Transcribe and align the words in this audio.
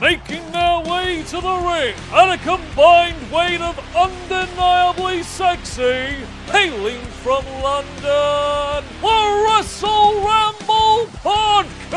Making 0.00 0.50
their 0.50 0.80
way 0.80 1.22
to 1.28 1.40
the 1.40 1.56
ring 1.58 1.94
at 2.12 2.34
a 2.34 2.38
combined 2.38 3.30
weight 3.30 3.60
of 3.60 3.78
undeniably 3.94 5.22
sexy, 5.22 6.16
hailing 6.46 7.00
from 7.22 7.44
London, 7.62 8.84
the 9.00 9.44
Wrestle 9.46 10.14
Ramble 10.26 11.06
Podcast! 11.22 11.92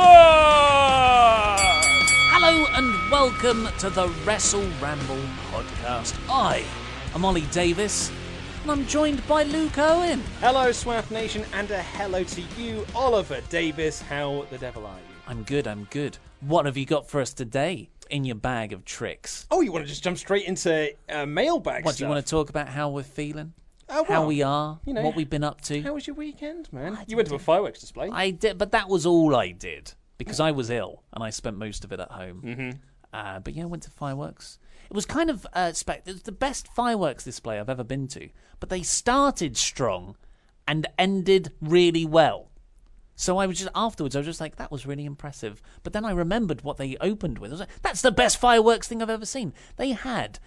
Hello 2.30 2.68
and 2.74 3.12
welcome 3.12 3.68
to 3.80 3.90
the 3.90 4.08
Wrestle 4.24 4.70
Ramble 4.80 5.24
podcast. 5.52 6.16
I 6.30 6.64
am 7.16 7.26
Ollie 7.26 7.42
Davis 7.52 8.12
and 8.62 8.72
I'm 8.72 8.88
joined 8.88 9.26
by 9.28 9.44
Luke 9.44 9.78
Owen. 9.78 10.22
Hello, 10.42 10.72
Swaff 10.72 11.12
Nation, 11.12 11.46
and 11.54 11.70
a 11.70 11.82
hello 11.82 12.24
to 12.24 12.42
you, 12.58 12.86
Oliver 12.96 13.40
Davis. 13.50 14.02
How 14.02 14.46
the 14.50 14.58
devil 14.58 14.86
are 14.86 14.98
you? 14.98 15.16
I'm 15.28 15.44
good, 15.44 15.68
I'm 15.68 15.84
good. 15.92 16.18
What 16.42 16.66
have 16.66 16.78
you 16.78 16.86
got 16.86 17.10
for 17.10 17.22
us 17.22 17.34
today 17.34 17.90
in 18.10 18.24
your 18.24 18.36
bag 18.36 18.74
of 18.74 18.86
tricks? 18.86 19.48
Oh, 19.50 19.62
you 19.62 19.72
want 19.72 19.86
to 19.86 19.90
just 19.90 20.04
jump 20.04 20.18
straight 20.18 20.46
into 20.46 20.94
uh, 21.10 21.26
mailbag 21.26 21.86
What, 21.86 21.92
do 21.92 21.96
stuff? 21.96 22.06
you 22.06 22.10
want 22.14 22.26
to 22.26 22.30
talk 22.30 22.50
about 22.50 22.70
how 22.70 22.90
we're 22.90 23.04
feeling? 23.04 23.54
Oh, 23.90 24.04
how 24.04 24.22
well, 24.22 24.28
we 24.28 24.42
are? 24.42 24.80
you 24.86 24.94
know, 24.94 25.02
what 25.02 25.16
we've 25.16 25.30
been 25.30 25.44
up 25.44 25.62
to? 25.62 25.82
How 25.82 25.94
was 25.94 26.08
your 26.08 26.16
weekend, 26.16 26.72
man? 26.74 26.98
You 27.08 27.16
went 27.16 27.30
to 27.30 27.36
a 27.36 27.40
fireworks 27.40 27.80
display. 27.80 28.10
I 28.12 28.32
did, 28.32 28.58
but 28.58 28.72
that 28.72 28.90
was 28.90 29.06
all 29.06 29.36
I 29.36 29.52
did 29.52 29.94
because 30.18 30.40
I 30.40 30.52
was 30.52 30.70
ill 30.70 31.04
and 31.14 31.24
I 31.24 31.30
spent 31.30 31.58
most 31.58 31.84
of 31.84 31.92
it 31.92 32.00
at 32.00 32.12
home. 32.12 32.42
Mm-hmm. 32.44 32.70
Uh, 33.14 33.40
but 33.40 33.54
yeah, 33.54 33.64
I 33.64 33.68
went 33.68 33.84
to 33.84 33.92
fireworks. 33.92 34.60
It 34.90 34.94
was 34.96 35.06
kind 35.06 35.30
of 35.30 35.48
uh, 35.54 35.72
spec- 35.74 36.04
it 36.06 36.12
was 36.12 36.24
the 36.24 36.32
best 36.32 36.68
fireworks 36.68 37.24
display 37.24 37.60
I've 37.60 37.70
ever 37.70 37.84
been 37.84 38.08
to. 38.10 38.30
But 38.60 38.70
they 38.70 38.82
started 38.84 39.56
strong 39.58 40.16
and 40.68 40.88
ended 40.98 41.52
really 41.62 42.06
well. 42.06 42.50
So 43.16 43.38
I 43.38 43.48
was 43.48 43.60
just 43.60 43.72
afterwards. 43.74 44.16
I 44.16 44.20
was 44.20 44.28
just 44.28 44.42
like, 44.42 44.58
that 44.58 44.72
was 44.72 44.86
really 44.86 45.06
impressive. 45.06 45.62
But 45.84 45.94
then 45.94 46.06
I 46.06 46.12
remembered 46.12 46.64
what 46.64 46.78
they 46.78 46.98
opened 47.00 47.40
with. 47.40 47.52
I 47.52 47.54
was 47.54 47.60
like, 47.62 47.82
that's 47.82 48.02
the 48.02 48.12
best 48.12 48.38
fireworks 48.38 48.88
thing 48.88 49.02
I've 49.02 49.10
ever 49.10 49.26
seen. 49.26 49.54
They 49.78 49.92
had 49.92 50.40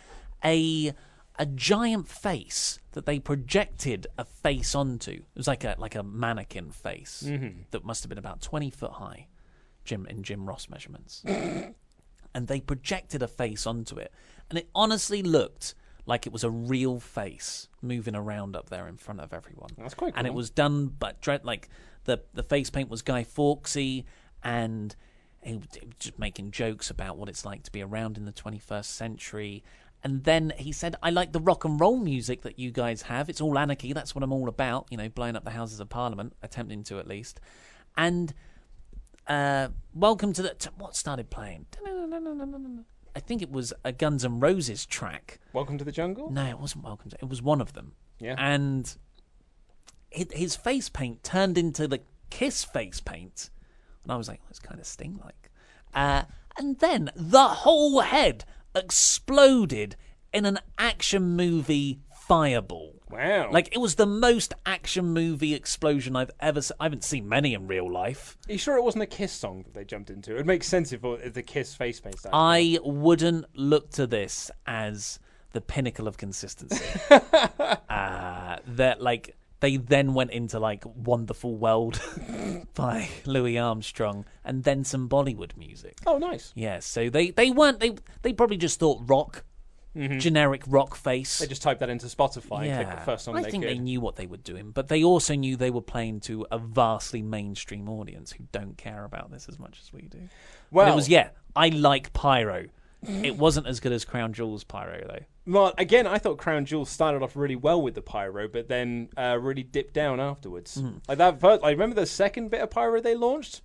a 0.45 0.93
a 1.41 1.47
giant 1.47 2.09
face 2.09 2.81
that 2.93 3.07
they 3.07 3.21
projected 3.21 4.09
a 4.19 4.25
face 4.25 4.75
onto. 4.75 5.13
It 5.13 5.25
was 5.37 5.47
like 5.47 5.65
a 5.65 5.77
like 5.79 5.95
a 5.95 6.03
mannequin 6.03 6.71
face 6.71 7.25
mm-hmm. 7.27 7.61
that 7.71 7.85
must 7.85 8.03
have 8.03 8.09
been 8.09 8.19
about 8.19 8.43
twenty 8.43 8.71
foot 8.71 8.93
high, 8.93 9.29
Jim 9.85 10.07
in 10.07 10.23
Jim 10.23 10.47
Ross 10.47 10.69
measurements. 10.69 11.23
and 12.35 12.49
they 12.49 12.61
projected 12.61 13.23
a 13.23 13.29
face 13.29 13.67
onto 13.67 13.97
it, 13.97 14.13
and 14.51 14.59
it 14.59 14.69
honestly 14.75 15.23
looked 15.23 15.75
like 16.09 16.27
it 16.27 16.33
was 16.33 16.43
a 16.43 16.51
real 16.51 16.99
face 16.99 17.69
moving 17.83 18.17
around 18.17 18.57
up 18.57 18.71
there 18.71 18.89
in 18.89 18.97
front 18.97 19.21
of 19.21 19.35
everyone. 19.35 19.69
That's 19.77 19.93
quite 19.93 20.15
And 20.17 20.27
it 20.27 20.33
was 20.33 20.49
done, 20.49 20.87
but 20.87 21.19
like 21.45 21.69
the 22.05 22.23
the 22.33 22.43
face 22.43 22.71
paint 22.71 22.89
was 22.89 23.03
Guy 23.03 23.25
Fawkesy, 23.25 24.05
and 24.43 24.97
he 25.43 25.59
was 25.59 25.67
just 26.01 26.19
making 26.19 26.51
jokes 26.51 26.89
about 26.89 27.19
what 27.19 27.29
it's 27.29 27.45
like 27.45 27.63
to 27.65 27.71
be 27.71 27.83
around 27.83 28.17
in 28.17 28.25
the 28.25 28.33
21st 28.33 28.87
century. 28.87 29.63
And 30.03 30.25
then 30.25 30.55
he 30.57 30.73
said, 30.73 30.97
"I 31.03 31.11
like 31.11 31.33
the 31.33 31.41
rock 31.41 31.67
and 31.67 31.79
roll 31.79 31.99
music 31.99 32.41
that 32.43 32.59
you 32.59 32.71
guys 32.71 33.03
have. 33.03 33.29
It's 33.29 33.43
all 33.43 33.59
anarchy. 33.59 33.93
That's 33.93 34.15
what 34.15 34.25
I'm 34.25 34.33
all 34.33 34.49
about. 34.49 34.87
You 34.91 34.97
know, 34.97 35.11
blowing 35.11 35.37
up 35.37 35.45
the 35.45 35.51
Houses 35.51 35.79
of 35.79 35.91
Parliament, 35.91 36.33
attempting 36.43 36.85
to 36.85 36.99
at 36.99 37.07
least." 37.07 37.39
And 37.99 38.33
uh, 39.27 39.69
welcome 39.93 40.33
to 40.33 40.41
the 40.41 40.55
t- 40.55 40.71
what 40.79 40.97
started 40.97 41.29
playing. 41.29 41.67
I 43.19 43.21
think 43.21 43.43
it 43.43 43.51
was 43.51 43.73
a 43.85 43.91
Guns 43.91 44.25
N' 44.25 44.39
Roses 44.39 44.87
track. 44.87 45.41
Welcome 45.53 45.77
to 45.79 45.85
the 45.85 45.91
jungle. 45.91 46.31
No, 46.31 46.47
it 46.47 46.61
wasn't 46.61 46.85
Welcome 46.85 47.11
to. 47.11 47.17
It 47.21 47.29
was 47.29 47.43
one 47.43 47.61
of 47.61 47.73
them. 47.73 47.95
Yeah. 48.21 48.37
And 48.39 48.97
hi- 50.17 50.29
his 50.31 50.55
face 50.55 50.89
paint 50.89 51.25
turned 51.25 51.59
into 51.59 51.89
the 51.89 51.99
Kiss 52.31 52.63
face 52.63 53.01
paint, 53.01 53.51
and 54.05 54.13
I 54.13 54.17
was 54.17 54.29
like, 54.29 54.41
"It's 54.51 54.61
kind 54.61 54.79
of 54.79 54.87
Sting 54.87 55.19
like." 55.25 55.51
Uh, 55.93 56.27
and 56.57 56.79
then 56.79 57.11
the 57.17 57.49
whole 57.49 58.03
head 58.03 58.45
exploded 58.73 59.97
in 60.33 60.47
an 60.47 60.61
action 60.79 61.35
movie 61.35 61.99
fireball. 62.29 62.95
Wow. 63.11 63.51
Like 63.51 63.71
it 63.73 63.79
was 63.79 63.95
the 63.95 64.07
most 64.07 64.55
action 64.67 65.07
movie 65.07 65.55
explosion 65.55 66.15
I've 66.15 66.31
ever. 66.41 66.61
Se- 66.61 66.75
I 66.79 66.85
haven't 66.85 67.05
seen 67.05 67.29
many 67.29 67.55
in 67.55 67.67
real 67.67 67.91
life. 67.91 68.37
Are 68.49 68.53
you 68.53 68.59
sure 68.59 68.77
it 68.77 68.83
wasn't 68.83 69.05
a 69.05 69.07
Kiss 69.07 69.33
song 69.33 69.63
that 69.65 69.75
they 69.75 69.85
jumped 69.85 70.11
into? 70.11 70.33
It 70.33 70.37
would 70.37 70.47
make 70.47 70.63
sense 70.63 70.93
if, 70.93 71.03
if 71.03 71.33
the 71.33 71.43
Kiss 71.43 71.75
face 71.75 72.01
paint. 72.01 72.17
I 72.33 72.79
wouldn't 72.83 73.47
look 73.55 73.91
to 73.93 74.07
this 74.07 74.51
as 74.67 75.19
the 75.53 75.61
pinnacle 75.61 76.07
of 76.07 76.19
consistency. 76.19 76.85
uh, 77.11 78.57
that 78.67 79.01
like 79.01 79.37
they 79.61 79.77
then 79.77 80.15
went 80.15 80.31
into 80.31 80.59
like 80.59 80.85
Wonderful 80.85 81.57
World 81.57 82.01
by 82.75 83.09
Louis 83.25 83.59
Armstrong, 83.59 84.25
and 84.45 84.65
then 84.65 84.85
some 84.85 85.09
Bollywood 85.09 85.57
music. 85.57 85.97
Oh, 86.07 86.19
nice. 86.19 86.53
Yeah, 86.55 86.81
so 86.81 87.11
they 87.11 87.31
they 87.31 87.51
weren't 87.51 87.81
they 87.81 87.95
they 88.23 88.33
probably 88.33 88.57
just 88.57 88.79
thought 88.79 89.03
rock, 89.07 89.45
generic 89.95 90.63
rock 90.67 90.95
face. 90.95 91.37
Mm-hmm. 91.37 91.45
They 91.45 91.49
just 91.49 91.63
typed 91.63 91.81
that 91.81 91.91
into 91.91 92.07
Spotify 92.07 92.67
and 92.69 92.75
clicked 92.85 92.99
the 93.01 93.05
first 93.05 93.25
song 93.25 93.37
I 93.37 93.43
they 93.43 93.51
think 93.51 93.65
could. 93.65 93.71
they 93.73 93.79
knew 93.79 94.01
what 94.01 94.17
they 94.17 94.27
were 94.27 94.37
doing, 94.37 94.71
but 94.71 94.89
they 94.89 95.03
also 95.03 95.35
knew 95.35 95.57
they 95.57 95.71
were 95.71 95.81
playing 95.83 96.21
to 96.21 96.47
a 96.51 96.59
vastly 96.59 97.23
mainstream 97.23 97.89
audience 97.89 98.33
who 98.33 98.45
don't 98.53 98.77
care 98.79 99.05
about 99.05 99.31
this 99.31 99.49
as 99.49 99.59
much 99.59 99.79
as 99.83 99.93
we 99.93 100.03
do. 100.03 100.19
But 100.19 100.29
Well- 100.71 100.93
it 100.93 100.97
was 100.97 101.09
yeah, 101.09 101.31
I 101.57 101.69
like 101.71 102.13
pyro. 102.13 102.67
it 103.07 103.37
wasn't 103.37 103.67
as 103.67 103.81
good 103.81 103.93
as 103.93 104.05
Crown 104.05 104.33
Jewels 104.33 104.65
pyro 104.65 105.05
though. 105.07 105.25
Well, 105.53 105.73
again, 105.79 106.07
I 106.07 106.19
thought 106.19 106.37
Crown 106.37 106.67
Jewel 106.67 106.85
started 106.85 107.23
off 107.23 107.35
really 107.35 107.57
well 107.57 107.81
with 107.81 107.95
the 107.95 108.03
pyro, 108.03 108.49
but 108.49 108.69
then 108.69 109.09
uh, 109.17 109.39
really 109.41 109.63
dipped 109.63 109.95
down 109.95 110.21
afterwards. 110.21 110.75
Hmm. 110.75 110.99
Like 111.09 111.19
that 111.19 111.41
first, 111.41 111.65
I 111.65 111.71
remember 111.71 111.95
the 111.97 112.05
second 112.07 112.51
bit 112.51 112.61
of 112.61 112.71
pyro 112.71 113.01
they 113.01 113.15
launched. 113.15 113.63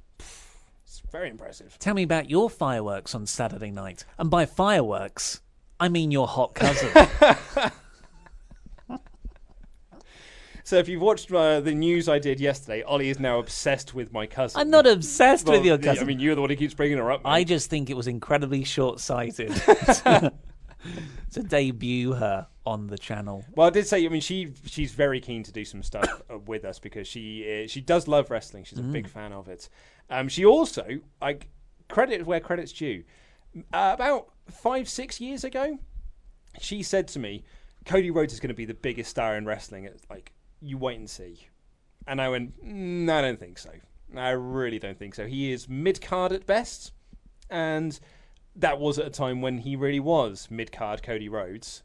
It's 0.85 1.01
very 1.11 1.29
impressive. 1.29 1.77
Tell 1.79 1.93
me 1.95 2.03
about 2.03 2.29
your 2.29 2.49
fireworks 2.49 3.13
on 3.15 3.25
Saturday 3.25 3.71
night, 3.71 4.05
and 4.19 4.29
by 4.29 4.45
fireworks, 4.45 5.41
I 5.79 5.89
mean 5.89 6.11
your 6.11 6.27
hot 6.27 6.53
cousin. 6.55 6.89
So 10.65 10.77
if 10.77 10.87
you've 10.87 11.01
watched 11.01 11.29
uh, 11.31 11.59
the 11.59 11.73
news 11.75 12.07
I 12.07 12.19
did 12.19 12.39
yesterday, 12.39 12.83
Ollie 12.83 13.09
is 13.09 13.19
now 13.19 13.39
obsessed 13.39 13.93
with 13.93 14.13
my 14.13 14.25
cousin. 14.25 14.61
I'm 14.61 14.69
not 14.69 14.87
obsessed 14.87 15.45
Well, 15.45 15.57
with 15.57 15.65
your 15.65 15.77
cousin. 15.77 16.05
I 16.05 16.07
mean, 16.07 16.19
you're 16.21 16.35
the 16.35 16.41
one 16.41 16.49
who 16.49 16.55
keeps 16.55 16.73
bringing 16.73 16.97
her 16.99 17.11
up. 17.11 17.21
I 17.25 17.43
just 17.43 17.69
think 17.69 17.89
it 17.89 17.97
was 17.97 18.07
incredibly 18.07 18.63
short-sighted 18.63 19.53
to, 19.53 20.31
to 21.33 21.43
debut 21.43 22.13
her 22.13 22.47
on 22.65 22.87
the 22.87 22.97
channel. 22.97 23.43
Well, 23.55 23.67
I 23.67 23.71
did 23.71 23.85
say. 23.87 24.05
I 24.05 24.07
mean, 24.07 24.21
she 24.21 24.53
she's 24.65 24.93
very 24.93 25.19
keen 25.19 25.43
to 25.43 25.51
do 25.51 25.65
some 25.65 25.83
stuff 25.83 26.21
uh, 26.33 26.37
with 26.37 26.63
us 26.63 26.79
because 26.79 27.09
she 27.09 27.65
uh, 27.65 27.67
she 27.67 27.81
does 27.81 28.07
love 28.07 28.31
wrestling. 28.31 28.63
She's 28.63 28.79
a 28.79 28.83
Mm. 28.83 28.93
big 28.93 29.09
fan 29.09 29.33
of 29.33 29.49
it. 29.49 29.67
Um, 30.09 30.29
she 30.29 30.45
also, 30.45 30.87
I 31.21 31.39
credit 31.89 32.25
where 32.25 32.39
credit's 32.39 32.71
due. 32.71 33.03
Uh, 33.73 33.91
about 33.93 34.29
five, 34.53 34.87
six 34.87 35.19
years 35.19 35.43
ago, 35.43 35.79
she 36.59 36.83
said 36.83 37.07
to 37.09 37.19
me, 37.19 37.43
Cody 37.85 38.11
Rhodes 38.11 38.33
is 38.33 38.39
going 38.39 38.49
to 38.49 38.55
be 38.55 38.65
the 38.65 38.73
biggest 38.73 39.09
star 39.09 39.35
in 39.35 39.45
wrestling. 39.45 39.85
It's 39.85 40.03
like, 40.09 40.31
you 40.61 40.77
wait 40.77 40.99
and 40.99 41.09
see. 41.09 41.47
And 42.07 42.21
I 42.21 42.29
went, 42.29 42.65
mm, 42.65 43.09
I 43.09 43.21
don't 43.21 43.39
think 43.39 43.57
so. 43.57 43.71
I 44.15 44.31
really 44.31 44.79
don't 44.79 44.97
think 44.97 45.15
so. 45.15 45.25
He 45.25 45.51
is 45.51 45.67
mid 45.67 46.01
card 46.01 46.31
at 46.31 46.45
best. 46.45 46.91
And 47.49 47.99
that 48.55 48.79
was 48.79 48.99
at 48.99 49.07
a 49.07 49.09
time 49.09 49.41
when 49.41 49.59
he 49.59 49.75
really 49.75 49.99
was 49.99 50.47
mid 50.49 50.71
card 50.71 51.03
Cody 51.03 51.29
Rhodes. 51.29 51.83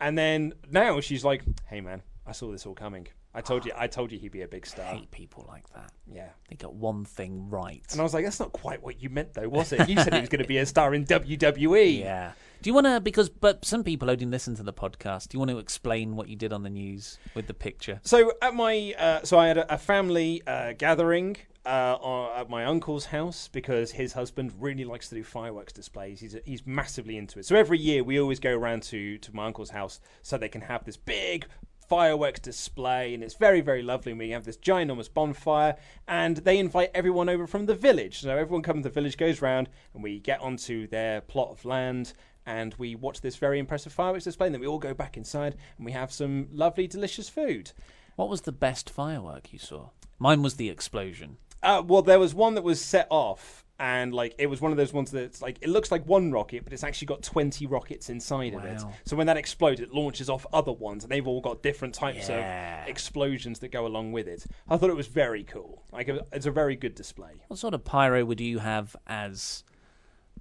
And 0.00 0.16
then 0.16 0.54
now 0.70 1.00
she's 1.00 1.24
like, 1.24 1.42
hey 1.68 1.80
man, 1.80 2.02
I 2.26 2.32
saw 2.32 2.50
this 2.50 2.66
all 2.66 2.74
coming. 2.74 3.08
I 3.36 3.42
told 3.42 3.66
you, 3.66 3.72
I 3.76 3.86
told 3.86 4.10
you 4.12 4.18
he'd 4.18 4.32
be 4.32 4.40
a 4.42 4.48
big 4.48 4.64
I 4.64 4.68
star. 4.68 4.84
hate 4.86 5.10
people 5.10 5.44
like 5.46 5.68
that. 5.74 5.92
Yeah. 6.10 6.30
They 6.48 6.56
got 6.56 6.74
one 6.74 7.04
thing 7.04 7.50
right. 7.50 7.84
And 7.92 8.00
I 8.00 8.02
was 8.02 8.14
like, 8.14 8.24
that's 8.24 8.40
not 8.40 8.52
quite 8.52 8.82
what 8.82 9.02
you 9.02 9.10
meant, 9.10 9.34
though, 9.34 9.48
was 9.48 9.72
it? 9.72 9.86
You 9.88 9.96
said 9.96 10.14
he 10.14 10.20
was 10.20 10.30
going 10.30 10.40
to 10.42 10.48
be 10.48 10.56
a 10.56 10.64
star 10.66 10.94
in 10.94 11.04
WWE. 11.04 11.98
Yeah. 12.06 12.32
Do 12.62 12.70
you 12.70 12.74
want 12.74 12.86
to? 12.86 13.00
Because, 13.00 13.28
but 13.28 13.66
some 13.66 13.84
people 13.84 14.10
only 14.10 14.24
listen 14.24 14.56
to 14.56 14.62
the 14.62 14.72
podcast. 14.72 15.28
Do 15.28 15.36
you 15.36 15.38
want 15.40 15.50
to 15.50 15.58
explain 15.58 16.16
what 16.16 16.28
you 16.28 16.36
did 16.36 16.54
on 16.54 16.62
the 16.62 16.70
news 16.70 17.18
with 17.34 17.46
the 17.46 17.54
picture? 17.54 18.00
So 18.02 18.32
at 18.40 18.54
my, 18.54 18.94
uh, 18.98 19.22
so 19.24 19.38
I 19.38 19.48
had 19.48 19.58
a, 19.58 19.74
a 19.74 19.78
family 19.78 20.42
uh, 20.46 20.72
gathering 20.72 21.36
uh, 21.66 22.30
at 22.36 22.48
my 22.48 22.64
uncle's 22.64 23.06
house 23.06 23.48
because 23.52 23.90
his 23.90 24.12
husband 24.14 24.52
really 24.58 24.84
likes 24.84 25.08
to 25.10 25.16
do 25.16 25.24
fireworks 25.24 25.72
displays. 25.72 26.20
He's 26.20 26.36
he's 26.44 26.66
massively 26.66 27.18
into 27.18 27.38
it. 27.38 27.44
So 27.44 27.56
every 27.56 27.78
year 27.78 28.04
we 28.04 28.20
always 28.20 28.40
go 28.40 28.56
around 28.56 28.84
to 28.84 29.18
to 29.18 29.34
my 29.34 29.46
uncle's 29.46 29.70
house 29.70 30.00
so 30.22 30.38
they 30.38 30.48
can 30.48 30.62
have 30.62 30.84
this 30.84 30.96
big 30.96 31.46
fireworks 31.88 32.40
display 32.40 33.14
and 33.14 33.22
it's 33.22 33.34
very 33.34 33.60
very 33.60 33.82
lovely 33.82 34.12
and 34.12 34.18
we 34.18 34.30
have 34.30 34.44
this 34.44 34.56
ginormous 34.56 35.12
bonfire 35.12 35.76
and 36.08 36.38
they 36.38 36.58
invite 36.58 36.90
everyone 36.94 37.28
over 37.28 37.46
from 37.46 37.66
the 37.66 37.74
village 37.74 38.20
so 38.20 38.36
everyone 38.36 38.62
comes 38.62 38.82
to 38.82 38.88
the 38.88 38.94
village 38.94 39.16
goes 39.16 39.42
round 39.42 39.68
and 39.94 40.02
we 40.02 40.18
get 40.18 40.40
onto 40.40 40.86
their 40.88 41.20
plot 41.20 41.50
of 41.50 41.64
land 41.64 42.12
and 42.44 42.74
we 42.74 42.94
watch 42.94 43.20
this 43.20 43.36
very 43.36 43.58
impressive 43.58 43.92
fireworks 43.92 44.24
display 44.24 44.46
and 44.46 44.54
then 44.54 44.60
we 44.60 44.66
all 44.66 44.78
go 44.78 44.94
back 44.94 45.16
inside 45.16 45.56
and 45.76 45.84
we 45.86 45.92
have 45.92 46.12
some 46.12 46.48
lovely 46.52 46.86
delicious 46.86 47.28
food 47.28 47.72
What 48.16 48.30
was 48.30 48.40
the 48.42 48.52
best 48.52 48.88
firework 48.88 49.52
you 49.52 49.58
saw? 49.58 49.90
Mine 50.18 50.42
was 50.42 50.54
the 50.56 50.70
explosion. 50.70 51.36
Uh, 51.62 51.82
well, 51.86 52.00
there 52.00 52.18
was 52.18 52.34
one 52.34 52.54
that 52.54 52.64
was 52.64 52.80
set 52.80 53.06
off, 53.10 53.65
and 53.78 54.14
like 54.14 54.34
it 54.38 54.46
was 54.46 54.60
one 54.60 54.70
of 54.70 54.78
those 54.78 54.92
ones 54.92 55.10
that's 55.10 55.42
like 55.42 55.58
it 55.60 55.68
looks 55.68 55.90
like 55.90 56.06
one 56.06 56.32
rocket, 56.32 56.64
but 56.64 56.72
it's 56.72 56.82
actually 56.84 57.06
got 57.06 57.22
twenty 57.22 57.66
rockets 57.66 58.08
inside 58.08 58.54
of 58.54 58.64
it. 58.64 58.82
So 59.04 59.16
when 59.16 59.26
that 59.26 59.36
explodes, 59.36 59.80
it 59.80 59.92
launches 59.92 60.30
off 60.30 60.46
other 60.52 60.72
ones, 60.72 61.04
and 61.04 61.12
they've 61.12 61.26
all 61.26 61.40
got 61.40 61.62
different 61.62 61.94
types 61.94 62.28
Yeah. 62.28 62.82
of 62.84 62.88
explosions 62.88 63.58
that 63.58 63.68
go 63.68 63.86
along 63.86 64.12
with 64.12 64.28
it. 64.28 64.46
I 64.68 64.76
thought 64.76 64.90
it 64.90 64.96
was 64.96 65.08
very 65.08 65.44
cool. 65.44 65.82
Like 65.92 66.08
it's 66.08 66.46
a 66.46 66.50
very 66.50 66.76
good 66.76 66.94
display. 66.94 67.32
What 67.48 67.58
sort 67.58 67.74
of 67.74 67.84
pyro 67.84 68.24
would 68.24 68.40
you 68.40 68.60
have 68.60 68.96
as 69.06 69.62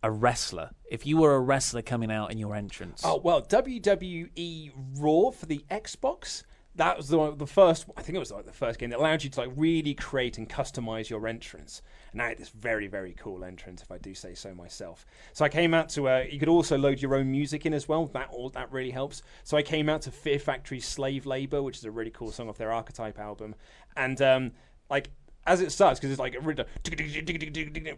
a 0.02 0.12
wrestler? 0.12 0.72
If 0.90 1.06
you 1.06 1.18
were 1.18 1.36
a 1.36 1.40
wrestler 1.40 1.82
coming 1.82 2.12
out 2.12 2.32
in 2.32 2.38
your 2.38 2.56
entrance, 2.56 3.02
Oh 3.04 3.18
well, 3.24 3.42
WWE 3.42 4.72
Raw 4.98 5.32
for 5.32 5.46
the 5.46 5.64
Xbox. 5.70 6.44
That 6.78 6.98
was 6.98 7.08
the 7.08 7.18
one, 7.18 7.38
the 7.38 7.48
first. 7.48 7.86
I 7.96 8.02
think 8.02 8.18
it 8.18 8.20
was 8.20 8.32
like 8.32 8.46
the 8.46 8.52
first 8.52 8.80
game 8.80 8.90
that 8.90 9.00
allowed 9.00 9.24
you 9.24 9.30
to 9.30 9.40
like 9.40 9.52
really 9.56 9.94
create 9.94 10.38
and 10.38 10.50
customize 10.50 11.10
your 11.10 11.26
entrance. 11.26 11.82
And 12.16 12.22
I 12.22 12.30
had 12.30 12.38
this 12.38 12.48
very 12.48 12.88
very 12.88 13.14
cool 13.20 13.44
entrance, 13.44 13.82
if 13.82 13.92
I 13.92 13.98
do 13.98 14.16
say 14.16 14.36
so 14.36 14.56
myself. 14.56 15.06
So 15.34 15.44
I 15.44 15.50
came 15.50 15.74
out 15.74 15.90
to. 15.90 16.08
Uh, 16.08 16.24
you 16.30 16.40
could 16.40 16.48
also 16.48 16.78
load 16.78 17.02
your 17.02 17.14
own 17.14 17.30
music 17.30 17.66
in 17.66 17.74
as 17.74 17.90
well. 17.90 18.06
That 18.06 18.30
all 18.30 18.50
that 18.52 18.72
really 18.72 18.92
helps. 18.92 19.22
So 19.44 19.58
I 19.58 19.62
came 19.62 19.90
out 19.90 20.02
to 20.04 20.12
Fear 20.12 20.40
Factory's 20.40 20.86
"Slave 20.88 21.26
Labor," 21.26 21.62
which 21.62 21.78
is 21.78 21.84
a 21.84 21.92
really 21.92 22.12
cool 22.12 22.32
song 22.32 22.48
off 22.48 22.58
their 22.58 22.72
Archetype 22.72 23.20
album, 23.20 23.54
and 23.98 24.22
um, 24.22 24.52
like 24.90 25.10
as 25.46 25.60
it 25.60 25.74
starts 25.74 26.00
because 26.00 26.10
it's 26.10 26.20
like 26.20 26.36
a 26.36 26.40
really 26.40 26.64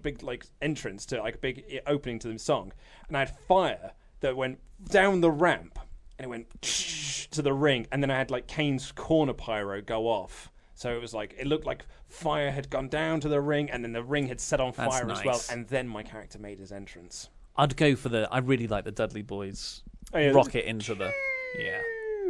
big 0.01 0.23
like 0.23 0.47
entrance 0.63 1.05
to 1.05 1.19
like 1.21 1.35
a 1.35 1.37
big 1.37 1.81
opening 1.85 2.17
to 2.17 2.27
the 2.29 2.39
song, 2.39 2.73
and 3.07 3.15
I 3.15 3.19
had 3.19 3.29
fire 3.29 3.91
that 4.21 4.35
went 4.35 4.57
down 4.89 5.21
the 5.21 5.29
ramp 5.29 5.77
and 6.17 6.25
it 6.25 6.29
went 6.29 6.61
to 6.63 7.41
the 7.43 7.53
ring, 7.53 7.85
and 7.91 8.01
then 8.01 8.09
I 8.09 8.17
had 8.17 8.31
like 8.31 8.47
Kane's 8.47 8.91
corner 8.91 9.33
pyro 9.33 9.79
go 9.81 10.07
off. 10.07 10.51
So 10.77 10.95
it 10.95 11.01
was 11.01 11.11
like 11.11 11.33
it 11.39 11.47
looked 11.47 11.65
like 11.65 11.85
fire 12.07 12.51
had 12.51 12.69
gone 12.69 12.87
down 12.87 13.19
to 13.21 13.27
the 13.27 13.41
ring, 13.41 13.71
and 13.71 13.83
then 13.83 13.93
the 13.93 14.03
ring 14.03 14.27
had 14.27 14.39
set 14.39 14.61
on 14.61 14.73
That's 14.77 14.95
fire 14.99 15.09
as 15.09 15.23
well, 15.23 15.33
nice. 15.33 15.49
and 15.51 15.67
then 15.67 15.87
my 15.87 16.03
character 16.03 16.37
made 16.37 16.59
his 16.59 16.71
entrance. 16.71 17.29
I'd 17.55 17.75
go 17.75 17.95
for 17.95 18.09
the. 18.09 18.29
I 18.31 18.37
really 18.37 18.67
like 18.67 18.85
the 18.85 18.91
Dudley 18.91 19.23
Boyz 19.23 19.81
Oh, 20.13 20.19
yeah, 20.19 20.29
rocket 20.29 20.69
into 20.69 20.93
the. 20.93 21.11
Yeah, 21.59 21.81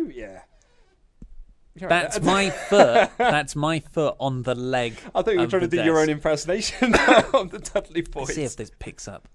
yeah. 0.10 0.40
You're 1.76 1.90
right. 1.90 2.04
that's 2.04 2.22
my 2.22 2.50
foot. 2.50 3.10
That's 3.18 3.54
my 3.54 3.82
foot 3.82 4.16
on 4.18 4.44
the 4.44 4.56
leg. 4.56 4.94
I 5.14 5.22
thought 5.24 5.32
you 5.32 5.40
were 5.40 5.44
of 5.44 5.50
trying 5.50 5.62
to 5.64 5.68
the 5.68 5.78
do 5.78 5.84
your 5.84 5.96
desk. 5.96 6.04
own 6.04 6.10
impersonation 6.10 6.96
of 7.34 7.52
the 7.52 7.60
Dudley 7.60 8.02
Boyz. 8.04 8.16
Let's 8.28 8.36
see 8.36 8.44
if 8.46 8.56
this 8.56 8.72
picks 8.80 9.10
up. 9.10 9.28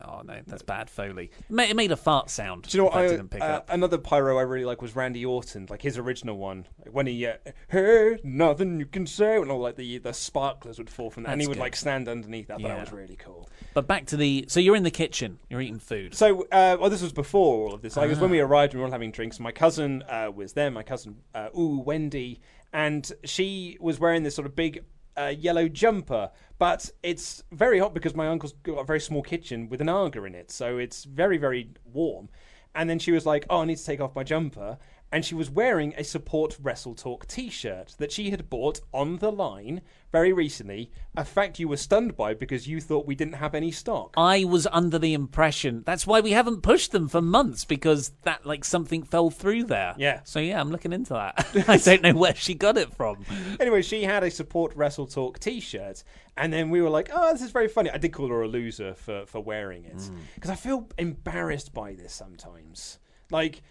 Oh 0.00 0.22
no, 0.24 0.40
that's 0.46 0.62
bad 0.62 0.90
Foley. 0.90 1.30
It 1.48 1.50
made, 1.50 1.70
it 1.70 1.76
made 1.76 1.92
a 1.92 1.96
fart 1.96 2.30
sound. 2.30 2.64
Do 2.64 2.76
you 2.76 2.82
know 2.84 2.90
what? 2.90 2.98
I, 2.98 3.08
didn't 3.08 3.28
pick 3.28 3.42
uh, 3.42 3.46
up. 3.46 3.70
Another 3.70 3.98
pyro 3.98 4.38
I 4.38 4.42
really 4.42 4.64
like 4.64 4.82
was 4.82 4.96
Randy 4.96 5.24
Orton, 5.24 5.66
like 5.70 5.82
his 5.82 5.98
original 5.98 6.36
one, 6.36 6.66
when 6.90 7.06
he 7.06 7.26
uh, 7.26 7.34
hey 7.68 8.18
nothing 8.24 8.80
you 8.80 8.86
can 8.86 9.06
say, 9.06 9.36
and 9.36 9.50
all 9.50 9.60
like 9.60 9.76
the 9.76 9.98
the 9.98 10.12
sparklers 10.12 10.78
would 10.78 10.90
fall 10.90 11.10
from 11.10 11.24
that, 11.24 11.32
and 11.32 11.40
he 11.40 11.46
would 11.46 11.54
good. 11.54 11.60
like 11.60 11.76
stand 11.76 12.08
underneath 12.08 12.48
that. 12.48 12.58
But 12.58 12.62
Yeah. 12.62 12.74
that 12.74 12.80
was 12.80 12.92
really 12.92 13.16
cool. 13.16 13.48
But 13.72 13.86
back 13.86 14.06
to 14.06 14.16
the. 14.16 14.44
So 14.48 14.60
you're 14.60 14.76
in 14.76 14.82
the 14.82 14.90
kitchen. 14.90 15.38
You're 15.48 15.60
eating 15.60 15.78
food. 15.78 16.14
So, 16.14 16.42
uh, 16.52 16.76
well, 16.80 16.90
this 16.90 17.02
was 17.02 17.12
before 17.12 17.66
all 17.66 17.74
of 17.74 17.82
this. 17.82 17.96
Like, 17.96 18.06
it 18.06 18.10
was 18.10 18.20
when 18.20 18.30
we 18.30 18.40
arrived 18.40 18.72
and 18.72 18.78
we 18.78 18.82
were 18.82 18.86
all 18.86 18.92
having 18.92 19.10
drinks. 19.10 19.40
My 19.40 19.52
cousin 19.52 20.02
uh, 20.08 20.30
was 20.34 20.52
there, 20.52 20.70
my 20.70 20.82
cousin, 20.82 21.16
uh, 21.34 21.48
ooh, 21.58 21.80
Wendy, 21.84 22.40
and 22.72 23.10
she 23.24 23.76
was 23.80 23.98
wearing 24.00 24.22
this 24.22 24.34
sort 24.34 24.46
of 24.46 24.54
big 24.54 24.84
uh, 25.16 25.32
yellow 25.36 25.68
jumper. 25.68 26.30
But 26.58 26.90
it's 27.02 27.42
very 27.52 27.78
hot 27.78 27.94
because 27.94 28.14
my 28.14 28.28
uncle's 28.28 28.54
got 28.62 28.78
a 28.78 28.84
very 28.84 29.00
small 29.00 29.22
kitchen 29.22 29.68
with 29.68 29.80
an 29.80 29.88
Aga 29.88 30.24
in 30.24 30.34
it. 30.34 30.50
So 30.50 30.78
it's 30.78 31.04
very, 31.04 31.36
very 31.36 31.70
warm. 31.92 32.28
And 32.74 32.90
then 32.90 32.98
she 32.98 33.12
was 33.12 33.24
like, 33.24 33.46
oh, 33.50 33.60
I 33.60 33.64
need 33.66 33.78
to 33.78 33.84
take 33.84 34.00
off 34.00 34.14
my 34.14 34.24
jumper. 34.24 34.78
And 35.14 35.24
she 35.24 35.36
was 35.36 35.48
wearing 35.48 35.94
a 35.96 36.02
Support 36.02 36.58
Wrestle 36.60 36.96
Talk 36.96 37.28
t 37.28 37.48
shirt 37.48 37.94
that 37.98 38.10
she 38.10 38.30
had 38.30 38.50
bought 38.50 38.80
on 38.92 39.18
the 39.18 39.30
line 39.30 39.80
very 40.10 40.32
recently. 40.32 40.90
A 41.16 41.24
fact 41.24 41.60
you 41.60 41.68
were 41.68 41.76
stunned 41.76 42.16
by 42.16 42.34
because 42.34 42.66
you 42.66 42.80
thought 42.80 43.06
we 43.06 43.14
didn't 43.14 43.34
have 43.34 43.54
any 43.54 43.70
stock. 43.70 44.14
I 44.16 44.42
was 44.42 44.66
under 44.72 44.98
the 44.98 45.14
impression 45.14 45.84
that's 45.86 46.04
why 46.04 46.18
we 46.18 46.32
haven't 46.32 46.62
pushed 46.62 46.90
them 46.90 47.06
for 47.06 47.22
months 47.22 47.64
because 47.64 48.10
that 48.24 48.44
like 48.44 48.64
something 48.64 49.04
fell 49.04 49.30
through 49.30 49.66
there. 49.66 49.94
Yeah. 49.96 50.22
So 50.24 50.40
yeah, 50.40 50.60
I'm 50.60 50.72
looking 50.72 50.92
into 50.92 51.12
that. 51.12 51.46
I 51.68 51.76
don't 51.76 52.02
know 52.02 52.14
where 52.14 52.34
she 52.34 52.54
got 52.54 52.76
it 52.76 52.92
from. 52.92 53.24
anyway, 53.60 53.82
she 53.82 54.02
had 54.02 54.24
a 54.24 54.32
support 54.32 54.74
Wrestle 54.74 55.06
Talk 55.06 55.38
T-shirt, 55.38 56.02
and 56.36 56.52
then 56.52 56.70
we 56.70 56.82
were 56.82 56.90
like, 56.90 57.10
"Oh, 57.14 57.32
this 57.32 57.42
is 57.42 57.52
very 57.52 57.68
funny." 57.68 57.88
I 57.88 57.98
did 57.98 58.12
call 58.12 58.30
her 58.30 58.42
a 58.42 58.48
loser 58.48 58.94
for 58.94 59.26
for 59.26 59.40
wearing 59.40 59.84
it 59.84 60.02
hmm. 60.02 60.16
because 60.34 60.50
I 60.50 60.56
feel 60.56 60.88
embarrassed 60.98 61.72
by 61.72 61.94
this 61.94 62.12
sometimes. 62.12 62.98
Like, 63.30 63.62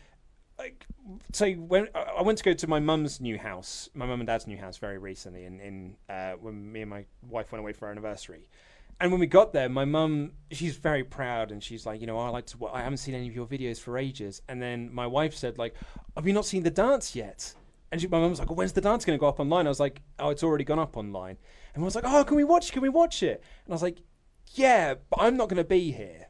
like 0.64 0.86
so 1.34 1.52
when 1.52 1.90
I 1.94 2.22
went 2.22 2.38
to 2.38 2.44
go 2.44 2.54
to 2.54 2.68
my 2.68 2.80
mum's 2.80 3.20
new 3.20 3.38
house, 3.38 3.90
my 3.94 4.06
mum 4.06 4.22
and 4.22 4.28
dad's 4.28 4.48
new 4.48 4.58
house, 4.58 4.78
very 4.78 4.98
recently, 4.98 5.46
in 5.46 5.60
in 5.60 5.96
uh, 6.10 6.34
when 6.34 6.72
me 6.72 6.82
and 6.82 6.90
my 6.90 7.06
wife 7.30 7.52
went 7.52 7.60
away 7.60 7.74
for 7.74 7.86
our 7.86 7.92
anniversary. 7.92 8.48
And 9.00 9.12
when 9.12 9.20
we 9.20 9.28
got 9.28 9.52
there, 9.54 9.68
my 9.68 9.86
mum, 9.86 10.32
she's 10.52 10.78
very 10.78 11.04
proud, 11.04 11.52
and 11.52 11.62
she's 11.62 11.86
like, 11.86 12.00
you 12.00 12.08
know, 12.08 12.18
I 12.18 12.30
like 12.30 12.46
to. 12.48 12.68
I 12.68 12.82
haven't 12.82 12.98
seen 12.98 13.16
any 13.16 13.28
of 13.28 13.36
your 13.36 13.46
videos 13.46 13.80
for 13.80 13.98
ages. 13.98 14.42
And 14.48 14.62
then 14.62 14.94
my 14.94 15.06
wife 15.06 15.36
said, 15.36 15.58
like, 15.58 15.76
have 16.16 16.26
you 16.26 16.34
not 16.34 16.46
seen 16.46 16.64
the 16.64 16.72
dance 16.72 17.16
yet? 17.16 17.54
And 17.92 18.00
she, 18.02 18.08
my 18.08 18.20
mum 18.20 18.30
was 18.30 18.40
like, 18.40 18.50
well, 18.50 18.56
when's 18.56 18.72
the 18.72 18.82
dance 18.82 19.06
going 19.06 19.18
to 19.18 19.20
go 19.20 19.28
up 19.28 19.40
online? 19.40 19.68
I 19.68 19.70
was 19.70 19.80
like, 19.80 20.02
oh, 20.20 20.30
it's 20.30 20.44
already 20.44 20.64
gone 20.64 20.80
up 20.80 20.96
online. 20.98 21.38
And 21.76 21.84
I 21.84 21.86
was 21.86 21.96
like, 21.96 22.06
oh, 22.08 22.24
can 22.24 22.38
we 22.38 22.44
watch? 22.44 22.72
Can 22.72 22.82
we 22.82 22.90
watch 22.90 23.22
it? 23.22 23.44
And 23.66 23.74
I 23.74 23.76
was 23.76 23.84
like, 23.84 24.00
yeah, 24.54 24.96
but 25.10 25.20
I'm 25.20 25.38
not 25.38 25.50
going 25.50 25.58
to 25.58 25.64
be 25.64 25.92
here. 25.92 26.28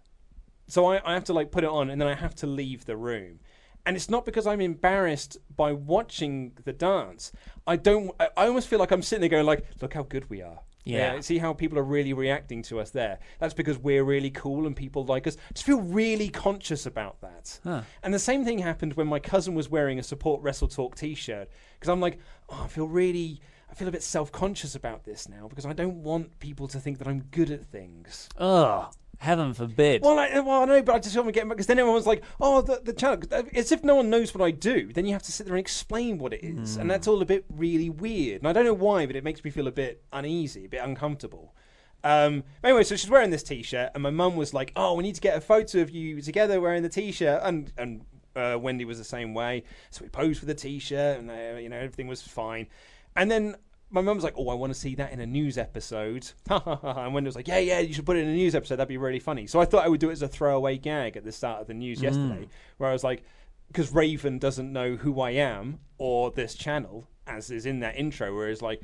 So 0.67 0.87
I, 0.87 1.01
I 1.09 1.13
have 1.13 1.25
to 1.25 1.33
like 1.33 1.51
put 1.51 1.63
it 1.63 1.69
on 1.69 1.89
and 1.89 2.01
then 2.01 2.07
I 2.07 2.15
have 2.15 2.35
to 2.35 2.47
leave 2.47 2.85
the 2.85 2.97
room. 2.97 3.39
And 3.85 3.95
it's 3.95 4.09
not 4.09 4.25
because 4.25 4.47
I'm 4.47 4.61
embarrassed 4.61 5.37
by 5.55 5.73
watching 5.73 6.53
the 6.63 6.73
dance. 6.73 7.31
I 7.67 7.75
don't. 7.75 8.11
I, 8.19 8.47
almost 8.47 8.67
feel 8.67 8.79
like 8.79 8.91
I'm 8.91 9.01
sitting 9.01 9.21
there 9.21 9.29
going 9.29 9.45
like, 9.45 9.65
look 9.81 9.93
how 9.93 10.03
good 10.03 10.29
we 10.29 10.41
are. 10.41 10.59
Yeah. 10.85 11.19
See 11.21 11.37
how 11.37 11.53
people 11.53 11.79
are 11.79 11.83
really 11.83 12.13
reacting 12.13 12.61
to 12.63 12.79
us 12.79 12.89
there. 12.91 13.19
That's 13.39 13.53
because 13.53 13.77
we're 13.77 14.03
really 14.03 14.29
cool 14.29 14.67
and 14.67 14.75
people 14.75 15.05
like 15.05 15.27
us. 15.27 15.37
Just 15.53 15.65
feel 15.65 15.81
really 15.81 16.29
conscious 16.29 16.85
about 16.85 17.21
that. 17.21 17.83
And 18.03 18.13
the 18.13 18.19
same 18.19 18.43
thing 18.43 18.59
happened 18.59 18.93
when 18.95 19.07
my 19.07 19.19
cousin 19.19 19.53
was 19.55 19.69
wearing 19.69 19.99
a 19.99 20.03
support 20.03 20.41
Wrestle 20.41 20.67
Talk 20.67 20.95
T-shirt 20.95 21.49
because 21.79 21.89
I'm 21.89 22.01
like, 22.01 22.19
oh, 22.49 22.63
I 22.65 22.67
feel 22.67 22.87
really. 22.87 23.41
I 23.71 23.75
feel 23.75 23.87
a 23.87 23.91
bit 23.91 24.03
self-conscious 24.03 24.75
about 24.75 25.03
this 25.03 25.27
now 25.27 25.47
because 25.47 25.65
I 25.65 25.73
don't 25.73 26.03
want 26.03 26.39
people 26.39 26.67
to 26.67 26.79
think 26.79 26.99
that 26.99 27.07
I'm 27.07 27.21
good 27.31 27.49
at 27.49 27.65
things. 27.65 28.29
Ugh. 28.37 28.93
Heaven 29.23 29.53
forbid. 29.53 30.01
Well, 30.01 30.19
I, 30.19 30.37
well, 30.41 30.63
I 30.63 30.65
know, 30.65 30.83
but 30.83 30.95
I 30.95 30.99
just 30.99 31.15
want 31.15 31.29
to 31.29 31.31
get 31.31 31.47
because 31.47 31.65
then 31.65 31.79
everyone's 31.79 32.05
like, 32.05 32.23
"Oh, 32.41 32.61
the, 32.61 32.81
the 32.83 32.91
channel," 32.91 33.21
as 33.55 33.71
if 33.71 33.81
no 33.81 33.95
one 33.95 34.09
knows 34.09 34.35
what 34.35 34.43
I 34.43 34.51
do. 34.51 34.91
Then 34.91 35.05
you 35.05 35.13
have 35.13 35.23
to 35.23 35.31
sit 35.31 35.45
there 35.45 35.55
and 35.55 35.61
explain 35.61 36.17
what 36.17 36.33
it 36.33 36.43
is, 36.43 36.75
and 36.75 36.91
that's 36.91 37.07
all 37.07 37.21
a 37.21 37.25
bit 37.25 37.45
really 37.49 37.89
weird. 37.89 38.41
And 38.41 38.49
I 38.49 38.51
don't 38.51 38.65
know 38.65 38.73
why, 38.73 39.05
but 39.05 39.15
it 39.15 39.23
makes 39.23 39.41
me 39.41 39.49
feel 39.49 39.67
a 39.67 39.71
bit 39.71 40.03
uneasy, 40.11 40.65
a 40.65 40.69
bit 40.69 40.81
uncomfortable. 40.83 41.55
Um, 42.03 42.43
anyway, 42.65 42.83
so 42.83 42.97
she's 42.97 43.09
wearing 43.09 43.29
this 43.29 43.43
t-shirt, 43.43 43.91
and 43.93 44.03
my 44.03 44.09
mum 44.09 44.35
was 44.35 44.53
like, 44.53 44.73
"Oh, 44.75 44.93
we 44.95 45.03
need 45.03 45.15
to 45.15 45.21
get 45.21 45.37
a 45.37 45.41
photo 45.41 45.79
of 45.79 45.89
you 45.89 46.19
together 46.21 46.59
wearing 46.59 46.83
the 46.83 46.89
t-shirt," 46.89 47.39
and 47.45 47.71
and 47.77 48.01
uh, 48.35 48.57
Wendy 48.59 48.83
was 48.83 48.97
the 48.97 49.05
same 49.05 49.33
way. 49.33 49.63
So 49.89 50.03
we 50.03 50.09
posed 50.09 50.41
for 50.41 50.47
the 50.47 50.55
t-shirt, 50.55 51.19
and 51.19 51.31
uh, 51.31 51.57
you 51.59 51.69
know 51.69 51.77
everything 51.77 52.07
was 52.07 52.21
fine. 52.21 52.67
And 53.15 53.31
then 53.31 53.55
my 53.93 54.01
mum 54.01 54.17
was 54.17 54.23
like, 54.23 54.33
"Oh, 54.35 54.49
I 54.49 54.55
want 54.55 54.73
to 54.73 54.79
see 54.79 54.95
that 54.95 55.11
in 55.11 55.19
a 55.19 55.25
news 55.25 55.57
episode." 55.57 56.31
and 56.49 57.13
when 57.13 57.23
it 57.23 57.27
was 57.27 57.35
like, 57.35 57.47
"Yeah, 57.47 57.59
yeah, 57.59 57.79
you 57.79 57.93
should 57.93 58.07
put 58.07 58.17
it 58.17 58.23
in 58.23 58.29
a 58.29 58.33
news 58.33 58.55
episode. 58.55 58.77
That'd 58.77 58.89
be 58.89 58.97
really 58.97 59.19
funny." 59.19 59.45
So 59.45 59.61
I 59.61 59.65
thought 59.65 59.85
I 59.85 59.87
would 59.87 59.99
do 59.99 60.09
it 60.09 60.13
as 60.13 60.23
a 60.23 60.27
throwaway 60.27 60.77
gag 60.79 61.15
at 61.15 61.23
the 61.23 61.31
start 61.31 61.61
of 61.61 61.67
the 61.67 61.75
news 61.75 61.99
mm. 61.99 62.03
yesterday, 62.03 62.47
where 62.77 62.89
I 62.89 62.93
was 62.93 63.03
like, 63.03 63.23
"Because 63.67 63.93
Raven 63.93 64.39
doesn't 64.39 64.73
know 64.73 64.95
who 64.95 65.21
I 65.21 65.31
am 65.31 65.79
or 65.99 66.31
this 66.31 66.55
channel, 66.55 67.07
as 67.27 67.51
is 67.51 67.67
in 67.67 67.79
that 67.81 67.95
intro, 67.95 68.35
where 68.35 68.49
it's 68.49 68.61
like." 68.61 68.81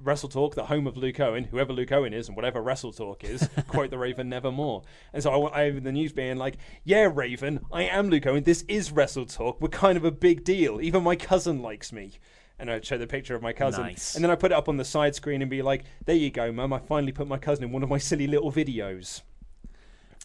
Wrestle 0.00 0.28
Talk, 0.28 0.54
the 0.54 0.66
home 0.66 0.86
of 0.86 0.96
Luke 0.96 1.18
Owen, 1.18 1.42
whoever 1.42 1.72
Luke 1.72 1.90
Owen 1.90 2.14
is, 2.14 2.28
and 2.28 2.36
whatever 2.36 2.62
Wrestle 2.62 2.92
Talk 2.92 3.24
is, 3.24 3.48
quote 3.66 3.90
the 3.90 3.98
Raven 3.98 4.28
nevermore. 4.28 4.84
And 5.12 5.20
so 5.20 5.46
I, 5.46 5.64
I 5.64 5.70
the 5.70 5.90
news 5.90 6.12
being 6.12 6.36
like, 6.36 6.56
"Yeah, 6.84 7.10
Raven, 7.12 7.66
I 7.72 7.82
am 7.82 8.08
Luke 8.08 8.24
Owen. 8.28 8.44
This 8.44 8.62
is 8.68 8.92
Wrestle 8.92 9.26
Talk. 9.26 9.60
We're 9.60 9.70
kind 9.70 9.98
of 9.98 10.04
a 10.04 10.12
big 10.12 10.44
deal. 10.44 10.80
Even 10.80 11.02
my 11.02 11.16
cousin 11.16 11.62
likes 11.62 11.92
me." 11.92 12.12
And 12.58 12.70
I'd 12.70 12.84
show 12.84 12.98
the 12.98 13.06
picture 13.06 13.34
of 13.36 13.42
my 13.42 13.52
cousin, 13.52 13.82
Nice. 13.84 14.14
and 14.16 14.24
then 14.24 14.30
I 14.30 14.34
put 14.34 14.50
it 14.50 14.54
up 14.56 14.68
on 14.68 14.76
the 14.78 14.84
side 14.84 15.14
screen 15.14 15.42
and 15.42 15.50
be 15.50 15.62
like, 15.62 15.84
"There 16.06 16.16
you 16.16 16.30
go, 16.30 16.50
Mum. 16.50 16.72
I 16.72 16.78
finally 16.80 17.12
put 17.12 17.28
my 17.28 17.38
cousin 17.38 17.64
in 17.64 17.72
one 17.72 17.82
of 17.84 17.88
my 17.88 17.98
silly 17.98 18.26
little 18.26 18.50
videos." 18.50 19.22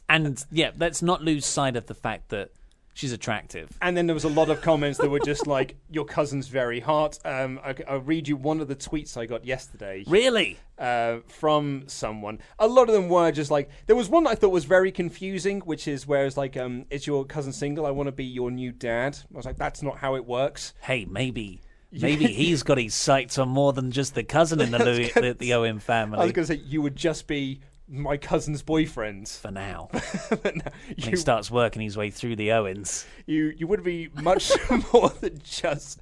And 0.10 0.44
yeah, 0.52 0.72
let's 0.78 1.02
not 1.02 1.22
lose 1.24 1.46
sight 1.46 1.76
of 1.76 1.86
the 1.88 1.94
fact 1.94 2.30
that 2.30 2.52
she's 2.94 3.12
attractive. 3.12 3.70
And 3.82 3.96
then 3.98 4.06
there 4.08 4.14
was 4.14 4.24
a 4.26 4.30
lot 4.30 4.50
of 4.50 4.62
comments 4.62 5.00
that 5.00 5.10
were 5.10 5.20
just 5.20 5.48
like, 5.48 5.78
"Your 5.90 6.06
cousin's 6.06 6.48
very 6.48 6.80
hot." 6.80 7.20
Um, 7.24 7.60
I, 7.64 7.76
I'll 7.88 8.00
read 8.02 8.28
you 8.28 8.36
one 8.36 8.60
of 8.62 8.68
the 8.68 8.76
tweets 8.76 9.16
I 9.18 9.26
got 9.26 9.46
yesterday. 9.46 10.04
Really? 10.08 10.58
uh, 10.80 11.20
from 11.28 11.84
someone. 11.88 12.40
A 12.60 12.68
lot 12.68 12.90
of 12.90 12.96
them 12.96 13.08
were 13.08 13.32
just 13.32 13.52
like 13.52 13.70
there 13.86 13.96
was 13.96 14.10
one 14.10 14.24
that 14.26 14.32
I 14.32 14.36
thought 14.36 14.50
was 14.50 14.66
very 14.66 14.92
confusing, 14.92 15.60
which 15.62 15.88
is 15.88 16.06
where 16.08 16.26
it's 16.26 16.36
like, 16.36 16.58
um, 16.58 16.86
"Is 16.90 17.08
your 17.08 17.26
cousin 17.26 17.54
single? 17.54 17.86
I 17.86 17.92
want 17.92 18.08
to 18.08 18.12
be 18.12 18.26
your 18.26 18.52
new 18.52 18.72
dad." 18.72 19.18
I 19.34 19.38
was 19.38 19.46
like, 19.46 19.58
"That's 19.58 19.82
not 19.82 20.00
how 20.00 20.16
it 20.16 20.26
works." 20.26 20.74
Hey, 20.82 21.06
maybe. 21.06 21.62
Maybe 22.02 22.26
he's 22.28 22.64
got 22.64 22.78
his 22.78 22.96
sights 22.96 23.38
on 23.38 23.50
more 23.50 23.72
than 23.74 23.92
just 23.92 24.16
the 24.16 24.24
cousin 24.24 24.60
in 24.62 24.72
the 24.72 24.84
Louis, 24.84 25.12
the, 25.14 25.36
the 25.38 25.54
Owen 25.54 25.80
family. 25.80 26.20
I 26.20 26.24
was 26.24 26.32
going 26.32 26.48
to 26.48 26.54
say 26.56 26.62
you 26.66 26.82
would 26.82 26.96
just 26.96 27.28
be 27.28 27.62
my 27.88 28.18
cousin's 28.18 28.62
boyfriend. 28.64 29.28
for 29.28 29.52
now. 29.52 29.90
But 30.30 30.56
no, 30.56 30.64
When 30.66 30.96
you, 30.98 31.10
he 31.12 31.16
starts 31.16 31.52
working 31.52 31.82
his 31.82 31.96
way 31.96 32.10
through 32.10 32.36
the 32.38 32.52
Owens. 32.54 33.06
you 33.26 33.54
you 33.56 33.68
would 33.68 33.84
be 33.84 34.10
much 34.22 34.52
more 34.94 35.10
than 35.10 35.40
just 35.44 36.00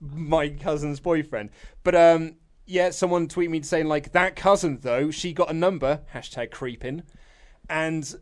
my 0.00 0.48
cousin's 0.50 1.00
boyfriend. 1.00 1.50
But 1.82 1.94
um, 1.94 2.36
yeah, 2.66 2.90
someone 2.90 3.26
tweeted 3.28 3.50
me 3.50 3.62
saying 3.62 3.86
like 3.86 4.12
that 4.12 4.36
cousin 4.36 4.78
though 4.82 5.10
she 5.10 5.32
got 5.32 5.50
a 5.50 5.54
number 5.54 6.00
hashtag 6.14 6.50
creeping, 6.50 7.02
and 7.68 8.14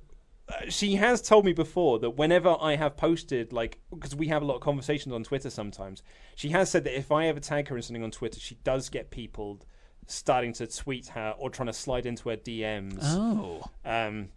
she 0.69 0.97
has 0.97 1.21
told 1.23 1.45
me 1.45 1.53
before 1.53 1.99
that 2.01 2.11
whenever 2.11 2.57
I 2.61 2.77
have 2.77 2.97
posted 2.97 3.53
like 3.53 3.79
because 3.91 4.15
we 4.17 4.29
have 4.29 4.43
a 4.43 4.45
lot 4.45 4.55
of 4.57 4.61
conversations 4.61 5.15
on 5.15 5.25
Twitter 5.25 5.51
sometimes, 5.51 6.03
she 6.37 6.49
has 6.51 6.71
said 6.71 6.85
that 6.85 6.97
if 6.97 7.13
I 7.13 7.27
ever 7.27 7.41
tag 7.41 7.69
her 7.69 7.77
in 7.77 7.83
something 7.83 8.03
on 8.03 8.11
Twitter, 8.11 8.41
she 8.41 8.57
does 8.65 8.89
get 8.89 9.11
people 9.11 9.61
starting 10.07 10.53
to 10.55 10.67
tweet 10.67 11.09
her 11.09 11.35
or 11.39 11.51
trying 11.51 11.67
to 11.67 11.73
slide 11.73 12.07
into 12.07 12.31
her 12.31 12.37
DMs, 12.37 12.99
Oh. 13.03 13.63
um, 13.85 14.31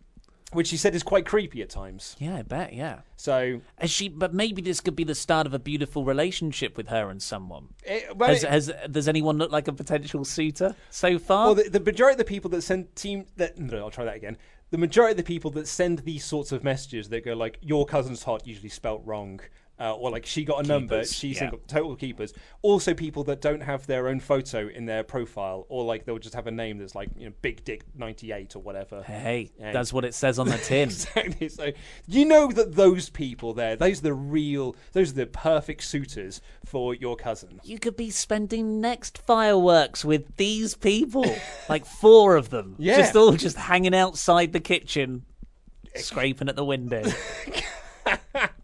which 0.51 0.67
she 0.67 0.75
said 0.75 0.93
is 0.93 1.01
quite 1.01 1.25
creepy 1.25 1.61
at 1.61 1.69
times. 1.69 2.17
Yeah, 2.19 2.35
I 2.35 2.41
bet, 2.41 2.73
yeah. 2.73 2.99
So 3.15 3.61
Has 3.77 3.89
she, 3.89 4.09
but 4.09 4.33
maybe 4.33 4.61
this 4.61 4.81
could 4.81 4.97
be 4.97 5.05
the 5.05 5.15
start 5.15 5.47
of 5.47 5.53
a 5.53 5.59
beautiful 5.59 6.03
relationship 6.03 6.75
with 6.75 6.89
her 6.89 7.09
and 7.09 7.21
someone. 7.21 7.69
it, 7.85 8.17
well, 8.17 8.27
Has, 8.27 8.43
it- 8.43 8.49
has 8.49 8.71
does 8.91 9.07
anyone 9.07 9.37
look 9.37 9.49
like 9.53 9.69
a 9.69 9.73
potential 9.73 10.25
suitor 10.25 10.75
so 10.89 11.17
far? 11.17 11.45
Well, 11.45 11.55
the, 11.55 11.69
the 11.69 11.79
majority 11.79 12.15
of 12.15 12.17
the 12.17 12.25
people 12.25 12.49
that 12.51 12.63
send 12.63 12.93
team 12.97 13.27
that 13.37 13.57
no, 13.57 13.77
I'll 13.77 13.91
try 13.91 14.03
that 14.03 14.17
again. 14.17 14.35
The 14.71 14.77
majority 14.77 15.11
of 15.11 15.17
the 15.17 15.23
people 15.23 15.51
that 15.51 15.67
send 15.67 15.99
these 15.99 16.23
sorts 16.23 16.53
of 16.53 16.63
messages 16.63 17.09
that 17.09 17.25
go 17.25 17.33
like 17.33 17.59
"your 17.61 17.85
cousin's 17.85 18.23
hot," 18.23 18.47
usually 18.47 18.69
spelt 18.69 19.01
wrong, 19.05 19.41
uh, 19.81 19.95
or 19.95 20.11
like 20.11 20.25
she 20.25 20.45
got 20.45 20.63
a 20.63 20.67
number, 20.67 20.95
Keepers, 20.97 21.13
she's 21.15 21.35
yeah. 21.35 21.39
single. 21.39 21.59
Total 21.67 21.95
keepers. 21.95 22.33
Also, 22.61 22.93
people 22.93 23.23
that 23.23 23.41
don't 23.41 23.61
have 23.61 23.87
their 23.87 24.07
own 24.07 24.19
photo 24.19 24.67
in 24.67 24.85
their 24.85 25.03
profile, 25.03 25.65
or 25.69 25.83
like 25.83 26.05
they'll 26.05 26.19
just 26.19 26.35
have 26.35 26.45
a 26.45 26.51
name 26.51 26.77
that's 26.77 26.93
like 26.93 27.09
you 27.17 27.27
know 27.27 27.33
Big 27.41 27.63
Dick 27.63 27.83
ninety 27.95 28.31
eight 28.31 28.55
or 28.55 28.59
whatever. 28.59 29.01
hey, 29.03 29.51
Yeah. 29.59 29.71
that's 29.71 29.91
what 29.91 30.05
it 30.05 30.13
says 30.13 30.37
on 30.39 30.47
the 30.47 30.57
tin. 30.57 30.89
Exactly. 30.91 31.49
So 31.49 31.71
you 32.07 32.25
know 32.25 32.51
that 32.51 32.75
those 32.75 33.09
people 33.09 33.53
there, 33.53 33.75
those 33.75 33.99
are 33.99 34.03
the 34.03 34.13
real, 34.13 34.75
those 34.93 35.11
are 35.11 35.15
the 35.15 35.25
perfect 35.25 35.83
suitors 35.83 36.41
for 36.65 36.93
your 36.93 37.15
cousin. 37.15 37.59
you 37.63 37.79
could 37.79 37.95
be 37.97 38.09
spending 38.11 38.79
next 38.81 39.17
fireworks 39.17 40.05
with 40.05 40.35
these 40.37 40.75
people, 40.75 41.25
like 41.69 41.85
four 41.85 42.35
of 42.35 42.49
them, 42.51 42.75
Yeah. 42.79 42.97
just 42.97 43.15
all 43.15 43.31
just 43.33 43.57
hanging 43.57 43.95
outside 43.95 44.53
the 44.53 44.59
kitchen, 44.59 45.23
scraping 45.95 46.49
at 46.49 46.55
the 46.55 46.65
window, 46.65 47.03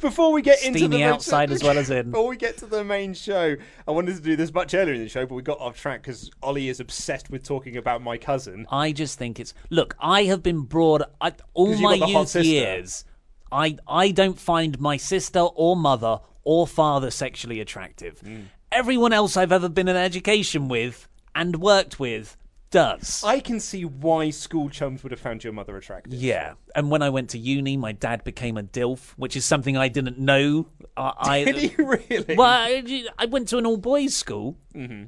Before 0.00 0.32
we 0.32 0.42
get 0.42 0.58
into 0.62 0.72
the 0.72 0.78
steamy 0.78 0.98
main- 0.98 1.06
outside 1.06 1.50
as 1.50 1.62
well 1.62 1.78
as 1.78 1.90
in. 1.90 2.10
Before 2.10 2.28
we 2.28 2.36
get 2.36 2.56
to 2.58 2.66
the 2.66 2.84
main 2.84 3.14
show, 3.14 3.56
I 3.86 3.90
wanted 3.90 4.16
to 4.16 4.22
do 4.22 4.36
this 4.36 4.52
much 4.52 4.74
earlier 4.74 4.94
in 4.94 5.00
the 5.00 5.08
show, 5.08 5.26
but 5.26 5.34
we 5.34 5.42
got 5.42 5.58
off 5.60 5.78
track 5.78 6.02
because 6.02 6.30
Ollie 6.42 6.68
is 6.68 6.80
obsessed 6.80 7.30
with 7.30 7.42
talking 7.42 7.76
about 7.76 8.02
my 8.02 8.18
cousin. 8.18 8.66
I 8.70 8.92
just 8.92 9.18
think 9.18 9.40
it's 9.40 9.54
look. 9.70 9.96
I 10.00 10.24
have 10.24 10.42
been 10.42 10.62
brought 10.62 11.02
I, 11.20 11.32
all 11.54 11.76
my 11.78 11.98
got 11.98 12.06
the 12.06 12.12
hot 12.12 12.34
youth 12.34 12.44
years. 12.44 13.04
I 13.50 13.76
I 13.86 14.10
don't 14.10 14.38
find 14.38 14.78
my 14.80 14.96
sister 14.96 15.40
or 15.40 15.76
mother 15.76 16.20
or 16.44 16.66
father 16.66 17.10
sexually 17.10 17.60
attractive. 17.60 18.20
Hmm. 18.20 18.40
Everyone 18.72 19.12
else 19.12 19.36
I've 19.36 19.52
ever 19.52 19.68
been 19.68 19.88
in 19.88 19.96
education 19.96 20.68
with 20.68 21.08
and 21.34 21.56
worked 21.56 21.98
with 22.00 22.36
does. 22.70 23.22
I 23.24 23.40
can 23.40 23.60
see 23.60 23.84
why 23.84 24.30
school 24.30 24.68
chums 24.68 25.02
would 25.02 25.12
have 25.12 25.20
found 25.20 25.44
your 25.44 25.52
mother 25.52 25.76
attractive. 25.76 26.14
yeah, 26.14 26.54
and 26.74 26.90
when 26.90 27.02
I 27.02 27.10
went 27.10 27.30
to 27.30 27.38
uni, 27.38 27.76
my 27.76 27.92
dad 27.92 28.24
became 28.24 28.56
a 28.56 28.62
dilf, 28.62 29.12
which 29.16 29.36
is 29.36 29.44
something 29.44 29.76
I 29.76 29.88
didn't 29.88 30.18
know. 30.18 30.66
I, 30.96 31.12
I 31.18 31.44
Did 31.50 31.56
he 31.56 31.82
really? 31.82 32.34
Well, 32.36 32.46
I, 32.48 33.04
I 33.18 33.26
went 33.26 33.48
to 33.48 33.58
an 33.58 33.66
all 33.66 33.76
boys 33.76 34.14
school. 34.14 34.56
Mm-hmm. 34.74 35.04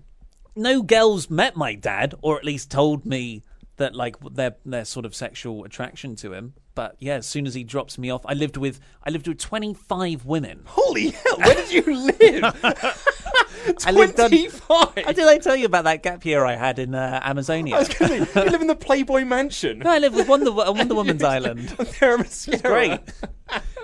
No 0.57 0.83
girls 0.83 1.31
met 1.31 1.57
my 1.57 1.75
dad, 1.75 2.15
or 2.23 2.37
at 2.37 2.45
least 2.45 2.71
told 2.71 3.07
me 3.07 3.43
that 3.77 3.95
like 3.95 4.17
their 4.33 4.57
their 4.65 4.85
sort 4.85 5.07
of 5.07 5.15
sexual 5.15 5.65
attraction 5.65 6.17
to 6.17 6.33
him. 6.33 6.55
But 6.75 6.97
yeah, 7.01 7.15
as 7.15 7.27
soon 7.27 7.47
as 7.47 7.55
he 7.55 7.65
drops 7.65 7.99
me 7.99 8.11
off, 8.11 8.25
I 8.27 8.35
lived 8.35 8.57
with 8.57 8.81
I 9.05 9.11
lived 9.11 9.27
with 9.27 9.39
twenty 9.39 9.75
five 9.75 10.25
women. 10.25 10.63
Holy 10.65 11.11
hell! 11.11 11.39
Where 11.39 11.55
did 11.55 11.73
you 11.73 11.83
live? 11.95 12.45
I 13.87 13.91
lived 13.91 14.19
on-. 14.21 14.31
Oh, 14.71 14.93
did 14.97 15.19
I 15.21 15.39
tell 15.39 15.57
you 15.57 15.67
about 15.67 15.85
that 15.85 16.03
gap 16.03 16.25
year 16.25 16.45
I 16.45 16.57
had 16.57 16.79
in 16.79 16.95
uh, 16.95 17.21
Amazonia? 17.23 17.77
I 17.77 17.79
was 17.81 17.89
gonna 17.89 18.27
say, 18.27 18.45
you 18.45 18.51
live 18.51 18.61
in 18.61 18.67
the 18.67 18.77
Playboy 18.89 19.25
Mansion. 19.25 19.81
no, 19.81 19.91
I 19.91 19.99
lived 19.99 20.17
with 20.17 20.29
Wonder 20.29 20.51
on 20.51 20.77
Wonder 20.77 20.95
Woman's 20.95 21.23
island. 21.37 21.75
It's 22.03 22.47
Great. 22.63 23.01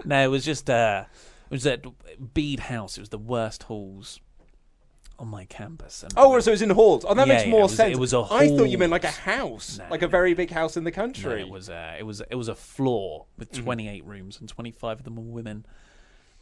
no, 0.04 0.22
it 0.24 0.28
was 0.28 0.44
just 0.44 0.68
uh, 0.70 1.04
it 1.50 1.54
was 1.54 1.66
at 1.66 1.84
Bede 2.34 2.60
House. 2.60 2.96
It 2.96 3.00
was 3.00 3.08
the 3.10 3.18
worst 3.18 3.64
halls 3.64 4.20
on 5.18 5.28
my 5.28 5.44
campus. 5.44 6.02
And 6.02 6.12
Oh, 6.16 6.38
so 6.40 6.50
it 6.50 6.54
was 6.54 6.62
in 6.62 6.70
halls. 6.70 7.04
Oh, 7.06 7.14
that 7.14 7.26
Yeah, 7.28 7.32
makes 7.34 7.44
yeah, 7.44 7.50
more 7.52 7.60
it 7.60 7.62
was- 7.64 7.76
sense. 7.76 7.96
it 7.96 8.00
was 8.00 8.12
a 8.12 8.20
I 8.30 8.48
thought 8.48 8.64
you 8.68 8.78
meant 8.78 8.90
like 8.90 9.04
a 9.04 9.10
house, 9.10 9.78
No, 9.78 9.84
like 9.90 10.02
a 10.02 10.08
very 10.08 10.34
big 10.34 10.50
house 10.50 10.76
in 10.76 10.82
the 10.84 10.90
No, 10.90 10.94
country. 10.96 11.40
it 11.42 11.48
was 11.48 11.70
uh, 11.70 11.94
it 11.98 12.02
was 12.02 12.20
it 12.30 12.34
was 12.34 12.48
a 12.48 12.54
floor 12.54 13.26
with 13.38 13.52
Mm-hmm. 13.52 13.62
28 13.64 14.04
rooms 14.06 14.40
and 14.40 14.48
25 14.48 14.98
of 14.98 15.04
them 15.04 15.14
were 15.16 15.22
women. 15.22 15.66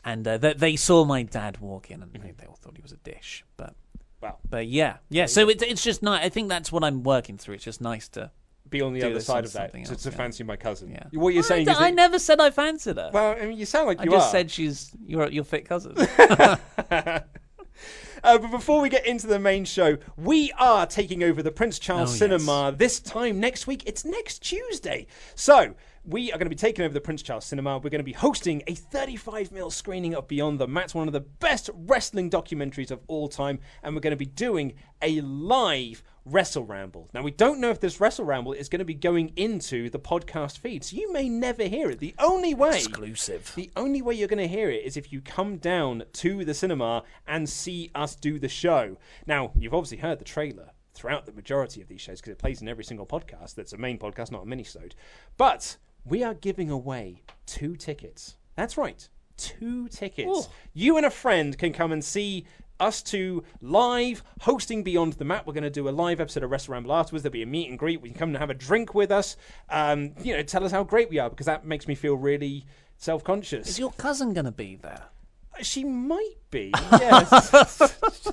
And 0.04 0.26
uh, 0.26 0.38
they, 0.38 0.52
they 0.54 0.76
saw 0.76 1.04
my 1.04 1.22
dad 1.22 1.58
walk 1.60 1.90
in 1.90 2.02
and 2.02 2.12
Mm-hmm. 2.12 2.26
they, 2.26 2.32
they 2.32 2.46
all 2.46 2.56
thought 2.60 2.76
he 2.76 2.82
was 2.82 2.92
a 2.92 2.96
dish. 2.96 3.44
But 3.56 3.74
Wow. 4.20 4.38
but 4.48 4.66
yeah, 4.68 4.98
yeah. 5.08 5.26
So 5.26 5.48
it's 5.48 5.62
it's 5.64 5.82
just 5.82 6.00
nice. 6.02 6.24
I 6.24 6.28
think 6.28 6.48
that's 6.48 6.70
what 6.70 6.84
I'm 6.84 7.02
working 7.02 7.38
through. 7.38 7.54
It's 7.56 7.64
just 7.64 7.80
nice 7.80 8.08
to. 8.10 8.30
Be 8.70 8.80
on 8.80 8.94
the 8.94 9.02
other 9.02 9.20
side 9.20 9.44
of 9.44 9.52
that 9.52 9.72
to, 9.72 9.78
else, 9.80 10.02
to 10.04 10.10
yeah. 10.10 10.16
fancy 10.16 10.44
my 10.44 10.56
cousin. 10.56 10.92
Yeah. 10.92 11.04
What 11.12 11.34
you're 11.34 11.42
saying 11.42 11.68
I, 11.68 11.72
is 11.72 11.78
I 11.78 11.90
never 11.90 12.18
said 12.18 12.40
I 12.40 12.50
fancied 12.50 12.96
her. 12.96 13.10
well, 13.12 13.36
I 13.38 13.44
mean, 13.46 13.58
you 13.58 13.66
sound 13.66 13.86
like 13.88 13.98
you 14.02 14.02
are. 14.02 14.02
I 14.02 14.04
you 14.14 14.18
just 14.18 14.28
are. 14.28 14.30
said 14.38 14.50
she's 14.50 14.92
your 15.04 15.28
your 15.28 15.44
fit 15.44 15.66
cousin. 15.66 15.94
Uh, 18.24 18.38
but 18.38 18.52
before 18.52 18.80
we 18.80 18.88
get 18.88 19.04
into 19.04 19.26
the 19.26 19.38
main 19.40 19.64
show, 19.64 19.98
we 20.16 20.52
are 20.56 20.86
taking 20.86 21.24
over 21.24 21.42
the 21.42 21.50
Prince 21.50 21.80
Charles 21.80 22.10
Oh, 22.10 22.12
yes. 22.12 22.18
Cinema 22.42 22.72
this 22.76 23.00
time 23.00 23.40
next 23.40 23.66
week. 23.66 23.82
It's 23.84 24.04
next 24.04 24.38
Tuesday. 24.44 25.08
So 25.34 25.74
we 26.04 26.32
are 26.32 26.38
going 26.38 26.46
to 26.46 26.50
be 26.50 26.56
taking 26.56 26.84
over 26.84 26.92
the 26.92 27.00
Prince 27.00 27.22
Charles 27.22 27.44
Cinema. 27.44 27.78
We're 27.78 27.90
going 27.90 28.00
to 28.00 28.04
be 28.04 28.12
hosting 28.12 28.62
a 28.66 28.74
35mm 28.74 29.72
screening 29.72 30.14
of 30.14 30.26
Beyond 30.26 30.58
the 30.58 30.66
Mat, 30.66 30.94
one 30.94 31.06
of 31.06 31.12
the 31.12 31.20
best 31.20 31.70
wrestling 31.72 32.28
documentaries 32.28 32.90
of 32.90 33.00
all 33.06 33.28
time. 33.28 33.60
And 33.82 33.94
we're 33.94 34.00
going 34.00 34.12
to 34.12 34.16
be 34.16 34.26
doing 34.26 34.74
a 35.00 35.20
live 35.20 36.02
Wrestle 36.24 36.64
Ramble. 36.64 37.08
Now, 37.14 37.22
we 37.22 37.30
don't 37.30 37.60
know 37.60 37.70
if 37.70 37.80
this 37.80 38.00
Wrestle 38.00 38.24
Ramble 38.24 38.52
is 38.52 38.68
going 38.68 38.80
to 38.80 38.84
be 38.84 38.94
going 38.94 39.32
into 39.36 39.90
the 39.90 39.98
podcast 39.98 40.58
feed, 40.58 40.84
so 40.84 40.96
you 40.96 41.12
may 41.12 41.28
never 41.28 41.64
hear 41.64 41.90
it. 41.90 41.98
The 41.98 42.14
only 42.18 42.54
way. 42.54 42.76
Exclusive. 42.76 43.52
The 43.54 43.70
only 43.76 44.02
way 44.02 44.14
you're 44.14 44.28
going 44.28 44.38
to 44.38 44.48
hear 44.48 44.70
it 44.70 44.84
is 44.84 44.96
if 44.96 45.12
you 45.12 45.20
come 45.20 45.56
down 45.56 46.04
to 46.14 46.44
the 46.44 46.54
cinema 46.54 47.04
and 47.26 47.48
see 47.48 47.90
us 47.94 48.16
do 48.16 48.38
the 48.38 48.48
show. 48.48 48.96
Now, 49.26 49.52
you've 49.56 49.74
obviously 49.74 49.98
heard 49.98 50.18
the 50.18 50.24
trailer 50.24 50.70
throughout 50.94 51.26
the 51.26 51.32
majority 51.32 51.80
of 51.80 51.88
these 51.88 52.00
shows 52.00 52.20
because 52.20 52.32
it 52.32 52.38
plays 52.38 52.60
in 52.60 52.68
every 52.68 52.84
single 52.84 53.06
podcast. 53.06 53.54
That's 53.54 53.72
a 53.72 53.78
main 53.78 53.98
podcast, 53.98 54.30
not 54.30 54.42
a 54.42 54.46
mini-sode. 54.46 54.94
But 55.36 55.76
we 56.04 56.22
are 56.22 56.34
giving 56.34 56.70
away 56.70 57.22
two 57.46 57.76
tickets. 57.76 58.36
That's 58.56 58.76
right, 58.76 59.08
two 59.36 59.88
tickets. 59.88 60.48
You 60.72 60.96
and 60.96 61.06
a 61.06 61.10
friend 61.10 61.56
can 61.56 61.72
come 61.72 61.92
and 61.92 62.04
see 62.04 62.46
us 62.80 63.02
two 63.02 63.44
live 63.60 64.22
hosting 64.40 64.82
Beyond 64.82 65.14
the 65.14 65.24
Mat. 65.24 65.46
We're 65.46 65.52
going 65.52 65.62
to 65.62 65.70
do 65.70 65.88
a 65.88 65.90
live 65.90 66.20
episode 66.20 66.42
of 66.42 66.50
Wrestle 66.50 66.72
Ramble 66.72 66.92
afterwards. 66.92 67.22
There'll 67.22 67.32
be 67.32 67.42
a 67.42 67.46
meet 67.46 67.70
and 67.70 67.78
greet. 67.78 68.00
We 68.00 68.10
can 68.10 68.18
come 68.18 68.28
and 68.30 68.38
have 68.38 68.50
a 68.50 68.54
drink 68.54 68.94
with 68.94 69.10
us. 69.10 69.36
Um, 69.70 70.12
you 70.22 70.36
know, 70.36 70.42
tell 70.42 70.64
us 70.64 70.72
how 70.72 70.82
great 70.82 71.08
we 71.08 71.18
are 71.18 71.30
because 71.30 71.46
that 71.46 71.64
makes 71.64 71.86
me 71.86 71.94
feel 71.94 72.16
really 72.16 72.66
self-conscious. 72.96 73.68
Is 73.68 73.78
your 73.78 73.92
cousin 73.92 74.32
going 74.34 74.46
to 74.46 74.52
be 74.52 74.76
there? 74.76 75.04
she 75.60 75.84
might 75.84 76.36
be. 76.50 76.72
Yes. 76.92 77.94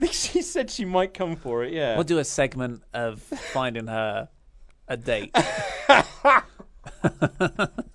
She 0.12 0.42
said 0.42 0.70
she 0.70 0.84
might 0.84 1.12
come 1.12 1.34
for 1.34 1.64
it. 1.64 1.72
Yeah. 1.72 1.96
We'll 1.96 2.04
do 2.04 2.18
a 2.18 2.24
segment 2.24 2.84
of 2.94 3.20
finding 3.20 3.88
her 3.88 4.28
a 4.86 4.96
date. 4.96 5.36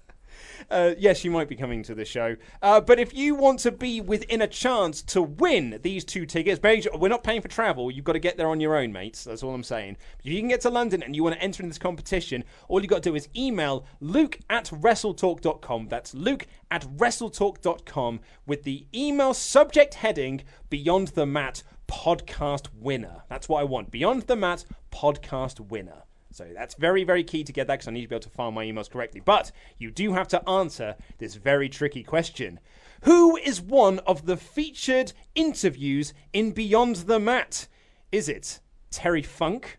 Uh, 0.69 0.95
yes, 0.97 1.19
she 1.19 1.29
might 1.29 1.47
be 1.47 1.55
coming 1.55 1.83
to 1.83 1.93
the 1.93 2.05
show. 2.05 2.35
Uh, 2.61 2.81
but 2.81 2.99
if 2.99 3.13
you 3.13 3.35
want 3.35 3.59
to 3.59 3.71
be 3.71 4.01
within 4.01 4.41
a 4.41 4.47
chance 4.47 5.03
to 5.03 5.21
win 5.21 5.79
these 5.83 6.03
two 6.03 6.25
tickets, 6.25 6.59
we're 6.95 7.09
not 7.09 7.23
paying 7.23 7.41
for 7.41 7.47
travel. 7.47 7.91
You've 7.91 8.05
got 8.05 8.13
to 8.13 8.19
get 8.19 8.37
there 8.37 8.47
on 8.47 8.59
your 8.59 8.75
own, 8.75 8.91
mates. 8.91 9.23
That's 9.23 9.43
all 9.43 9.53
I'm 9.53 9.63
saying. 9.63 9.97
If 10.19 10.25
you 10.25 10.39
can 10.39 10.49
get 10.49 10.61
to 10.61 10.69
London 10.69 11.03
and 11.03 11.15
you 11.15 11.23
want 11.23 11.35
to 11.35 11.41
enter 11.43 11.61
in 11.61 11.69
this 11.69 11.77
competition, 11.77 12.43
all 12.67 12.81
you've 12.81 12.89
got 12.89 13.03
to 13.03 13.09
do 13.09 13.15
is 13.15 13.29
email 13.35 13.85
luke 13.99 14.39
at 14.49 14.65
wrestletalk.com. 14.65 15.89
That's 15.89 16.13
luke 16.13 16.47
at 16.71 16.83
wrestletalk.com 16.97 18.19
with 18.45 18.63
the 18.63 18.87
email 18.95 19.33
subject 19.33 19.95
heading 19.95 20.41
Beyond 20.69 21.09
the 21.09 21.25
Mat 21.25 21.61
podcast 21.87 22.69
winner. 22.73 23.23
That's 23.29 23.47
what 23.47 23.61
I 23.61 23.65
want. 23.65 23.91
Beyond 23.91 24.23
the 24.23 24.35
Mat 24.35 24.65
podcast 24.91 25.59
winner. 25.59 26.03
So 26.33 26.47
that's 26.53 26.73
very, 26.75 27.03
very 27.03 27.23
key 27.23 27.43
to 27.43 27.53
get 27.53 27.67
that 27.67 27.75
because 27.75 27.87
I 27.87 27.91
need 27.91 28.01
to 28.01 28.07
be 28.07 28.15
able 28.15 28.23
to 28.23 28.29
file 28.29 28.51
my 28.51 28.65
emails 28.65 28.89
correctly. 28.89 29.21
But 29.23 29.51
you 29.77 29.91
do 29.91 30.13
have 30.13 30.27
to 30.29 30.49
answer 30.49 30.95
this 31.19 31.35
very 31.35 31.69
tricky 31.69 32.03
question. 32.03 32.59
Who 33.03 33.37
is 33.37 33.61
one 33.61 33.99
of 33.99 34.25
the 34.25 34.35
featured 34.35 35.13
interviews 35.35 36.13
in 36.33 36.51
Beyond 36.51 36.95
the 36.97 37.19
Mat? 37.19 37.67
Is 38.11 38.27
it 38.27 38.59
Terry 38.89 39.21
Funk, 39.21 39.77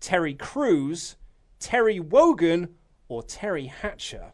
Terry 0.00 0.34
Crews, 0.34 1.16
Terry 1.58 1.98
Wogan, 1.98 2.76
or 3.08 3.22
Teri 3.22 3.68
Hatcher? 3.68 4.32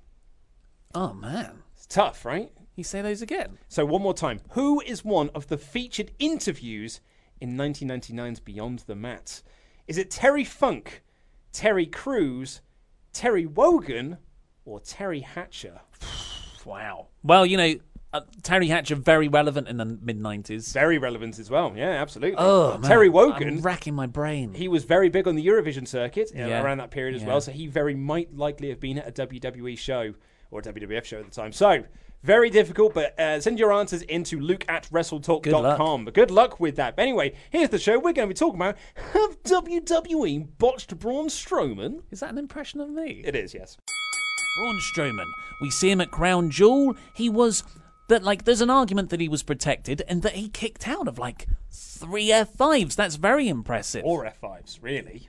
Oh 0.94 1.12
man, 1.14 1.62
It's 1.75 1.87
tough, 1.87 2.25
right? 2.25 2.52
you 2.76 2.85
say 2.85 3.00
those 3.02 3.23
again? 3.23 3.56
So 3.68 3.87
one 3.87 4.02
more 4.02 4.14
time. 4.14 4.40
Who 4.50 4.80
is 4.80 5.04
one 5.04 5.30
of 5.35 5.47
the 5.49 5.56
featured 5.56 6.11
interviews 6.18 7.00
in 7.40 7.56
1999's 7.56 8.40
Beyond 8.40 8.80
the 8.80 8.97
Mat? 8.97 9.42
Is 9.87 9.97
it 9.97 10.11
Terry 10.11 10.44
Funk, 10.44 11.02
Terry 11.54 11.87
Crews, 11.87 12.61
Terry 13.14 13.46
Wogan, 13.46 14.18
or 14.66 14.80
Teri 14.80 15.23
Hatcher? 15.23 15.80
Wow. 16.66 17.08
Well, 17.23 17.44
you 17.44 17.58
know, 17.58 17.75
uh, 18.14 18.23
Teri 18.40 18.68
Hatcher 18.68 18.94
very 18.94 19.28
relevant 19.28 19.68
in 19.68 19.76
the 19.76 19.84
mid 19.84 20.18
'90s. 20.18 20.73
Very 20.73 20.96
relevant 20.96 21.38
as 21.38 21.50
well. 21.50 21.75
Yeah, 21.76 21.90
absolutely. 21.90 22.37
Oh, 22.38 22.78
man. 22.78 22.82
Terry 22.88 23.08
I'm 23.08 23.12
Wogan. 23.12 23.61
racking 23.61 23.94
my 23.94 24.06
brain. 24.06 24.54
he 24.54 24.66
was 24.66 24.84
very 24.84 25.11
big 25.11 25.28
on 25.28 25.34
the 25.37 25.46
Eurovision 25.46 25.87
circuit 25.87 26.30
uh, 26.34 26.38
Yeah. 26.38 26.62
around 26.62 26.78
that 26.78 26.90
period 26.90 27.14
as 27.16 27.20
Yeah. 27.20 27.28
well, 27.28 27.42
so 27.42 27.52
he 27.52 27.66
very 27.66 27.94
might 27.94 28.34
likely 28.34 28.70
have 28.70 28.80
been 28.80 28.96
at 28.96 29.06
a 29.06 29.12
WWE 29.26 29.76
show 29.76 30.14
or 30.50 30.61
a 30.61 30.62
WWF 30.62 31.04
show 31.04 31.18
at 31.18 31.26
the 31.26 31.30
time. 31.30 31.52
So, 31.52 31.84
very 32.24 32.48
difficult, 32.48 32.94
but 32.94 33.18
uh, 33.20 33.38
send 33.38 33.58
your 33.58 33.70
answers 33.70 34.00
into 34.02 34.40
luke 34.40 34.64
at 34.66 34.88
wrestletalk.com. 34.90 36.06
But 36.06 36.14
good 36.14 36.30
luck 36.30 36.58
with 36.58 36.76
that. 36.76 36.96
But 36.96 37.02
anyway, 37.02 37.34
here's 37.50 37.68
the 37.68 37.78
show. 37.78 37.98
We're 37.98 38.14
going 38.14 38.26
to 38.26 38.34
be 38.34 38.34
talking 38.34 38.58
about 38.58 38.76
Have 39.12 39.42
WWE 39.42 40.48
botched 40.58 40.98
Braun 40.98 41.28
Strowman? 41.28 42.02
Is 42.10 42.20
that 42.20 42.30
an 42.30 42.38
impression 42.38 42.80
of 42.80 42.88
me? 42.88 43.22
It 43.24 43.36
is, 43.36 43.52
yes. 43.52 43.76
Braun 44.58 44.80
Strowman. 44.94 45.26
We 45.60 45.70
see 45.70 45.90
him 45.90 46.00
at 46.00 46.10
Crown 46.10 46.50
Jewel. 46.50 46.96
He 47.14 47.28
was 47.28 47.62
that 48.08 48.22
like 48.22 48.44
there's 48.44 48.60
an 48.62 48.70
argument 48.70 49.10
that 49.10 49.20
he 49.20 49.28
was 49.28 49.42
protected 49.42 50.02
and 50.08 50.22
that 50.22 50.32
he 50.32 50.48
kicked 50.48 50.88
out 50.88 51.08
of 51.08 51.18
like 51.18 51.46
three 51.70 52.28
F5s. 52.28 52.94
That's 52.94 53.16
very 53.16 53.48
impressive. 53.48 54.02
Or 54.04 54.24
F5s, 54.24 54.78
really. 54.80 55.28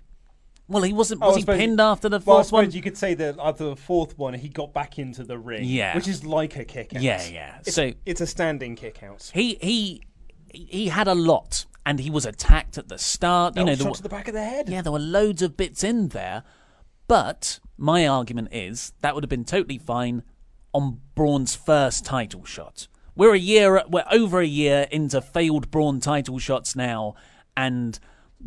Well, 0.67 0.83
he 0.83 0.93
wasn't 0.93 1.21
Oh, 1.23 1.27
was 1.27 1.37
he 1.37 1.45
pinned 1.45 1.79
after 1.79 2.09
the 2.09 2.19
Well, 2.25 2.39
I 2.39 2.43
one? 2.49 2.71
you 2.71 2.81
could 2.81 2.97
say 2.97 3.13
that 3.13 3.35
after 3.39 3.65
uh, 3.65 3.69
the 3.71 3.75
fourth 3.75 4.17
one, 4.17 4.33
he 4.33 4.49
got 4.49 4.73
back 4.73 4.97
into 4.97 5.23
the 5.23 5.37
ring. 5.37 5.63
Yeah. 5.65 5.95
Which 5.95 6.07
is 6.07 6.25
like 6.25 6.55
a 6.55 6.65
kick 6.65 6.95
out. 6.95 7.01
Yeah, 7.01 7.23
yeah. 7.27 7.57
It's, 7.61 7.75
So- 7.75 7.93
it's 8.05 8.21
a 8.21 8.27
standing 8.27 8.75
kick 8.75 9.03
out. 9.03 9.31
He 9.33 9.57
he 9.61 10.01
he 10.51 10.87
had 10.87 11.07
a 11.07 11.15
lot 11.15 11.65
and 11.85 11.99
he 11.99 12.09
was 12.09 12.25
attacked 12.25 12.77
at 12.77 12.87
the 12.87 12.97
start. 12.97 13.55
You 13.57 13.65
know, 13.65 13.75
shot 13.75 13.95
to 13.95 14.03
the 14.03 14.09
back 14.09 14.27
of 14.27 14.33
the 14.33 14.43
head. 14.43 14.69
Yeah, 14.69 14.81
there 14.81 14.91
were 14.91 14.99
loads 14.99 15.41
of 15.41 15.55
bits 15.55 15.83
in 15.83 16.09
there. 16.09 16.43
But 17.07 17.59
my 17.77 18.07
argument 18.07 18.49
is 18.51 18.93
that 19.01 19.13
would 19.13 19.23
have 19.23 19.29
been 19.29 19.45
totally 19.45 19.77
fine 19.77 20.23
on 20.73 20.99
Braun's 21.13 21.55
first 21.55 22.03
title 22.05 22.43
shot. 22.43 22.87
We're 23.15 23.33
a 23.33 23.39
year, 23.39 23.81
we're 23.87 24.05
over 24.11 24.39
a 24.41 24.45
year 24.45 24.87
into 24.91 25.21
failed 25.21 25.71
Braun 25.71 25.99
title 26.01 26.37
shots 26.39 26.75
now, 26.75 27.15
and 27.55 27.97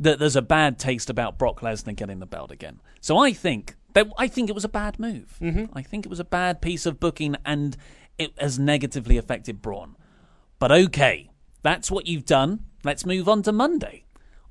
th- 0.02 0.18
there's 0.18 0.37
a 0.37 0.42
bad 0.42 0.78
taste 0.78 1.11
about 1.11 1.38
Brock 1.38 1.61
Lesnar 1.61 1.96
getting 1.96 2.18
the 2.18 2.26
belt 2.26 2.50
again. 2.50 2.80
So 3.00 3.18
I 3.18 3.32
think 3.32 3.76
that 3.94 4.08
I 4.18 4.28
think 4.28 4.48
it 4.48 4.54
was 4.54 4.64
a 4.64 4.68
bad 4.68 4.98
move. 4.98 5.37
Mm-hmm. 5.40 5.76
I 5.76 5.82
think 5.82 6.06
it 6.06 6.11
was 6.11 6.20
a 6.20 6.24
bad 6.24 6.61
piece 6.61 6.87
of 6.87 7.00
booking, 7.00 7.37
and 7.44 7.76
it 8.18 8.32
has 8.38 8.58
negatively 8.58 9.16
affected 9.16 9.62
Braun. 9.62 9.96
But 10.58 10.72
okay, 10.72 11.30
that's 11.62 11.90
what 11.90 12.06
you've 12.06 12.24
done. 12.24 12.64
Let's 12.84 13.06
move 13.06 13.28
on 13.28 13.42
to 13.42 13.52
Monday. 13.52 14.04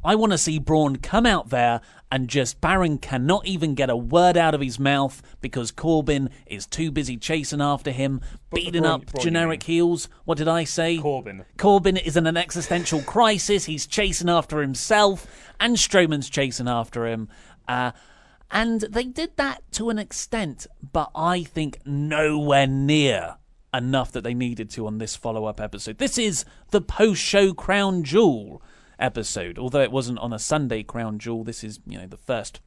I 0.08 0.16
want 0.16 0.32
to 0.32 0.38
see 0.38 0.58
Braun 0.58 0.96
come 0.96 1.26
out 1.26 1.50
there 1.50 1.82
and 2.10 2.30
just 2.30 2.62
Baron 2.62 2.98
cannot 2.98 3.46
even 3.46 3.76
get 3.76 3.90
a 3.90 3.98
word 3.98 4.38
out 4.38 4.56
of 4.56 4.62
his 4.62 4.80
mouth 4.80 5.22
because 5.42 5.70
Corbin 5.70 6.30
is 6.46 6.66
too 6.66 6.92
busy 6.92 7.18
chasing 7.18 7.60
after 7.60 7.92
him, 7.92 8.22
beating 8.54 8.84
Braun- 8.84 9.02
up 9.02 9.06
Braun, 9.08 9.22
generic 9.22 9.64
heels. 9.64 10.08
What 10.24 10.38
did 10.38 10.48
I 10.48 10.64
say? 10.64 11.00
Corbin. 11.00 11.44
Corbin 11.58 11.98
is 11.98 12.16
in 12.16 12.26
an 12.26 12.38
existential 12.38 13.02
crisis. 13.02 13.66
He's 13.66 13.86
chasing 13.86 14.30
after 14.30 14.62
himself, 14.62 15.28
and 15.60 15.76
Strowman's 15.76 16.30
chasing 16.30 16.70
after 16.70 17.06
him. 17.06 17.28
Uh, 17.68 17.92
and 18.50 18.80
they 18.80 19.04
did 19.04 19.36
that 19.36 19.62
to 19.74 19.90
an 19.90 20.00
extent, 20.00 20.68
but 20.94 21.12
I 21.14 21.44
think 21.44 21.80
nowhere 21.86 22.66
near 22.66 23.36
enough 23.74 24.14
that 24.14 24.24
they 24.24 24.34
needed 24.34 24.70
to 24.70 24.88
on 24.88 25.00
this 25.00 25.18
follow 25.18 25.44
up 25.44 25.60
episode. 25.60 25.98
This 25.98 26.18
is 26.18 26.46
the 26.72 26.80
post 26.80 27.22
show 27.22 27.54
Crown 27.54 28.04
Jewel 28.04 28.62
episode. 29.00 29.58
Although 29.60 29.82
it 29.82 29.92
wasn't 29.92 30.20
on 30.20 30.34
a 30.34 30.40
Sunday 30.40 30.84
Crown 30.84 31.20
Jewel, 31.20 31.44
this 31.44 31.64
is, 31.64 31.80
you 31.86 31.98
know, 31.98 32.08
the 32.08 32.18
first 32.18 32.60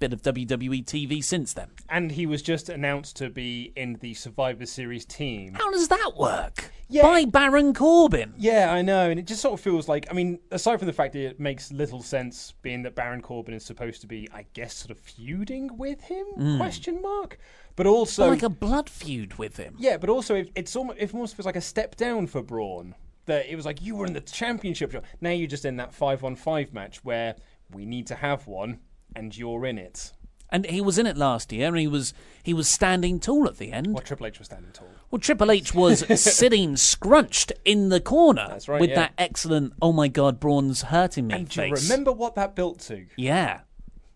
bit 0.00 0.12
of 0.12 0.22
WWE 0.22 0.84
TV 0.84 1.22
since 1.22 1.52
then. 1.52 1.70
And 1.88 2.10
he 2.12 2.26
was 2.26 2.42
just 2.42 2.68
announced 2.68 3.16
to 3.16 3.30
be 3.30 3.72
in 3.76 3.94
the 4.00 4.14
Survivor 4.14 4.66
Series 4.66 5.04
team. 5.04 5.54
How 5.54 5.70
does 5.70 5.88
that 5.88 6.12
work? 6.16 6.72
Yeah. 6.88 7.02
By 7.02 7.24
Baron 7.24 7.72
Corbin. 7.72 8.34
Yeah, 8.36 8.72
I 8.72 8.82
know, 8.82 9.08
and 9.08 9.18
it 9.20 9.26
just 9.26 9.40
sort 9.40 9.54
of 9.54 9.60
feels 9.60 9.88
like 9.88 10.06
I 10.10 10.12
mean, 10.12 10.40
aside 10.50 10.78
from 10.78 10.86
the 10.86 10.92
fact 10.92 11.12
that 11.14 11.24
it 11.24 11.40
makes 11.40 11.72
little 11.72 12.02
sense, 12.02 12.54
being 12.60 12.82
that 12.82 12.94
Baron 12.94 13.22
Corbin 13.22 13.54
is 13.54 13.64
supposed 13.64 14.00
to 14.02 14.06
be, 14.06 14.28
I 14.34 14.46
guess, 14.52 14.74
sort 14.74 14.90
of 14.90 14.98
feuding 14.98 15.76
with 15.78 16.02
him? 16.02 16.26
Hmm. 16.34 16.56
Question 16.58 17.00
mark. 17.00 17.38
But 17.76 17.86
also, 17.86 18.28
like 18.28 18.42
a 18.42 18.48
blood 18.48 18.90
feud 18.90 19.38
with 19.38 19.56
him. 19.56 19.76
yeah, 19.78 19.96
but 19.96 20.10
also 20.10 20.34
it, 20.34 20.50
it's 20.54 20.76
almost 20.76 20.98
it 20.98 21.14
almost 21.14 21.36
feels 21.36 21.46
like 21.46 21.56
a 21.56 21.60
step 21.60 21.96
down 21.96 22.26
for 22.26 22.42
Braun. 22.42 22.94
That 23.26 23.50
it 23.50 23.56
was 23.56 23.64
like 23.64 23.82
you 23.82 23.96
were 23.96 24.06
in 24.06 24.12
the 24.12 24.20
championship 24.20 24.92
show. 24.92 25.02
Now 25.20 25.30
you're 25.30 25.48
just 25.48 25.64
in 25.64 25.76
that 25.76 25.94
five 25.94 26.22
on 26.24 26.36
five 26.36 26.72
match 26.72 27.04
where 27.04 27.36
we 27.72 27.86
need 27.86 28.06
to 28.08 28.14
have 28.16 28.46
one, 28.46 28.80
and 29.16 29.36
you're 29.36 29.64
in 29.66 29.78
it. 29.78 30.12
And 30.50 30.66
he 30.66 30.80
was 30.80 30.98
in 30.98 31.06
it 31.06 31.16
last 31.16 31.52
year, 31.52 31.68
and 31.68 31.78
he 31.78 31.88
was 31.88 32.14
he 32.42 32.54
was 32.54 32.68
standing 32.68 33.18
tall 33.18 33.46
at 33.48 33.56
the 33.56 33.72
end. 33.72 33.94
Well, 33.94 34.02
Triple 34.02 34.26
H 34.26 34.38
was 34.38 34.46
standing 34.46 34.70
tall. 34.72 34.88
Well, 35.10 35.18
Triple 35.18 35.50
H 35.50 35.74
was 35.74 36.04
sitting 36.20 36.76
scrunched 36.76 37.52
in 37.64 37.88
the 37.88 38.00
corner 38.00 38.46
That's 38.48 38.68
right, 38.68 38.80
with 38.80 38.90
yeah. 38.90 38.96
that 38.96 39.14
excellent 39.18 39.72
"Oh 39.82 39.92
my 39.92 40.08
God, 40.08 40.38
Braun's 40.38 40.82
hurting 40.82 41.26
me" 41.26 41.34
And 41.34 41.48
do 41.48 41.62
you 41.62 41.74
face. 41.74 41.88
remember 41.90 42.12
what 42.12 42.34
that 42.36 42.54
built 42.54 42.78
to? 42.80 43.06
Yeah. 43.16 43.60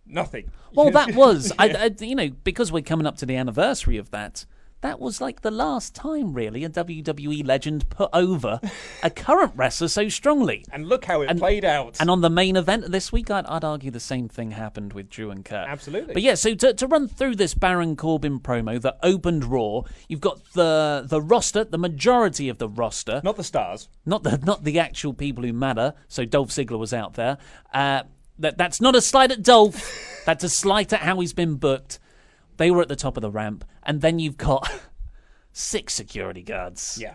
Nothing. 0.07 0.51
Well, 0.73 0.91
that 0.91 1.15
was 1.15 1.53
I, 1.59 1.69
I, 1.71 2.05
you 2.05 2.15
know 2.15 2.31
because 2.45 2.71
we're 2.71 2.83
coming 2.83 3.07
up 3.07 3.17
to 3.19 3.27
the 3.27 3.37
anniversary 3.37 3.97
of 3.97 4.11
that. 4.11 4.45
That 4.81 5.01
was 5.01 5.21
like 5.21 5.41
the 5.41 5.51
last 5.51 5.93
time, 5.97 6.35
really, 6.35 6.63
a 6.63 6.69
WWE 6.69 7.45
legend 7.45 7.89
put 7.91 8.11
over 8.13 8.61
a 9.03 9.11
current 9.11 9.53
wrestler 9.57 9.89
so 9.89 10.09
strongly. 10.09 10.65
And 10.71 10.87
look 10.89 11.05
how 11.07 11.21
it 11.23 11.31
And- 11.31 11.41
played 11.41 11.65
out. 11.65 11.97
And 11.99 12.09
on 12.09 12.21
the 12.21 12.31
main 12.31 12.55
event 12.55 12.93
this 12.93 13.11
week, 13.11 13.29
I'd, 13.29 13.45
I'd 13.47 13.65
argue 13.65 13.91
the 13.91 13.99
same 13.99 14.29
thing 14.29 14.53
happened 14.53 14.93
with 14.93 15.11
Drew 15.11 15.33
and 15.33 15.45
Kurt. 15.45 15.67
Absolutely. 15.69 16.15
But 16.15 16.23
yeah, 16.23 16.37
so 16.37 16.55
to, 16.55 16.75
to 16.75 16.87
run 16.87 17.09
through 17.09 17.35
this 17.35 17.55
Baron 17.55 17.97
Corbin 17.97 18.39
promo 18.39 18.81
that 18.81 18.99
opened 19.03 19.45
Raw, 19.47 19.83
you've 20.09 20.21
got 20.21 20.39
the 20.53 21.05
the 21.05 21.21
roster, 21.21 21.65
the 21.65 21.79
majority 21.79 22.49
of 22.49 22.59
the 22.59 22.69
roster, 22.69 23.21
Not 23.25 23.35
the 23.37 23.43
stars. 23.45 23.89
not 24.07 24.23
the 24.23 24.39
not 24.39 24.63
the 24.63 24.79
actual 24.79 25.13
people 25.13 25.43
who 25.43 25.53
matter. 25.53 25.95
So 26.07 26.25
Dolph 26.25 26.51
Ziggler 26.51 26.79
was 26.79 26.93
out 26.95 27.15
there. 27.15 27.39
Uh, 27.75 28.03
that 28.39 28.57
that's 28.57 28.81
not 28.81 28.95
a 28.95 29.01
slight 29.01 29.33
at 29.33 29.43
Dolph. 29.43 30.23
that's 30.25 30.45
a 30.45 30.49
slight 30.49 30.93
at 30.93 31.01
how 31.01 31.19
he's 31.19 31.33
been 31.33 31.57
booked. 31.57 31.99
They 32.59 32.71
were 32.71 32.83
at 32.83 32.89
the 32.89 32.97
top 32.97 33.17
of 33.17 33.23
the 33.23 33.31
ramp, 33.31 33.65
and 33.83 34.01
then 34.03 34.19
you've 34.19 34.37
got 34.37 34.71
six 35.53 35.95
security 35.95 36.43
guards 36.43 36.99
Yeah. 37.01 37.15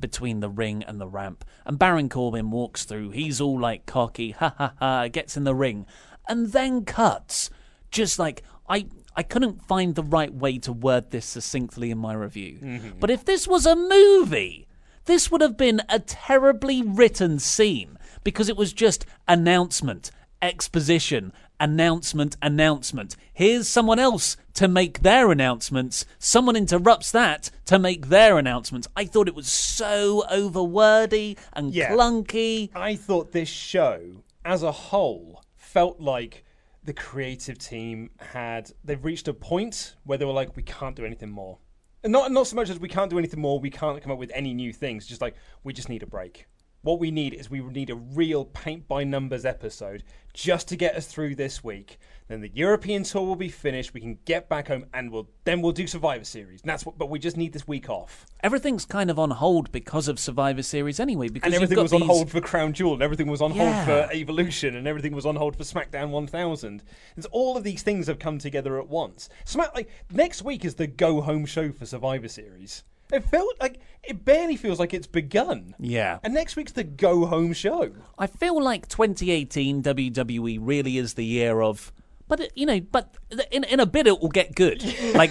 between 0.00 0.40
the 0.40 0.48
ring 0.50 0.82
and 0.82 1.00
the 1.00 1.06
ramp. 1.08 1.44
And 1.64 1.78
Baron 1.78 2.08
Corbin 2.08 2.50
walks 2.50 2.84
through. 2.84 3.10
He's 3.10 3.40
all 3.40 3.58
like 3.60 3.86
cocky, 3.86 4.30
ha 4.32 4.54
ha 4.56 4.72
ha, 4.78 5.08
gets 5.08 5.36
in 5.36 5.44
the 5.44 5.54
ring, 5.54 5.86
and 6.28 6.52
then 6.52 6.84
cuts. 6.84 7.50
Just 7.90 8.18
like 8.18 8.42
I 8.68 8.86
I 9.16 9.22
couldn't 9.22 9.62
find 9.66 9.94
the 9.94 10.02
right 10.02 10.32
way 10.34 10.58
to 10.58 10.72
word 10.72 11.10
this 11.10 11.24
succinctly 11.26 11.90
in 11.90 11.98
my 11.98 12.12
review. 12.14 12.58
Mm-hmm. 12.62 12.98
But 13.00 13.10
if 13.10 13.24
this 13.24 13.48
was 13.48 13.64
a 13.64 13.74
movie, 13.76 14.66
this 15.06 15.30
would 15.30 15.40
have 15.40 15.56
been 15.56 15.80
a 15.88 16.00
terribly 16.00 16.82
written 16.82 17.38
scene 17.38 17.96
because 18.24 18.48
it 18.50 18.56
was 18.58 18.72
just 18.74 19.06
announcement, 19.26 20.10
exposition, 20.42 21.32
announcement, 21.60 22.36
announcement. 22.42 23.16
Here's 23.32 23.68
someone 23.68 23.98
else 23.98 24.36
to 24.54 24.68
make 24.68 25.00
their 25.00 25.30
announcements. 25.30 26.04
Someone 26.18 26.56
interrupts 26.56 27.10
that 27.12 27.50
to 27.66 27.78
make 27.78 28.08
their 28.08 28.38
announcements. 28.38 28.88
I 28.96 29.04
thought 29.04 29.28
it 29.28 29.34
was 29.34 29.48
so 29.48 30.24
overwordy 30.32 31.36
and 31.52 31.72
Yeah. 31.74 31.90
clunky. 31.92 32.70
I 32.74 32.96
thought 32.96 33.32
this 33.32 33.48
show, 33.48 34.22
as 34.44 34.62
a 34.62 34.72
whole, 34.72 35.42
felt 35.54 36.00
like 36.00 36.44
the 36.84 36.92
creative 36.92 37.58
team 37.58 38.10
had 38.18 38.70
they've 38.84 39.04
reached 39.04 39.26
a 39.28 39.34
point 39.34 39.96
where 40.04 40.16
they 40.18 40.24
were 40.24 40.32
like, 40.32 40.56
we 40.56 40.62
can't 40.62 40.94
do 40.96 41.04
anything 41.04 41.30
more. 41.30 41.58
And 42.04 42.12
not 42.12 42.30
not 42.30 42.46
so 42.46 42.54
much 42.54 42.70
as 42.70 42.78
we 42.78 42.88
can't 42.88 43.10
do 43.10 43.18
anything 43.18 43.40
more, 43.40 43.58
we 43.58 43.70
can't 43.70 44.00
come 44.00 44.12
up 44.12 44.18
with 44.18 44.30
any 44.32 44.54
new 44.54 44.72
things. 44.72 45.06
Just 45.06 45.20
like 45.20 45.34
we 45.64 45.72
just 45.72 45.88
need 45.88 46.02
a 46.04 46.06
break. 46.06 46.46
What 46.82 47.00
we 47.00 47.10
need 47.10 47.34
is 47.34 47.50
we 47.50 47.60
need 47.60 47.90
a 47.90 47.96
real 47.96 48.44
paint 48.44 48.86
by 48.86 49.02
numbers 49.02 49.44
episode 49.44 50.04
just 50.32 50.68
to 50.68 50.76
get 50.76 50.94
us 50.94 51.06
through 51.06 51.34
this 51.34 51.64
week. 51.64 51.98
Then 52.28 52.40
the 52.40 52.50
European 52.54 53.02
tour 53.02 53.22
will 53.22 53.36
be 53.36 53.48
finished. 53.48 53.94
We 53.94 54.00
can 54.00 54.18
get 54.24 54.48
back 54.48 54.68
home, 54.68 54.86
and 54.92 55.10
we'll 55.10 55.28
then 55.44 55.62
we'll 55.62 55.72
do 55.72 55.86
Survivor 55.86 56.24
Series. 56.24 56.60
And 56.60 56.68
that's 56.68 56.84
what. 56.84 56.98
But 56.98 57.08
we 57.08 57.18
just 57.18 57.36
need 57.36 57.52
this 57.52 57.66
week 57.66 57.88
off. 57.88 58.26
Everything's 58.42 58.84
kind 58.84 59.10
of 59.10 59.18
on 59.18 59.30
hold 59.30 59.72
because 59.72 60.08
of 60.08 60.18
Survivor 60.18 60.62
Series 60.62 61.00
anyway. 61.00 61.28
Because 61.28 61.46
and 61.46 61.54
everything 61.54 61.82
was 61.82 61.92
on 61.92 62.02
hold 62.02 62.30
for 62.30 62.40
Crown 62.40 62.72
Jewel, 62.72 62.94
and 62.94 63.02
everything 63.02 63.28
was 63.28 63.40
on 63.40 63.54
Yeah. 63.54 63.72
hold 63.72 63.86
for 63.86 64.12
Evolution, 64.14 64.76
and 64.76 64.86
everything 64.86 65.14
was 65.14 65.26
on 65.26 65.36
hold 65.36 65.56
for 65.56 65.64
SmackDown 65.64 66.10
1000. 66.10 66.82
And 67.14 67.24
so 67.24 67.30
all 67.32 67.56
of 67.56 67.64
these 67.64 67.82
things 67.82 68.06
have 68.08 68.18
come 68.18 68.38
together 68.38 68.78
at 68.78 68.88
once. 68.88 69.28
Smack 69.44 69.74
like 69.74 69.88
next 70.12 70.42
week 70.42 70.64
is 70.64 70.74
the 70.74 70.86
go 70.86 71.20
home 71.20 71.46
show 71.46 71.70
for 71.72 71.86
Survivor 71.86 72.28
Series. 72.28 72.82
It 73.12 73.24
felt 73.24 73.54
like 73.60 73.78
it 74.02 74.24
barely 74.24 74.56
feels 74.56 74.78
like 74.78 74.92
it's 74.94 75.06
begun. 75.06 75.74
Yeah. 75.78 76.18
And 76.22 76.34
next 76.34 76.56
week's 76.56 76.72
the 76.72 76.84
go 76.84 77.26
home 77.26 77.52
show. 77.52 77.92
I 78.18 78.26
feel 78.26 78.60
like 78.62 78.88
2018 78.88 79.82
WWE 79.82 80.58
really 80.60 80.98
is 80.98 81.14
the 81.14 81.24
year 81.24 81.60
of, 81.62 81.92
but 82.28 82.40
it- 82.40 82.52
you 82.54 82.66
know, 82.66 82.80
but 82.80 83.16
in 83.50 83.64
in 83.64 83.80
a 83.80 83.86
bit 83.86 84.06
it 84.06 84.20
will 84.20 84.28
get 84.28 84.54
good. 84.54 84.82
Like 85.14 85.30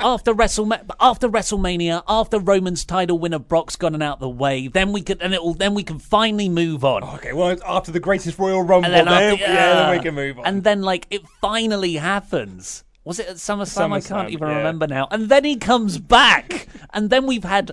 after 0.00 0.34
WrestleMania, 0.34 0.84
after 1.00 1.28
WrestleMania, 1.28 2.02
after 2.08 2.38
Roman's 2.40 2.84
title 2.84 3.18
win 3.18 3.32
of 3.34 3.46
Brock's 3.46 3.76
and 3.80 4.02
out 4.02 4.18
the 4.20 4.28
way, 4.28 4.66
then 4.66 4.90
we 4.92 5.02
could, 5.02 5.20
and 5.22 5.32
it 5.34 5.42
will, 5.42 5.54
then 5.54 5.74
we 5.74 5.84
can 5.84 5.98
finally 6.00 6.48
move 6.48 6.84
on. 6.84 7.04
Okay, 7.04 7.32
well 7.32 7.56
after 7.64 7.92
the 7.92 8.00
greatest 8.00 8.38
Royal 8.38 8.62
Rumble, 8.62 8.90
then, 8.90 9.06
after- 9.06 9.40
yeah, 9.40 9.74
then 9.74 9.96
we 9.96 10.02
can 10.02 10.14
move 10.14 10.38
on. 10.38 10.46
And 10.46 10.64
then 10.64 10.82
like 10.82 11.06
it 11.10 11.22
finally 11.40 11.94
happens. 11.94 12.84
Was 13.04 13.18
it 13.18 13.26
at 13.26 13.36
SummerSlam? 13.36 13.92
I 13.92 14.00
can't 14.00 14.30
even 14.30 14.48
yeah. 14.48 14.58
remember 14.58 14.86
now. 14.86 15.08
And 15.10 15.28
then 15.28 15.44
he 15.44 15.56
comes 15.56 15.98
back, 15.98 16.68
and 16.94 17.10
then 17.10 17.26
we've 17.26 17.44
had 17.44 17.72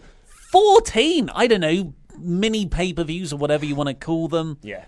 14. 0.51 1.29
I 1.33 1.47
don't 1.47 1.61
know. 1.61 1.93
Mini 2.17 2.65
pay 2.65 2.91
per 2.93 3.03
views 3.03 3.31
or 3.31 3.37
whatever 3.37 3.65
you 3.65 3.75
want 3.75 3.87
to 3.89 3.93
call 3.93 4.27
them. 4.27 4.57
yeah. 4.61 4.85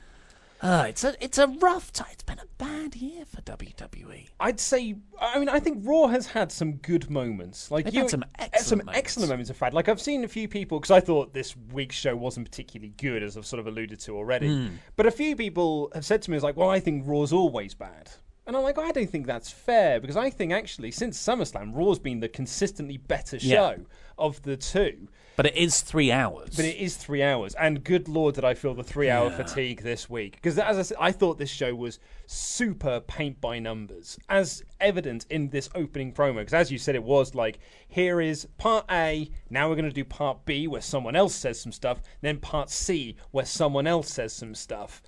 Uh, 0.61 0.85
it's 0.87 1.03
a 1.03 1.15
it's 1.23 1.39
a 1.39 1.47
rough 1.47 1.91
time. 1.91 2.09
It's 2.11 2.21
been 2.21 2.37
a 2.37 2.45
bad 2.59 2.95
year 2.95 3.25
for. 3.25 3.41
WWE. 3.41 4.27
I'd 4.39 4.59
say. 4.59 4.95
I 5.19 5.39
mean, 5.39 5.49
I 5.49 5.59
think 5.59 5.79
Raw 5.87 6.07
has 6.07 6.27
had 6.27 6.51
some 6.51 6.73
good 6.73 7.09
moments. 7.09 7.71
Like 7.71 7.85
They've 7.85 7.95
you, 7.95 8.01
had 8.01 8.09
some 8.11 8.25
excellent 8.37 8.65
some 8.65 8.77
moments. 8.79 8.97
excellent 8.99 9.29
moments. 9.29 9.51
Fact, 9.51 9.73
like 9.73 9.89
I've 9.89 9.99
seen 9.99 10.23
a 10.23 10.27
few 10.27 10.47
people 10.47 10.79
because 10.79 10.91
I 10.91 10.99
thought 10.99 11.33
this 11.33 11.55
week's 11.73 11.95
show 11.95 12.15
wasn't 12.15 12.47
particularly 12.47 12.93
good, 12.97 13.23
as 13.23 13.37
I've 13.37 13.45
sort 13.47 13.59
of 13.59 13.65
alluded 13.65 13.99
to 14.01 14.15
already. 14.15 14.53
Hmm. 14.53 14.75
But 14.95 15.07
a 15.07 15.11
few 15.11 15.35
people 15.35 15.91
have 15.95 16.05
said 16.05 16.21
to 16.23 16.31
me, 16.31 16.37
"It's 16.37 16.43
like, 16.43 16.57
well, 16.57 16.69
I 16.69 16.79
think 16.79 17.07
Raw's 17.07 17.33
always 17.33 17.73
bad." 17.73 18.11
And 18.47 18.57
I'm 18.57 18.63
like, 18.63 18.77
I 18.79 18.91
don't 18.91 19.09
think 19.09 19.27
that's 19.27 19.51
fair 19.51 19.99
because 19.99 20.17
I 20.17 20.29
think 20.29 20.51
actually 20.51 20.91
since 20.91 21.17
SummerSlam, 21.21 21.75
Raw's 21.75 21.99
been 21.99 22.19
the 22.21 22.27
consistently 22.27 22.97
better 22.97 23.39
show 23.39 23.75
Yeah. 23.77 23.83
of 24.17 24.41
the 24.41 24.57
two. 24.57 25.07
But 25.37 25.45
it 25.45 25.55
is 25.55 25.81
three 25.81 26.11
hours. 26.11 26.55
But 26.55 26.65
it 26.65 26.75
is 26.77 26.97
three 26.97 27.23
hours, 27.23 27.55
and 27.55 27.83
good 27.83 28.07
lord, 28.09 28.35
did 28.35 28.43
I 28.43 28.53
feel 28.53 28.73
the 28.75 28.83
three-hour 28.83 29.31
fatigue 29.31 29.81
this 29.81 30.09
week? 30.09 30.33
Because 30.33 30.59
as 30.59 30.77
I 30.77 30.81
said, 30.81 30.97
I 30.99 31.11
thought 31.13 31.37
this 31.39 31.49
show 31.49 31.73
was 31.73 31.99
super 32.27 32.99
paint 32.99 33.39
by 33.39 33.57
numbers, 33.57 34.19
as 34.29 34.61
evident 34.79 35.25
in 35.29 35.49
this 35.49 35.69
opening 35.73 36.11
promo. 36.13 36.39
Because 36.39 36.53
as 36.53 36.71
you 36.71 36.77
said, 36.77 36.95
it 36.95 37.03
was 37.03 37.33
like, 37.33 37.59
here 37.87 38.19
is 38.21 38.45
part 38.57 38.85
A. 38.91 39.31
Now 39.49 39.69
we're 39.69 39.75
going 39.75 39.85
to 39.85 39.91
do 39.91 40.03
part 40.05 40.45
B, 40.45 40.67
where 40.67 40.81
someone 40.81 41.15
else 41.15 41.33
says 41.33 41.59
some 41.59 41.71
stuff. 41.71 42.01
Then 42.19 42.37
part 42.37 42.69
C, 42.69 43.15
where 43.31 43.45
someone 43.45 43.87
else 43.87 44.09
says 44.11 44.33
some 44.33 44.53
stuff. 44.53 45.01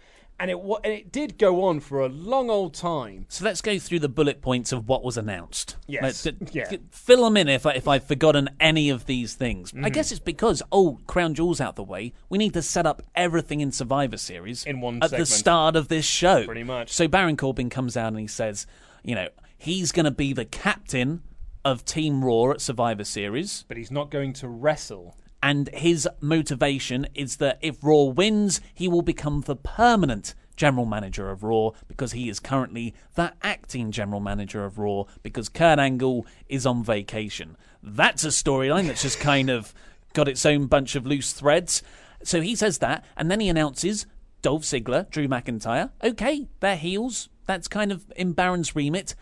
And 0.44 0.52
it 0.52 0.58
and 0.58 0.92
it 0.94 1.10
did 1.10 1.38
go 1.38 1.64
on 1.64 1.80
for 1.80 2.02
a 2.02 2.10
long 2.10 2.50
old 2.50 2.74
time. 2.74 3.28
so 3.30 3.46
let's 3.46 3.62
go 3.62 3.80
through 3.80 4.00
the 4.00 4.10
bullet 4.10 4.42
points 4.42 4.74
of 4.74 4.90
what 4.90 5.02
was 5.02 5.16
announced. 5.16 5.78
Yes. 5.88 6.28
Yeah. 6.52 6.70
Fill 6.92 7.24
them 7.24 7.38
in 7.38 7.48
if, 7.48 7.66
I, 7.66 7.72
if 7.72 7.88
I've 7.88 8.04
forgotten 8.04 8.50
any 8.60 8.90
of 8.90 9.06
these 9.06 9.36
things. 9.36 9.72
Mm-hmm. 9.72 9.86
I 9.86 9.90
guess 9.90 10.12
it's 10.12 10.20
because, 10.20 10.62
oh, 10.70 11.00
Crown 11.08 11.34
Jewel's 11.34 11.62
out 11.62 11.78
the 11.78 11.84
way. 11.84 12.12
We 12.28 12.38
need 12.38 12.54
to 12.56 12.62
set 12.62 12.86
up 12.86 13.02
everything 13.16 13.62
in 13.62 13.72
Survivor 13.72 14.18
Series 14.18 14.66
In 14.66 14.82
one 14.82 14.98
at 14.98 15.12
segment. 15.12 15.30
the 15.30 15.34
start 15.34 15.76
of 15.78 15.88
this 15.88 16.04
show. 16.04 16.44
Pretty 16.44 16.66
much. 16.66 16.92
So 16.92 17.08
Baron 17.08 17.38
Corbin 17.38 17.70
comes 17.70 17.96
out 17.96 18.08
and 18.10 18.20
he 18.20 18.28
says, 18.28 18.68
you 19.02 19.16
know, 19.16 19.30
he's 19.58 19.94
going 19.94 20.04
to 20.04 20.12
be 20.12 20.34
the 20.34 20.44
captain 20.44 21.24
of 21.64 21.86
Team 21.86 22.22
Raw 22.22 22.52
at 22.52 22.60
Survivor 22.60 23.06
Series. 23.06 23.64
But 23.70 23.78
he's 23.78 23.92
not 23.92 24.12
going 24.12 24.34
to 24.34 24.50
wrestle. 24.50 25.16
And 25.44 25.68
his 25.74 26.08
motivation 26.22 27.06
is 27.14 27.36
that 27.36 27.60
if 27.62 27.84
Raw 27.84 28.04
wins, 28.04 28.62
he 28.74 28.88
will 28.88 29.02
become 29.02 29.42
the 29.42 29.58
permanent 29.58 30.36
general 30.56 30.86
manager 30.86 31.30
of 31.30 31.44
Raw 31.44 31.72
because 31.90 32.14
he 32.14 32.30
is 32.30 32.40
currently 32.40 32.94
the 33.16 33.34
acting 33.42 33.92
general 33.92 34.22
manager 34.22 34.64
of 34.64 34.80
Raw 34.80 35.04
because 35.22 35.50
Kurt 35.50 35.80
Angle 35.80 36.26
is 36.48 36.66
on 36.66 36.82
vacation. 36.82 37.58
That's 37.84 38.24
a 38.24 38.30
storyline 38.30 38.88
that's 38.88 39.02
just 39.02 39.20
kind 39.20 39.50
of 39.50 39.74
got 40.14 40.30
its 40.30 40.46
own 40.46 40.68
bunch 40.68 40.96
of 40.96 41.06
loose 41.06 41.34
threads. 41.34 41.84
So 42.24 42.40
he 42.40 42.56
says 42.56 42.78
that, 42.78 43.04
and 43.18 43.30
then 43.30 43.42
he 43.42 43.50
announces 43.50 44.06
Dolph 44.42 44.64
Ziggler, 44.64 45.10
Drew 45.10 45.28
McIntyre. 45.28 45.92
Okay, 46.02 46.48
they're 46.62 46.78
heels. 46.78 47.28
That's 47.48 47.68
kind 47.68 47.92
of 47.92 48.10
in 48.16 48.32
Baron's 48.32 48.78
remit, 48.78 49.14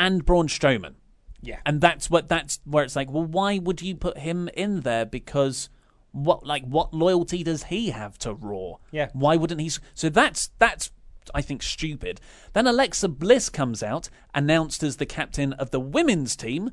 and 0.00 0.26
Braun 0.26 0.48
Strowman. 0.48 0.94
Yeah. 1.42 1.60
And 1.64 1.80
that's 1.80 2.10
what 2.10 2.28
that's 2.28 2.60
where 2.64 2.84
it's 2.84 2.96
like, 2.96 3.10
well, 3.10 3.24
why 3.24 3.58
would 3.58 3.82
you 3.82 3.94
put 3.94 4.18
him 4.18 4.48
in 4.54 4.80
there? 4.80 5.06
Because 5.06 5.68
what 6.12 6.44
like 6.44 6.64
what 6.64 6.92
loyalty 6.92 7.42
does 7.42 7.64
he 7.64 7.90
have 7.90 8.18
to 8.18 8.34
Raw? 8.34 8.74
Yeah. 8.90 9.08
Why 9.12 9.36
wouldn't 9.36 9.60
he? 9.60 9.70
So 9.94 10.08
that's 10.08 10.50
that's 10.58 10.90
I 11.34 11.42
think 11.42 11.62
stupid. 11.62 12.20
Then 12.52 12.66
Alexa 12.66 13.08
Bliss 13.08 13.48
comes 13.48 13.82
out, 13.82 14.08
announced 14.34 14.82
as 14.82 14.96
the 14.96 15.06
captain 15.06 15.52
of 15.54 15.70
the 15.70 15.80
women's 15.80 16.36
team. 16.36 16.70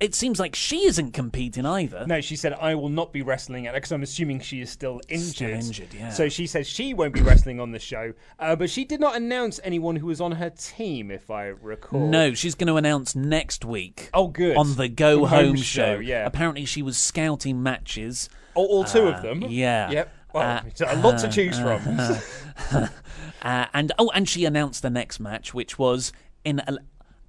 It 0.00 0.14
seems 0.14 0.38
like 0.40 0.54
she 0.54 0.84
isn't 0.86 1.12
competing 1.12 1.64
either. 1.66 2.06
No, 2.06 2.20
she 2.20 2.36
said 2.36 2.52
I 2.54 2.74
will 2.74 2.88
not 2.88 3.12
be 3.12 3.22
wrestling 3.22 3.66
at 3.66 3.74
because 3.74 3.92
I'm 3.92 4.02
assuming 4.02 4.40
she 4.40 4.60
is 4.60 4.70
still 4.70 5.00
injured. 5.08 5.28
Still 5.34 5.50
injured, 5.50 5.94
yeah. 5.94 6.10
So 6.10 6.28
she 6.28 6.46
says 6.46 6.66
she 6.66 6.94
won't 6.94 7.14
be 7.14 7.20
wrestling 7.22 7.60
on 7.60 7.72
the 7.72 7.78
show, 7.78 8.12
uh, 8.38 8.56
but 8.56 8.70
she 8.70 8.84
did 8.84 9.00
not 9.00 9.16
announce 9.16 9.60
anyone 9.64 9.96
who 9.96 10.06
was 10.06 10.20
on 10.20 10.32
her 10.32 10.50
team, 10.50 11.10
if 11.10 11.30
I 11.30 11.46
recall. 11.46 12.08
No, 12.08 12.34
she's 12.34 12.54
going 12.54 12.68
to 12.68 12.76
announce 12.76 13.14
next 13.16 13.64
week. 13.64 14.10
Oh, 14.14 14.28
good. 14.28 14.56
On 14.56 14.74
the 14.76 14.88
Go 14.88 15.26
Home, 15.26 15.46
Home 15.46 15.56
show. 15.56 15.96
Show, 15.96 15.98
yeah. 16.00 16.26
Apparently, 16.26 16.64
she 16.64 16.82
was 16.82 16.96
scouting 16.96 17.62
matches. 17.62 18.28
all, 18.54 18.66
all 18.66 18.84
two 18.84 19.06
Uh, 19.08 19.12
of 19.12 19.22
them. 19.22 19.42
yeah. 19.48 19.90
Yep. 19.90 20.14
Well, 20.34 20.62
Uh, 20.80 20.86
a 20.86 20.96
lot 20.96 21.18
to 21.20 21.28
choose 21.28 21.58
from. 21.58 21.80
Uh, 23.40 23.66
and 23.72 23.92
oh, 24.00 24.10
and 24.14 24.28
she 24.28 24.44
announced 24.44 24.82
the 24.82 24.90
next 24.90 25.20
match, 25.20 25.54
which 25.54 25.78
was 25.78 26.12
in. 26.44 26.60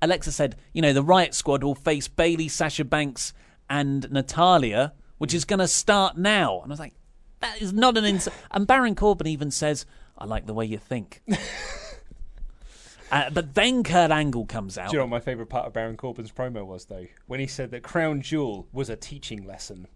Al- 0.02 0.10
Alexa 0.10 0.32
said, 0.32 0.56
you 0.74 0.82
know, 0.82 0.94
the 0.94 1.04
Riot 1.04 1.34
Squad 1.34 1.64
will 1.64 1.76
face 1.76 2.08
Bayley, 2.08 2.48
Sasha 2.48 2.86
Banks, 2.86 3.34
and 3.70 4.12
Natalya, 4.12 4.94
which 5.18 5.34
is 5.34 5.46
going 5.46 5.60
to 5.60 5.68
start 5.68 6.18
now. 6.18 6.62
And 6.62 6.72
I 6.72 6.74
was 6.74 6.80
like, 6.80 6.94
that 7.40 7.62
is 7.62 7.74
not 7.74 7.98
an 7.98 8.06
ins. 8.06 8.28
and 8.52 8.68
Baron 8.68 8.96
Corbin 8.96 9.28
even 9.28 9.52
says, 9.52 9.86
I 10.18 10.26
like 10.26 10.46
the 10.46 10.54
way 10.54 10.66
you 10.66 10.78
think. 10.78 11.22
uh, 13.12 13.30
but 13.30 13.54
then 13.56 13.84
Kurt 13.84 14.12
Angle 14.12 14.46
comes 14.46 14.78
out. 14.78 14.90
Do 14.90 14.94
you 14.94 15.00
know 15.00 15.06
what 15.06 15.12
my 15.12 15.20
favourite 15.20 15.50
part 15.50 15.68
of 15.68 15.74
Baron 15.74 15.98
Corbin's 15.98 16.32
promo 16.32 16.66
was, 16.66 16.86
though? 16.86 17.06
When 17.28 17.40
he 17.40 17.48
said 17.48 17.72
that 17.72 17.84
Crown 17.84 18.22
Jewel 18.22 18.68
was 18.74 18.90
a 18.90 18.96
teaching 18.96 19.46
lesson. 19.46 19.88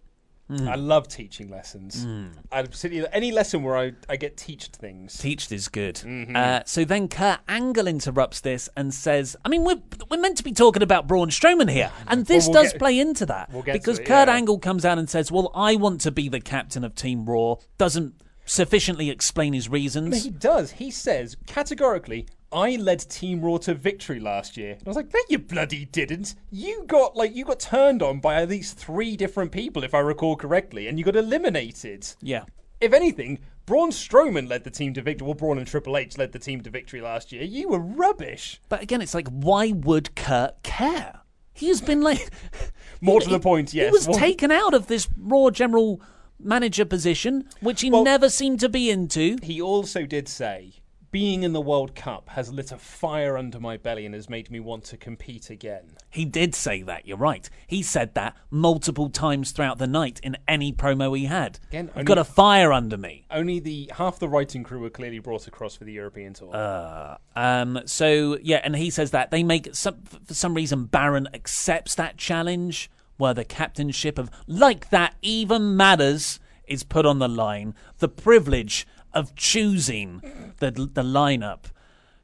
Hmm. 0.47 0.67
I 0.67 0.75
love 0.75 1.07
teaching 1.07 1.49
lessons. 1.49 2.05
I 2.51 2.61
particularly 2.63 3.07
any 3.13 3.31
lesson 3.31 3.63
where 3.63 3.77
I, 3.77 3.93
I 4.09 4.17
get 4.17 4.35
teached 4.35 4.75
things. 4.75 5.17
Teached 5.17 5.51
is 5.53 5.69
good. 5.69 5.95
Mm-hmm. 5.95 6.35
Uh, 6.35 6.59
so 6.65 6.83
then 6.83 7.07
Kurt 7.07 7.39
Angle 7.47 7.87
interrupts 7.87 8.41
this 8.41 8.67
and 8.75 8.93
says, 8.93 9.37
I 9.45 9.49
mean, 9.49 9.63
we're, 9.63 9.81
we're 10.11 10.19
meant 10.19 10.37
to 10.37 10.43
be 10.43 10.51
talking 10.51 10.83
about 10.83 11.07
Braun 11.07 11.29
Strowman 11.29 11.71
here. 11.71 11.91
And 12.07 12.25
this 12.25 12.47
we'll 12.47 12.61
does 12.61 12.73
get- 12.73 12.79
play 12.79 12.99
into 12.99 13.25
that. 13.27 13.51
we'll 13.53 13.63
because 13.63 13.99
it, 13.99 14.05
Kurt 14.05 14.27
yeah. 14.27 14.35
Angle 14.35 14.59
comes 14.59 14.83
out 14.83 14.97
and 14.99 15.09
says, 15.09 15.31
Well, 15.31 15.49
I 15.55 15.77
want 15.77 16.01
to 16.01 16.11
be 16.11 16.27
the 16.27 16.41
captain 16.41 16.83
of 16.83 16.93
Team 16.93 17.25
Raw. 17.25 17.55
Doesn't 17.77 18.15
sufficiently 18.45 19.09
explain 19.09 19.53
his 19.53 19.69
reasons. 19.69 20.23
he 20.25 20.29
does. 20.29 20.71
He 20.71 20.91
says 20.91 21.37
categorically, 21.47 22.27
"I 22.53 22.75
led 22.75 22.99
Team 23.09 23.41
Raw 23.41 23.57
to 23.57 23.73
victory 23.73 24.19
last 24.19 24.55
year." 24.57 24.73
And 24.73 24.87
I 24.87 24.89
was 24.89 24.97
like, 24.97 25.13
"No, 25.13 25.19
you 25.29 25.39
bloody 25.39 25.85
didn't. 25.85 26.35
You 26.51 26.83
got 26.87 27.15
like 27.15 27.35
you 27.35 27.45
got 27.45 27.59
turned 27.59 28.01
on 28.01 28.19
by 28.19 28.41
at 28.41 28.49
least 28.49 28.77
three 28.77 29.15
different 29.17 29.51
people, 29.51 29.83
if 29.83 29.93
I 29.93 29.99
recall 29.99 30.35
correctly, 30.35 30.87
and 30.87 30.97
you 30.99 31.05
got 31.05 31.15
eliminated. 31.15 32.07
Yeah. 32.21 32.43
If 32.81 32.91
anything, 32.93 33.39
Braun 33.65 33.91
Strowman 33.91 34.49
led 34.49 34.63
the 34.65 34.69
team 34.69 34.93
to 34.95 35.01
victory. 35.01 35.25
Well, 35.25 35.35
Braun 35.35 35.57
and 35.57 35.65
Triple 35.65 35.95
H 35.95 36.17
led 36.17 36.33
the 36.33 36.39
team 36.39 36.61
to 36.61 36.69
victory 36.69 36.99
last 37.01 37.31
year. 37.31 37.43
You 37.43 37.69
were 37.69 37.79
rubbish. 37.79 38.59
But 38.67 38.81
again, 38.83 39.01
it's 39.01 39.13
like, 39.13 39.27
why 39.29 39.71
would 39.71 40.15
Kurt 40.15 40.61
care? 40.63 41.21
He's 41.53 41.79
been 41.81 42.01
like. 42.01 42.29
More 43.01 43.21
to 43.21 43.29
the 43.29 43.39
point, 43.39 43.73
yes. 43.73 43.85
He 43.87 43.91
was 43.91 44.07
Well- 44.07 44.17
taken 44.17 44.51
out 44.51 44.73
of 44.73 44.87
this 44.87 45.07
Raw 45.17 45.49
general 45.49 46.01
manager 46.39 46.83
position, 46.83 47.47
which 47.61 47.81
he 47.81 47.89
Well- 47.89 48.03
never 48.03 48.29
seemed 48.29 48.59
to 48.61 48.69
be 48.69 48.89
into. 48.89 49.37
He 49.41 49.61
also 49.61 50.05
did 50.05 50.27
say 50.27 50.73
being 51.13 51.43
in 51.43 51.53
the 51.53 51.61
World 51.61 51.93
Cup 51.93 52.27
has 52.29 52.51
lit 52.51 52.71
a 52.71 52.77
fire 52.77 53.37
under 53.37 53.59
my 53.59 53.77
belly 53.77 54.03
and 54.03 54.15
has 54.15 54.27
made 54.27 54.49
me 54.49 54.59
want 54.59 54.83
to 54.83 54.97
compete 54.97 55.51
again. 55.51 55.95
He 56.09 56.25
did 56.25 56.55
say 56.55 56.81
that, 56.81 57.07
you're 57.07 57.17
right. 57.17 57.47
He 57.67 57.83
said 57.83 58.15
that 58.15 58.35
multiple 58.49 59.11
times 59.11 59.51
throughout 59.51 59.77
the 59.77 59.85
night 59.85 60.19
in 60.23 60.35
any 60.47 60.73
promo 60.73 61.15
he 61.15 61.25
had. 61.25 61.59
Again, 61.69 61.89
I've 61.91 61.97
only- 61.97 62.05
got 62.05 62.17
a 62.17 62.23
fire 62.23 62.73
under 62.73 62.97
me. 62.97 63.27
Only 63.29 63.59
the 63.59 63.91
half 63.95 64.17
the 64.17 64.27
writing 64.27 64.63
crew 64.63 64.79
were 64.79 64.89
clearly 64.89 65.19
brought 65.19 65.45
across 65.45 65.75
for 65.75 65.83
the 65.83 65.93
European 65.93 66.33
tour. 66.33 67.17
Um, 67.35 67.81
so 67.85 68.39
yeah, 68.41 68.61
and 68.63 68.75
he 68.75 68.89
says 68.89 69.11
that 69.11 69.29
they 69.29 69.43
make 69.43 69.75
some 69.75 70.01
for 70.25 70.33
some 70.33 70.55
reason 70.55 70.85
Baron 70.85 71.27
accepts 71.31 71.93
that 71.93 72.17
challenge 72.17 72.89
where 73.17 73.35
the 73.35 73.45
captainship 73.45 74.17
of 74.17 74.31
like 74.47 74.89
that 74.89 75.13
even 75.21 75.77
matters 75.77 76.39
is 76.67 76.83
put 76.83 77.05
on 77.05 77.19
the 77.19 77.27
line. 77.27 77.75
The 77.99 78.07
privilege 78.07 78.87
of 79.13 79.35
choosing 79.35 80.21
the 80.59 80.71
the 80.71 81.03
lineup. 81.03 81.65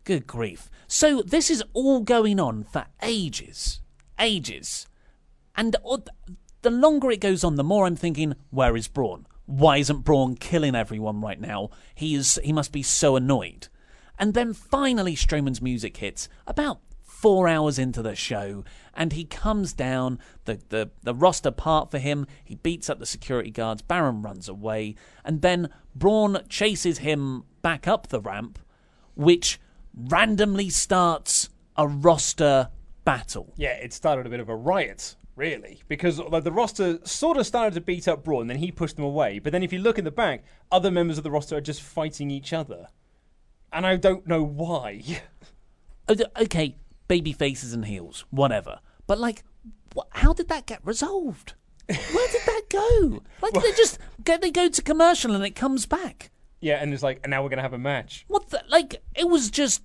Good 0.03 0.27
grief! 0.27 0.69
So 0.87 1.21
this 1.21 1.49
is 1.49 1.63
all 1.73 2.01
going 2.01 2.39
on 2.39 2.63
for 2.63 2.85
ages, 3.03 3.81
ages, 4.19 4.87
and 5.55 5.75
the 6.61 6.71
longer 6.71 7.11
it 7.11 7.21
goes 7.21 7.43
on, 7.43 7.55
the 7.55 7.63
more 7.63 7.85
I'm 7.85 7.95
thinking, 7.95 8.35
where 8.49 8.75
is 8.75 8.87
Braun? 8.87 9.25
Why 9.45 9.77
isn't 9.77 10.01
Braun 10.01 10.35
killing 10.35 10.75
everyone 10.75 11.21
right 11.21 11.39
now? 11.39 11.69
He 11.95 12.15
is. 12.15 12.39
He 12.43 12.53
must 12.53 12.71
be 12.71 12.83
so 12.83 13.15
annoyed. 13.15 13.67
And 14.17 14.33
then 14.33 14.53
finally, 14.53 15.15
Strowman's 15.15 15.61
music 15.61 15.97
hits 15.97 16.27
about 16.45 16.81
four 17.21 17.47
hours 17.47 17.77
into 17.77 18.01
the 18.01 18.15
show, 18.15 18.63
and 18.93 19.13
he 19.13 19.25
comes 19.25 19.73
down. 19.73 20.19
The, 20.45 20.59
the, 20.69 20.89
the 21.03 21.13
roster 21.13 21.51
part 21.51 21.91
for 21.91 21.99
him. 21.99 22.25
He 22.43 22.55
beats 22.55 22.89
up 22.89 22.99
the 22.99 23.05
security 23.05 23.51
guards. 23.51 23.81
Baron 23.81 24.21
runs 24.21 24.47
away, 24.47 24.95
and 25.25 25.41
then 25.41 25.69
Braun 25.95 26.39
chases 26.47 26.99
him 26.99 27.43
back 27.61 27.87
up 27.87 28.07
the 28.07 28.21
ramp, 28.21 28.57
which 29.15 29.59
randomly 29.93 30.69
starts 30.69 31.49
a 31.75 31.87
roster 31.87 32.69
battle. 33.03 33.53
Yeah, 33.57 33.73
it 33.73 33.93
started 33.93 34.25
a 34.25 34.29
bit 34.29 34.39
of 34.39 34.49
a 34.49 34.55
riot, 34.55 35.15
really, 35.35 35.81
because 35.87 36.19
like, 36.19 36.43
the 36.43 36.51
roster 36.51 36.99
sort 37.05 37.37
of 37.37 37.45
started 37.45 37.73
to 37.75 37.81
beat 37.81 38.07
up 38.07 38.23
Braun, 38.23 38.47
then 38.47 38.57
he 38.57 38.71
pushed 38.71 38.95
them 38.95 39.05
away. 39.05 39.39
But 39.39 39.51
then 39.51 39.63
if 39.63 39.73
you 39.73 39.79
look 39.79 39.97
in 39.97 40.05
the 40.05 40.11
back, 40.11 40.43
other 40.71 40.91
members 40.91 41.17
of 41.17 41.23
the 41.23 41.31
roster 41.31 41.57
are 41.57 41.61
just 41.61 41.81
fighting 41.81 42.31
each 42.31 42.53
other, 42.53 42.87
and 43.73 43.85
I 43.85 43.97
don't 43.97 44.25
know 44.25 44.43
why. 44.43 45.01
Oh, 46.11 46.15
Okay, 46.41 46.75
baby 47.09 47.33
faces 47.33 47.73
and 47.73 47.83
heels, 47.85 48.23
whatever. 48.29 48.79
But 49.05 49.19
like, 49.19 49.43
wh- 49.97 50.07
how 50.11 50.31
did 50.31 50.47
that 50.47 50.65
get 50.65 50.79
resolved? 50.85 51.55
Where 51.87 52.27
did 52.31 52.41
that 52.45 52.61
go? 52.69 53.21
Like 53.41 53.53
they 53.63 53.71
just 53.73 53.97
go, 54.23 54.37
they 54.37 54.51
go 54.51 54.69
to 54.69 54.81
commercial 54.81 55.33
and 55.35 55.43
it 55.43 55.55
comes 55.55 55.85
back. 55.85 56.29
yeah, 56.61 56.75
and 56.81 56.93
it's 56.93 57.01
like, 57.03 57.19
and 57.23 57.31
now 57.31 57.41
we're 57.43 57.49
gonna 57.49 57.61
have 57.63 57.73
a 57.73 57.77
match. 57.79 58.25
What 58.29 58.49
the? 58.51 58.63
Like 58.69 59.01
it 59.15 59.27
was 59.27 59.49
just 59.49 59.81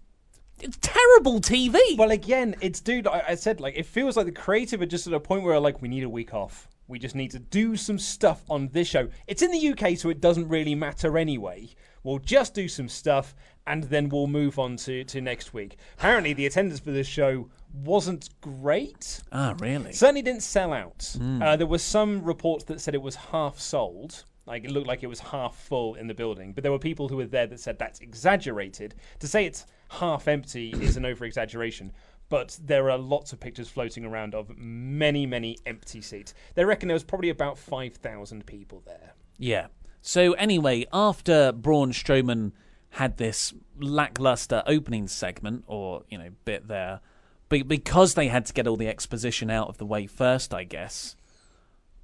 it's 0.60 0.78
terrible 0.80 1.40
TV. 1.40 1.78
Well, 1.96 2.10
again, 2.10 2.54
it's 2.60 2.80
dude. 2.80 3.06
I, 3.06 3.22
I 3.30 3.34
said 3.36 3.58
like 3.60 3.74
it 3.76 3.86
feels 3.86 4.16
like 4.16 4.26
the 4.26 4.32
creative 4.32 4.80
are 4.82 4.86
just 4.86 5.06
at 5.06 5.12
a 5.14 5.20
point 5.20 5.42
where 5.44 5.58
like 5.58 5.80
we 5.82 5.88
need 5.88 6.02
a 6.04 6.08
week 6.08 6.34
off. 6.34 6.68
We 6.86 6.98
just 6.98 7.14
need 7.14 7.30
to 7.30 7.38
do 7.38 7.76
some 7.76 7.98
stuff 7.98 8.42
on 8.50 8.68
this 8.68 8.86
show. 8.88 9.08
It's 9.26 9.40
in 9.40 9.50
the 9.50 9.68
UK, 9.70 9.96
so 9.96 10.10
it 10.10 10.20
doesn't 10.20 10.48
really 10.48 10.74
matter 10.74 11.16
anyway. 11.16 11.70
We'll 12.04 12.18
just 12.20 12.54
do 12.54 12.68
some 12.68 12.88
stuff, 12.88 13.34
and 13.66 13.84
then 13.84 14.08
we'll 14.08 14.26
move 14.28 14.58
on 14.58 14.76
to, 14.76 15.02
to 15.04 15.20
next 15.20 15.52
week. 15.54 15.76
Apparently, 15.98 16.32
the 16.34 16.46
attendance 16.46 16.78
for 16.78 16.92
this 16.92 17.06
show 17.08 17.48
wasn't 17.72 18.28
great. 18.40 19.20
ah, 19.32 19.54
really? 19.58 19.92
Certainly 19.92 20.22
didn't 20.22 20.42
sell 20.42 20.72
out. 20.72 21.16
Uh, 21.20 21.56
there 21.56 21.66
were 21.66 21.78
some 21.78 22.22
reports 22.22 22.64
that 22.64 22.80
said 22.80 22.94
it 22.94 23.02
was 23.02 23.16
half 23.16 23.58
sold. 23.58 24.24
Like 24.46 24.64
it 24.64 24.70
looked 24.70 24.86
like 24.86 25.02
it 25.02 25.06
was 25.06 25.20
half 25.20 25.56
full 25.56 25.94
in 25.94 26.06
the 26.06 26.12
building, 26.14 26.52
but 26.52 26.62
there 26.62 26.70
were 26.70 26.78
people 26.78 27.08
who 27.08 27.16
were 27.16 27.24
there 27.24 27.46
that 27.46 27.58
said 27.58 27.78
that's 27.78 28.00
exaggerated. 28.00 28.94
To 29.20 29.26
say 29.26 29.46
it's 29.46 29.64
half 29.88 30.28
empty 30.28 30.70
is 30.72 30.98
an 30.98 31.06
over 31.06 31.24
exaggeration. 31.24 31.92
But 32.28 32.58
there 32.62 32.90
are 32.90 32.98
lots 32.98 33.32
of 33.32 33.40
pictures 33.40 33.68
floating 33.68 34.04
around 34.04 34.34
of 34.34 34.50
many, 34.56 35.24
many 35.26 35.58
empty 35.66 36.00
seats. 36.02 36.34
They 36.54 36.64
reckon 36.64 36.88
there 36.88 36.94
was 36.94 37.04
probably 37.04 37.30
about 37.30 37.56
five 37.56 37.94
thousand 37.94 38.44
people 38.44 38.82
there. 38.84 39.14
Yeah. 39.38 39.68
So 40.06 40.34
anyway, 40.34 40.84
after 40.92 41.50
Braun 41.50 41.90
Strowman 41.90 42.52
had 42.90 43.16
this 43.16 43.54
lackluster 43.80 44.62
opening 44.66 45.08
segment, 45.08 45.64
or 45.66 46.02
you 46.10 46.18
know, 46.18 46.28
bit 46.44 46.68
there, 46.68 47.00
be- 47.48 47.62
because 47.62 48.12
they 48.12 48.28
had 48.28 48.44
to 48.44 48.52
get 48.52 48.66
all 48.66 48.76
the 48.76 48.86
exposition 48.86 49.48
out 49.48 49.68
of 49.68 49.78
the 49.78 49.86
way 49.86 50.06
first, 50.06 50.52
I 50.52 50.64
guess. 50.64 51.16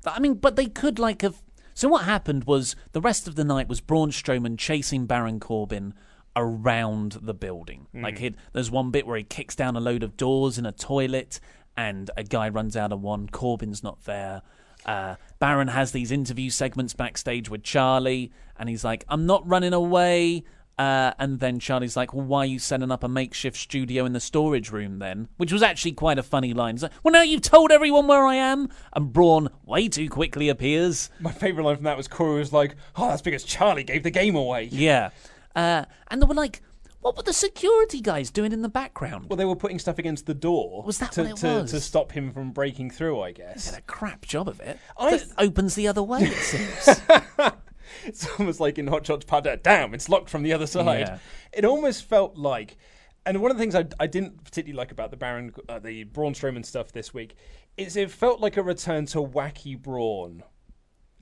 I 0.06 0.18
mean, 0.18 0.34
but 0.34 0.56
they 0.56 0.64
could 0.64 0.98
like 0.98 1.20
have. 1.20 1.42
So 1.74 1.88
what 1.88 2.06
happened 2.06 2.44
was 2.44 2.74
the 2.92 3.02
rest 3.02 3.28
of 3.28 3.34
the 3.34 3.44
night 3.44 3.68
was 3.68 3.82
Braun 3.82 4.10
Strowman 4.12 4.56
chasing 4.56 5.04
Baron 5.04 5.38
Corbin 5.38 5.92
around 6.34 7.18
the 7.20 7.34
building. 7.34 7.86
Hmm. 7.92 8.02
Like 8.02 8.16
he 8.16 8.34
there's 8.54 8.70
one 8.70 8.90
bit 8.90 9.06
where 9.06 9.18
he 9.18 9.24
kicks 9.24 9.54
down 9.54 9.76
a 9.76 9.80
load 9.80 10.02
of 10.02 10.16
doors 10.16 10.56
in 10.56 10.64
a 10.64 10.72
toilet, 10.72 11.38
and 11.76 12.10
a 12.16 12.24
guy 12.24 12.48
runs 12.48 12.78
out 12.78 12.92
of 12.92 13.02
one. 13.02 13.28
Corbin's 13.28 13.82
not 13.82 14.04
there. 14.06 14.40
Uh, 14.86 15.16
Baron 15.38 15.68
has 15.68 15.92
these 15.92 16.10
interview 16.10 16.50
segments 16.50 16.94
backstage 16.94 17.48
with 17.48 17.62
Charly, 17.62 18.30
and 18.58 18.68
he's 18.68 18.84
like, 18.84 19.04
"I'm 19.08 19.26
not 19.26 19.46
running 19.46 19.72
away." 19.72 20.44
Uh, 20.78 21.12
and 21.18 21.40
then 21.40 21.60
Charly's 21.60 21.94
like, 21.96 22.14
"Well, 22.14 22.24
why 22.24 22.38
are 22.40 22.46
you 22.46 22.58
setting 22.58 22.90
up 22.90 23.04
a 23.04 23.08
makeshift 23.08 23.58
studio 23.58 24.06
in 24.06 24.14
the 24.14 24.20
storage 24.20 24.70
room 24.70 24.98
then?" 24.98 25.28
Which 25.36 25.52
was 25.52 25.62
actually 25.62 25.92
quite 25.92 26.18
a 26.18 26.22
funny 26.22 26.54
line. 26.54 26.76
He's 26.76 26.82
like, 26.82 26.92
"Well, 27.02 27.12
now 27.12 27.22
you've 27.22 27.42
told 27.42 27.70
everyone 27.70 28.06
where 28.06 28.24
I 28.24 28.36
am." 28.36 28.70
And 28.94 29.12
Braun 29.12 29.50
way 29.66 29.88
too 29.88 30.08
quickly 30.08 30.48
appears. 30.48 31.10
My 31.20 31.32
favourite 31.32 31.66
line 31.66 31.76
from 31.76 31.84
that 31.84 31.98
was 31.98 32.08
Corey 32.08 32.38
was 32.38 32.52
like, 32.52 32.76
"Oh, 32.96 33.08
that's 33.08 33.22
because 33.22 33.44
Charly 33.44 33.84
gave 33.84 34.02
the 34.02 34.10
game 34.10 34.36
away." 34.36 34.68
Yeah, 34.72 35.10
uh, 35.54 35.84
and 36.08 36.22
they 36.22 36.26
were 36.26 36.34
like, 36.34 36.62
"What 37.00 37.16
were 37.16 37.22
the 37.22 37.32
security 37.32 38.00
guys 38.00 38.30
doing 38.30 38.52
in 38.52 38.62
the 38.62 38.68
background?" 38.68 39.26
Well, 39.28 39.36
they 39.36 39.44
were 39.44 39.56
putting 39.56 39.78
stuff 39.78 39.98
against 39.98 40.26
the 40.26 40.34
door 40.34 40.82
Was 40.84 40.98
that 40.98 41.12
to, 41.12 41.22
what 41.22 41.30
it 41.30 41.36
to, 41.38 41.46
was? 41.62 41.70
to 41.72 41.80
stop 41.80 42.12
him 42.12 42.32
from 42.32 42.52
breaking 42.52 42.90
through. 42.90 43.20
I 43.20 43.32
guess. 43.32 43.66
They 43.66 43.70
did 43.72 43.78
a 43.80 43.82
crap 43.82 44.26
job 44.26 44.48
of 44.48 44.60
it. 44.60 44.78
I 44.98 45.10
th- 45.10 45.24
opens 45.38 45.74
the 45.74 45.88
other 45.88 46.02
way, 46.02 46.20
it 46.22 46.34
seems. 46.34 47.00
It's 48.04 48.26
almost 48.38 48.60
like 48.60 48.78
in 48.78 48.86
Hot 48.86 49.06
Shots 49.06 49.24
Part 49.24 49.44
Deux, 49.44 49.56
damn, 49.62 49.94
it's 49.94 50.08
locked 50.08 50.30
from 50.30 50.42
the 50.42 50.52
other 50.52 50.66
side. 50.66 51.00
Yeah. 51.08 51.18
It 51.52 51.64
almost 51.64 52.04
felt 52.04 52.36
like, 52.36 52.76
and 53.26 53.40
one 53.42 53.50
of 53.50 53.56
the 53.56 53.62
things 53.62 53.74
I, 53.74 53.86
I 53.98 54.06
didn't 54.06 54.44
particularly 54.44 54.76
like 54.76 54.92
about 54.92 55.10
the 55.10 55.16
Baron, 55.16 55.52
uh, 55.68 55.78
the 55.78 56.04
Braun 56.04 56.32
Strowman 56.34 56.64
stuff 56.64 56.92
this 56.92 57.12
week, 57.12 57.34
is 57.76 57.96
it 57.96 58.10
felt 58.10 58.40
like 58.40 58.56
a 58.56 58.62
return 58.62 59.06
to 59.06 59.18
wacky 59.18 59.80
Braun. 59.80 60.42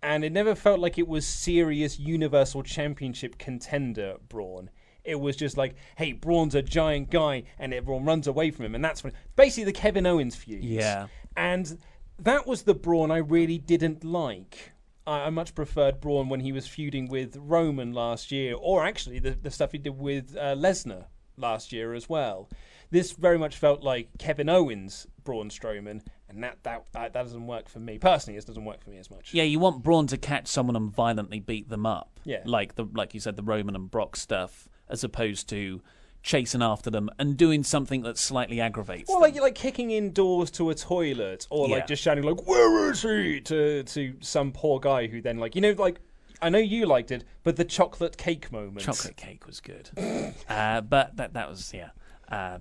And 0.03 0.25
it 0.25 0.33
never 0.33 0.55
felt 0.55 0.79
like 0.79 0.99
it 0.99 1.09
was 1.09 1.27
serious 1.27 1.99
Universal 1.99 2.63
Championship 2.63 3.39
contender 3.39 4.17
Braun. 4.29 4.71
It 5.09 5.19
was 5.19 5.37
just 5.37 5.57
like, 5.57 5.75
hey, 5.97 6.13
Braun's 6.13 6.55
a 6.55 6.63
giant 6.63 7.11
guy, 7.11 7.45
and 7.59 7.73
everyone 7.73 8.05
runs 8.05 8.27
away 8.27 8.51
from 8.51 8.67
him, 8.67 8.75
and 8.75 8.85
that's 8.85 9.03
when 9.03 9.15
basically 9.37 9.65
the 9.65 9.73
Kevin 9.73 10.07
Owens 10.07 10.37
feud. 10.37 10.63
Yeah. 10.63 11.07
And 11.37 11.79
that 12.19 12.47
was 12.47 12.63
the 12.63 12.75
Braun 12.75 13.11
I 13.11 13.19
really 13.19 13.59
didn't 13.59 14.05
like. 14.05 14.73
I, 15.07 15.27
I 15.27 15.31
much 15.31 15.55
preferred 15.55 16.01
Braun 16.01 16.29
when 16.29 16.41
he 16.41 16.53
was 16.53 16.67
feuding 16.67 17.09
with 17.09 17.37
Roman 17.37 17.93
last 17.93 18.31
year, 18.31 18.55
or 18.55 18.85
actually 18.85 19.19
the, 19.19 19.31
the 19.31 19.51
stuff 19.51 19.73
he 19.73 19.79
did 19.79 19.99
with 19.99 20.37
uh, 20.37 20.55
Lesnar 20.55 21.07
last 21.37 21.73
year 21.73 21.95
as 21.95 22.09
well. 22.09 22.49
This 22.91 23.13
very 23.13 23.39
much 23.39 23.57
felt 23.57 23.83
like 23.83 24.09
Kevin 24.19 24.49
Owens, 24.49 25.07
Braun 25.23 25.51
Strowman, 25.51 26.03
and 26.29 26.43
that, 26.43 26.59
that, 26.63 26.85
that, 26.93 27.13
that 27.13 27.25
doesn't 27.25 27.47
work 27.47 27.69
for 27.69 27.81
me. 27.81 27.99
Personally, 27.99 28.39
it 28.39 28.47
doesn't 28.47 28.65
work 28.65 28.83
for 28.83 28.91
me 28.91 28.99
as 28.99 29.11
much. 29.11 29.33
yeah, 29.35 29.43
you 29.43 29.59
want 29.59 29.83
Braun 29.83 30.07
to 30.09 30.17
catch 30.17 30.47
someone 30.49 30.77
and 30.77 30.91
violently 30.91 31.41
beat 31.41 31.69
them 31.69 31.87
up. 31.87 32.19
Yeah. 32.25 32.43
like 32.45 32.75
the 32.75 32.85
like 32.93 33.15
you 33.15 33.21
said, 33.21 33.37
the 33.37 33.43
Roman 33.43 33.75
and 33.75 33.91
Brock 33.91 34.17
stuff, 34.17 34.69
as 34.91 35.05
opposed 35.05 35.49
to 35.51 35.81
chasing 36.23 36.63
after 36.63 36.91
them 36.91 37.09
and 37.19 37.37
doing 37.37 37.63
something 37.63 38.03
that 38.03 38.19
slightly 38.19 38.61
aggravates 38.61 39.09
Or 39.09 39.15
them. 39.15 39.21
like 39.33 39.41
like 39.41 39.55
kicking 39.55 39.91
in 39.93 40.13
doors 40.13 40.51
to 40.53 40.69
a 40.71 40.75
toilet, 40.75 41.47
or 41.51 41.69
Yeah. 41.69 41.77
like 41.77 41.87
just 41.87 42.03
shouting 42.03 42.25
like 42.25 42.47
"Where 42.47 42.91
is 42.91 43.03
he?" 43.03 43.41
to 43.43 43.83
to 43.85 44.15
some 44.21 44.53
poor 44.53 44.81
guy 44.81 45.07
who 45.07 45.21
then 45.23 45.39
like 45.39 45.55
you 45.55 45.61
know 45.61 45.75
like 45.79 46.01
I 46.43 46.51
know 46.51 46.59
you 46.59 46.87
liked 46.87 47.11
it, 47.11 47.25
but 47.43 47.57
the 47.57 47.65
chocolate 47.65 48.17
cake 48.17 48.53
moment. 48.53 48.81
chocolate 48.81 49.17
cake 49.17 49.47
was 49.47 49.61
good, 49.61 49.91
uh, 50.49 50.81
but 50.83 51.17
that 51.17 51.35
that 51.35 51.49
was 51.49 51.73
yeah. 51.75 51.91
Uh, 52.31 52.59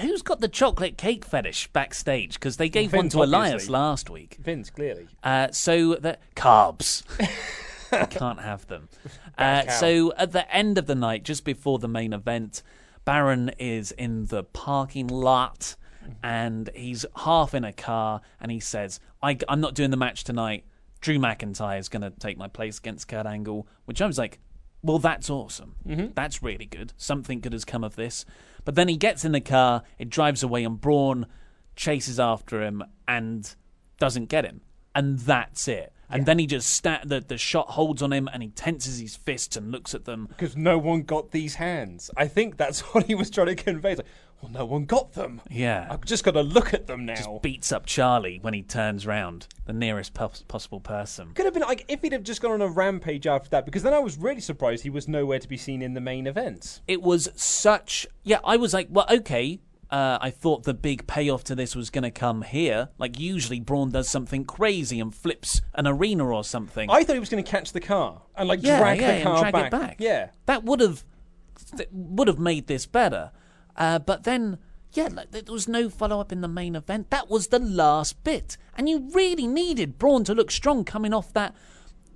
Who's 0.00 0.22
got 0.22 0.38
the 0.38 0.46
chocolate 0.46 0.96
cake 0.96 1.24
fetish 1.24 1.66
backstage? 1.72 2.34
Because 2.34 2.56
they 2.56 2.68
gave 2.68 2.92
one 2.92 3.02
Vince, 3.06 3.14
to 3.14 3.22
Elias 3.24 3.52
obviously. 3.54 3.72
last 3.72 4.10
week. 4.10 4.36
Vince 4.40 4.70
clearly. 4.70 5.08
Uh, 5.24 5.48
so 5.50 5.96
the 5.96 6.18
carbs. 6.36 7.02
I 7.92 8.06
can't 8.06 8.40
have 8.40 8.66
them. 8.66 8.88
Uh, 9.38 9.66
so 9.70 10.12
at 10.18 10.32
the 10.32 10.48
end 10.54 10.76
of 10.76 10.86
the 10.86 10.94
night, 10.94 11.24
just 11.24 11.42
before 11.42 11.78
the 11.78 11.88
main 11.88 12.12
event, 12.12 12.62
Baron 13.06 13.50
is 13.58 13.90
in 13.92 14.26
the 14.26 14.44
parking 14.44 15.08
lot 15.08 15.74
and 16.22 16.70
he's 16.74 17.06
half 17.16 17.54
in 17.54 17.64
a 17.64 17.72
car 17.72 18.20
and 18.40 18.52
he 18.52 18.60
says, 18.60 19.00
I, 19.22 19.38
am 19.48 19.60
not 19.60 19.74
doing 19.74 19.90
the 19.90 19.96
match 19.96 20.22
tonight. 20.22 20.64
Drew 21.00 21.18
McIntyre 21.18 21.78
is 21.78 21.88
going 21.88 22.02
to 22.02 22.10
take 22.10 22.36
my 22.36 22.46
place 22.46 22.78
against 22.78 23.08
Kurt 23.08 23.26
Angle, 23.26 23.66
which 23.86 24.00
I 24.02 24.06
was 24.06 24.18
like, 24.18 24.38
well, 24.82 24.98
that's 24.98 25.30
awesome. 25.30 25.76
That's 26.14 26.42
really 26.42 26.66
good. 26.66 26.92
Something 26.96 27.40
good 27.40 27.52
has 27.52 27.64
come 27.64 27.84
of 27.84 27.96
this. 27.96 28.24
But 28.64 28.74
then 28.74 28.88
he 28.88 28.96
gets 28.96 29.24
in 29.24 29.32
the 29.32 29.40
car, 29.40 29.82
it 29.98 30.10
drives 30.10 30.42
away, 30.42 30.62
and 30.64 30.80
Braun 30.80 31.26
chases 31.74 32.20
after 32.20 32.62
him 32.62 32.84
and 33.08 33.54
doesn't 33.98 34.26
get 34.26 34.44
him. 34.44 34.60
And 34.94 35.20
that's 35.20 35.68
it. 35.68 35.92
And 36.12 36.26
then 36.26 36.38
he 36.38 36.46
just 36.46 36.70
stat 36.70 37.02
the 37.06 37.20
the 37.20 37.38
shot 37.38 37.70
holds 37.70 38.02
on 38.02 38.12
him, 38.12 38.28
and 38.32 38.42
he 38.42 38.50
tenses 38.50 38.98
his 39.00 39.16
fists 39.16 39.56
and 39.56 39.70
looks 39.70 39.94
at 39.94 40.04
them. 40.04 40.26
because 40.28 40.56
no 40.56 40.78
one 40.78 41.02
got 41.02 41.30
these 41.30 41.56
hands. 41.56 42.10
I 42.16 42.26
think 42.28 42.56
that's 42.56 42.80
what 42.94 43.06
he 43.06 43.14
was 43.14 43.30
trying 43.30 43.48
to 43.48 43.54
convey. 43.54 43.96
Like, 43.96 44.06
well, 44.40 44.50
no 44.50 44.64
one 44.64 44.86
got 44.86 45.12
them. 45.12 45.40
Yeah. 45.48 45.86
I've 45.88 46.04
just 46.04 46.24
got 46.24 46.32
to 46.32 46.42
look 46.42 46.74
at 46.74 46.88
them 46.88 47.06
now. 47.06 47.14
Just 47.14 47.42
beats 47.42 47.70
up 47.70 47.86
Charly 47.86 48.42
when 48.42 48.54
he 48.54 48.62
turns 48.62 49.06
round, 49.06 49.46
the 49.66 49.72
nearest 49.72 50.14
pos- 50.14 50.42
possible 50.48 50.80
person. 50.80 51.32
Could 51.34 51.44
have 51.44 51.54
been 51.54 51.62
like 51.62 51.84
if 51.86 52.02
he'd 52.02 52.12
have 52.12 52.24
just 52.24 52.42
gone 52.42 52.50
on 52.50 52.60
a 52.60 52.68
rampage 52.68 53.26
after 53.28 53.48
that, 53.50 53.64
because 53.64 53.84
then 53.84 53.94
I 53.94 54.00
was 54.00 54.18
really 54.18 54.40
surprised 54.40 54.82
he 54.82 54.90
was 54.90 55.06
nowhere 55.06 55.38
to 55.38 55.46
be 55.48 55.56
seen 55.56 55.80
in 55.80 55.94
the 55.94 56.00
main 56.00 56.26
event. 56.26 56.80
It 56.88 57.02
was 57.02 57.28
such. 57.36 58.06
Yeah, 58.24 58.40
I 58.44 58.56
was 58.56 58.74
like, 58.74 58.88
well, 58.90 59.06
okay. 59.08 59.60
Uh, 59.92 60.18
I 60.22 60.30
thought 60.30 60.62
the 60.62 60.72
big 60.72 61.06
payoff 61.06 61.44
to 61.44 61.54
this 61.54 61.76
was 61.76 61.90
going 61.90 62.04
to 62.04 62.10
come 62.10 62.40
here. 62.40 62.88
Like, 62.96 63.20
usually 63.20 63.60
Braun 63.60 63.90
does 63.90 64.08
something 64.08 64.46
crazy 64.46 64.98
and 64.98 65.14
flips 65.14 65.60
an 65.74 65.86
arena 65.86 66.26
or 66.26 66.44
something. 66.44 66.90
I 66.90 67.04
thought 67.04 67.12
he 67.12 67.20
was 67.20 67.28
going 67.28 67.44
to 67.44 67.50
catch 67.50 67.72
the 67.72 67.80
car 67.80 68.22
and 68.34 68.48
like 68.48 68.60
yeah, 68.62 68.78
drag 68.78 69.00
yeah, 69.00 69.18
the 69.18 69.24
car 69.24 69.40
drag 69.40 69.52
back. 69.52 69.66
it 69.66 69.70
back. 69.70 69.96
Yeah, 69.98 70.28
that 70.46 70.64
would 70.64 70.80
have 70.80 71.04
would 71.90 72.26
have 72.26 72.38
made 72.38 72.68
this 72.68 72.86
better. 72.86 73.32
Uh, 73.76 73.98
but 73.98 74.24
then, 74.24 74.56
yeah, 74.94 75.08
like, 75.12 75.30
there 75.30 75.42
was 75.46 75.68
no 75.68 75.90
follow 75.90 76.20
up 76.20 76.32
in 76.32 76.40
the 76.40 76.48
main 76.48 76.74
event. 76.74 77.10
That 77.10 77.28
was 77.28 77.48
the 77.48 77.58
last 77.58 78.24
bit, 78.24 78.56
and 78.74 78.88
you 78.88 79.10
really 79.12 79.46
needed 79.46 79.98
Braun 79.98 80.24
to 80.24 80.34
look 80.34 80.50
strong 80.50 80.84
coming 80.84 81.12
off 81.12 81.34
that. 81.34 81.54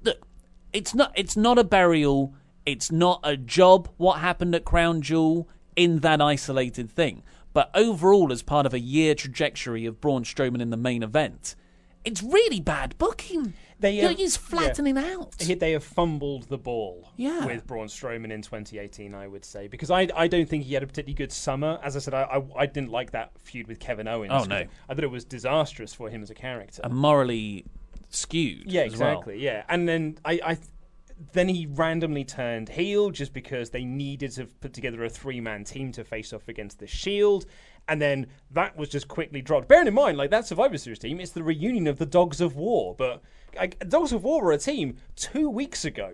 Look, 0.03 0.27
it's 0.73 0.95
not 0.95 1.13
it's 1.15 1.37
not 1.37 1.59
a 1.59 1.65
burial. 1.65 2.35
It's 2.65 2.91
not 2.91 3.21
a 3.23 3.37
job. 3.37 3.91
What 3.99 4.21
happened 4.21 4.55
at 4.55 4.65
Crown 4.65 5.03
Jewel 5.03 5.47
in 5.77 5.99
that 5.99 6.23
isolated 6.23 6.91
thing, 6.91 7.23
but 7.57 7.71
overall, 7.73 8.31
as 8.31 8.43
part 8.43 8.67
of 8.67 8.75
a 8.75 8.79
year 8.79 9.15
trajectory 9.15 9.87
of 9.87 9.99
Braun 9.99 10.25
Strowman 10.25 10.61
in 10.61 10.69
the 10.69 10.77
main 10.77 11.03
event. 11.03 11.55
It's 12.05 12.23
really 12.23 12.61
bad 12.61 12.95
booking. 12.99 13.55
They, 13.81 13.99
um, 14.03 14.15
he's 14.15 14.37
flattening 14.37 14.99
out. 14.99 15.39
They 15.39 15.73
have 15.73 15.83
fumbled 15.83 16.51
the 16.51 16.59
ball 16.59 17.09
Yeah. 17.17 17.47
with 17.47 17.67
Braun 17.67 17.87
Strowman 17.87 18.31
in 18.31 18.43
2018, 18.43 19.15
I 19.15 19.27
would 19.27 19.43
say, 19.43 19.69
because 19.69 19.91
I 19.91 20.07
I 20.15 20.29
don't 20.29 20.47
think 20.47 20.65
he 20.65 20.75
had 20.75 20.83
a 20.83 20.87
particularly 20.87 21.15
good 21.15 21.33
summer. 21.33 21.81
As 21.83 21.97
I 21.97 22.01
said, 22.01 22.13
I 22.13 22.25
I, 22.25 22.43
I 22.65 22.67
didn't 22.67 22.91
like 22.91 23.13
that 23.13 23.31
feud 23.41 23.69
with 23.69 23.81
Kevin 23.81 24.07
Owens. 24.07 24.33
Oh, 24.35 24.45
no. 24.45 24.65
I 24.91 24.95
thought 24.95 25.03
it 25.03 25.11
was 25.11 25.25
disastrous 25.25 25.95
for 25.95 26.11
him 26.11 26.23
as 26.23 26.29
a 26.29 26.35
character. 26.35 26.83
and 26.85 26.93
morally 26.95 27.65
skewed. 28.11 28.71
Yeah, 28.71 28.83
as 28.83 28.99
well. 28.99 29.13
exactly. 29.13 29.43
Yeah, 29.43 29.65
and 29.71 29.89
then 29.89 30.19
I, 30.27 30.41
I, 30.45 30.59
then 31.33 31.49
he 31.49 31.67
randomly 31.67 32.25
turned 32.25 32.69
heel 32.69 33.11
just 33.11 33.33
because 33.33 33.71
they 33.71 33.85
needed 33.85 34.33
to 34.33 34.47
put 34.47 34.73
together 34.73 35.05
a 35.05 35.09
three-man 35.09 35.65
team 35.65 35.93
to 35.93 36.05
face 36.05 36.33
off 36.33 36.49
against 36.49 36.79
the 36.79 36.87
Shield, 36.87 37.47
and 37.89 38.01
then 38.01 38.27
that 38.51 38.77
was 38.77 38.89
just 38.89 39.09
quickly 39.09 39.41
dropped. 39.41 39.69
Bearing 39.69 39.87
in 39.87 39.95
mind, 39.95 40.19
like 40.19 40.31
that 40.31 40.47
Survivor 40.47 40.77
Series 40.77 40.99
team, 40.99 41.21
it's 41.21 41.33
the 41.33 41.43
reunion 41.43 41.87
of 41.87 41.99
the 41.99 42.07
Dogs 42.07 42.41
of 42.41 42.57
War, 42.57 42.95
but 42.97 43.23
like, 43.57 43.79
Dogs 43.89 44.13
of 44.13 44.25
War 44.25 44.43
were 44.43 44.53
a 44.53 44.59
team 44.59 44.97
two 45.15 45.49
weeks 45.49 45.85
ago. 45.85 46.13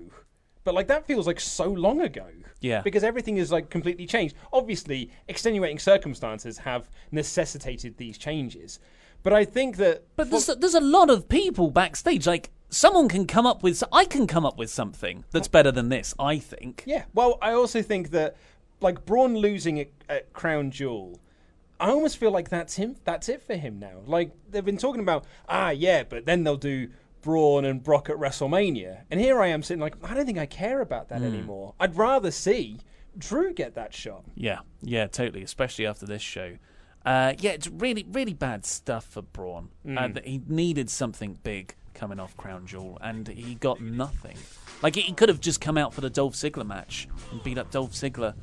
But 0.64 0.74
like 0.74 0.86
that 0.88 1.06
feels 1.06 1.26
like 1.26 1.40
so 1.40 1.64
long 1.64 2.00
ago. 2.00 2.28
Yeah. 2.60 2.82
Because 2.82 3.02
everything 3.02 3.38
is 3.38 3.50
like 3.50 3.68
completely 3.68 4.06
changed. 4.06 4.36
Obviously, 4.52 5.10
extenuating 5.26 5.80
circumstances 5.80 6.58
have 6.58 6.88
necessitated 7.10 7.96
these 7.96 8.16
changes. 8.16 8.78
But 9.24 9.32
I 9.32 9.44
think 9.44 9.76
that 9.78 10.04
But 10.14 10.30
there's 10.30 10.48
a, 10.48 10.54
there's 10.54 10.74
a 10.74 10.80
lot 10.80 11.10
of 11.10 11.28
people 11.28 11.72
backstage. 11.72 12.28
Like 12.28 12.50
someone 12.72 13.08
can 13.08 13.26
come 13.26 13.46
up 13.46 13.62
with, 13.62 13.82
I 13.92 14.04
can 14.04 14.26
come 14.26 14.44
up 14.44 14.58
with 14.58 14.70
something 14.70 15.24
that's 15.30 15.48
better 15.48 15.70
than 15.70 15.88
this. 15.90 16.14
I 16.18 16.38
think. 16.38 16.82
Yeah. 16.87 17.04
Well, 17.14 17.38
I 17.40 17.52
also 17.52 17.82
think 17.82 18.11
that 18.11 18.37
like 18.80 19.04
Braun 19.04 19.37
losing 19.37 19.78
at, 19.78 19.90
at 20.08 20.32
Crown 20.32 20.70
Jewel, 20.70 21.20
I 21.78 21.90
almost 21.90 22.16
feel 22.16 22.30
like 22.30 22.48
that's 22.48 22.74
him. 22.74 22.96
That's 23.04 23.28
it 23.28 23.42
for 23.42 23.54
him 23.54 23.78
now. 23.78 24.00
Like 24.06 24.32
they've 24.50 24.64
been 24.64 24.78
talking 24.78 25.02
about, 25.02 25.24
ah, 25.48 25.70
yeah, 25.70 26.02
but 26.02 26.26
then 26.26 26.42
they'll 26.42 26.56
do 26.56 26.88
Braun 27.20 27.64
and 27.64 27.82
Brock 27.82 28.11
at 28.11 28.16
WrestleMania, 28.16 29.02
and 29.08 29.20
here 29.20 29.40
I 29.40 29.46
am 29.46 29.62
sitting 29.62 29.80
like, 29.80 29.94
I 30.02 30.14
don't 30.14 30.26
think 30.26 30.38
I 30.38 30.46
care 30.46 30.80
about 30.80 31.08
that 31.11 31.22
anymore. 31.22 31.74
I'd 31.78 31.96
rather 31.96 32.32
see 32.32 32.78
Drew 33.16 33.52
get 33.52 33.74
that 33.76 33.94
shot. 33.94 34.24
Yeah, 34.35 34.61
yeah, 34.80 35.06
totally. 35.06 35.44
Especially 35.44 35.87
after 35.87 36.04
this 36.04 36.22
show. 36.22 36.56
Uh, 37.06 37.35
yeah, 37.38 37.52
it's 37.52 37.68
really, 37.68 38.06
really 38.11 38.32
bad 38.32 38.64
stuff 38.64 39.04
for 39.04 39.22
Braun. 39.22 39.68
Uh, 39.88 40.08
that 40.08 40.26
he 40.26 40.40
needed 40.48 40.90
something 40.90 41.38
big 41.42 41.74
coming 42.02 42.18
off 42.18 42.36
Crown 42.36 42.66
Jewel, 42.66 42.98
and 43.00 43.28
he 43.28 43.54
got 43.54 43.80
nothing. 43.80 44.36
Like 44.82 44.96
he 44.96 45.12
could 45.12 45.28
have 45.28 45.38
just 45.38 45.60
come 45.60 45.78
out 45.78 45.94
for 45.94 46.00
the 46.00 46.10
Dolph 46.10 46.34
Ziggler 46.34 46.66
match 46.66 47.06
and 47.30 47.40
beat 47.44 47.58
up 47.58 47.70
Dolph 47.70 47.92
Ziggler. 47.92 48.34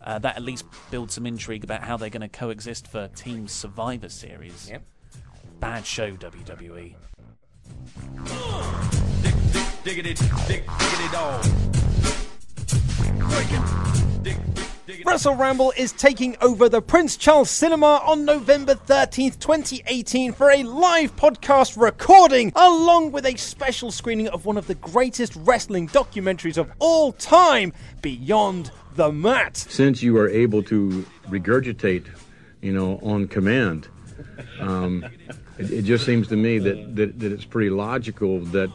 Uh, 0.00 0.18
that 0.20 0.36
at 0.36 0.42
least 0.42 0.64
builds 0.90 1.12
some 1.12 1.26
intrigue 1.26 1.64
about 1.64 1.82
how 1.82 1.98
they're 1.98 2.08
going 2.08 2.22
to 2.22 2.28
coexist 2.28 2.88
for 2.88 3.08
Team 3.08 3.46
Survivor 3.46 4.08
Series. 4.08 4.70
Yep. 4.70 4.82
Bad 5.60 5.84
show. 5.84 6.12
WWE. 6.12 6.94
Diggity, 9.84 10.14
dig, 10.46 10.64
diggity 10.66 11.12
dog. 11.12 11.44
Wrestle 15.06 15.34
Ramble 15.34 15.72
is 15.78 15.92
taking 15.92 16.36
over 16.42 16.68
the 16.68 16.82
Prince 16.82 17.16
Charles 17.16 17.48
Cinema 17.48 18.02
on 18.04 18.26
November 18.26 18.74
13th, 18.74 19.38
2018 19.38 20.32
for 20.32 20.50
a 20.50 20.62
live 20.62 21.16
podcast 21.16 21.80
recording 21.80 22.52
along 22.54 23.10
with 23.12 23.24
a 23.24 23.34
special 23.36 23.90
screening 23.90 24.28
of 24.28 24.44
one 24.44 24.58
of 24.58 24.66
the 24.66 24.74
greatest 24.74 25.34
wrestling 25.36 25.88
documentaries 25.88 26.58
of 26.58 26.70
all 26.80 27.12
time, 27.12 27.72
Beyond 28.02 28.72
the 28.94 29.10
Mat. 29.10 29.56
since 29.56 30.02
you 30.02 30.18
are 30.18 30.28
able 30.28 30.62
to 30.64 31.06
regurgitate, 31.28 32.04
you 32.60 32.72
know, 32.72 32.98
on 33.02 33.26
command, 33.26 33.88
um, 34.60 35.02
it, 35.58 35.72
it 35.72 35.82
just 35.82 36.04
seems 36.04 36.28
to 36.28 36.36
me 36.36 36.58
that, 36.58 36.94
that, 36.96 37.18
that 37.20 37.32
it's 37.32 37.46
pretty 37.46 37.70
logical 37.70 38.40
that 38.40 38.70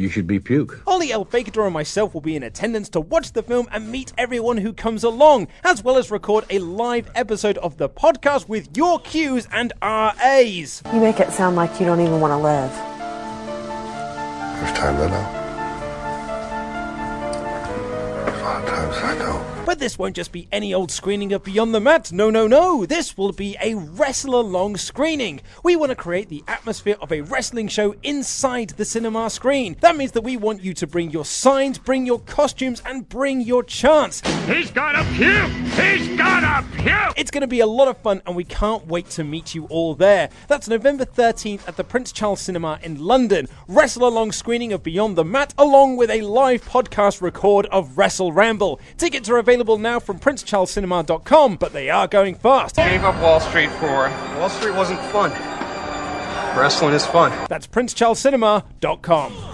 you 0.00 0.08
should 0.08 0.26
be 0.26 0.38
puke. 0.38 0.80
Ollie 0.86 1.12
El 1.12 1.24
Fakador 1.24 1.64
and 1.64 1.74
myself 1.74 2.14
will 2.14 2.20
be 2.20 2.36
in 2.36 2.42
attendance 2.42 2.88
to 2.90 3.00
watch 3.00 3.32
the 3.32 3.42
film 3.42 3.66
and 3.72 3.90
meet 3.90 4.12
everyone 4.18 4.58
who 4.58 4.72
comes 4.72 5.04
along, 5.04 5.48
as 5.64 5.82
well 5.82 5.96
as 5.96 6.10
record 6.10 6.44
a 6.50 6.58
live 6.58 7.10
episode 7.14 7.58
of 7.58 7.76
the 7.76 7.88
podcast 7.88 8.48
with 8.48 8.76
your 8.76 9.00
Qs 9.00 9.46
and 9.52 9.72
RAs. 9.82 10.82
You 10.92 11.00
make 11.00 11.20
it 11.20 11.30
sound 11.32 11.56
like 11.56 11.80
you 11.80 11.86
don't 11.86 12.00
even 12.00 12.20
want 12.20 12.32
to 12.32 12.38
live. 12.38 12.70
There's 14.60 14.78
times 14.78 15.00
I 15.00 15.08
know. 15.10 15.26
There's 18.24 18.40
a 18.40 18.44
lot 18.44 18.62
of 18.62 18.68
times 18.68 18.96
I 18.96 19.18
don't. 19.18 19.57
But 19.68 19.80
this 19.80 19.98
won't 19.98 20.16
just 20.16 20.32
be 20.32 20.48
any 20.50 20.72
old 20.72 20.90
screening 20.90 21.34
of 21.34 21.44
Beyond 21.44 21.74
the 21.74 21.80
Mat. 21.80 22.10
No, 22.10 22.30
no, 22.30 22.46
no. 22.46 22.86
This 22.86 23.18
will 23.18 23.32
be 23.32 23.54
a 23.60 23.74
wrestler 23.74 24.40
long 24.40 24.78
screening. 24.78 25.42
We 25.62 25.76
want 25.76 25.90
to 25.90 25.94
create 25.94 26.30
the 26.30 26.42
atmosphere 26.48 26.96
of 27.02 27.12
a 27.12 27.20
wrestling 27.20 27.68
show 27.68 27.94
inside 28.02 28.70
the 28.70 28.86
cinema 28.86 29.28
screen. 29.28 29.76
That 29.82 29.94
means 29.94 30.12
that 30.12 30.22
we 30.22 30.38
want 30.38 30.64
you 30.64 30.72
to 30.72 30.86
bring 30.86 31.10
your 31.10 31.26
signs, 31.26 31.76
bring 31.76 32.06
your 32.06 32.20
costumes, 32.20 32.82
and 32.86 33.06
bring 33.06 33.42
your 33.42 33.62
chants. 33.62 34.22
He's 34.46 34.70
got 34.70 34.98
a 34.98 35.04
puke! 35.12 35.50
He's 35.78 36.16
got 36.16 36.44
a 36.44 36.66
puke! 36.74 37.12
It's 37.18 37.30
going 37.30 37.42
to 37.42 37.46
be 37.46 37.60
a 37.60 37.66
lot 37.66 37.88
of 37.88 37.98
fun, 37.98 38.22
and 38.24 38.34
we 38.34 38.44
can't 38.44 38.86
wait 38.86 39.10
to 39.10 39.22
meet 39.22 39.54
you 39.54 39.66
all 39.66 39.94
there. 39.94 40.30
That's 40.46 40.68
November 40.68 41.04
13th 41.04 41.68
at 41.68 41.76
the 41.76 41.84
Prince 41.84 42.12
Charles 42.12 42.40
Cinema 42.40 42.78
in 42.82 43.04
London. 43.04 43.46
Wrestle 43.66 44.08
along 44.08 44.32
screening 44.32 44.72
of 44.72 44.82
Beyond 44.82 45.16
the 45.16 45.26
Mat, 45.26 45.52
along 45.58 45.98
with 45.98 46.08
a 46.08 46.22
live 46.22 46.64
podcast 46.64 47.20
record 47.20 47.66
of 47.66 47.98
Wrestle 47.98 48.32
Ramble. 48.32 48.80
Tickets 48.96 49.28
are 49.28 49.36
available 49.36 49.57
now 49.78 50.00
from 50.00 50.18
princecharlescinema.com, 50.18 51.56
but 51.56 51.72
they 51.72 51.90
are 51.90 52.06
going 52.06 52.34
fast. 52.34 52.76
Gave 52.76 53.04
up 53.04 53.20
Wall 53.20 53.40
Street 53.40 53.70
for. 53.72 54.10
Wall 54.38 54.48
Street 54.48 54.74
wasn't 54.74 55.00
fun. 55.12 55.30
Wrestling 56.56 56.94
is 56.94 57.06
fun. 57.06 57.32
That's 57.48 57.66
princecharlescinema.com. 57.66 59.48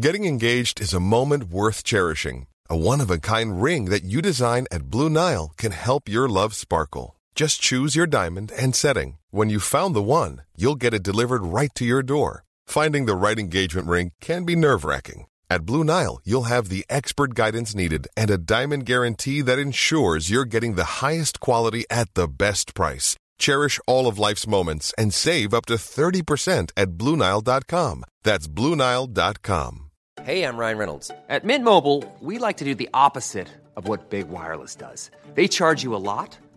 Getting 0.00 0.24
engaged 0.24 0.80
is 0.80 0.92
a 0.92 1.00
moment 1.00 1.44
worth 1.50 1.84
cherishing. 1.84 2.46
A 2.68 2.76
one 2.76 3.00
of 3.00 3.10
a 3.10 3.18
kind 3.18 3.62
ring 3.62 3.86
that 3.86 4.04
you 4.04 4.20
design 4.20 4.66
at 4.72 4.90
Blue 4.90 5.08
Nile 5.08 5.52
can 5.56 5.72
help 5.72 6.08
your 6.08 6.28
love 6.28 6.54
sparkle. 6.54 7.14
Just 7.34 7.60
choose 7.60 7.96
your 7.96 8.06
diamond 8.06 8.52
and 8.52 8.74
setting. 8.74 9.18
When 9.30 9.50
you 9.50 9.60
found 9.60 9.94
the 9.94 10.02
one, 10.02 10.42
you'll 10.56 10.74
get 10.74 10.94
it 10.94 11.02
delivered 11.02 11.42
right 11.44 11.74
to 11.76 11.84
your 11.84 12.02
door. 12.02 12.43
Finding 12.66 13.06
the 13.06 13.14
right 13.14 13.38
engagement 13.38 13.86
ring 13.86 14.12
can 14.20 14.44
be 14.44 14.56
nerve 14.56 14.84
wracking. 14.84 15.26
At 15.48 15.64
Blue 15.66 15.84
Nile, 15.84 16.20
you'll 16.24 16.44
have 16.44 16.68
the 16.68 16.84
expert 16.90 17.34
guidance 17.34 17.74
needed 17.74 18.08
and 18.16 18.30
a 18.30 18.38
diamond 18.38 18.86
guarantee 18.86 19.40
that 19.42 19.58
ensures 19.58 20.30
you're 20.30 20.44
getting 20.44 20.74
the 20.74 21.00
highest 21.04 21.38
quality 21.38 21.84
at 21.90 22.12
the 22.14 22.26
best 22.26 22.74
price. 22.74 23.16
Cherish 23.38 23.78
all 23.86 24.06
of 24.08 24.18
life's 24.18 24.46
moments 24.46 24.92
and 24.98 25.12
save 25.14 25.54
up 25.54 25.66
to 25.66 25.74
30% 25.74 26.70
at 26.76 26.90
BlueNile.com. 26.92 28.04
That's 28.22 28.48
BlueNile.com. 28.48 29.80
Hey, 30.22 30.44
I'm 30.44 30.56
Ryan 30.56 30.78
Reynolds. 30.78 31.10
At 31.28 31.44
Mint 31.44 31.64
Mobile, 31.64 32.02
we 32.20 32.38
like 32.38 32.56
to 32.58 32.64
do 32.64 32.74
the 32.74 32.88
opposite 32.94 33.48
of 33.76 33.88
what 33.88 34.08
Big 34.10 34.28
Wireless 34.28 34.74
does. 34.76 35.10
They 35.34 35.48
charge 35.48 35.82
you 35.82 35.94
a 35.94 35.98
lot, 35.98 36.38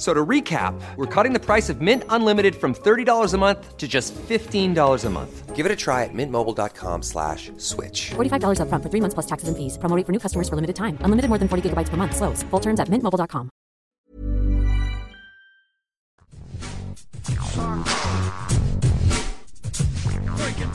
F- 0.00 0.06
So 0.06 0.14
to 0.14 0.24
recap, 0.24 0.80
we're 0.96 1.04
cutting 1.04 1.34
the 1.34 1.38
price 1.38 1.68
of 1.68 1.82
Mint 1.82 2.04
Unlimited 2.08 2.54
from 2.56 2.74
$30 2.74 3.34
a 3.34 3.38
month 3.38 3.76
to 3.76 3.86
just 3.86 4.14
$15 4.14 5.04
a 5.04 5.10
month. 5.10 5.54
Give 5.54 5.66
it 5.66 5.72
a 5.72 5.76
try 5.76 6.04
at 6.04 6.14
mintmobile.com 6.14 7.02
slash 7.02 7.52
switch. 7.58 8.12
$45 8.16 8.60
upfront 8.60 8.82
for 8.82 8.88
three 8.88 9.00
months 9.02 9.12
plus 9.12 9.26
taxes 9.26 9.48
and 9.48 9.56
fees. 9.58 9.76
Promo 9.76 9.94
rate 9.96 10.06
for 10.06 10.12
new 10.12 10.18
customers 10.18 10.48
for 10.48 10.54
limited 10.56 10.76
time. 10.76 10.96
Unlimited 11.04 11.28
more 11.28 11.36
than 11.36 11.48
40 11.48 11.68
gigabytes 11.68 11.90
per 11.90 11.98
month. 11.98 12.16
Slows. 12.16 12.42
Full 12.44 12.60
terms 12.60 12.80
at 12.80 12.88
mintmobile.com. 12.88 13.50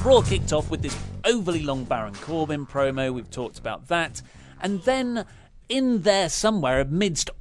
Raw 0.04 0.22
kicked 0.22 0.54
off 0.54 0.70
with 0.70 0.84
this 0.84 0.96
overly 1.24 1.64
long 1.64 1.84
Baron 1.84 2.14
Corbin 2.14 2.66
promo. 2.68 3.12
We've 3.12 3.30
talked 3.32 3.58
about 3.58 3.88
that. 3.88 4.22
And 4.62 4.82
then, 4.84 5.26
in 5.68 6.04
there 6.04 6.30
somewhere, 6.30 6.82
amidst 6.82 7.32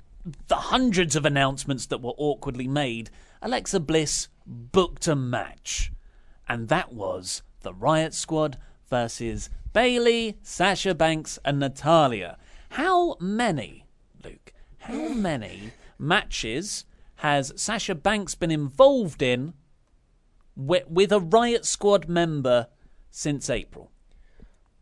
the 0.49 0.57
hundreds 0.57 1.17
of 1.17 1.25
announcements 1.25 1.87
that 1.87 2.01
were 2.01 2.15
awkwardly 2.17 2.69
made, 2.69 3.11
Alexa 3.43 3.81
Bliss 3.81 4.29
booked 4.47 5.07
a 5.07 5.15
match. 5.15 5.93
And 6.49 6.69
that 6.69 6.93
was 6.93 7.43
the 7.61 7.75
Riot 7.75 8.15
Squad 8.15 8.59
versus 8.89 9.51
Bayley, 9.73 10.39
Sasha 10.43 10.95
Banks, 10.95 11.39
and 11.45 11.59
Natalya. 11.59 12.39
How 12.71 13.17
many, 13.21 13.87
Luke, 14.23 14.53
how 14.79 15.09
many 15.09 15.73
matches 15.99 16.85
has 17.17 17.53
Sasha 17.57 17.95
Banks 17.95 18.35
been 18.35 18.51
involved 18.51 19.23
in 19.23 19.55
with, 20.57 20.89
with 20.89 21.13
a 21.13 21.21
Riot 21.21 21.65
Squad 21.65 22.09
member 22.09 22.69
since 23.11 23.51
April? 23.51 23.91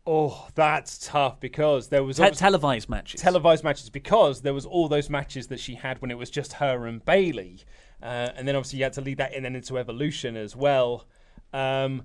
Oh, 0.05 0.47
that's 0.53 1.07
tough 1.07 1.39
because 1.39 1.87
there 1.87 2.03
was 2.03 2.17
Te- 2.17 2.31
televised 2.31 2.89
matches. 2.89 3.21
televised 3.21 3.63
matches 3.63 3.89
because 3.89 4.41
there 4.41 4.53
was 4.53 4.65
all 4.65 4.89
those 4.89 5.09
matches 5.09 5.47
that 5.47 5.59
she 5.61 5.75
had 5.75 6.01
when 6.01 6.11
it 6.11 6.17
was 6.17 6.29
just 6.29 6.53
her 6.53 6.85
and 6.85 7.03
Bayley, 7.05 7.61
uh, 8.01 8.29
and 8.35 8.45
then 8.47 8.55
obviously 8.55 8.79
you 8.79 8.83
had 8.83 8.93
to 8.93 9.01
lead 9.01 9.17
that 9.19 9.33
in 9.33 9.43
then 9.43 9.55
into 9.55 9.77
Evolution 9.77 10.35
as 10.35 10.55
well. 10.57 11.07
Um, 11.53 12.03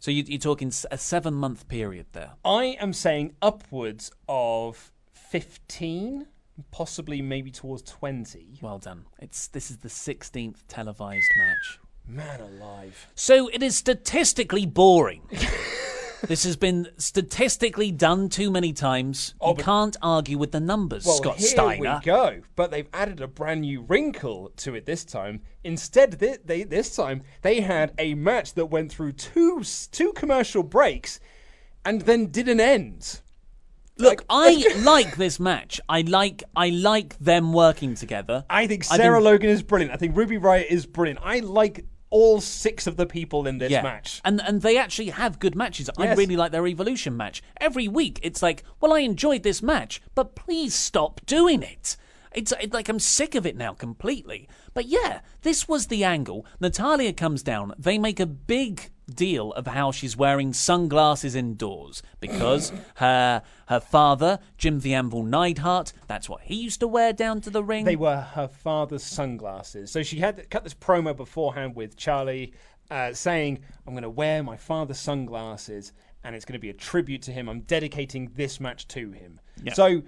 so 0.00 0.10
you, 0.10 0.24
you're 0.26 0.38
talking 0.40 0.72
a 0.90 0.98
seven 0.98 1.34
month 1.34 1.68
period 1.68 2.06
there. 2.12 2.32
I 2.44 2.76
am 2.80 2.92
saying 2.92 3.34
upwards 3.40 4.10
of 4.28 4.90
fifteen, 5.12 6.26
possibly 6.72 7.22
maybe 7.22 7.52
towards 7.52 7.82
twenty. 7.82 8.58
Well 8.60 8.78
done. 8.78 9.04
It's 9.20 9.46
this 9.46 9.70
is 9.70 9.78
the 9.78 9.88
16th 9.88 10.64
televised 10.66 11.30
match. 11.38 11.78
Man 12.08 12.40
alive! 12.40 13.06
So 13.14 13.46
it 13.48 13.62
is 13.62 13.76
statistically 13.76 14.66
boring. 14.66 15.22
this 16.26 16.44
has 16.44 16.56
been 16.56 16.88
statistically 16.96 17.90
done 17.90 18.28
too 18.28 18.50
many 18.50 18.72
times. 18.72 19.34
Oh, 19.40 19.56
you 19.56 19.62
can't 19.62 19.96
argue 20.02 20.38
with 20.38 20.52
the 20.52 20.60
numbers, 20.60 21.04
Well, 21.06 21.16
Scott 21.16 21.36
here 21.38 21.48
Steiner. 21.48 22.00
we 22.00 22.04
go. 22.04 22.40
But 22.56 22.70
they've 22.70 22.88
added 22.92 23.20
a 23.20 23.28
brand 23.28 23.62
new 23.62 23.82
wrinkle 23.82 24.52
to 24.58 24.74
it 24.74 24.86
this 24.86 25.04
time. 25.04 25.42
Instead, 25.64 26.12
they, 26.12 26.38
they, 26.44 26.62
this 26.64 26.94
time 26.96 27.22
they 27.42 27.60
had 27.60 27.92
a 27.98 28.14
match 28.14 28.54
that 28.54 28.66
went 28.66 28.92
through 28.92 29.12
two 29.12 29.62
two 29.92 30.12
commercial 30.14 30.62
breaks, 30.62 31.20
and 31.84 32.02
then 32.02 32.26
didn't 32.26 32.60
end. 32.60 33.20
Look, 33.98 34.24
I 34.30 34.64
like 34.82 35.16
this 35.16 35.38
match. 35.38 35.80
I 35.88 36.00
like 36.02 36.42
I 36.56 36.70
like 36.70 37.18
them 37.18 37.52
working 37.52 37.94
together. 37.94 38.44
I 38.48 38.66
think 38.66 38.84
Sarah 38.84 39.16
think- 39.16 39.24
Logan 39.24 39.50
is 39.50 39.62
brilliant. 39.62 39.92
I 39.92 39.96
think 39.96 40.16
Ruby 40.16 40.38
Riot 40.38 40.68
is 40.70 40.86
brilliant. 40.86 41.20
I 41.22 41.40
like 41.40 41.84
all 42.10 42.40
six 42.40 42.86
of 42.86 42.96
the 42.96 43.06
people 43.06 43.46
in 43.46 43.58
this 43.58 43.70
yeah. 43.70 43.82
match. 43.82 44.20
And 44.24 44.40
and 44.42 44.62
they 44.62 44.76
actually 44.76 45.10
have 45.10 45.38
good 45.38 45.54
matches. 45.54 45.88
I 45.96 46.12
really 46.14 46.36
like 46.36 46.52
their 46.52 46.66
evolution 46.66 47.16
match. 47.16 47.42
Every 47.60 47.88
week 47.88 48.18
it's 48.22 48.42
like, 48.42 48.64
well, 48.80 48.92
I 48.92 49.00
enjoyed 49.00 49.42
this 49.42 49.62
match, 49.62 50.02
but 50.14 50.34
please 50.34 50.74
stop 50.74 51.20
doing 51.26 51.62
it. 51.62 51.96
It's 52.32 52.52
it, 52.52 52.72
like 52.72 52.88
I'm 52.88 52.98
sick 52.98 53.34
of 53.34 53.46
it 53.46 53.56
now 53.56 53.72
completely. 53.72 54.48
But 54.74 54.86
yeah, 54.86 55.20
this 55.42 55.68
was 55.68 55.86
the 55.86 56.04
angle. 56.04 56.46
Natalya 56.60 57.12
comes 57.12 57.42
down. 57.42 57.74
They 57.78 57.98
make 57.98 58.20
a 58.20 58.26
big 58.26 58.90
deal 59.14 59.52
of 59.52 59.66
how 59.66 59.92
she's 59.92 60.16
wearing 60.16 60.52
sunglasses 60.52 61.34
indoors 61.34 62.02
because 62.20 62.72
her 62.96 63.42
her 63.66 63.80
father, 63.80 64.38
Jim 64.58 64.80
the 64.80 64.94
Anvil 64.94 65.22
Neidhart, 65.22 65.92
that's 66.06 66.28
what 66.28 66.42
he 66.42 66.54
used 66.54 66.80
to 66.80 66.88
wear 66.88 67.12
down 67.12 67.40
to 67.42 67.50
the 67.50 67.62
ring. 67.62 67.84
They 67.84 67.96
were 67.96 68.20
her 68.20 68.48
father's 68.48 69.02
sunglasses. 69.02 69.90
So 69.90 70.02
she 70.02 70.18
had 70.18 70.48
cut 70.50 70.64
this 70.64 70.74
promo 70.74 71.16
beforehand 71.16 71.76
with 71.76 71.96
Charly 71.96 72.52
uh, 72.90 73.12
saying, 73.12 73.60
I'm 73.86 73.94
going 73.94 74.02
to 74.02 74.10
wear 74.10 74.42
my 74.42 74.56
father's 74.56 74.98
sunglasses 74.98 75.92
and 76.24 76.34
it's 76.34 76.44
going 76.44 76.54
to 76.54 76.60
be 76.60 76.70
a 76.70 76.74
tribute 76.74 77.22
to 77.22 77.32
him. 77.32 77.48
I'm 77.48 77.60
dedicating 77.60 78.30
this 78.34 78.60
match 78.60 78.88
to 78.88 79.12
him. 79.12 79.40
Yeah. 79.62 79.72
So 79.74 80.02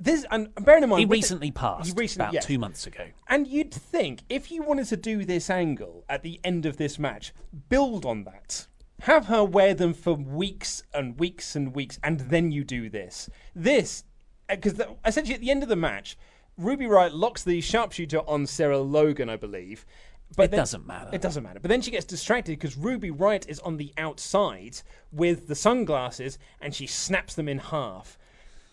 this, 0.00 0.24
and 0.30 0.54
bearing 0.54 0.82
in 0.84 0.88
mind, 0.90 1.00
he 1.00 1.06
with 1.06 1.10
the- 1.10 1.18
recently 1.18 1.50
passed. 1.50 1.86
He 1.86 1.92
recently, 2.00 2.24
about 2.26 2.34
yes. 2.34 2.46
two 2.46 2.58
months 2.58 2.86
ago. 2.86 3.06
And 3.28 3.46
you'd 3.46 3.72
think 3.74 4.22
if 4.28 4.50
you 4.50 4.62
wanted 4.62 4.86
to 4.88 4.96
do 4.96 5.24
this 5.24 5.50
angle 5.50 6.04
at 6.08 6.22
the 6.22 6.40
end 6.44 6.66
of 6.66 6.76
this 6.76 6.98
match, 6.98 7.32
build 7.68 8.04
on 8.06 8.24
that. 8.24 8.66
Have 9.02 9.26
her 9.26 9.44
wear 9.44 9.74
them 9.74 9.94
for 9.94 10.14
weeks 10.14 10.82
and 10.92 11.18
weeks 11.18 11.54
and 11.54 11.74
weeks, 11.74 11.98
and 12.02 12.20
then 12.20 12.50
you 12.50 12.64
do 12.64 12.88
this. 12.90 13.28
This, 13.54 14.04
uh, 14.48 14.56
because 14.56 14.80
essentially 15.04 15.34
at 15.34 15.40
the 15.40 15.50
end 15.50 15.62
of 15.62 15.68
the 15.68 15.76
match, 15.76 16.16
Ruby 16.56 16.86
Riot 16.86 17.14
locks 17.14 17.44
the 17.44 17.60
sharpshooter 17.60 18.18
on 18.28 18.46
Sarah 18.46 18.80
Logan, 18.80 19.28
I 19.28 19.36
believe. 19.36 19.86
But 20.36 20.44
It 20.46 20.50
then- 20.50 20.58
doesn't 20.58 20.86
matter. 20.86 21.10
It 21.12 21.20
doesn't 21.22 21.42
matter. 21.42 21.60
But 21.60 21.68
then 21.68 21.80
she 21.80 21.90
gets 21.92 22.04
distracted 22.04 22.52
because 22.58 22.76
Ruby 22.76 23.10
Riot 23.10 23.46
is 23.48 23.60
on 23.60 23.76
the 23.78 23.94
outside 23.96 24.82
with 25.12 25.46
the 25.46 25.54
sunglasses, 25.54 26.38
and 26.60 26.74
she 26.74 26.86
snaps 26.86 27.34
them 27.34 27.48
in 27.48 27.58
half. 27.58 28.18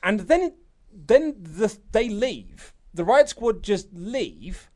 And 0.04 0.22
then, 0.22 0.54
then 0.96 1.36
the, 1.40 1.78
they 1.92 2.10
leave. 2.10 2.74
The 2.94 3.04
Riot 3.04 3.30
Squad 3.30 3.62
just 3.62 3.88
leave, 3.94 4.70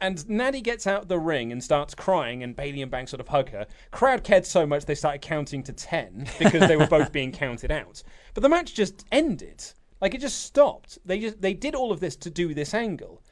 and 0.00 0.28
Natty 0.28 0.60
gets 0.60 0.86
out 0.86 1.08
the 1.08 1.18
ring 1.18 1.52
and 1.52 1.62
starts 1.62 1.94
crying, 1.94 2.42
and 2.42 2.56
Bayley 2.56 2.82
and 2.82 2.90
Banks 2.90 3.10
sort 3.10 3.20
of 3.20 3.28
hug 3.28 3.50
her. 3.50 3.66
Crowd 3.90 4.24
cared 4.24 4.46
so 4.46 4.66
much 4.66 4.84
they 4.84 4.94
started 4.94 5.22
counting 5.22 5.62
to 5.64 5.72
ten 5.72 6.26
because 6.38 6.68
they 6.68 6.76
were 6.76 6.86
both 6.86 7.12
being 7.12 7.32
counted 7.32 7.70
out. 7.70 8.02
But 8.34 8.42
the 8.42 8.48
match 8.48 8.74
just 8.74 9.04
ended. 9.12 9.64
Like 10.00 10.14
it 10.14 10.20
just 10.20 10.42
stopped. 10.44 10.98
They 11.04 11.18
just 11.18 11.40
they 11.40 11.54
did 11.54 11.74
all 11.74 11.92
of 11.92 12.00
this 12.00 12.16
to 12.16 12.30
do 12.30 12.54
this 12.54 12.74
angle. 12.74 13.22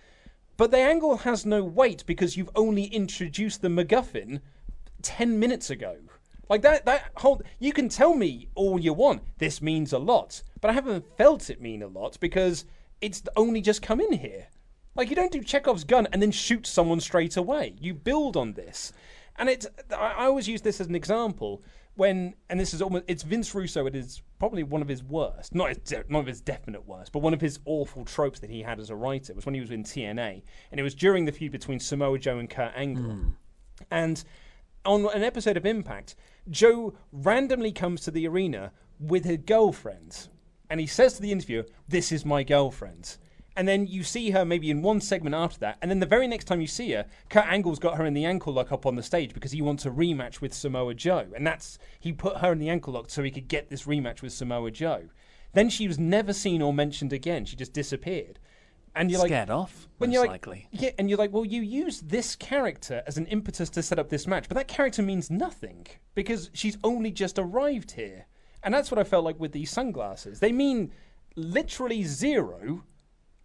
But 0.57 0.71
the 0.71 0.79
angle 0.79 1.19
has 1.19 1.45
no 1.45 1.65
weight 1.65 2.05
because 2.07 2.37
you've 2.37 2.51
only 2.55 2.85
introduced 2.85 3.61
the 3.61 3.69
MacGuffin 3.69 4.41
10 5.03 5.39
minutes 5.39 5.69
ago. 5.71 5.97
Like 6.49 6.63
that, 6.63 6.85
that 6.85 7.11
whole, 7.17 7.43
you 7.59 7.73
can 7.73 7.89
tell 7.89 8.15
me 8.15 8.49
all 8.55 8.79
you 8.79 8.93
want, 8.93 9.23
this 9.39 9.61
means 9.61 9.93
a 9.93 9.99
lot, 9.99 10.43
but 10.65 10.71
I 10.71 10.73
haven't 10.73 11.05
felt 11.19 11.51
it 11.51 11.61
mean 11.61 11.83
a 11.83 11.89
lot 11.89 12.19
because 12.21 12.65
it's 13.03 13.23
only 13.37 13.61
just 13.61 13.83
come 13.83 14.01
in 14.01 14.13
here. 14.13 14.47
Like 14.95 15.11
you 15.11 15.15
don't 15.15 15.31
do 15.31 15.43
Chekhov's 15.43 15.85
gun 15.85 16.09
and 16.11 16.23
then 16.23 16.31
shoot 16.31 16.67
someone 16.67 17.01
straight 17.01 17.37
away. 17.37 17.75
You 17.79 17.93
build 17.93 18.35
on 18.35 18.55
this. 18.55 18.91
And 19.37 19.51
it's, 19.51 19.67
I 19.95 20.25
always 20.25 20.49
use 20.49 20.63
this 20.63 20.81
as 20.81 20.87
an 20.87 20.95
example 20.95 21.63
when, 21.97 22.33
and 22.49 22.59
this 22.59 22.73
is 22.73 22.81
almost, 22.81 23.05
it's 23.09 23.25
Vince 23.25 23.55
Russo, 23.55 23.85
it 23.85 23.95
is 23.95 24.23
probably 24.39 24.63
one 24.63 24.81
of 24.81 24.89
his 24.89 25.05
worst, 25.05 25.55
not 25.55 25.69
his, 25.69 26.03
not 26.09 26.21
of 26.21 26.27
his 26.27 26.41
definite 26.41 26.87
worst, 26.89 27.13
but 27.13 27.19
one 27.19 27.35
of 27.35 27.43
his 27.43 27.59
awful 27.67 28.07
tropes 28.07 28.41
that 28.41 28.49
he 28.49 28.63
had 28.63 28.81
as 28.81 28.89
a 28.89 28.97
writer 28.97 29.35
was 29.35 29.45
when 29.45 29.55
he 29.55 29.61
was 29.61 29.71
in 29.71 29.85
TNA. 29.85 30.41
And 30.71 30.81
it 30.81 30.83
was 30.83 30.95
during 30.95 31.27
the 31.27 31.33
feud 31.33 31.53
between 31.53 31.79
Samoa 31.79 32.19
Joe 32.19 32.39
and 32.39 32.49
Kurt 32.49 32.73
Angle. 32.75 33.03
Hmm. 33.03 33.29
And 33.91 34.25
on 34.87 35.07
an 35.15 35.25
episode 35.25 35.59
of 35.59 35.67
Impact, 35.67 36.15
Joe 36.49 36.95
randomly 37.13 37.71
comes 37.71 38.01
to 38.01 38.11
the 38.11 38.27
arena 38.27 38.73
with 38.99 39.27
her 39.27 39.37
girlfriend. 39.37 40.29
And 40.75 40.81
he 40.81 40.89
says 40.89 41.15
to 41.15 41.23
the 41.23 41.31
interviewer, 41.31 41.67
This 41.87 42.11
is 42.11 42.25
my 42.25 42.43
girlfriend. 42.43 43.17
And 43.55 43.69
then 43.69 43.87
you 43.87 44.03
see 44.03 44.33
her 44.33 44.45
maybe 44.45 44.73
in 44.73 44.83
one 44.83 45.01
segment 45.01 45.37
after 45.37 45.61
that, 45.61 45.79
and 45.81 45.89
then 45.89 46.01
the 46.01 46.05
very 46.05 46.27
next 46.27 46.47
time 46.47 46.61
you 46.61 46.67
see 46.67 46.91
her, 46.91 47.07
Kurt 47.31 47.47
Angle's 47.47 47.79
got 47.79 47.97
her 47.97 48.05
in 48.05 48.13
the 48.13 48.25
ankle 48.25 48.53
lock 48.53 48.73
up 48.73 48.85
on 48.85 48.97
the 48.97 49.03
stage 49.05 49.35
because 49.35 49.53
he 49.53 49.63
wants 49.63 49.87
a 49.87 49.91
rematch 49.91 50.41
with 50.41 50.53
Samoa 50.53 50.95
Joe, 50.95 51.29
and 51.37 51.47
that's 51.47 51.79
he 52.01 52.13
put 52.13 52.39
her 52.39 52.51
in 52.51 52.59
the 52.59 52.71
ankle 52.71 52.93
lock 52.93 53.09
so 53.09 53.23
he 53.23 53.31
could 53.31 53.47
get 53.47 53.71
this 53.71 53.85
rematch 53.85 54.21
with 54.21 54.33
Samoa 54.33 54.73
Joe. 54.73 55.05
Then 55.53 55.71
she 55.71 55.87
was 55.87 55.97
never 55.97 56.33
seen 56.33 56.61
or 56.61 56.73
mentioned 56.73 57.13
again. 57.13 57.45
She 57.45 57.55
just 57.55 57.73
disappeared. 57.73 58.41
And 58.97 59.13
you're 59.13 59.21
like 59.21 59.29
Scared 59.29 59.51
off, 59.51 59.89
when 59.99 60.11
most 60.11 60.15
you're 60.15 60.23
like, 60.27 60.45
likely. 60.45 60.67
yeah, 60.73 60.91
and 60.99 61.09
you're 61.09 61.19
like, 61.19 61.33
well, 61.33 61.45
you 61.45 61.63
use 61.63 62.01
this 62.01 62.35
character 62.35 63.05
as 63.07 63.17
an 63.17 63.27
impetus 63.27 63.71
to 63.71 63.83
set 63.85 64.01
up 64.01 64.09
this 64.09 64.27
match, 64.27 64.49
but 64.49 64.57
that 64.57 64.67
character 64.67 65.03
means 65.03 65.31
nothing 65.31 65.87
because 66.17 66.51
she's 66.53 66.79
only 66.83 67.13
just 67.13 67.39
arrived 67.39 67.93
here, 67.93 68.27
and 68.65 68.75
that's 68.75 68.91
what 68.91 68.99
I 68.99 69.05
felt 69.05 69.25
like 69.25 69.39
with 69.39 69.53
these 69.53 69.71
sunglasses. 69.71 70.41
They 70.41 70.53
mean 70.53 70.91
literally 71.37 72.03
zero, 72.03 72.85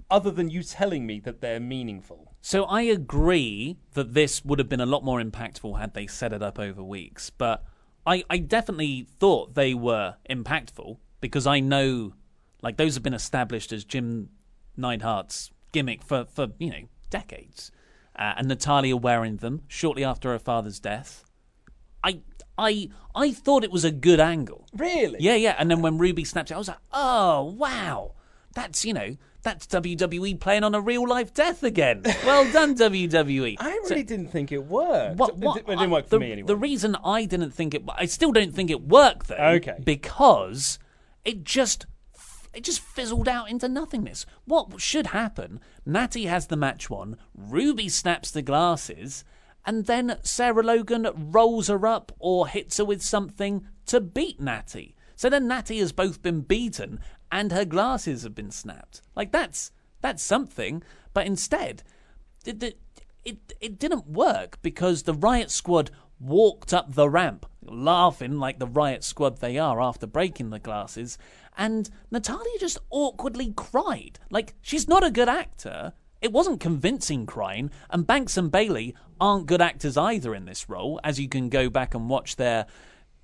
other 0.09 0.31
than 0.31 0.49
you 0.49 0.63
telling 0.63 1.05
me 1.05 1.19
that 1.19 1.41
they're 1.41 1.59
meaningful. 1.59 2.33
So 2.41 2.63
I 2.63 2.81
agree 2.81 3.77
that 3.93 4.13
this 4.13 4.43
would 4.45 4.59
have 4.59 4.69
been 4.69 4.79
a 4.79 4.85
lot 4.85 5.03
more 5.03 5.21
impactful 5.21 5.79
had 5.79 5.93
they 5.93 6.07
set 6.07 6.33
it 6.33 6.41
up 6.41 6.57
over 6.57 6.81
weeks, 6.83 7.29
but 7.29 7.65
I, 8.05 8.23
I 8.29 8.37
definitely 8.37 9.05
thought 9.19 9.55
they 9.55 9.73
were 9.73 10.15
impactful 10.29 10.97
because 11.21 11.45
I 11.45 11.59
know, 11.59 12.13
like, 12.61 12.77
those 12.77 12.95
have 12.95 13.03
been 13.03 13.13
established 13.13 13.71
as 13.71 13.83
Jim 13.83 14.29
Neidhart's 14.77 15.51
gimmick 15.73 16.01
for, 16.01 16.25
for 16.25 16.47
you 16.57 16.69
know, 16.69 16.87
decades. 17.09 17.71
Uh, 18.15 18.33
and 18.37 18.47
Natalya 18.47 18.97
wearing 18.97 19.37
them 19.37 19.61
shortly 19.67 20.03
after 20.03 20.31
her 20.31 20.39
father's 20.39 20.79
death. 20.79 21.23
I, 22.03 22.21
I, 22.59 22.89
I 23.15 23.31
thought 23.31 23.63
it 23.63 23.71
was 23.71 23.85
a 23.85 23.91
good 23.91 24.19
angle. 24.19 24.67
Really? 24.75 25.17
Yeah, 25.19 25.35
yeah. 25.35 25.55
And 25.57 25.71
then 25.71 25.81
when 25.81 25.97
Ruby 25.97 26.23
snapped 26.23 26.51
it, 26.51 26.55
I 26.55 26.57
was 26.57 26.67
like, 26.67 26.77
oh, 26.91 27.55
wow. 27.57 28.11
That's, 28.53 28.83
you 28.83 28.93
know, 28.93 29.15
that's 29.41 29.67
WWE 29.67 30.39
playing 30.39 30.63
on 30.63 30.75
a 30.75 30.81
real 30.81 31.07
life 31.07 31.33
death 31.33 31.63
again. 31.63 32.03
Well 32.25 32.51
done, 32.51 32.75
WWE. 32.77 33.55
I 33.59 33.71
really 33.89 34.03
didn't 34.03 34.27
think 34.27 34.51
it 34.51 34.65
worked. 34.65 35.17
What, 35.17 35.29
It 35.31 35.35
what, 35.37 35.57
It 35.57 35.65
didn't 35.67 35.91
work 35.91 36.05
the, 36.05 36.17
for 36.17 36.19
me 36.19 36.31
anyway. 36.31 36.47
The 36.47 36.57
reason 36.57 36.97
I 37.03 37.25
didn't 37.25 37.51
think 37.51 37.73
it, 37.73 37.83
I 37.97 38.05
still 38.05 38.31
don't 38.31 38.53
think 38.53 38.69
it 38.69 38.81
worked 38.81 39.27
though. 39.27 39.35
Okay. 39.35 39.77
Because 39.83 40.77
it 41.23 41.43
just, 41.43 41.85
it 42.53 42.63
just 42.63 42.81
fizzled 42.81 43.29
out 43.29 43.49
into 43.49 43.69
nothingness. 43.69 44.25
What 44.45 44.81
should 44.81 45.07
happen? 45.07 45.61
Natty 45.85 46.25
has 46.25 46.47
the 46.47 46.57
match 46.57 46.89
won. 46.89 47.17
Ruby 47.33 47.87
snaps 47.87 48.31
the 48.31 48.41
glasses, 48.41 49.23
and 49.69 49.85
then 49.85 50.17
Sarah 50.23 50.63
Logan 50.63 51.07
rolls 51.15 51.67
her 51.67 51.85
up 51.85 52.11
or 52.17 52.47
hits 52.47 52.77
her 52.77 52.85
with 52.85 53.03
something 53.03 53.67
to 53.85 54.01
beat 54.01 54.41
Natty. 54.41 54.95
So 55.15 55.29
then 55.29 55.47
Natty 55.47 55.77
has 55.77 55.91
both 55.91 56.23
been 56.23 56.41
beaten 56.41 56.99
and 57.31 57.51
her 57.51 57.65
glasses 57.65 58.23
have 58.23 58.33
been 58.33 58.49
snapped. 58.49 59.03
Like 59.15 59.31
that's 59.31 59.71
that's 60.01 60.23
something. 60.23 60.81
But 61.13 61.27
instead, 61.27 61.83
it, 62.47 62.63
it, 62.63 62.79
it, 63.23 63.53
it 63.61 63.77
didn't 63.77 64.07
work 64.07 64.57
because 64.63 65.03
the 65.03 65.13
Riot 65.13 65.51
Squad 65.51 65.91
walked 66.19 66.73
up 66.73 66.95
the 66.95 67.07
ramp, 67.07 67.45
laughing 67.61 68.39
like 68.39 68.57
the 68.57 68.65
Riot 68.65 69.03
Squad 69.03 69.37
they 69.37 69.59
are 69.59 69.79
after 69.79 70.07
breaking 70.07 70.49
the 70.49 70.57
glasses, 70.57 71.19
and 71.55 71.91
Natalya 72.09 72.57
just 72.59 72.79
awkwardly 72.89 73.53
cried. 73.55 74.17
Like, 74.31 74.55
she's 74.63 74.87
not 74.87 75.05
a 75.05 75.11
good 75.11 75.29
actor. 75.29 75.93
It 76.21 76.31
wasn't 76.33 76.59
convincing 76.59 77.25
crying, 77.25 77.71
and 77.89 78.05
Banks 78.05 78.35
and 78.37 78.51
Bayley 78.51 78.95
aren't 79.21 79.45
good 79.45 79.61
actors 79.61 79.97
either 79.97 80.35
in 80.35 80.45
this 80.45 80.69
role, 80.69 80.99
as 81.03 81.19
you 81.19 81.29
can 81.29 81.49
go 81.49 81.69
back 81.69 81.93
and 81.95 82.09
watch 82.09 82.35
their 82.35 82.65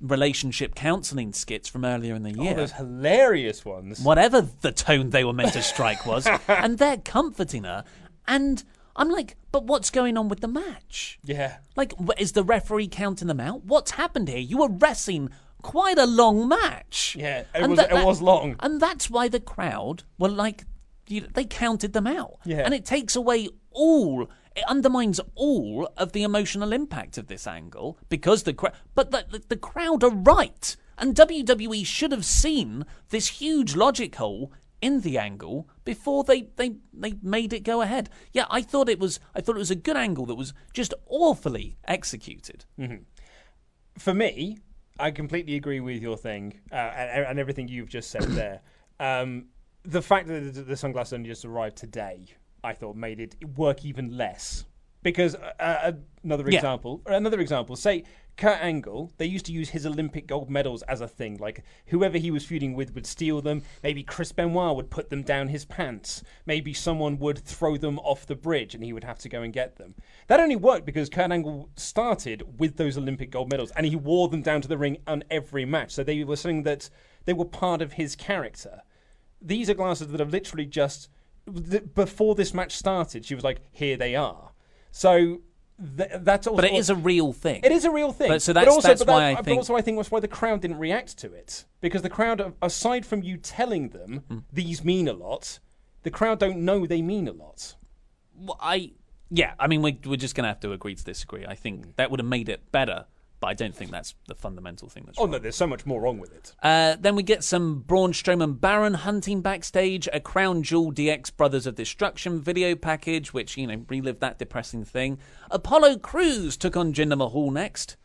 relationship 0.01 0.75
counselling 0.75 1.33
skits 1.33 1.69
from 1.69 1.85
earlier 1.85 2.15
in 2.15 2.23
the 2.23 2.31
year 2.31 2.51
Oh, 2.53 2.55
those 2.55 2.73
hilarious 2.73 3.63
ones. 3.63 3.99
whatever 4.01 4.41
the 4.61 4.71
tone 4.71 5.09
they 5.09 5.23
were 5.23 5.33
meant 5.33 5.53
to 5.53 5.61
strike 5.61 6.05
was, 6.05 6.27
and 6.47 6.77
they're 6.77 6.97
comforting 6.97 7.63
her. 7.63 7.83
And 8.27 8.63
I'm 8.95 9.09
like, 9.09 9.37
but 9.51 9.65
what's 9.65 9.89
going 9.89 10.17
on 10.17 10.27
with 10.29 10.41
the 10.41 10.47
match? 10.47 11.19
Yeah. 11.23 11.57
Like, 11.75 11.93
is 12.17 12.33
the 12.33 12.43
referee 12.43 12.87
counting 12.89 13.27
them 13.27 13.39
out? 13.39 13.63
What's 13.65 13.91
happened 13.91 14.27
here? 14.27 14.37
You 14.37 14.57
were 14.59 14.69
wrestling 14.69 15.29
quite 15.61 15.97
a 15.97 16.05
long 16.05 16.47
match. 16.47 17.15
Yeah, 17.17 17.39
it 17.39 17.47
And 17.53 17.71
was- 17.71 17.77
that- 17.77 17.91
it 17.91 17.95
that- 17.95 18.05
was 18.05 18.21
long. 18.21 18.55
and 18.59 18.79
that's 18.81 19.09
why 19.09 19.27
the 19.29 19.39
crowd 19.39 20.03
were 20.19 20.29
like, 20.29 20.65
you, 21.07 21.21
they 21.33 21.45
counted 21.45 21.93
them 21.93 22.07
out. 22.07 22.39
Yeah. 22.45 22.61
and 22.65 22.73
it 22.73 22.85
takes 22.85 23.15
away 23.15 23.49
all. 23.71 24.29
It 24.55 24.63
undermines 24.67 25.19
all 25.35 25.89
of 25.97 26.13
the 26.13 26.23
emotional 26.23 26.71
impact 26.71 27.17
of 27.17 27.27
this 27.27 27.45
angle 27.45 27.97
because 28.09 28.43
the 28.43 28.53
crowd. 28.53 28.73
But 28.93 29.11
the, 29.11 29.25
the 29.29 29.43
the 29.49 29.57
crowd 29.57 30.03
are 30.03 30.09
right, 30.11 30.75
and 30.97 31.13
WWE 31.15 31.85
should 31.85 32.11
have 32.11 32.25
seen 32.25 32.85
this 33.09 33.27
huge 33.27 33.75
logic 33.75 34.15
hole 34.15 34.51
in 34.81 35.01
the 35.01 35.17
angle 35.17 35.67
before 35.83 36.23
they, 36.23 36.43
they, 36.57 36.75
they 36.93 37.15
made 37.23 37.53
it 37.53 37.61
go 37.63 37.81
ahead. 37.81 38.09
Yeah, 38.33 38.45
I 38.49 38.61
thought 38.61 38.87
it 38.87 38.99
was 38.99 39.19
I 39.33 39.41
thought 39.41 39.55
it 39.55 39.59
was 39.59 39.71
a 39.71 39.75
good 39.75 39.97
angle 39.97 40.25
that 40.27 40.35
was 40.35 40.53
just 40.73 40.93
awfully 41.07 41.77
executed. 41.87 42.65
for 43.97 44.13
me, 44.13 44.59
I 44.99 45.11
completely 45.11 45.55
agree 45.55 45.79
with 45.79 46.01
your 46.01 46.17
thing 46.17 46.59
uh, 46.71 46.75
and, 46.75 47.25
and 47.25 47.39
everything 47.39 47.67
you've 47.67 47.89
just 47.89 48.11
said 48.11 48.23
there. 48.41 48.61
Um, 48.99 49.47
the 49.85 50.01
fact 50.01 50.27
that 50.27 50.53
the, 50.53 50.61
the 50.61 50.77
sunglasses 50.77 51.13
only 51.13 51.29
just 51.29 51.45
arrived 51.45 51.77
today, 51.77 52.25
I 52.63 52.73
thought, 52.73 52.95
made 52.95 53.19
it 53.19 53.35
work 53.57 53.85
even 53.85 54.17
less. 54.17 54.65
Because 55.03 55.35
uh, 55.35 55.51
uh, 55.59 55.91
another 56.23 56.45
Yeah. 56.49 56.57
example, 56.57 57.01
another 57.05 57.39
example, 57.39 57.75
say 57.75 58.03
Kurt 58.37 58.59
Angle, 58.59 59.13
they 59.17 59.27
used 59.27 59.45
to 59.45 59.51
use 59.51 59.69
his 59.69 59.85
Olympic 59.85 60.25
gold 60.25 60.49
medals 60.49 60.81
as 60.83 60.99
a 60.99 61.07
thing. 61.07 61.37
Like 61.37 61.63
whoever 61.85 62.17
he 62.17 62.31
was 62.31 62.43
feuding 62.43 62.73
with 62.73 62.95
would 62.95 63.05
steal 63.05 63.39
them. 63.39 63.61
Maybe 63.83 64.01
Chris 64.01 64.31
Benoit 64.31 64.75
would 64.75 64.89
put 64.89 65.11
them 65.11 65.21
down 65.21 65.49
his 65.49 65.63
pants. 65.63 66.23
Maybe 66.47 66.73
someone 66.73 67.19
would 67.19 67.37
throw 67.37 67.77
them 67.77 67.99
off 67.99 68.25
the 68.25 68.35
bridge 68.35 68.73
and 68.73 68.83
he 68.83 68.93
would 68.93 69.03
have 69.03 69.19
to 69.19 69.29
go 69.29 69.43
and 69.43 69.53
get 69.53 69.75
them. 69.75 69.93
That 70.25 70.39
only 70.39 70.55
worked 70.55 70.87
because 70.87 71.07
Kurt 71.07 71.31
Angle 71.31 71.69
started 71.75 72.59
with 72.59 72.77
those 72.77 72.97
Olympic 72.97 73.29
gold 73.29 73.51
medals 73.51 73.71
and 73.75 73.85
he 73.85 73.95
wore 73.95 74.27
them 74.27 74.41
down 74.41 74.61
to 74.61 74.67
the 74.67 74.77
ring 74.77 74.97
on 75.05 75.23
every 75.29 75.65
match. 75.65 75.91
So 75.91 76.03
they 76.03 76.23
were 76.23 76.35
something 76.35 76.63
that 76.63 76.89
they 77.25 77.33
were 77.33 77.45
part 77.45 77.83
of 77.83 77.93
his 77.93 78.15
character. 78.15 78.81
These 79.45 79.69
are 79.69 79.73
glasses 79.75 80.07
that 80.07 80.19
have 80.19 80.31
literally 80.31 80.65
just 80.65 81.09
before 81.93 82.35
this 82.35 82.53
match 82.53 82.75
started. 82.75 83.25
She 83.25 83.35
was 83.35 83.43
like, 83.43 83.61
"Here 83.71 83.97
they 83.97 84.15
are." 84.15 84.51
So 84.91 85.41
th- 85.97 86.09
that's 86.21 86.47
also. 86.47 86.55
But 86.61 86.65
it 86.65 86.73
is 86.73 86.89
a 86.89 86.95
real 86.95 87.33
thing. 87.33 87.61
It 87.63 87.71
is 87.71 87.85
a 87.85 87.91
real 87.91 88.11
thing. 88.11 88.29
But 88.29 88.41
so 88.41 88.53
that's- 88.53 88.73
also, 88.73 88.87
that's 88.87 89.01
but 89.01 89.05
that- 89.07 89.11
why 89.13 89.31
I 89.31 89.35
but 89.35 89.45
think- 89.45 89.57
also 89.57 89.75
I 89.75 89.81
think 89.81 89.97
that's 89.97 90.11
why 90.11 90.19
the 90.19 90.27
crowd 90.27 90.61
didn't 90.61 90.79
react 90.79 91.17
to 91.19 91.31
it 91.33 91.65
because 91.81 92.01
the 92.01 92.09
crowd, 92.09 92.53
aside 92.61 93.05
from 93.05 93.21
you 93.23 93.37
telling 93.37 93.89
them 93.89 94.23
Hmm. 94.27 94.37
these 94.51 94.83
mean 94.83 95.07
a 95.07 95.13
lot, 95.13 95.59
the 96.03 96.11
crowd 96.11 96.39
don't 96.39 96.59
know 96.59 96.85
they 96.87 97.01
mean 97.01 97.27
a 97.27 97.33
lot. 97.33 97.75
Well, 98.35 98.57
I 98.59 98.93
yeah, 99.29 99.53
I 99.59 99.67
mean 99.67 99.81
we 99.81 99.99
we're 100.05 100.15
just 100.17 100.33
gonna 100.35 100.47
have 100.47 100.59
to 100.61 100.71
agree 100.71 100.95
to 100.95 101.03
disagree. 101.03 101.45
I 101.45 101.55
think 101.55 101.95
that 101.97 102.09
would 102.09 102.19
have 102.19 102.27
made 102.29 102.49
it 102.49 102.71
better, 102.71 103.05
but 103.45 103.51
I 103.51 103.53
don't 103.53 103.75
think 103.75 103.91
that's 103.91 104.15
the 104.27 104.33
fundamental 104.33 104.89
thing 104.89 105.03
that's 105.05 105.19
Oh 105.19 105.27
no, 105.27 105.37
there's 105.37 105.55
so 105.55 105.67
much 105.67 105.85
more 105.85 106.01
wrong 106.01 106.17
with 106.17 106.33
it. 106.33 106.55
Uh, 106.63 106.95
then 106.99 107.15
we 107.15 107.21
get 107.21 107.43
some 107.43 107.81
Braun 107.81 108.11
Strowman 108.11 108.59
Baron 108.59 108.95
hunting 108.95 109.41
backstage, 109.41 110.09
a 110.11 110.19
Crown 110.19 110.63
Jewel 110.63 110.91
DX 110.91 111.37
Brothers 111.37 111.67
of 111.67 111.75
Destruction 111.75 112.41
video 112.41 112.73
package, 112.73 113.35
which, 113.35 113.55
you 113.55 113.67
know, 113.67 113.85
relived 113.87 114.19
that 114.21 114.39
depressing 114.39 114.83
thing. 114.83 115.19
Apollo 115.51 115.99
Crews 115.99 116.57
took 116.57 116.75
on 116.75 116.91
Jinder 116.91 117.19
Mahal 117.19 117.51
next. 117.51 117.97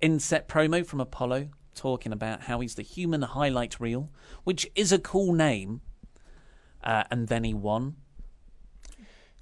Inset 0.00 0.48
promo 0.48 0.84
from 0.84 1.00
Apollo 1.00 1.50
talking 1.76 2.10
about 2.10 2.42
how 2.42 2.58
he's 2.58 2.74
the 2.74 2.82
human 2.82 3.22
highlight 3.22 3.78
reel, 3.78 4.10
which 4.42 4.68
is 4.74 4.90
a 4.90 4.98
cool 4.98 5.32
name. 5.32 5.82
Uh, 6.82 7.04
and 7.12 7.28
then 7.28 7.44
he 7.44 7.54
won. 7.54 7.94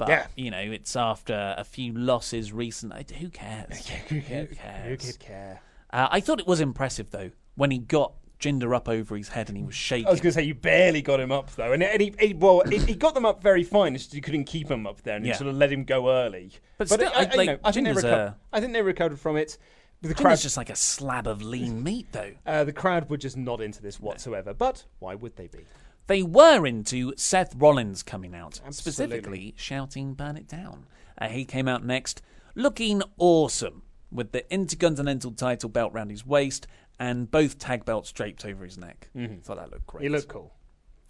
But, 0.07 0.09
Yeah. 0.09 0.26
you 0.36 0.50
know, 0.50 0.59
it's 0.61 0.94
after 0.96 1.55
a 1.57 1.64
few 1.64 1.92
losses 1.92 2.53
recently. 2.53 3.07
Who 3.20 3.28
cares? 3.28 3.86
Who 4.09 4.20
cares? 4.20 4.48
Who 4.86 4.96
could 4.96 5.18
care? 5.18 5.61
Uh, 5.90 6.09
I 6.11 6.20
thought 6.20 6.40
it 6.40 6.46
was 6.46 6.61
impressive 6.61 7.11
though 7.11 7.30
when 7.55 7.70
he 7.70 7.78
got 7.78 8.14
Jinder 8.40 8.74
up 8.74 8.88
over 8.88 9.16
his 9.16 9.28
head 9.28 9.48
and 9.48 9.57
he 9.57 9.62
was 9.62 9.74
shaking. 9.74 10.09
I 10.09 10.11
was 10.11 10.20
going 10.20 10.32
to 10.32 10.34
say 10.40 10.42
you 10.42 10.55
barely 10.55 11.00
got 11.03 11.20
him 11.20 11.30
up 11.30 11.55
though, 11.55 11.72
and, 11.72 11.82
and 11.82 12.00
he, 12.00 12.12
he 12.18 12.34
well 12.34 12.62
he, 12.68 12.78
he 12.78 12.94
got 12.94 13.14
them 13.14 13.24
up 13.26 13.42
very 13.42 13.62
fine. 13.62 13.94
It's 13.94 14.05
just 14.05 14.14
you 14.14 14.20
couldn't 14.22 14.44
keep 14.44 14.68
him 14.70 14.86
up 14.86 15.03
there, 15.03 15.16
and 15.16 15.24
Yeah. 15.24 15.32
you 15.32 15.38
sort 15.38 15.50
of 15.50 15.57
let 15.57 15.70
him 15.72 15.84
go 15.84 16.11
early. 16.11 16.50
But 16.78 16.88
still, 16.88 17.09
I, 17.09 17.12
I- 17.12 17.30
I, 17.38 17.40
you 17.42 17.46
know, 17.46 17.59
I 17.62 17.70
think 17.72 17.86
they 17.86 17.92
reco- 17.94 18.05
a- 18.12 18.36
I 18.53 18.61
think 18.61 18.72
they 18.72 18.82
recovered 18.82 19.20
from 19.20 19.36
it. 19.36 19.59
The 20.00 20.09
Jinder's 20.09 20.20
crowd 20.20 20.38
just 20.40 20.57
like 20.57 20.70
a 20.70 20.74
slab 20.74 21.28
of 21.28 21.42
lean 21.42 21.84
meat 21.84 22.09
though. 22.11 22.32
Uh, 22.44 22.64
the 22.64 22.72
crowd 22.72 23.09
were 23.09 23.16
just 23.16 23.36
not 23.36 23.61
into 23.61 23.80
this 23.80 24.00
whatsoever. 24.00 24.53
But 24.53 24.84
why 24.98 25.14
would 25.14 25.36
they 25.36 25.46
be? 25.46 25.61
They 26.07 26.22
were 26.22 26.66
into 26.66 27.12
Seth 27.16 27.55
Rollins 27.55 28.03
coming 28.03 28.34
out, 28.34 28.61
Absolutely. 28.64 28.72
specifically 28.72 29.55
shouting 29.57 30.14
"Burn 30.14 30.36
it 30.36 30.48
down." 30.48 30.86
Uh, 31.18 31.28
he 31.28 31.44
came 31.44 31.68
out 31.68 31.84
next, 31.84 32.22
looking 32.55 33.03
awesome 33.18 33.82
with 34.11 34.32
the 34.32 34.50
Intercontinental 34.53 35.32
title 35.32 35.68
belt 35.68 35.92
round 35.92 36.11
his 36.11 36.26
waist 36.26 36.66
and 36.98 37.30
both 37.30 37.59
tag 37.59 37.84
belts 37.84 38.12
draped 38.12 38.44
over 38.44 38.64
his 38.64 38.78
neck. 38.78 39.09
Thought 39.42 39.57
that 39.57 39.70
looked 39.70 39.86
great. 39.86 40.03
He 40.05 40.09
looked 40.09 40.28
cool. 40.28 40.53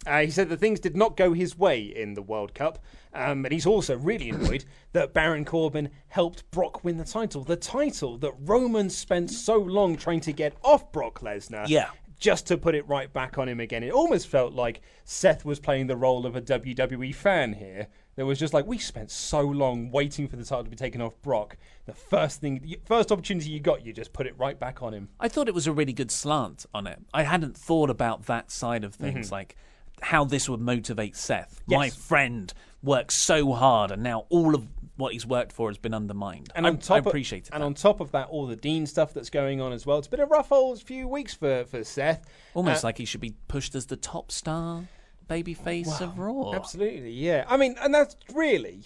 Uh, 0.05 0.21
he 0.21 0.31
said 0.31 0.49
that 0.49 0.59
things 0.59 0.81
did 0.81 0.97
not 0.97 1.15
go 1.15 1.31
his 1.31 1.57
way 1.57 1.81
in 1.81 2.13
the 2.13 2.21
World 2.21 2.53
Cup, 2.53 2.79
um, 3.13 3.45
and 3.45 3.53
he's 3.53 3.65
also 3.65 3.95
really 3.95 4.29
annoyed 4.29 4.65
that 4.91 5.13
Baron 5.13 5.45
Corbin 5.45 5.89
helped 6.09 6.49
Brock 6.51 6.83
win 6.83 6.97
the 6.97 7.05
title. 7.05 7.43
The 7.43 7.55
title 7.55 8.17
that 8.17 8.33
Roman 8.39 8.89
spent 8.89 9.29
so 9.31 9.57
long 9.57 9.95
trying 9.95 10.19
to 10.21 10.33
get 10.33 10.55
off 10.61 10.91
Brock 10.91 11.21
Lesnar. 11.21 11.69
Yeah. 11.69 11.89
Just 12.23 12.47
to 12.47 12.57
put 12.57 12.73
it 12.73 12.87
right 12.87 13.11
back 13.11 13.37
on 13.37 13.49
him 13.49 13.59
again. 13.59 13.83
It 13.83 13.91
almost 13.91 14.27
felt 14.27 14.53
like 14.53 14.81
Seth 15.03 15.43
was 15.43 15.59
playing 15.59 15.87
the 15.87 15.97
role 15.97 16.25
of 16.25 16.37
a 16.37 16.41
WWE 16.41 17.13
fan 17.13 17.51
here. 17.51 17.87
There 18.15 18.25
was 18.25 18.39
just 18.39 18.53
like 18.53 18.65
we 18.65 18.77
spent 18.77 19.11
so 19.11 19.41
long 19.41 19.91
waiting 19.91 20.29
for 20.29 20.37
the 20.37 20.45
title 20.45 20.63
to 20.63 20.69
be 20.69 20.77
taken 20.77 21.01
off 21.01 21.21
Brock. 21.21 21.57
The 21.85 21.93
first 21.93 22.39
thing, 22.39 22.59
the 22.63 22.79
first 22.85 23.11
opportunity 23.11 23.49
you 23.49 23.59
got, 23.59 23.85
you 23.85 23.91
just 23.91 24.13
put 24.13 24.25
it 24.25 24.35
right 24.37 24.57
back 24.57 24.81
on 24.81 24.93
him. 24.93 25.09
I 25.19 25.27
thought 25.27 25.49
it 25.49 25.53
was 25.53 25.67
a 25.67 25.73
really 25.73 25.91
good 25.91 26.11
slant 26.11 26.65
on 26.73 26.87
it. 26.87 26.99
I 27.13 27.23
hadn't 27.23 27.57
thought 27.57 27.89
about 27.89 28.25
that 28.27 28.51
side 28.51 28.85
of 28.85 28.95
things, 28.95 29.27
Mhm. 29.27 29.31
like 29.33 29.57
how 30.01 30.23
this 30.23 30.47
would 30.47 30.61
motivate 30.61 31.17
Seth. 31.17 31.61
My 31.67 31.89
friend 31.89 32.53
worked 32.81 33.11
so 33.11 33.51
hard, 33.51 33.91
and 33.91 34.01
now 34.01 34.27
all 34.29 34.55
of 34.55 34.65
what 34.95 35.13
he's 35.13 35.25
worked 35.25 35.51
for 35.51 35.69
has 35.69 35.77
been 35.77 35.93
undermined. 35.93 36.51
And 36.55 36.65
I, 36.67 36.69
on 36.69 36.77
top 36.77 36.95
I 36.95 37.09
appreciate 37.09 37.47
it. 37.47 37.49
And 37.53 37.63
on 37.63 37.73
top 37.73 37.99
of 37.99 38.11
that, 38.11 38.27
all 38.29 38.45
the 38.45 38.55
Dean 38.55 38.85
stuff 38.85 39.13
that's 39.13 39.29
going 39.29 39.59
on 39.59 39.73
as 39.73 39.85
well. 39.85 39.97
It's 39.97 40.07
been 40.07 40.19
a 40.19 40.25
rough 40.25 40.51
old 40.51 40.81
few 40.81 41.07
weeks 41.07 41.33
for 41.33 41.65
for 41.65 41.83
Seth. 41.83 42.25
Almost 42.53 42.83
Uh, 42.83 42.87
like 42.87 42.97
he 42.99 43.05
should 43.05 43.21
be 43.21 43.33
pushed 43.47 43.73
as 43.75 43.87
the 43.87 43.97
top 43.97 44.31
star 44.31 44.83
babyface 45.29 46.01
of 46.01 46.19
Raw. 46.19 46.53
Absolutely, 46.53 47.11
yeah. 47.11 47.45
I 47.47 47.57
mean, 47.57 47.75
and 47.81 47.93
that's 47.93 48.15
really 48.33 48.83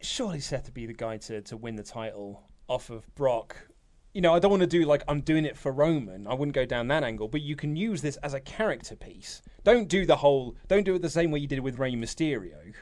surely 0.00 0.40
Seth 0.40 0.64
would 0.66 0.74
be 0.74 0.86
the 0.86 0.92
guy 0.94 1.16
to 1.18 1.42
to 1.42 1.56
win 1.56 1.76
the 1.76 1.82
title 1.82 2.42
off 2.68 2.90
of 2.90 3.12
Brock. 3.14 3.56
You 4.14 4.22
know, 4.22 4.34
I 4.34 4.38
don't 4.38 4.50
want 4.50 4.62
to 4.62 4.66
do 4.66 4.84
like 4.84 5.02
I'm 5.06 5.20
doing 5.20 5.44
it 5.44 5.56
for 5.56 5.70
Roman. 5.70 6.26
I 6.26 6.34
wouldn't 6.34 6.54
go 6.54 6.64
down 6.64 6.88
that 6.88 7.04
angle, 7.04 7.28
but 7.28 7.42
you 7.42 7.54
can 7.56 7.76
use 7.76 8.00
this 8.02 8.16
as 8.18 8.34
a 8.34 8.40
character 8.40 8.96
piece. 8.96 9.42
Don't 9.64 9.88
do 9.88 10.06
the 10.06 10.16
whole. 10.16 10.56
Don't 10.68 10.84
do 10.84 10.94
it 10.94 11.02
the 11.02 11.10
same 11.10 11.30
way 11.30 11.38
you 11.40 11.46
did 11.46 11.60
with 11.60 11.78
Rey 11.78 11.92
Mysterio, 11.92 12.72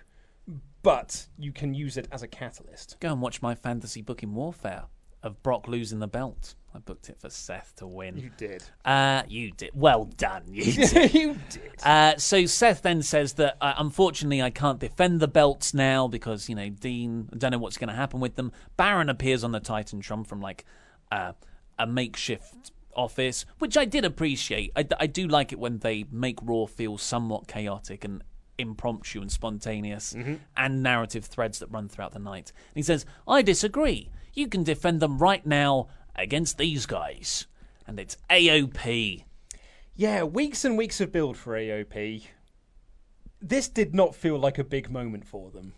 but 0.86 1.26
you 1.36 1.50
can 1.50 1.74
use 1.74 1.96
it 1.96 2.06
as 2.12 2.22
a 2.22 2.28
catalyst. 2.28 2.96
Go 3.00 3.10
and 3.10 3.20
watch 3.20 3.42
my 3.42 3.56
fantasy 3.56 4.02
booking 4.02 4.32
warfare 4.36 4.84
of 5.20 5.42
Brock 5.42 5.66
losing 5.66 5.98
the 5.98 6.06
belt. 6.06 6.54
I 6.72 6.78
booked 6.78 7.08
it 7.08 7.18
for 7.18 7.28
Seth 7.28 7.74
to 7.78 7.88
win. 7.88 8.16
You 8.16 8.30
did. 8.36 8.62
Uh, 8.84 9.24
you 9.26 9.50
did. 9.50 9.70
Well 9.74 10.04
done. 10.04 10.44
You 10.46 10.72
did. 10.86 11.12
you 11.12 11.38
did. 11.50 11.72
Uh, 11.82 12.16
so 12.18 12.46
Seth 12.46 12.82
then 12.82 13.02
says 13.02 13.32
that 13.32 13.56
uh, 13.60 13.74
unfortunately 13.78 14.40
I 14.40 14.50
can't 14.50 14.78
defend 14.78 15.18
the 15.18 15.26
belts 15.26 15.74
now 15.74 16.06
because 16.06 16.48
you 16.48 16.54
know 16.54 16.68
Dean. 16.68 17.30
I 17.32 17.36
don't 17.36 17.50
know 17.50 17.58
what's 17.58 17.78
going 17.78 17.88
to 17.88 17.96
happen 17.96 18.20
with 18.20 18.36
them. 18.36 18.52
Baron 18.76 19.08
appears 19.08 19.42
on 19.42 19.50
the 19.50 19.60
Titantron 19.60 20.24
from 20.24 20.40
like 20.40 20.64
uh, 21.10 21.32
a 21.80 21.88
makeshift 21.88 22.70
office, 22.94 23.44
which 23.58 23.76
I 23.76 23.86
did 23.86 24.04
appreciate. 24.04 24.70
I, 24.76 24.86
I 25.00 25.08
do 25.08 25.26
like 25.26 25.50
it 25.52 25.58
when 25.58 25.78
they 25.78 26.04
make 26.12 26.38
Raw 26.42 26.66
feel 26.66 26.96
somewhat 26.96 27.48
chaotic 27.48 28.04
and 28.04 28.22
impromptu 28.58 29.20
and 29.20 29.30
spontaneous, 29.30 30.14
mm-hmm. 30.14 30.34
and 30.56 30.82
narrative 30.82 31.24
threads 31.24 31.58
that 31.58 31.70
run 31.70 31.88
throughout 31.88 32.12
the 32.12 32.18
night. 32.18 32.52
And 32.56 32.76
he 32.76 32.82
says, 32.82 33.06
"I 33.26 33.42
disagree. 33.42 34.10
You 34.34 34.48
can 34.48 34.62
defend 34.62 35.00
them 35.00 35.18
right 35.18 35.44
now 35.46 35.88
against 36.14 36.58
these 36.58 36.86
guys." 36.86 37.46
And 37.86 38.00
it's 38.00 38.16
AOP. 38.30 39.24
Yeah, 39.94 40.24
weeks 40.24 40.64
and 40.64 40.76
weeks 40.76 41.00
of 41.00 41.12
build 41.12 41.36
for 41.36 41.54
AOP. 41.54 42.26
This 43.40 43.68
did 43.68 43.94
not 43.94 44.14
feel 44.14 44.38
like 44.38 44.58
a 44.58 44.64
big 44.64 44.90
moment 44.90 45.24
for 45.24 45.50
them. 45.50 45.74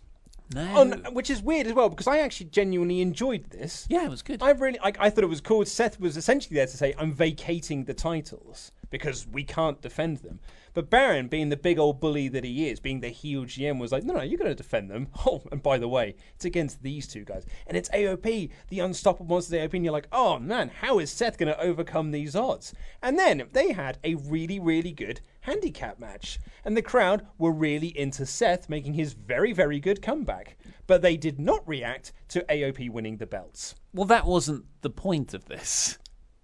No. 0.53 0.83
No, 0.83 1.11
which 1.11 1.29
is 1.29 1.43
weird 1.43 1.67
as 1.67 1.73
well 1.73 1.89
because 1.89 2.07
I 2.07 2.19
actually 2.19 2.47
genuinely 2.47 3.01
enjoyed 3.01 3.51
this. 3.51 3.85
Yeah, 3.89 4.05
it 4.05 4.09
was 4.09 4.23
good. 4.23 4.41
I 4.41 4.49
really, 4.51 4.79
I, 4.79 4.91
I 4.99 5.09
thought 5.09 5.23
it 5.23 5.27
was 5.27 5.41
cool. 5.41 5.63
Seth 5.65 5.99
was 5.99 6.17
essentially 6.17 6.55
there 6.55 6.65
to 6.65 6.77
say, 6.77 6.93
"I'm 6.97 7.13
vacating 7.13 7.85
the 7.85 7.93
titles 7.93 8.71
because 8.89 9.27
we 9.27 9.43
can't 9.43 9.81
defend 9.81 10.17
them." 10.17 10.39
But 10.73 10.89
Baron, 10.89 11.27
being 11.27 11.49
the 11.49 11.57
big 11.57 11.79
old 11.79 11.99
bully 11.99 12.27
that 12.29 12.43
he 12.43 12.69
is, 12.69 12.79
being 12.79 12.99
the 12.99 13.09
heel 13.09 13.43
GM, 13.43 13.79
was 13.79 13.91
like, 13.91 14.03
"No, 14.03 14.13
no, 14.13 14.21
you're 14.21 14.37
going 14.37 14.51
to 14.51 14.55
defend 14.55 14.89
them." 14.89 15.07
Oh, 15.25 15.43
and 15.51 15.61
by 15.61 15.77
the 15.77 15.87
way, 15.87 16.15
it's 16.35 16.45
against 16.45 16.81
these 16.81 17.07
two 17.07 17.23
guys, 17.23 17.45
and 17.67 17.77
it's 17.77 17.89
AOP, 17.89 18.49
the 18.69 18.79
unstoppable 18.79 19.35
monsters 19.35 19.59
AOP. 19.59 19.73
And 19.73 19.83
you're 19.83 19.93
like, 19.93 20.07
"Oh 20.11 20.39
man, 20.39 20.69
how 20.69 20.99
is 20.99 21.11
Seth 21.11 21.37
going 21.37 21.53
to 21.53 21.61
overcome 21.61 22.11
these 22.11 22.35
odds?" 22.35 22.73
And 23.01 23.19
then 23.19 23.47
they 23.51 23.73
had 23.73 23.97
a 24.03 24.15
really, 24.15 24.59
really 24.59 24.91
good 24.91 25.21
handicap 25.41 25.99
match, 25.99 26.39
and 26.63 26.77
the 26.77 26.81
crowd 26.81 27.25
were 27.37 27.51
really 27.51 27.97
into 27.97 28.25
Seth 28.25 28.69
making 28.69 28.93
his 28.93 29.13
very, 29.13 29.51
very 29.51 29.79
good 29.79 30.01
comeback. 30.01 30.57
But 30.87 31.01
they 31.01 31.17
did 31.17 31.39
not 31.39 31.67
react 31.67 32.13
to 32.29 32.45
AOP 32.49 32.89
winning 32.89 33.17
the 33.17 33.27
belts. 33.27 33.75
Well, 33.93 34.05
that 34.05 34.25
wasn't 34.25 34.65
the 34.81 34.89
point 34.89 35.33
of 35.33 35.45
this. 35.45 35.97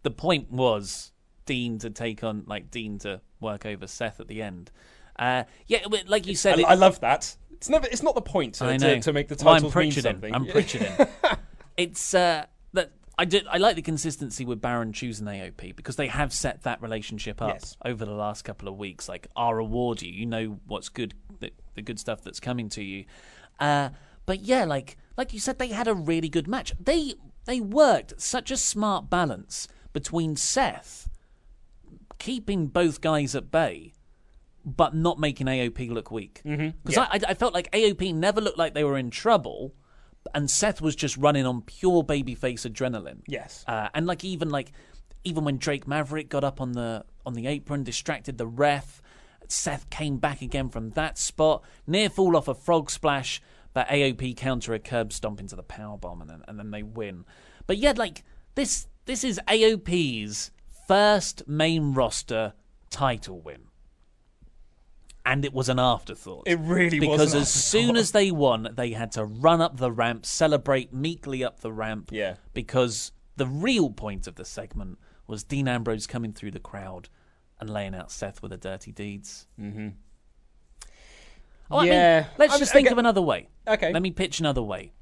The 0.03 0.11
point 0.11 0.51
was 0.51 1.11
Dean 1.45 1.79
to 1.79 1.89
take 1.89 2.23
on, 2.23 2.43
like 2.47 2.71
Dean 2.71 2.99
to 2.99 3.21
work 3.39 3.65
over 3.65 3.87
Seth 3.87 4.19
at 4.19 4.27
the 4.27 4.41
end. 4.41 4.71
Uh, 5.17 5.43
yeah, 5.67 5.79
but 5.89 6.07
like 6.09 6.27
you 6.27 6.35
said, 6.35 6.57
I, 6.59 6.61
it- 6.61 6.65
I 6.65 6.73
love 6.75 6.99
that. 7.01 7.35
It's 7.51 7.69
never. 7.69 7.87
It's 7.87 8.03
not 8.03 8.15
the 8.15 8.21
point 8.21 8.55
to, 8.55 8.77
to, 8.77 8.99
to 8.99 9.13
make 9.13 9.29
the 9.29 9.35
Well, 9.43 9.55
I'm 9.55 9.61
titles 9.61 9.75
mean 9.75 9.91
Pritcharding. 9.91 10.01
something. 10.03 10.35
I'm 10.35 10.45
Pritcharding. 10.45 11.37
it's 11.77 12.13
uh, 12.13 12.45
that 12.73 12.91
I 13.17 13.23
did. 13.25 13.47
I 13.49 13.57
like 13.57 13.77
the 13.77 13.81
consistency 13.81 14.43
with 14.43 14.59
Baron 14.61 14.91
choosing 14.91 15.25
AOP 15.25 15.73
because 15.75 15.95
they 15.95 16.07
have 16.07 16.33
set 16.33 16.63
that 16.63 16.81
relationship 16.81 17.41
up 17.41 17.51
Yes. 17.53 17.77
over 17.85 18.03
the 18.03 18.11
last 18.11 18.43
couple 18.43 18.67
of 18.67 18.75
weeks. 18.77 19.07
Like, 19.07 19.27
I'll 19.37 19.53
reward 19.53 20.01
you. 20.01 20.11
You 20.11 20.25
know 20.25 20.59
what's 20.67 20.89
good, 20.89 21.13
the, 21.39 21.51
the 21.75 21.81
good 21.81 21.97
stuff 21.97 22.21
that's 22.23 22.41
coming 22.41 22.67
to 22.69 22.83
you. 22.83 23.05
Uh, 23.57 23.89
but 24.25 24.41
yeah, 24.41 24.65
like 24.65 24.97
like 25.17 25.31
you 25.33 25.39
said, 25.39 25.57
they 25.57 25.69
had 25.69 25.87
a 25.87 25.93
really 25.93 26.27
good 26.29 26.47
match. 26.49 26.73
They 26.77 27.13
they 27.45 27.61
worked 27.61 28.19
such 28.21 28.51
a 28.51 28.57
smart 28.57 29.09
balance 29.09 29.69
between 29.93 30.35
Seth 30.35 31.07
keeping 32.17 32.67
both 32.67 33.01
guys 33.01 33.35
at 33.35 33.51
bay 33.51 33.93
but 34.65 34.95
not 34.95 35.19
making 35.19 35.45
AOP 35.45 35.91
look 35.91 36.09
weak. 36.09 36.41
Because 36.43 36.59
Mm-hmm. 36.59 36.89
Yeah. 36.89 37.07
I, 37.11 37.19
I, 37.29 37.33
felt 37.35 37.53
like 37.53 37.71
AOP 37.71 38.13
never 38.15 38.41
looked 38.41 38.57
like 38.57 38.73
they 38.73 38.83
were 38.83 38.97
in 38.97 39.11
trouble, 39.11 39.75
and 40.33 40.49
Seth 40.49 40.81
was 40.81 40.95
just 40.95 41.15
running 41.17 41.45
on 41.45 41.61
pure 41.61 42.03
babyface 42.03 42.69
adrenaline. 42.69 43.21
Yes. 43.27 43.63
uh, 43.67 43.89
and 43.93 44.07
like 44.07 44.23
even 44.23 44.49
like 44.49 44.71
even 45.23 45.43
when 45.43 45.57
Drake 45.57 45.87
Maverick 45.87 46.29
got 46.29 46.43
up 46.43 46.59
on 46.59 46.71
the 46.71 47.05
on 47.25 47.33
the 47.33 47.47
apron, 47.47 47.83
distracted 47.83 48.37
the 48.37 48.47
ref, 48.47 49.01
Seth 49.47 49.89
came 49.89 50.17
back 50.17 50.41
again 50.41 50.69
from 50.69 50.91
that 50.91 51.17
spot, 51.17 51.63
near 51.85 52.09
fall 52.09 52.35
off 52.35 52.47
a 52.47 52.55
frog 52.55 52.89
splash, 52.89 53.41
but 53.73 53.87
AOP 53.87 54.35
counter 54.35 54.73
a 54.73 54.79
curb 54.79 55.13
stomp 55.13 55.39
into 55.39 55.55
the 55.55 55.63
power 55.63 55.97
bomb, 55.97 56.21
and 56.21 56.29
then 56.29 56.43
and 56.47 56.57
then 56.57 56.71
they 56.71 56.83
win. 56.83 57.25
But 57.67 57.77
yeah, 57.77 57.93
like 57.95 58.23
this 58.55 58.87
this 59.05 59.23
is 59.23 59.39
AOP's 59.47 60.49
first 60.87 61.47
main 61.47 61.93
roster 61.93 62.53
title 62.89 63.39
win 63.41 63.63
and 65.25 65.43
it 65.43 65.53
was 65.53 65.69
an 65.69 65.79
afterthought. 65.79 66.43
It 66.45 66.59
really 66.59 66.99
was 66.99 67.17
because 67.17 67.35
as 67.35 67.51
soon 67.51 67.95
as 67.95 68.11
they 68.11 68.29
won, 68.29 68.69
they 68.75 68.91
had 68.91 69.11
to 69.13 69.25
run 69.25 69.59
up 69.59 69.77
the 69.77 69.91
ramp, 69.91 70.25
celebrate 70.25 70.93
meekly 70.93 71.43
up 71.43 71.61
the 71.61 71.73
ramp. 71.73 72.09
Yeah. 72.11 72.35
Because 72.53 73.11
the 73.35 73.47
real 73.47 73.89
point 73.89 74.27
of 74.27 74.35
the 74.35 74.45
segment 74.45 74.99
was 75.25 75.43
Dean 75.43 75.67
Ambrose 75.67 76.05
coming 76.05 76.31
through 76.31 76.51
the 76.51 76.59
crowd 76.59 77.09
and 77.59 77.69
laying 77.69 77.95
out 77.95 78.11
Seth 78.11 78.41
with 78.43 78.51
the 78.51 78.57
dirty 78.57 78.91
deeds. 78.91 79.47
Mm-hmm. 79.59 79.89
Oh, 81.71 81.77
I 81.79 81.83
mean, 81.83 81.91
Yeah. 81.91 82.25
let's 82.37 82.53
I 82.53 82.55
mean, 82.55 82.59
just 82.59 82.73
think 82.73 82.87
okay. 82.87 82.91
of 82.93 82.99
another 82.99 83.21
way. 83.21 83.49
Okay. 83.67 83.91
Let 83.91 84.03
me 84.03 84.11
pitch 84.11 84.39
another 84.39 84.61
way. 84.61 84.93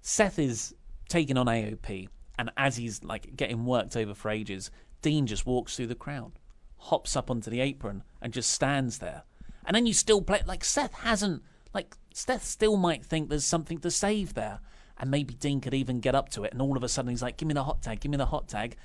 Seth 0.00 0.38
is 0.38 0.74
taking 1.10 1.36
on 1.36 1.44
AOP, 1.46 2.08
and 2.38 2.50
as 2.56 2.76
he's 2.76 3.04
like 3.04 3.36
getting 3.36 3.66
worked 3.66 3.96
over 3.96 4.14
for 4.14 4.30
ages, 4.30 4.70
Dean 5.02 5.26
just 5.26 5.46
walks 5.46 5.76
through 5.76 5.86
the 5.88 5.94
crowd, 5.94 6.32
hops 6.76 7.16
up 7.16 7.30
onto 7.30 7.50
the 7.50 7.60
apron, 7.60 8.02
and 8.20 8.32
just 8.32 8.50
stands 8.50 8.98
there. 8.98 9.22
And 9.64 9.74
then 9.74 9.86
you 9.86 9.92
still 9.92 10.22
play 10.22 10.42
like 10.46 10.64
Seth 10.64 10.94
hasn't 10.94 11.42
like 11.72 11.96
Seth 12.12 12.44
still 12.44 12.76
might 12.76 13.04
think 13.04 13.28
there's 13.28 13.44
something 13.44 13.78
to 13.78 13.90
save 13.90 14.34
there, 14.34 14.60
and 14.98 15.10
maybe 15.10 15.34
Dean 15.34 15.60
could 15.60 15.74
even 15.74 16.00
get 16.00 16.14
up 16.14 16.28
to 16.30 16.44
it, 16.44 16.52
and 16.52 16.60
all 16.60 16.76
of 16.76 16.82
a 16.82 16.88
sudden 16.88 17.10
he's 17.10 17.22
like, 17.22 17.36
"Give 17.36 17.46
me 17.46 17.54
the 17.54 17.64
hot 17.64 17.82
tag, 17.82 18.00
give 18.00 18.10
me 18.10 18.16
the 18.16 18.26
hot 18.26 18.48
tag." 18.48 18.76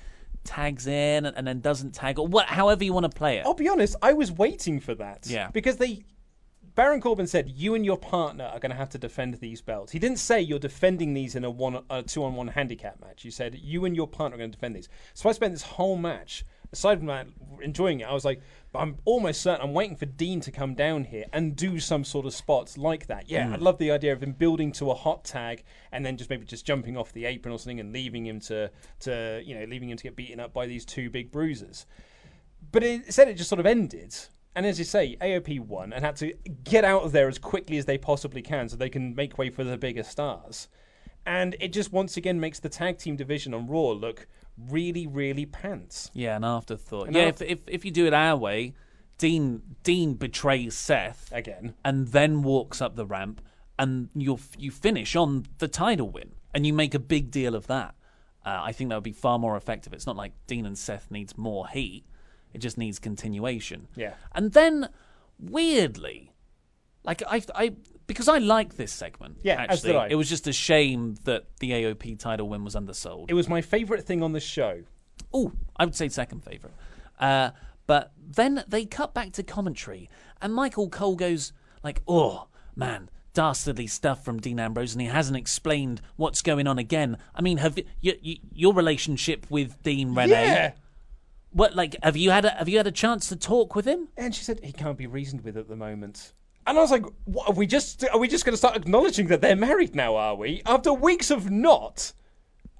Tags 0.44 0.86
in 0.86 1.26
and, 1.26 1.36
and 1.36 1.44
then 1.44 1.60
doesn't 1.60 1.92
tag 1.92 2.20
or 2.20 2.26
what, 2.28 2.46
however 2.46 2.84
you 2.84 2.92
want 2.92 3.02
to 3.02 3.10
play 3.10 3.38
it. 3.38 3.44
I'll 3.44 3.54
be 3.54 3.68
honest. 3.68 3.96
I 4.00 4.12
was 4.12 4.30
waiting 4.30 4.78
for 4.78 4.94
that. 4.94 5.26
Yeah. 5.26 5.50
Because 5.50 5.76
they. 5.78 6.04
Baron 6.76 7.00
Corbin 7.00 7.26
said, 7.26 7.48
"You 7.48 7.74
and 7.74 7.84
your 7.84 7.96
partner 7.96 8.44
are 8.44 8.60
going 8.60 8.70
to 8.70 8.76
have 8.76 8.90
to 8.90 8.98
defend 8.98 9.34
these 9.34 9.62
belts." 9.62 9.92
He 9.92 9.98
didn't 9.98 10.18
say 10.18 10.40
you're 10.40 10.58
defending 10.58 11.14
these 11.14 11.34
in 11.34 11.42
a 11.42 11.50
one, 11.50 11.82
a 11.90 12.02
two-on-one 12.02 12.48
handicap 12.48 13.00
match. 13.00 13.22
He 13.22 13.30
said 13.30 13.54
you 13.54 13.84
and 13.86 13.96
your 13.96 14.06
partner 14.06 14.36
are 14.36 14.38
going 14.38 14.50
to 14.52 14.56
defend 14.56 14.76
these. 14.76 14.88
So 15.14 15.28
I 15.28 15.32
spent 15.32 15.54
this 15.54 15.62
whole 15.62 15.96
match, 15.96 16.44
aside 16.72 16.98
from 16.98 17.06
that, 17.06 17.28
enjoying 17.62 18.00
it. 18.00 18.04
I 18.04 18.12
was 18.12 18.26
like, 18.26 18.42
I'm 18.74 18.98
almost 19.06 19.40
certain 19.40 19.62
I'm 19.66 19.72
waiting 19.72 19.96
for 19.96 20.04
Dean 20.04 20.40
to 20.42 20.52
come 20.52 20.74
down 20.74 21.04
here 21.04 21.24
and 21.32 21.56
do 21.56 21.80
some 21.80 22.04
sort 22.04 22.26
of 22.26 22.34
spots 22.34 22.76
like 22.76 23.06
that. 23.06 23.30
Yeah, 23.30 23.46
Mm. 23.46 23.52
I 23.54 23.56
love 23.56 23.78
the 23.78 23.90
idea 23.90 24.12
of 24.12 24.22
him 24.22 24.32
building 24.32 24.70
to 24.72 24.90
a 24.90 24.94
hot 24.94 25.24
tag 25.24 25.64
and 25.92 26.04
then 26.04 26.18
just 26.18 26.28
maybe 26.28 26.44
just 26.44 26.66
jumping 26.66 26.94
off 26.98 27.10
the 27.14 27.24
apron 27.24 27.54
or 27.54 27.58
something 27.58 27.80
and 27.80 27.90
leaving 27.90 28.26
him 28.26 28.38
to, 28.40 28.70
to 29.00 29.42
you 29.42 29.58
know, 29.58 29.64
leaving 29.64 29.88
him 29.88 29.96
to 29.96 30.02
get 30.02 30.14
beaten 30.14 30.40
up 30.40 30.52
by 30.52 30.66
these 30.66 30.84
two 30.84 31.08
big 31.08 31.32
bruisers. 31.32 31.86
But 32.70 32.82
it 32.82 33.14
said 33.14 33.28
it 33.28 33.34
just 33.34 33.48
sort 33.48 33.60
of 33.60 33.66
ended. 33.66 34.14
And 34.56 34.64
as 34.64 34.78
you 34.78 34.84
say, 34.86 35.16
AOP 35.20 35.60
won 35.60 35.92
and 35.92 36.02
had 36.02 36.16
to 36.16 36.32
get 36.64 36.82
out 36.82 37.02
of 37.02 37.12
there 37.12 37.28
as 37.28 37.38
quickly 37.38 37.76
as 37.76 37.84
they 37.84 37.98
possibly 37.98 38.40
can 38.40 38.68
so 38.70 38.76
they 38.76 38.88
can 38.88 39.14
make 39.14 39.36
way 39.36 39.50
for 39.50 39.62
the 39.62 39.76
bigger 39.76 40.02
stars. 40.02 40.68
And 41.26 41.54
it 41.60 41.74
just 41.74 41.92
once 41.92 42.16
again 42.16 42.40
makes 42.40 42.58
the 42.58 42.70
tag 42.70 42.96
team 42.96 43.16
division 43.16 43.52
on 43.52 43.66
Raw 43.66 43.90
look 43.90 44.26
really, 44.56 45.06
really 45.06 45.44
pants. 45.44 46.10
Yeah, 46.14 46.36
an 46.36 46.44
afterthought. 46.44 47.08
An 47.08 47.14
yeah, 47.14 47.24
after- 47.24 47.44
if, 47.44 47.50
if 47.50 47.68
if 47.68 47.84
you 47.84 47.90
do 47.90 48.06
it 48.06 48.14
our 48.14 48.36
way, 48.36 48.72
Dean 49.18 49.60
Dean 49.82 50.14
betrays 50.14 50.74
Seth 50.74 51.28
Again. 51.32 51.74
and 51.84 52.08
then 52.08 52.42
walks 52.42 52.80
up 52.80 52.96
the 52.96 53.04
ramp, 53.06 53.42
and 53.78 54.08
you 54.14 54.38
you 54.56 54.70
finish 54.70 55.14
on 55.16 55.44
the 55.58 55.68
title 55.68 56.08
win, 56.08 56.32
and 56.54 56.66
you 56.66 56.72
make 56.72 56.94
a 56.94 56.98
big 56.98 57.30
deal 57.30 57.54
of 57.54 57.66
that. 57.66 57.94
Uh, 58.44 58.60
I 58.62 58.72
think 58.72 58.88
that 58.88 58.96
would 58.96 59.04
be 59.04 59.12
far 59.12 59.38
more 59.38 59.56
effective. 59.56 59.92
It's 59.92 60.06
not 60.06 60.16
like 60.16 60.32
Dean 60.46 60.64
and 60.64 60.78
Seth 60.78 61.10
needs 61.10 61.36
more 61.36 61.66
heat. 61.68 62.04
It 62.56 62.60
just 62.60 62.78
needs 62.78 62.98
continuation. 62.98 63.86
Yeah. 63.94 64.14
And 64.34 64.52
then, 64.54 64.88
weirdly, 65.38 66.32
like 67.04 67.22
I, 67.28 67.42
I 67.54 67.74
because 68.06 68.28
I 68.28 68.38
like 68.38 68.76
this 68.76 68.90
segment. 68.90 69.40
Yeah, 69.42 69.66
as 69.68 69.82
did 69.82 69.94
I. 69.94 70.08
it 70.08 70.14
was 70.14 70.30
just 70.30 70.46
a 70.46 70.54
shame 70.54 71.16
that 71.24 71.44
the 71.60 71.72
AOP 71.72 72.18
title 72.18 72.48
win 72.48 72.64
was 72.64 72.74
undersold. 72.74 73.30
It 73.30 73.34
was 73.34 73.46
my 73.46 73.60
favourite 73.60 74.04
thing 74.04 74.22
on 74.22 74.32
the 74.32 74.40
show. 74.40 74.84
Oh, 75.34 75.52
I 75.76 75.84
would 75.84 75.94
say 75.94 76.08
second 76.08 76.44
favourite. 76.44 76.74
Uh, 77.20 77.50
but 77.86 78.12
then 78.18 78.64
they 78.66 78.86
cut 78.86 79.12
back 79.12 79.32
to 79.32 79.42
commentary, 79.42 80.08
and 80.40 80.54
Michael 80.54 80.88
Cole 80.88 81.16
goes 81.16 81.52
like, 81.84 82.00
"Oh 82.08 82.48
man, 82.74 83.10
dastardly 83.34 83.86
stuff 83.86 84.24
from 84.24 84.40
Dean 84.40 84.58
Ambrose, 84.58 84.94
and 84.94 85.02
he 85.02 85.08
hasn't 85.08 85.36
explained 85.36 86.00
what's 86.16 86.40
going 86.40 86.66
on 86.66 86.78
again. 86.78 87.18
I 87.34 87.42
mean, 87.42 87.58
have 87.58 87.78
you, 88.00 88.14
you, 88.22 88.38
your 88.54 88.72
relationship 88.72 89.44
with 89.50 89.82
Dean 89.82 90.14
Renee? 90.14 90.30
Yeah. 90.30 90.72
What 91.56 91.74
like 91.74 91.96
have 92.02 92.18
you 92.18 92.32
had 92.32 92.44
a 92.44 92.50
have 92.50 92.68
you 92.68 92.76
had 92.76 92.86
a 92.86 92.92
chance 92.92 93.30
to 93.30 93.36
talk 93.36 93.74
with 93.74 93.86
him? 93.86 94.08
And 94.18 94.34
she 94.34 94.44
said 94.44 94.60
he 94.62 94.72
can't 94.72 94.98
be 94.98 95.06
reasoned 95.06 95.40
with 95.40 95.56
at 95.56 95.68
the 95.68 95.74
moment. 95.74 96.34
And 96.66 96.76
I 96.76 96.82
was 96.82 96.90
like, 96.90 97.06
what, 97.24 97.48
are 97.48 97.54
we 97.54 97.66
just 97.66 98.04
are 98.12 98.18
we 98.18 98.28
just 98.28 98.44
going 98.44 98.52
to 98.52 98.58
start 98.58 98.76
acknowledging 98.76 99.28
that 99.28 99.40
they're 99.40 99.56
married 99.56 99.94
now? 99.94 100.16
Are 100.16 100.34
we? 100.34 100.60
After 100.66 100.92
weeks 100.92 101.30
of 101.30 101.50
not, 101.50 102.12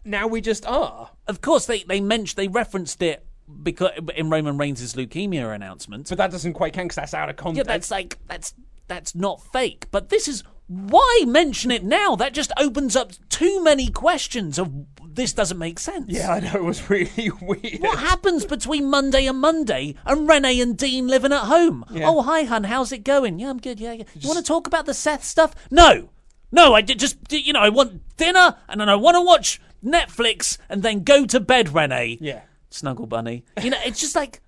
now 0.04 0.26
we 0.26 0.42
just 0.42 0.66
are. 0.66 1.08
Of 1.26 1.40
course, 1.40 1.64
they 1.64 1.84
they 1.84 2.02
mentioned 2.02 2.36
they 2.36 2.48
referenced 2.48 3.00
it 3.00 3.24
because 3.62 3.92
in 4.14 4.28
Roman 4.28 4.58
Reigns' 4.58 4.92
leukemia 4.92 5.54
announcement. 5.54 6.10
But 6.10 6.18
that 6.18 6.30
doesn't 6.30 6.52
quite 6.52 6.74
count 6.74 6.88
because 6.88 6.96
that's 6.96 7.14
out 7.14 7.30
of 7.30 7.36
context. 7.36 7.66
Yeah, 7.66 7.72
that's 7.72 7.90
like 7.90 8.18
that's 8.28 8.52
that's 8.88 9.14
not 9.14 9.40
fake. 9.54 9.86
But 9.90 10.10
this 10.10 10.28
is 10.28 10.44
why 10.66 11.22
mention 11.26 11.70
it 11.70 11.82
now? 11.82 12.14
That 12.14 12.34
just 12.34 12.52
opens 12.58 12.94
up 12.94 13.12
too 13.30 13.64
many 13.64 13.88
questions 13.88 14.58
of 14.58 14.95
this 15.16 15.32
doesn't 15.32 15.58
make 15.58 15.78
sense. 15.78 16.06
Yeah, 16.08 16.30
I 16.32 16.40
know 16.40 16.52
it 16.54 16.62
was 16.64 16.88
really 16.88 17.30
weird. 17.40 17.80
What 17.80 17.98
happens 17.98 18.44
between 18.44 18.88
Monday 18.88 19.26
and 19.26 19.38
Monday 19.40 19.96
and 20.04 20.28
Renee 20.28 20.60
and 20.60 20.76
Dean 20.78 21.08
living 21.08 21.32
at 21.32 21.44
home? 21.44 21.84
Yeah. 21.90 22.06
Oh, 22.08 22.22
hi, 22.22 22.44
hun. 22.44 22.64
How's 22.64 22.92
it 22.92 23.02
going? 23.02 23.38
Yeah, 23.40 23.50
I'm 23.50 23.58
good. 23.58 23.80
Yeah, 23.80 23.92
yeah. 23.92 24.04
You 24.14 24.28
want 24.28 24.38
to 24.38 24.44
talk 24.44 24.66
about 24.66 24.86
the 24.86 24.94
Seth 24.94 25.24
stuff? 25.24 25.54
No, 25.70 26.10
no. 26.52 26.74
I 26.74 26.82
did 26.82 27.00
just 27.00 27.16
you 27.32 27.52
know 27.52 27.60
I 27.60 27.70
want 27.70 28.16
dinner 28.16 28.56
and 28.68 28.80
then 28.80 28.88
I 28.88 28.94
want 28.94 29.16
to 29.16 29.20
watch 29.22 29.60
Netflix 29.84 30.58
and 30.68 30.82
then 30.82 31.02
go 31.02 31.26
to 31.26 31.40
bed, 31.40 31.74
Renee. 31.74 32.18
Yeah. 32.20 32.42
Snuggle 32.70 33.06
bunny. 33.06 33.44
You 33.62 33.70
know, 33.70 33.78
it's 33.84 34.00
just 34.00 34.14
like 34.14 34.40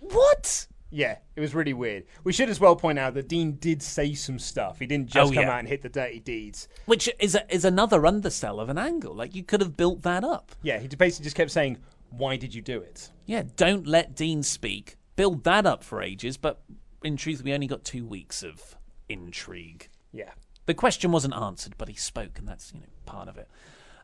what? 0.00 0.67
Yeah, 0.90 1.18
it 1.36 1.40
was 1.40 1.54
really 1.54 1.74
weird. 1.74 2.04
We 2.24 2.32
should 2.32 2.48
as 2.48 2.60
well 2.60 2.74
point 2.74 2.98
out 2.98 3.12
that 3.14 3.28
Dean 3.28 3.52
did 3.60 3.82
say 3.82 4.14
some 4.14 4.38
stuff. 4.38 4.78
He 4.78 4.86
didn't 4.86 5.10
just 5.10 5.30
Oh, 5.30 5.34
come 5.34 5.42
yeah. 5.44 5.50
out 5.52 5.58
and 5.58 5.68
hit 5.68 5.82
the 5.82 5.88
dirty 5.90 6.18
deeds. 6.20 6.66
Which 6.86 7.10
is 7.18 7.34
a, 7.34 7.54
is 7.54 7.64
another 7.66 8.06
undersell 8.06 8.58
of 8.58 8.68
an 8.70 8.78
angle. 8.78 9.14
Like 9.14 9.34
you 9.34 9.42
could 9.42 9.60
have 9.60 9.76
built 9.76 10.02
that 10.02 10.24
up. 10.24 10.52
Yeah, 10.62 10.78
he 10.78 10.88
basically 10.88 11.24
just 11.24 11.36
kept 11.36 11.50
saying, 11.50 11.76
"Why 12.10 12.36
did 12.36 12.54
you 12.54 12.62
do 12.62 12.80
it?" 12.80 13.10
Yeah, 13.26 13.42
don't 13.56 13.86
let 13.86 14.14
Dean 14.16 14.42
speak. 14.42 14.96
Build 15.16 15.44
that 15.44 15.66
up 15.66 15.84
for 15.84 16.00
ages, 16.00 16.36
but 16.38 16.62
in 17.04 17.16
truth, 17.18 17.42
we 17.42 17.52
only 17.52 17.66
got 17.66 17.84
two 17.84 18.06
weeks 18.06 18.42
of 18.42 18.74
intrigue. 19.08 19.88
Yeah. 20.12 20.30
The 20.66 20.74
question 20.74 21.12
wasn't 21.12 21.34
answered, 21.34 21.74
but 21.78 21.88
he 21.88 21.94
spoke, 21.94 22.38
and 22.38 22.46
that's 22.48 22.72
you 22.72 22.80
know 22.80 22.86
part 23.04 23.28
of 23.28 23.36
it. 23.36 23.48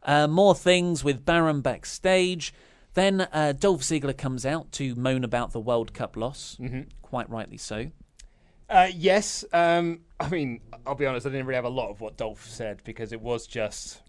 Uh, 0.03 0.27
more 0.29 0.55
things 0.55 1.03
with 1.03 1.25
Baron 1.25 1.61
backstage. 1.63 2.53
Then 2.95 3.23
uh, 3.33 3.53
Dolph 3.59 3.83
Ziggler 3.83 4.17
comes 4.17 4.47
out 4.47 4.73
to 4.73 4.95
moan 4.95 5.25
about 5.25 5.53
the 5.53 5.61
World 5.61 5.93
Cup 5.93 6.17
loss. 6.17 6.57
Mhm. 6.61 6.87
Quite 7.03 7.29
rightly 7.29 7.59
so. 7.59 7.91
Uh, 8.71 8.89
yes. 8.95 9.45
Um, 9.53 10.01
I 10.19 10.29
mean, 10.29 10.61
I'll 10.87 10.95
be 10.95 11.07
honest. 11.07 11.27
I 11.27 11.31
didn't 11.31 11.47
really 11.47 11.57
have 11.57 11.65
a 11.65 11.69
lot 11.69 11.91
of 11.91 12.01
what 12.01 12.17
Dolph 12.17 12.47
said 12.49 12.83
because 12.85 13.13
it 13.13 13.21
was 13.21 13.47
just. 13.47 14.01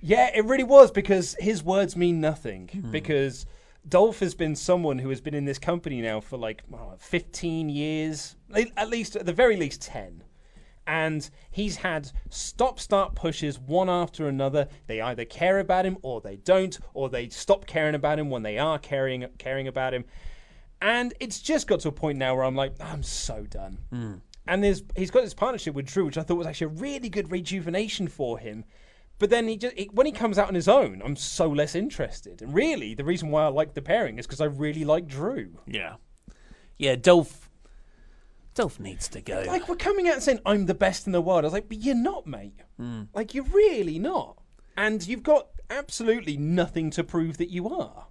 Yeah, 0.00 0.30
it 0.34 0.44
really 0.44 0.64
was 0.64 0.90
because 0.90 1.36
his 1.40 1.62
words 1.62 1.96
mean 1.96 2.20
nothing. 2.20 2.70
Because 2.90 3.46
Dolph 3.88 4.20
has 4.20 4.34
been 4.34 4.54
someone 4.54 4.98
who 4.98 5.08
has 5.08 5.20
been 5.20 5.34
in 5.34 5.44
this 5.44 5.58
company 5.58 6.00
now 6.00 6.20
for 6.20 6.36
like 6.36 6.62
oh, 6.72 6.94
15 6.98 7.68
years, 7.68 8.36
at 8.76 8.88
least 8.88 9.16
at 9.16 9.26
the 9.26 9.32
very 9.32 9.56
least 9.56 9.82
10. 9.82 10.22
And 10.88 11.28
he's 11.50 11.76
had 11.76 12.10
stop 12.30 12.80
start 12.80 13.14
pushes 13.14 13.60
one 13.60 13.90
after 13.90 14.26
another. 14.26 14.68
They 14.86 15.02
either 15.02 15.26
care 15.26 15.58
about 15.58 15.84
him 15.84 15.98
or 16.02 16.22
they 16.22 16.36
don't, 16.36 16.76
or 16.94 17.10
they 17.10 17.28
stop 17.28 17.66
caring 17.66 17.94
about 17.94 18.18
him 18.18 18.30
when 18.30 18.42
they 18.42 18.58
are 18.58 18.78
caring 18.78 19.26
caring 19.36 19.68
about 19.68 19.92
him. 19.92 20.06
And 20.80 21.12
it's 21.20 21.40
just 21.40 21.66
got 21.66 21.80
to 21.80 21.88
a 21.88 21.92
point 21.92 22.16
now 22.16 22.34
where 22.34 22.44
I'm 22.44 22.56
like, 22.56 22.72
I'm 22.80 23.02
so 23.02 23.44
done. 23.44 23.78
Hmm. 23.90 24.14
And 24.46 24.64
there's 24.64 24.82
he's 24.96 25.10
got 25.10 25.24
this 25.24 25.34
partnership 25.34 25.74
with 25.74 25.84
Drew, 25.84 26.06
which 26.06 26.16
I 26.16 26.22
thought 26.22 26.38
was 26.38 26.46
actually 26.46 26.76
a 26.78 26.80
really 26.80 27.10
good 27.10 27.30
rejuvenation 27.30 28.08
for 28.08 28.38
him. 28.38 28.64
But 29.18 29.28
then 29.28 29.46
he 29.46 29.58
just 29.58 29.76
he, 29.76 29.90
when 29.92 30.06
he 30.06 30.12
comes 30.12 30.38
out 30.38 30.48
on 30.48 30.54
his 30.54 30.68
own, 30.68 31.02
I'm 31.04 31.16
so 31.16 31.48
less 31.48 31.74
interested. 31.74 32.40
And 32.40 32.54
really, 32.54 32.94
the 32.94 33.04
reason 33.04 33.30
why 33.30 33.44
I 33.44 33.48
like 33.48 33.74
the 33.74 33.82
pairing 33.82 34.18
is 34.18 34.26
because 34.26 34.40
I 34.40 34.46
really 34.46 34.86
like 34.86 35.06
Drew. 35.06 35.58
Yeah, 35.66 35.96
yeah. 36.78 36.96
Dolph, 36.96 37.47
Needs 38.80 39.08
to 39.08 39.20
go. 39.20 39.44
Like 39.46 39.68
we're 39.68 39.76
coming 39.76 40.08
out 40.08 40.14
and 40.14 40.22
saying 40.22 40.40
I'm 40.46 40.66
the 40.66 40.74
best 40.74 41.06
in 41.06 41.12
the 41.12 41.20
world. 41.20 41.44
I 41.44 41.46
was 41.46 41.52
like, 41.52 41.68
but 41.68 41.78
you're 41.78 41.94
not, 41.94 42.26
mate. 42.26 42.54
Mm. 42.80 43.08
Like 43.14 43.34
you're 43.34 43.44
really 43.44 43.98
not. 43.98 44.38
And 44.76 45.06
you've 45.06 45.22
got 45.22 45.48
absolutely 45.70 46.36
nothing 46.36 46.90
to 46.90 47.04
prove 47.04 47.36
that 47.38 47.50
you 47.50 47.68
are. 47.68 48.06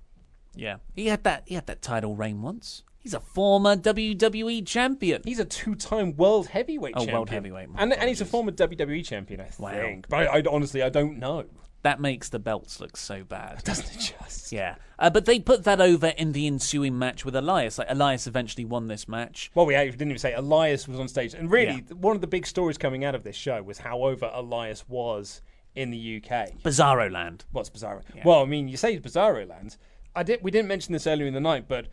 Yeah, 0.55 0.77
he 0.95 1.07
had 1.07 1.23
that. 1.23 1.43
He 1.45 1.55
had 1.55 1.67
that 1.67 1.81
title 1.81 2.15
reign 2.15 2.41
once. 2.41 2.83
He's 2.99 3.13
a 3.13 3.19
former 3.19 3.75
WWE 3.77 4.65
champion. 4.65 5.21
He's 5.23 5.39
a 5.39 5.45
two-time 5.45 6.17
world 6.17 6.47
heavyweight 6.47 6.93
Oh, 6.95 6.99
champion. 6.99 7.15
world 7.15 7.29
heavyweight, 7.29 7.69
And, 7.77 7.93
and 7.93 8.09
he's 8.09 8.19
a 8.19 8.25
former 8.25 8.51
WWE 8.51 9.05
champion, 9.05 9.39
I 9.39 9.49
Wow. 9.59 9.71
think. 9.71 10.09
But 10.09 10.27
I, 10.27 10.39
I 10.39 10.43
honestly, 10.49 10.81
I 10.83 10.89
don't 10.89 11.17
know. 11.19 11.45
That 11.83 12.01
makes 12.01 12.27
the 12.29 12.39
belts 12.39 12.81
look 12.81 12.97
so 12.97 13.23
bad, 13.23 13.63
doesn't 13.63 13.95
it? 13.95 14.13
Just 14.19 14.51
yeah. 14.51 14.75
Uh, 14.99 15.09
but 15.09 15.25
they 15.25 15.39
put 15.39 15.63
that 15.63 15.79
over 15.79 16.07
in 16.07 16.31
the 16.31 16.47
ensuing 16.47 16.97
match 16.97 17.23
with 17.23 17.35
Elias. 17.35 17.77
Like 17.77 17.87
Elias 17.89 18.25
eventually 18.25 18.65
won 18.65 18.87
this 18.87 19.07
match. 19.07 19.51
Well, 19.53 19.65
we 19.65 19.75
didn't 19.75 20.01
even 20.01 20.17
say 20.17 20.33
Elias 20.33 20.87
was 20.87 20.99
on 20.99 21.07
stage, 21.07 21.33
and 21.33 21.51
really, 21.51 21.83
one 21.93 22.15
of 22.15 22.21
the 22.21 22.27
big 22.27 22.47
stories 22.47 22.77
coming 22.77 23.05
out 23.05 23.15
of 23.15 23.23
this 23.23 23.35
show 23.35 23.61
was 23.61 23.77
how 23.77 24.03
over 24.03 24.31
Elias 24.33 24.87
was 24.87 25.41
in 25.75 25.91
the 25.91 26.17
UK. 26.17 26.61
Bizarro 26.63 27.11
Land. 27.11 27.45
What's 27.51 27.69
Bizarro? 27.69 28.01
Well, 28.25 28.41
I 28.41 28.45
mean, 28.45 28.67
you 28.67 28.77
say 28.77 28.99
Bizarro 28.99 29.47
Land. 29.47 29.77
I 30.15 30.23
did. 30.23 30.41
We 30.41 30.49
didn't 30.49 30.67
mention 30.67 30.93
this 30.93 31.05
earlier 31.05 31.27
in 31.27 31.35
the 31.35 31.39
night, 31.39 31.67
but 31.67 31.87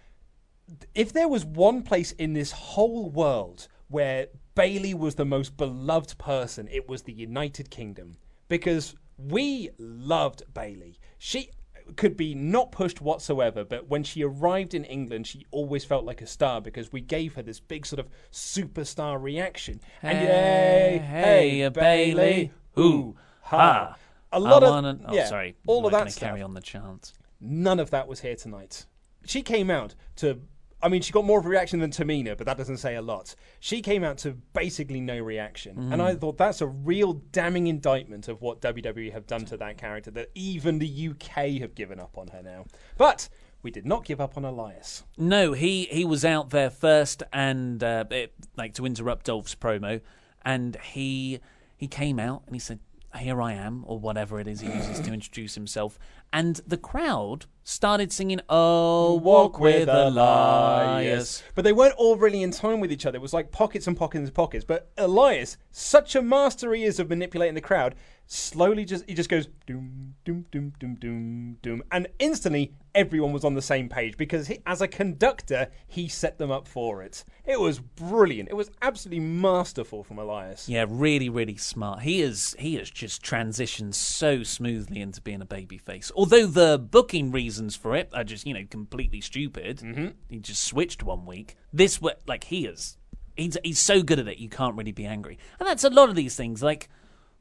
if 0.95 1.13
there 1.13 1.29
was 1.29 1.45
one 1.45 1.83
place 1.83 2.13
in 2.13 2.33
this 2.33 2.53
whole 2.53 3.11
world 3.11 3.69
where 3.89 4.29
Bayley 4.55 4.95
was 4.95 5.17
the 5.17 5.27
most 5.27 5.57
beloved 5.57 6.17
person, 6.17 6.69
it 6.71 6.89
was 6.89 7.03
the 7.03 7.13
United 7.13 7.71
Kingdom 7.71 8.17
because 8.49 8.95
we 9.19 9.69
loved 9.79 10.43
Bayley. 10.55 10.99
She 11.19 11.51
could 11.97 12.17
be 12.17 12.35
not 12.35 12.73
pushed 12.73 13.01
whatsoever, 13.01 13.65
but 13.65 13.89
when 13.89 14.03
she 14.05 14.25
arrived 14.25 14.75
in 14.75 14.85
England, 14.85 15.27
she 15.27 15.47
always 15.51 15.85
felt 15.85 16.05
like 16.05 16.23
a 16.23 16.27
star 16.27 16.61
because 16.61 16.93
we 16.93 17.01
gave 17.01 17.35
her 17.35 17.43
this 17.43 17.61
big 17.61 17.85
sort 17.87 18.01
of 18.01 18.09
superstar 18.33 19.21
reaction. 19.23 19.81
And 20.03 20.19
Hey, 20.19 20.25
yay, 20.25 20.99
hey, 21.07 21.59
hey, 21.61 21.69
Bayley, 21.69 22.53
ooh, 22.79 23.17
ha. 23.43 23.97
A 24.33 24.41
lot 24.41 24.63
I 24.63 24.67
of 24.67 24.73
wanna- 24.73 25.01
oh, 25.07 25.15
yeah, 25.15 25.27
sorry, 25.27 25.57
all 25.67 25.87
of 25.87 25.93
that 25.93 26.11
stuff. 26.11 26.29
carry 26.31 26.43
on 26.43 26.55
the 26.55 26.61
chant. 26.61 27.13
None 27.41 27.79
of 27.79 27.91
that 27.91 28.09
was 28.09 28.21
here 28.21 28.35
tonight. 28.37 28.87
She 29.27 29.43
came 29.43 29.71
out 29.71 29.95
to. 30.17 30.41
I 30.85 30.89
mean, 30.89 31.01
she 31.03 31.13
got 31.13 31.25
more 31.25 31.39
of 31.41 31.47
a 31.47 31.49
reaction 31.49 31.81
than 31.81 31.91
Tamina, 31.91 32.37
but 32.37 32.47
that 32.47 32.59
doesn't 32.59 32.77
say 32.77 32.95
a 32.97 33.03
lot. 33.03 33.35
She 33.59 33.81
came 33.81 34.05
out 34.05 34.19
to 34.19 34.33
basically 34.53 35.01
no 35.01 35.19
reaction. 35.19 35.79
And 35.93 36.01
Mm. 36.01 36.05
I 36.05 36.15
thought 36.15 36.37
that's 36.37 36.61
a 36.61 36.67
real 36.67 37.15
damning 37.33 37.67
indictment 37.69 38.29
of 38.29 38.43
what 38.43 38.61
WWE 38.61 39.11
have 39.13 39.27
done 39.27 39.47
to 39.47 39.57
that 39.57 39.79
character, 39.79 40.11
that 40.13 40.29
even 40.35 40.79
the 40.79 41.09
UK 41.09 41.59
have 41.61 41.75
given 41.75 41.99
up 41.99 42.19
on 42.19 42.29
her 42.29 42.43
now. 42.43 42.67
But 42.99 43.29
we 43.63 43.71
did 43.71 43.87
not 43.87 44.05
give 44.05 44.21
up 44.21 44.37
on 44.37 44.45
Elias. 44.45 45.05
No, 45.17 45.53
he 45.55 45.85
he 45.85 46.05
was 46.05 46.23
out 46.25 46.51
there 46.51 46.69
first, 46.71 47.23
and 47.33 47.83
uh, 47.83 48.05
it, 48.11 48.35
like 48.57 48.75
to 48.75 48.85
interrupt 48.85 49.25
Dolph's 49.25 49.55
promo, 49.55 50.03
and 50.43 50.77
he 50.93 51.41
he 51.79 51.89
came 51.89 52.19
out 52.19 52.43
and 52.47 52.55
he 52.55 52.61
said, 52.61 52.79
"Here 53.19 53.41
I 53.41 53.55
am," 53.55 53.85
or 53.87 53.99
whatever 53.99 54.39
it 54.39 54.47
is 54.47 54.61
he 54.61 54.67
uses 54.71 55.01
to 55.01 55.15
introduce 55.15 55.55
himself, 55.55 55.99
and 56.35 56.61
the 56.67 56.77
crowd 56.77 57.47
started 57.63 58.13
singing, 58.13 58.41
"Oh, 58.49 59.15
walk 59.15 59.59
with 59.59 59.89
Elias." 59.89 61.43
But 61.55 61.65
they 61.65 61.73
weren't 61.73 61.95
all 61.95 62.17
really 62.17 62.43
in 62.43 62.51
time 62.51 62.81
with 62.81 62.93
each 62.93 63.07
other. 63.07 63.17
It 63.17 63.23
was 63.23 63.33
like 63.33 63.53
pockets 63.53 63.87
and 63.87 63.97
pockets 63.97 64.25
and 64.27 64.35
pockets. 64.35 64.65
But 64.65 64.91
Elias, 64.99 65.57
such 65.71 66.15
a 66.15 66.21
master 66.21 66.75
he 66.75 66.85
is 66.85 66.99
of 66.99 67.09
manipulating 67.09 67.55
the 67.55 67.61
crowd, 67.61 67.95
slowly 68.27 68.85
just 68.85 69.05
he 69.09 69.15
just 69.15 69.29
goes 69.29 69.49
doom 69.67 70.15
doom 70.25 70.47
doom 70.51 70.73
doom 70.79 70.95
doom 70.97 71.59
doom, 71.63 71.83
and 71.93 72.09
instantly 72.19 72.73
everyone 72.95 73.33
was 73.33 73.45
on 73.45 73.55
the 73.55 73.63
same 73.63 73.89
page 73.89 74.17
because 74.17 74.47
he, 74.47 74.59
as 74.67 74.81
a 74.81 74.89
conductor 74.89 75.69
he 75.87 76.09
set 76.09 76.39
them 76.39 76.51
up 76.51 76.67
for 76.67 77.03
it. 77.03 77.25
It 77.45 77.61
was 77.61 77.81
brilliant. 77.81 78.49
It 78.49 78.55
was 78.55 78.71
absolutely 78.83 79.25
masterful 79.25 80.05
from 80.05 80.19
Elias. 80.19 80.69
Yeah, 80.69 80.87
really, 80.89 81.29
really 81.29 81.57
smart. 81.57 82.03
He 82.03 82.23
is 82.23 82.55
he 82.59 82.77
has 82.77 82.91
just 82.91 83.23
transitioned 83.23 83.95
so 83.95 84.43
smoothly 84.43 85.01
into 85.01 85.21
being 85.21 85.43
a 85.43 85.47
babyface. 85.47 86.11
Although 86.15 86.47
the 86.47 86.79
booking 86.79 87.31
reasons 87.31 87.77
for 87.77 87.95
it 87.97 88.11
are 88.15 88.25
just 88.25 88.47
you 88.47 88.55
know 88.55 88.65
completely 88.71 89.21
stupid. 89.21 89.79
Mm-hmm. 89.79 90.09
He 90.29 90.39
just 90.39 90.65
switched 90.65 91.03
one 91.03 91.27
week. 91.27 91.57
This 91.73 92.01
like 92.27 92.45
he 92.45 92.67
is 92.67 92.97
he's 93.37 93.57
he's 93.65 93.79
so 93.79 94.03
good 94.03 94.19
at 94.19 94.29
it 94.29 94.39
you 94.39 94.49
can't 94.49 94.77
really 94.77 94.93
be 94.93 95.07
angry. 95.07 95.39
And 95.59 95.69
that's 95.69 95.85
a 95.85 95.91
lot 95.91 96.09
of 96.09 96.15
these 96.15 96.37
things. 96.37 96.63
Like 96.63 96.89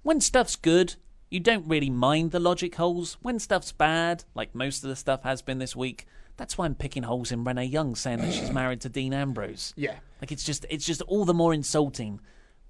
when 0.03 0.21
stuff's 0.21 0.55
good, 0.55 0.95
You 1.33 1.39
don't 1.39 1.67
really 1.67 1.89
mind 1.89 2.29
the 2.29 2.39
logic 2.39 2.75
holes 2.75 3.17
when 3.23 3.39
stuff's 3.39 3.71
bad, 3.71 4.23
like 4.35 4.53
most 4.53 4.83
of 4.83 4.89
the 4.89 4.95
stuff 4.95 5.23
has 5.23 5.41
been 5.41 5.57
this 5.57 5.75
week. 5.75 6.05
That's 6.37 6.59
why 6.59 6.65
I'm 6.65 6.75
picking 6.75 7.01
holes 7.01 7.31
in 7.31 7.43
Renee 7.43 7.65
Young 7.65 7.95
saying 7.95 8.19
that 8.19 8.33
she's 8.33 8.51
married 8.51 8.81
to 8.81 8.89
Dean 8.89 9.15
Ambrose. 9.15 9.73
Yeah. 9.75 9.95
Like 10.21 10.31
it's 10.31 10.43
just 10.43 10.63
it's 10.69 10.85
just 10.85 11.01
all 11.03 11.25
the 11.25 11.33
more 11.33 11.51
insulting 11.51 12.19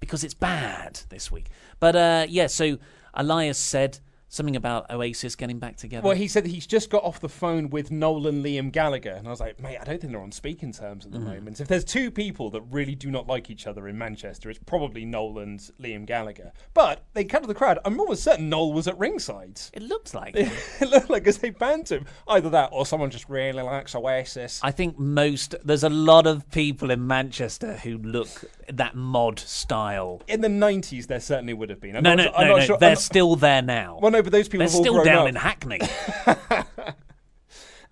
because 0.00 0.24
it's 0.24 0.32
bad 0.32 1.00
this 1.10 1.30
week. 1.30 1.50
But 1.78 1.94
uh, 1.94 2.26
yeah, 2.26 2.46
so 2.46 2.78
Elias 3.12 3.58
said 3.58 3.98
something 4.34 4.56
about 4.56 4.90
Oasis 4.90 5.36
getting 5.36 5.58
back 5.58 5.76
together. 5.76 6.06
Well, 6.06 6.16
he 6.16 6.28
said 6.28 6.46
he's 6.46 6.66
just 6.66 6.90
got 6.90 7.04
off 7.04 7.20
the 7.20 7.28
phone 7.28 7.70
with 7.70 7.90
Noel 7.90 8.26
and 8.26 8.44
Liam 8.44 8.70
Gallagher, 8.72 9.12
and 9.12 9.26
I 9.26 9.30
was 9.30 9.40
like, 9.40 9.60
mate, 9.60 9.78
I 9.80 9.84
don't 9.84 10.00
think 10.00 10.12
they're 10.12 10.20
on 10.22 10.32
speaking 10.32 10.72
terms 10.72 11.06
at 11.06 11.12
the 11.12 11.18
Mm. 11.18 11.24
moment. 11.24 11.60
If 11.60 11.68
there's 11.68 11.84
two 11.84 12.10
people 12.10 12.50
that 12.50 12.62
really 12.70 12.94
do 12.94 13.10
not 13.10 13.26
like 13.26 13.50
each 13.50 13.66
other 13.66 13.88
in 13.88 13.96
Manchester, 13.96 14.50
it's 14.50 14.58
probably 14.66 15.04
Nolan's 15.04 15.70
Liam 15.80 16.04
Gallagher. 16.06 16.52
But 16.74 17.04
they 17.14 17.24
cut 17.24 17.42
to 17.42 17.46
the 17.48 17.54
crowd. 17.54 17.78
I'm 17.84 17.98
almost 18.00 18.22
certain 18.24 18.48
Noel 18.48 18.72
was 18.72 18.88
at 18.88 18.98
ringside. 18.98 19.60
It 19.72 19.82
looked 19.82 20.14
like 20.14 20.34
it 20.36 20.90
looked 20.90 21.10
like 21.10 21.26
as 21.26 21.38
they 21.38 21.50
banned 21.50 21.88
him. 21.88 22.06
Either 22.28 22.50
that, 22.50 22.70
or 22.72 22.84
someone 22.86 23.10
just 23.10 23.28
really 23.28 23.62
likes 23.62 23.94
Oasis. 23.94 24.60
I 24.62 24.70
think 24.72 24.98
most 24.98 25.54
there's 25.64 25.84
a 25.84 25.88
lot 25.90 26.26
of 26.26 26.50
people 26.50 26.90
in 26.90 27.06
Manchester 27.06 27.74
who 27.76 27.98
look 27.98 28.28
that 28.72 28.94
mod 28.94 29.38
style. 29.38 30.22
In 30.28 30.40
the 30.40 30.48
90s, 30.48 31.06
there 31.06 31.20
certainly 31.20 31.52
would 31.54 31.70
have 31.70 31.80
been. 31.80 31.96
I'm 31.96 32.02
no, 32.02 32.14
not 32.14 32.24
no, 32.26 32.32
I'm 32.32 32.46
no, 32.46 32.52
not 32.54 32.58
no. 32.60 32.64
sure- 32.66 32.78
They're 32.78 32.90
I'm 32.90 32.96
still 32.96 33.36
there 33.36 33.62
now. 33.62 33.98
Well, 34.00 34.10
no, 34.10 34.22
but 34.22 34.32
those 34.32 34.48
people 34.48 34.66
They're 34.66 34.68
have 34.68 34.74
all 34.76 34.82
still 34.82 35.04
down 35.04 35.22
up. 35.22 35.28
in 35.28 35.34
Hackney. 35.36 35.80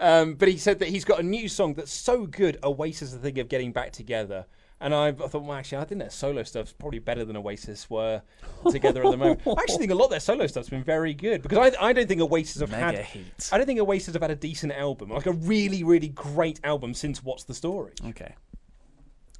Um, 0.01 0.35
but 0.35 0.49
he 0.49 0.57
said 0.59 0.81
that 0.81 0.89
he's 0.89 1.05
got 1.05 1.21
a 1.21 1.23
new 1.23 1.49
song 1.49 1.75
that's 1.75 1.93
so 1.93 2.27
good, 2.27 2.59
Oasis, 2.65 3.13
the 3.13 3.19
thing 3.19 3.39
of 3.39 3.49
getting 3.49 3.71
back 3.71 3.93
together. 3.93 4.47
And 4.81 4.93
I, 4.93 5.09
I 5.09 5.13
thought, 5.13 5.45
well, 5.45 5.53
actually, 5.53 5.79
I 5.79 5.85
think 5.85 6.01
their 6.01 6.11
solo 6.11 6.43
stuff's 6.43 6.73
probably 6.73 6.99
better 6.99 7.25
than 7.25 7.37
Oasis 7.37 7.89
were 7.89 8.21
together 8.69 9.05
at 9.05 9.13
the 9.13 9.17
moment. 9.17 9.43
I 9.47 9.53
actually 9.53 9.79
think 9.79 9.93
a 9.93 9.95
lot 9.95 10.07
of 10.07 10.11
their 10.11 10.19
solo 10.19 10.49
stuff's 10.49 10.71
been 10.71 10.83
very 10.83 11.15
good 11.15 11.41
because 11.43 11.73
I, 11.79 11.91
I 11.91 11.93
don't 11.93 12.09
think 12.09 12.21
Oasis 12.21 12.61
have 12.63 12.73
Mega 12.73 12.85
had. 12.97 13.05
heat. 13.05 13.49
I 13.53 13.59
don't 13.59 13.67
think 13.67 13.79
Oasis 13.79 14.15
have 14.15 14.23
had 14.23 14.33
a 14.33 14.37
decent 14.37 14.73
album, 14.73 15.11
like 15.11 15.27
a 15.27 15.33
really, 15.33 15.85
really 15.85 16.09
great 16.09 16.59
album 16.65 16.95
since 16.95 17.23
What's 17.23 17.45
the 17.45 17.55
Story. 17.55 17.93
Okay. 18.09 18.35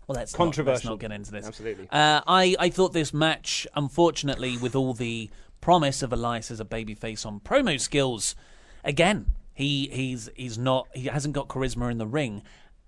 Well, 0.07 0.17
let's 0.17 0.35
Controversial. 0.35 0.73
Not, 0.73 0.75
let's 0.75 1.03
not 1.03 1.09
get 1.09 1.13
into 1.13 1.33
this. 1.33 1.47
Absolutely. 1.47 1.89
Uh, 1.91 2.21
I 2.27 2.57
I 2.59 2.71
thought 2.71 2.93
this 2.93 3.15
match, 3.15 3.67
unfortunately, 3.75 4.57
with 4.57 4.75
all 4.75 4.95
the 4.95 5.31
promise 5.61 6.03
of 6.03 6.13
Elias 6.13 6.51
as 6.51 6.61
a 6.61 6.65
babyface 6.65 7.25
on 7.25 7.41
promo 7.41 7.81
skills, 7.81 8.35
again 8.85 9.27
he 9.55 9.89
he's 9.93 10.29
he's 10.35 10.59
not 10.59 10.89
he 10.95 11.07
hasn't 11.07 11.35
got 11.35 11.49
charisma 11.49 11.91
in 11.91 11.99
the 11.99 12.07
ring, 12.07 12.43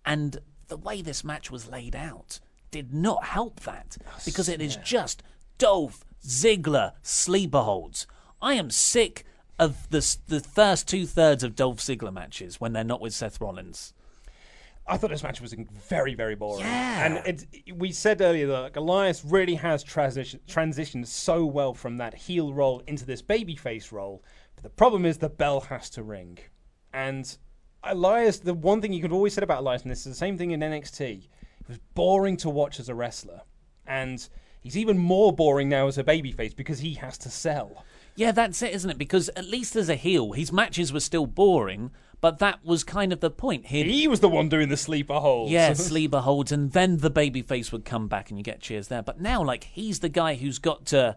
and 0.05 0.39
the 0.69 0.77
way 0.77 1.03
this 1.03 1.23
match 1.23 1.51
was 1.51 1.69
laid 1.69 1.95
out 1.95 2.41
did 2.71 2.93
not 2.93 3.25
help 3.27 3.61
that 3.61 3.97
because 4.25 4.49
it 4.49 4.61
is 4.61 4.77
just 4.77 5.23
Dolph 5.59 6.05
Ziggler 6.27 6.93
sleeper 7.03 7.61
holds. 7.61 8.07
I 8.43 8.55
am 8.55 8.71
sick 8.71 9.25
of 9.59 9.89
the 9.91 10.17
the 10.27 10.41
first 10.41 10.89
two 10.89 11.07
thirds 11.07 11.45
of 11.45 11.55
Dolph 11.55 11.79
Ziggler 11.79 12.13
matches 12.13 12.61
when 12.61 12.73
they're 12.73 12.83
not 12.83 13.01
with 13.01 13.15
Seth 13.15 13.41
Rollins. 13.41 13.93
I 14.87 14.99
thought 14.99 15.11
this 15.11 15.23
match 15.23 15.41
was 15.41 15.55
very, 15.89 16.15
very 16.15 16.35
boring. 16.35 16.67
Yeah. 16.67 17.07
And 17.07 17.27
it, 17.27 17.75
we 17.75 17.91
said 17.91 18.21
earlier 18.21 18.47
that 18.49 18.77
Elias 18.77 19.25
really 19.25 19.55
has 19.55 19.83
transition, 19.83 20.41
transitioned 20.47 21.07
so 21.07 21.47
well 21.47 21.73
from 21.73 21.97
that 21.99 22.15
heel 22.15 22.53
role 22.53 22.83
into 22.87 23.07
this 23.07 23.23
babyface 23.23 23.93
role. 23.93 24.23
But 24.55 24.65
the 24.65 24.71
problem 24.71 25.07
is 25.07 25.19
the 25.19 25.31
bell 25.31 25.61
has 25.63 25.89
to 25.91 26.03
ring. 26.03 26.39
And 26.93 27.37
Elias, 27.83 28.39
the 28.41 28.53
one 28.53 28.83
thing 28.83 28.93
you 28.93 29.01
could 29.01 29.13
always 29.13 29.33
say 29.33 29.43
about 29.43 29.61
Elias, 29.61 29.83
and 29.83 29.91
this 29.91 30.01
is 30.01 30.13
the 30.13 30.15
same 30.15 30.37
thing 30.37 30.51
in 30.51 30.61
NXT, 30.61 31.01
he 31.09 31.29
was 31.67 31.79
boring 31.95 32.37
to 32.39 32.51
watch 32.51 32.79
as 32.79 32.91
a 32.91 32.95
wrestler. 32.95 33.41
And 33.87 34.27
he's 34.61 34.77
even 34.77 34.99
more 34.99 35.33
boring 35.33 35.71
now 35.71 35.87
as 35.87 35.97
a 35.97 36.05
babyface 36.05 36.55
because 36.55 36.81
he 36.81 36.95
has 36.95 37.17
to 37.19 37.31
sell. 37.31 37.85
Yeah, 38.17 38.33
that's 38.33 38.63
it, 38.63 38.73
isn't 38.75 38.91
it? 38.91 38.99
Because 38.99 39.29
at 39.31 39.45
least 39.47 39.75
as 39.77 39.89
a 39.89 39.97
heel, 39.97 40.33
his 40.33 40.53
matches 40.53 40.93
were 40.93 41.01
still 41.01 41.27
boring, 41.27 41.91
but 42.21 42.39
that 42.39 42.65
was 42.65 42.85
kind 42.85 43.13
of 43.13 43.21
the 43.21 43.31
point. 43.31 43.67
He'd, 43.67 43.87
He 43.87 44.07
was 44.09 44.21
the 44.21 44.29
one 44.29 44.49
doing 44.49 44.69
the 44.69 44.77
sleeper 44.77 45.15
holds. 45.21 45.51
yeah, 45.51 45.73
sleeper 45.75 46.21
holds, 46.21 46.53
and 46.53 46.73
then 46.73 46.99
the 46.99 47.11
babyface 47.11 47.73
would 47.73 47.85
come 47.85 48.07
back 48.09 48.31
and 48.31 48.39
you 48.39 48.45
get 48.45 48.61
cheers 48.61 48.89
there. 48.89 49.03
But 49.03 49.21
now, 49.21 49.43
like, 49.43 49.65
he's 49.65 49.99
the 50.01 50.09
guy 50.09 50.35
who's 50.37 50.59
got 50.59 50.87
to 50.87 51.17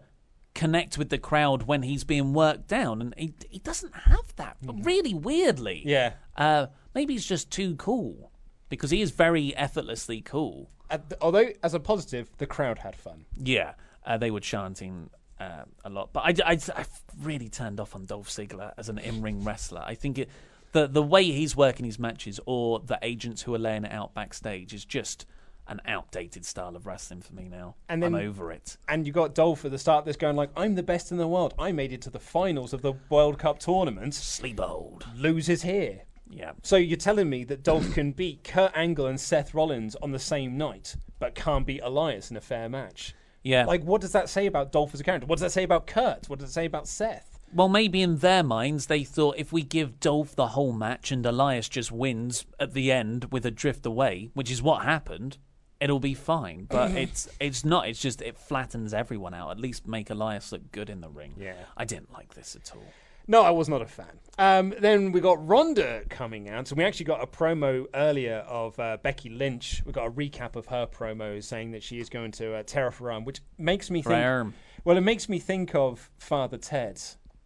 connect 0.54 0.98
with 0.98 1.08
the 1.08 1.18
crowd 1.18 1.62
when 1.64 1.82
he's 1.82 2.02
being 2.04 2.32
worked 2.32 2.66
down, 2.66 3.00
and 3.00 3.14
he, 3.16 3.32
he 3.48 3.58
doesn't 3.60 3.94
have 3.94 4.34
that. 4.36 4.56
But 4.60 4.84
really 4.84 5.14
weirdly. 5.14 5.82
Yeah. 5.86 6.14
Uh, 6.36 6.66
maybe 6.94 7.12
he's 7.14 7.26
just 7.26 7.50
too 7.50 7.76
cool, 7.76 8.32
because 8.68 8.90
he 8.90 9.00
is 9.00 9.12
very 9.12 9.54
effortlessly 9.56 10.20
cool. 10.20 10.68
The- 10.90 11.16
although, 11.20 11.50
as 11.62 11.74
a 11.74 11.80
positive, 11.80 12.28
the 12.38 12.46
crowd 12.46 12.78
had 12.78 12.96
fun. 12.96 13.24
Yeah, 13.36 13.74
uh, 14.04 14.18
they 14.18 14.30
were 14.32 14.40
chanting 14.40 15.10
uh, 15.40 15.64
a 15.84 15.90
lot, 15.90 16.10
but 16.12 16.20
I, 16.20 16.52
I, 16.52 16.58
I 16.76 16.84
really 17.22 17.48
turned 17.48 17.80
off 17.80 17.94
on 17.94 18.06
Dolph 18.06 18.28
Ziggler 18.28 18.72
as 18.76 18.88
an 18.88 18.98
in-ring 18.98 19.44
wrestler. 19.44 19.82
I 19.84 19.94
think 19.94 20.18
it, 20.18 20.28
the 20.72 20.86
the 20.86 21.02
way 21.02 21.24
he's 21.24 21.56
working 21.56 21.86
his 21.86 21.98
matches, 21.98 22.40
or 22.46 22.80
the 22.80 22.98
agents 23.02 23.42
who 23.42 23.54
are 23.54 23.58
laying 23.58 23.84
it 23.84 23.92
out 23.92 24.14
backstage, 24.14 24.74
is 24.74 24.84
just 24.84 25.26
an 25.68 25.80
outdated 25.86 26.44
style 26.46 26.74
of 26.74 26.86
wrestling 26.86 27.20
for 27.20 27.34
me 27.34 27.46
now. 27.48 27.74
And 27.90 28.02
then- 28.02 28.14
I'm 28.14 28.26
over 28.26 28.50
it. 28.50 28.76
And 28.88 29.06
you 29.06 29.12
got 29.12 29.34
Dolph 29.34 29.64
at 29.66 29.70
the 29.70 29.78
start 29.78 30.06
that's 30.06 30.16
going 30.16 30.34
like, 30.34 30.50
I'm 30.56 30.74
the 30.74 30.82
best 30.82 31.12
in 31.12 31.18
the 31.18 31.28
world. 31.28 31.52
I 31.58 31.72
made 31.72 31.92
it 31.92 32.00
to 32.02 32.10
the 32.10 32.18
finals 32.18 32.72
of 32.72 32.80
the 32.80 32.94
World 33.10 33.38
Cup 33.38 33.58
tournament. 33.58 34.14
Sleep 34.14 34.60
old. 34.60 35.06
Loses 35.14 35.62
here. 35.62 36.02
Yeah. 36.30 36.52
So 36.62 36.76
you're 36.76 36.96
telling 36.96 37.28
me 37.28 37.44
that 37.44 37.62
Dolph 37.62 37.92
can 37.92 38.12
beat 38.12 38.44
Kurt 38.44 38.72
Angle 38.74 39.06
and 39.06 39.20
Seth 39.20 39.52
Rollins 39.54 39.94
on 39.96 40.12
the 40.12 40.18
same 40.18 40.56
night, 40.56 40.96
but 41.18 41.34
can't 41.34 41.66
beat 41.66 41.80
Elias 41.82 42.30
in 42.30 42.36
a 42.38 42.40
fair 42.40 42.68
match? 42.68 43.14
Yeah. 43.48 43.64
Like, 43.64 43.82
what 43.82 44.02
does 44.02 44.12
that 44.12 44.28
say 44.28 44.44
about 44.44 44.72
Dolph 44.72 44.92
as 44.92 45.00
a 45.00 45.04
character? 45.04 45.26
What 45.26 45.36
does 45.36 45.42
that 45.42 45.52
say 45.52 45.62
about 45.62 45.86
Kurt? 45.86 46.28
What 46.28 46.38
does 46.38 46.50
it 46.50 46.52
say 46.52 46.66
about 46.66 46.86
Seth? 46.86 47.40
Well, 47.54 47.70
maybe 47.70 48.02
in 48.02 48.18
their 48.18 48.42
minds 48.42 48.86
they 48.86 49.04
thought 49.04 49.36
if 49.38 49.54
we 49.54 49.62
give 49.62 50.00
Dolph 50.00 50.36
the 50.36 50.48
whole 50.48 50.72
match 50.72 51.10
and 51.10 51.24
Elias 51.24 51.66
just 51.66 51.90
wins 51.90 52.44
at 52.60 52.74
the 52.74 52.92
end 52.92 53.28
with 53.32 53.46
a 53.46 53.50
drift 53.50 53.86
away, 53.86 54.28
which 54.34 54.50
is 54.50 54.60
what 54.60 54.82
happened, 54.82 55.38
it'll 55.80 55.98
be 55.98 56.12
fine. 56.12 56.66
But 56.68 56.90
it's 57.04 57.26
it's 57.40 57.64
not. 57.64 57.88
It's 57.88 58.02
just 58.02 58.20
it 58.20 58.36
flattens 58.36 58.92
everyone 58.92 59.32
out. 59.32 59.50
At 59.50 59.58
least 59.58 59.88
make 59.88 60.10
Elias 60.10 60.52
look 60.52 60.70
good 60.70 60.90
in 60.90 61.00
the 61.00 61.08
ring. 61.08 61.32
Yeah. 61.38 61.54
I 61.74 61.86
didn't 61.86 62.12
like 62.12 62.34
this 62.34 62.54
at 62.54 62.70
all. 62.76 62.92
No, 63.30 63.42
I 63.42 63.50
was 63.50 63.68
not 63.68 63.82
a 63.82 63.86
fan. 63.86 64.18
Um, 64.38 64.72
then 64.80 65.12
we 65.12 65.20
got 65.20 65.46
Ronda 65.46 66.02
coming 66.08 66.48
out, 66.48 66.70
and 66.70 66.78
we 66.78 66.84
actually 66.84 67.04
got 67.04 67.22
a 67.22 67.26
promo 67.26 67.84
earlier 67.94 68.38
of 68.48 68.78
uh, 68.80 68.96
Becky 69.02 69.28
Lynch. 69.28 69.82
We 69.84 69.92
got 69.92 70.06
a 70.06 70.10
recap 70.10 70.56
of 70.56 70.66
her 70.66 70.86
promo 70.86 71.42
saying 71.44 71.72
that 71.72 71.82
she 71.82 72.00
is 72.00 72.08
going 72.08 72.32
to 72.32 72.54
uh, 72.54 72.62
tear 72.64 72.86
off 72.86 72.98
her 73.00 73.12
arm, 73.12 73.26
which 73.26 73.40
makes 73.58 73.90
me 73.90 74.00
think. 74.00 74.24
Arm. 74.24 74.54
Well, 74.84 74.96
it 74.96 75.02
makes 75.02 75.28
me 75.28 75.38
think 75.38 75.74
of 75.74 76.10
Father 76.16 76.56
Ted. 76.56 77.02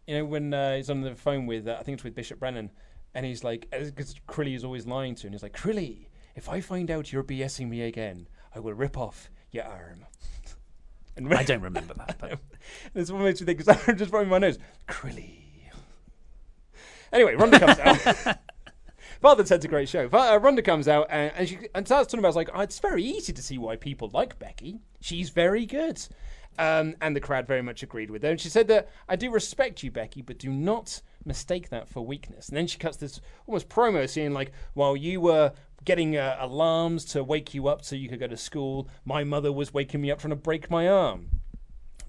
You 0.07 0.19
know, 0.19 0.25
when 0.25 0.53
uh, 0.53 0.77
he's 0.77 0.89
on 0.89 1.01
the 1.01 1.15
phone 1.15 1.47
with, 1.47 1.67
uh, 1.67 1.75
I 1.77 1.83
think 1.83 1.95
it's 1.95 2.03
with 2.05 2.15
Bishop 2.15 2.39
Brennan, 2.39 2.71
and 3.13 3.25
he's 3.25 3.43
like, 3.43 3.67
because 3.71 4.15
Crilly 4.25 4.55
is 4.55 4.63
always 4.63 4.87
lying 4.87 5.15
to 5.15 5.27
him, 5.27 5.33
he's 5.33 5.43
like, 5.43 5.57
Crilly, 5.57 6.07
if 6.35 6.47
I 6.47 6.61
find 6.61 6.89
out 6.89 7.11
you're 7.11 7.23
BSing 7.23 7.67
me 7.67 7.81
again, 7.81 8.27
I 8.55 8.59
will 8.59 8.73
rip 8.73 8.97
off 8.97 9.29
your 9.51 9.65
arm. 9.65 10.05
And 11.15 11.31
I 11.31 11.43
don't 11.43 11.61
remember 11.61 11.93
that. 11.93 12.17
But 12.19 12.39
This 12.95 13.11
what 13.11 13.21
makes 13.21 13.39
me 13.39 13.45
think, 13.45 13.59
because 13.59 13.87
I'm 13.87 13.97
just 13.97 14.11
rubbing 14.11 14.29
my 14.29 14.39
nose. 14.39 14.57
Crilly. 14.87 15.42
Anyway, 17.13 17.35
Ronda 17.35 17.59
comes 17.59 17.79
out. 17.79 18.37
Father 19.21 19.43
Ted's 19.43 19.63
a 19.63 19.69
great 19.69 19.87
show. 19.87 20.09
Fa- 20.09 20.33
Uh, 20.33 20.37
Ronda 20.37 20.61
comes 20.61 20.87
out 20.87 21.07
and, 21.09 21.31
and 21.37 21.47
she 21.47 21.57
and 21.73 21.85
starts 21.85 22.11
talking 22.11 22.19
about 22.19 22.35
like 22.35 22.49
oh, 22.53 22.59
it's 22.61 22.79
very 22.79 23.03
easy 23.03 23.31
to 23.31 23.41
see 23.41 23.57
why 23.57 23.77
people 23.77 24.09
like 24.13 24.37
Becky. 24.39 24.79
She's 24.99 25.29
very 25.29 25.65
good. 25.65 26.01
Um, 26.59 26.95
and 27.01 27.15
the 27.15 27.19
crowd 27.19 27.47
very 27.47 27.61
much 27.61 27.81
agreed 27.83 28.11
with 28.11 28.21
her. 28.23 28.29
And 28.31 28.39
she 28.41 28.49
said 28.49 28.67
that 28.67 28.89
I 29.07 29.15
do 29.15 29.31
respect 29.31 29.81
you, 29.81 29.91
Becky, 29.91 30.21
but 30.21 30.37
do 30.37 30.51
not 30.51 31.01
mistake 31.25 31.69
that 31.69 31.87
for 31.87 32.05
weakness. 32.05 32.49
And 32.49 32.57
then 32.57 32.67
she 32.67 32.77
cuts 32.77 32.97
this 32.97 33.21
almost 33.47 33.69
promo 33.69 34.07
scene 34.07 34.33
like, 34.33 34.51
while 34.73 34.95
you 34.95 35.19
were 35.19 35.53
getting 35.83 36.15
uh, 36.15 36.37
alarms 36.39 37.05
to 37.05 37.23
wake 37.23 37.53
you 37.55 37.67
up 37.67 37.83
so 37.83 37.95
you 37.95 38.07
could 38.07 38.19
go 38.19 38.27
to 38.27 38.37
school, 38.37 38.87
my 39.03 39.23
mother 39.23 39.51
was 39.51 39.73
waking 39.73 40.01
me 40.01 40.11
up 40.11 40.19
trying 40.19 40.29
to 40.29 40.35
break 40.35 40.69
my 40.69 40.87
arm 40.87 41.29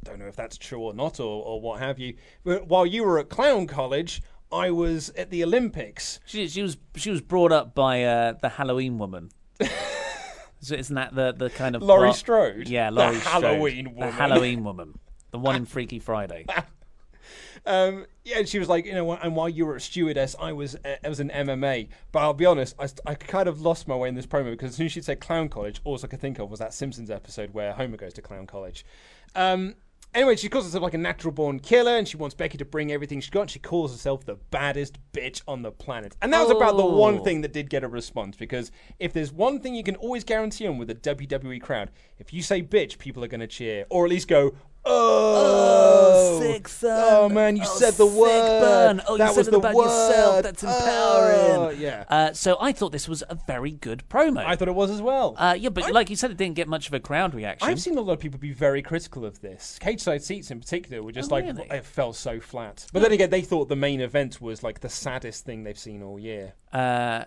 don't 0.05 0.19
know 0.19 0.27
if 0.27 0.37
that's 0.37 0.59
true 0.59 0.81
or 0.81 0.95
not 0.95 1.19
or, 1.19 1.43
or 1.45 1.61
what 1.61 1.81
have 1.81 1.99
you. 1.99 2.15
But 2.45 2.69
while 2.69 2.87
you 2.87 3.03
were 3.05 3.19
at 3.19 3.31
clown 3.31 3.67
college, 3.67 4.23
I 4.55 4.71
was 4.71 5.11
at 5.11 5.31
the 5.31 5.43
Olympics. 5.43 6.21
she, 6.25 6.49
she 6.49 6.63
was 6.63 6.77
she 6.97 7.11
was 7.11 7.21
brought 7.21 7.53
up 7.53 7.75
by 7.75 8.05
uh, 8.05 8.35
the 8.41 8.51
Halloween 8.51 8.99
woman. 8.99 9.31
so 10.61 10.75
isn't 10.75 10.95
that 10.95 11.15
the 11.15 11.33
the 11.33 11.51
kind 11.51 11.75
of 11.77 11.83
Laurie 11.83 12.09
plot? 12.09 12.17
Strode? 12.17 12.69
Yeah, 12.69 12.91
The 12.91 12.97
Laurie 12.97 13.17
Strode. 13.17 13.43
Halloween 13.45 13.97
The. 13.99 14.11
Halloween 14.11 14.65
woman. 14.69 14.99
The 15.31 15.39
one 15.39 15.57
in 15.57 15.65
Freaky 15.67 15.99
Friday. 15.99 16.47
Um, 17.67 18.05
yeah, 18.25 18.39
and 18.41 18.49
she 18.49 18.59
was 18.59 18.69
like, 18.69 18.85
you 18.85 18.93
know, 18.93 19.13
and 19.13 19.35
while 19.35 19.49
you 19.49 19.65
were 19.65 19.77
a 19.77 19.81
stewardess, 19.81 20.37
I 20.39 20.53
was 20.53 20.77
uh, 20.85 20.97
I 21.03 21.09
was 21.09 21.19
in 21.19 21.31
MMA. 21.31 21.89
But 22.13 22.19
I'll 22.21 22.35
be 22.35 22.45
honest, 22.45 22.75
I, 22.79 22.89
I 23.07 23.15
kind 23.15 23.49
of 23.49 23.63
lost 23.63 23.89
my 23.89 23.97
way 23.97 24.09
in 24.09 24.15
this 24.15 24.27
promo 24.27 24.51
because 24.51 24.71
as 24.71 24.77
soon 24.77 24.87
as 24.87 24.93
she 24.93 25.01
said 25.01 25.21
clown 25.21 25.49
college, 25.49 25.81
all 25.85 25.99
I 26.03 26.07
could 26.07 26.21
think 26.21 26.39
of 26.39 26.51
was 26.51 26.59
that 26.61 26.75
Simpsons 26.75 27.11
episode 27.11 27.55
where 27.55 27.73
Homer 27.73 27.97
goes 27.97 28.13
to 28.15 28.23
clown 28.23 28.47
college. 28.47 28.85
Um, 29.35 29.77
anyway, 30.15 30.37
she 30.37 30.49
calls 30.49 30.65
herself 30.65 30.83
like 30.83 30.95
a 30.95 30.99
natural 30.99 31.33
born 31.33 31.61
killer, 31.61 31.97
and 31.97 32.07
she 32.07 32.17
wants 32.17 32.35
Becky 32.35 32.57
to 32.59 32.65
bring 32.65 32.93
everything 32.93 33.21
she 33.21 33.31
got. 33.31 33.43
And 33.43 33.51
she 33.51 33.59
calls 33.59 33.93
herself 33.93 34.25
the 34.25 34.37
baddest 34.51 34.99
bitch 35.13 35.43
on 35.47 35.63
the 35.63 35.71
planet, 35.71 36.17
and 36.23 36.33
that 36.33 36.43
was 36.43 36.51
about 36.51 36.77
the 36.77 36.87
one 36.87 37.19
oh. 37.19 37.25
thing 37.25 37.41
that 37.43 37.53
did 37.53 37.69
get 37.69 37.85
a 37.85 37.89
response. 37.89 38.37
Because 38.37 38.71
if 38.99 39.13
there's 39.13 39.33
one 39.33 39.61
thing 39.61 39.75
you 39.75 39.83
can 39.83 39.97
always 39.97 40.25
guarantee 40.25 40.67
on 40.67 40.79
with 40.79 40.91
a 40.91 40.95
WWE 40.95 41.61
crowd, 41.61 41.91
if 42.19 42.33
you 42.33 42.43
say 42.43 42.63
bitch, 42.63 42.99
people 42.99 43.25
are 43.25 43.29
going 43.29 43.41
to 43.41 43.47
cheer, 43.47 43.87
or 43.91 44.05
at 44.05 44.11
least 44.11 44.29
go, 44.29 44.55
Oh, 44.87 46.41
sick 46.41 46.69
son. 46.69 46.91
Oh 47.13 47.29
man, 47.29 47.57
you 47.57 47.63
Oh, 47.65 47.79
said 47.79 47.95
the 47.95 48.07
sick 48.07 48.17
word. 48.19 48.61
burn. 48.61 49.03
Oh, 49.09 49.17
that 49.17 49.29
you 49.29 49.31
said 49.35 49.39
was 49.39 49.49
it 49.49 49.51
the 49.53 49.57
about 49.59 49.75
word. 49.75 49.85
yourself. 49.85 50.43
That's 50.43 50.63
empowering. 50.63 51.57
Oh, 51.57 51.71
yeah. 51.71 52.05
Uh, 52.09 52.33
so 52.33 52.57
I 52.61 52.73
thought 52.73 52.93
this 52.93 53.09
was 53.09 53.23
a 53.29 53.35
very 53.47 53.71
good 53.71 54.05
promo. 54.09 54.45
I 54.45 54.57
thought 54.57 54.69
it 54.69 54.75
was 54.75 54.91
as 54.91 55.01
well. 55.03 55.35
Uh, 55.39 55.57
yeah, 55.59 55.71
but 55.71 55.93
like 55.93 56.11
you 56.11 56.17
said, 56.17 56.31
it 56.31 56.37
didn't 56.37 56.57
get 56.57 56.69
much 56.69 56.87
of 56.89 56.95
a 56.95 57.01
crowd 57.01 57.35
reaction. 57.35 57.69
I've 57.69 57.81
seen 57.81 57.97
a 57.97 58.01
lot 58.01 58.13
of 58.15 58.21
people 58.21 58.39
be 58.39 58.53
very 58.53 58.83
critical 58.83 59.25
of 59.25 59.41
this. 59.41 59.79
Cageside 59.81 60.23
Seats 60.23 60.51
in 60.51 60.61
particular 60.61 61.03
were 61.03 61.13
just 61.13 61.31
Oh, 61.33 61.37
like 61.37 61.45
really? 61.45 61.67
it 61.71 61.85
fell 61.85 62.13
so 62.13 62.41
flat. 62.41 62.87
But 62.93 63.03
then 63.03 63.13
again, 63.13 63.31
they 63.31 63.43
thought 63.43 63.69
the 63.69 63.77
main 63.77 64.01
event 64.01 64.41
was 64.41 64.63
like 64.63 64.81
the 64.81 64.89
saddest 64.89 65.45
thing 65.45 65.65
they've 65.65 65.79
seen 65.79 66.03
all 66.03 66.19
year. 66.19 66.55
Uh, 66.73 67.25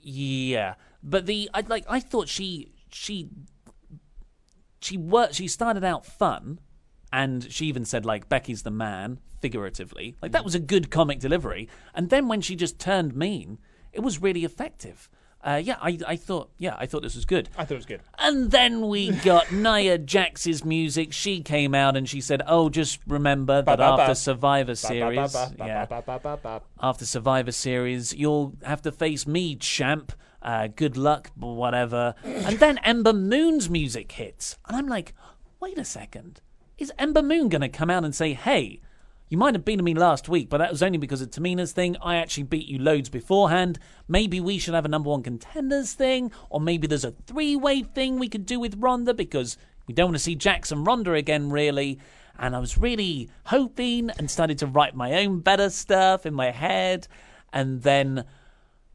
yeah, 0.00 0.74
but 1.02 1.26
the 1.26 1.48
I 1.54 1.60
like 1.62 1.84
I 1.88 2.00
thought 2.00 2.28
she 2.28 2.72
she 2.90 3.28
she 4.80 4.96
worked. 4.96 5.34
She 5.34 5.46
started 5.48 5.84
out 5.84 6.04
fun, 6.04 6.58
and 7.12 7.50
she 7.52 7.66
even 7.66 7.84
said 7.84 8.04
like 8.06 8.28
Becky's 8.28 8.62
the 8.62 8.70
man 8.70 9.20
figuratively. 9.40 10.16
Like 10.22 10.32
that 10.32 10.44
was 10.44 10.54
a 10.54 10.60
good 10.60 10.90
comic 10.90 11.18
delivery. 11.18 11.68
And 11.94 12.08
then 12.10 12.28
when 12.28 12.40
she 12.40 12.56
just 12.56 12.78
turned 12.78 13.14
mean, 13.14 13.58
it 13.92 14.00
was 14.00 14.22
really 14.22 14.44
effective. 14.44 15.10
Uh, 15.44 15.60
yeah, 15.62 15.76
I, 15.82 15.98
I 16.06 16.14
thought 16.16 16.50
yeah 16.58 16.76
I 16.78 16.86
thought 16.86 17.02
this 17.02 17.16
was 17.16 17.24
good. 17.24 17.48
I 17.58 17.64
thought 17.64 17.74
it 17.74 17.78
was 17.78 17.86
good. 17.86 18.00
And 18.16 18.52
then 18.52 18.86
we 18.86 19.10
got 19.10 19.50
Nia 19.52 19.98
Jax's 19.98 20.64
music. 20.64 21.12
She 21.12 21.42
came 21.42 21.74
out 21.74 21.96
and 21.96 22.08
she 22.08 22.20
said, 22.20 22.42
"Oh, 22.46 22.70
just 22.70 23.00
remember 23.08 23.60
that 23.60 23.80
after 23.80 24.14
Survivor 24.14 24.76
Series, 24.76 25.34
yeah, 25.58 25.86
after 26.80 27.04
Survivor 27.04 27.50
Series, 27.50 28.14
you'll 28.14 28.54
have 28.62 28.82
to 28.82 28.92
face 28.92 29.26
me, 29.26 29.56
champ. 29.56 30.12
Uh, 30.40 30.68
good 30.68 30.96
luck, 30.96 31.32
whatever." 31.34 32.14
and 32.24 32.60
then 32.60 32.78
Ember 32.78 33.12
Moon's 33.12 33.68
music 33.68 34.12
hits, 34.12 34.56
and 34.68 34.76
I'm 34.76 34.86
like, 34.86 35.12
"Wait 35.58 35.76
a 35.76 35.84
second, 35.84 36.40
is 36.82 36.92
Ember 36.98 37.22
Moon 37.22 37.48
going 37.48 37.62
to 37.62 37.68
come 37.68 37.90
out 37.90 38.04
and 38.04 38.14
say, 38.14 38.34
hey?" 38.34 38.80
You 39.28 39.38
might 39.38 39.54
have 39.54 39.64
beaten 39.64 39.82
me 39.82 39.94
last 39.94 40.28
week, 40.28 40.50
but 40.50 40.58
that 40.58 40.70
was 40.70 40.82
only 40.82 40.98
because 40.98 41.22
of 41.22 41.30
Tamina's 41.30 41.72
thing. 41.72 41.96
I 42.02 42.16
actually 42.16 42.42
beat 42.42 42.66
you 42.66 42.78
loads 42.78 43.08
beforehand. 43.08 43.78
Maybe 44.06 44.40
we 44.40 44.58
should 44.58 44.74
have 44.74 44.84
a 44.84 44.88
number 44.88 45.08
one 45.08 45.22
contenders 45.22 45.94
thing, 45.94 46.30
or 46.50 46.60
maybe 46.60 46.86
there's 46.86 47.06
a 47.06 47.12
three 47.12 47.56
way 47.56 47.82
thing 47.82 48.18
we 48.18 48.28
could 48.28 48.44
do 48.44 48.60
with 48.60 48.76
Ronda 48.76 49.14
because 49.14 49.56
we 49.86 49.94
don't 49.94 50.08
want 50.08 50.16
to 50.16 50.22
see 50.22 50.34
Jackson 50.34 50.84
Ronda 50.84 51.14
again, 51.14 51.48
really. 51.48 51.98
And 52.38 52.54
I 52.54 52.58
was 52.58 52.76
really 52.76 53.30
hoping 53.46 54.10
and 54.10 54.30
started 54.30 54.58
to 54.58 54.66
write 54.66 54.94
my 54.94 55.24
own 55.24 55.40
better 55.40 55.70
stuff 55.70 56.26
in 56.26 56.34
my 56.34 56.50
head. 56.50 57.08
And 57.54 57.80
then 57.80 58.26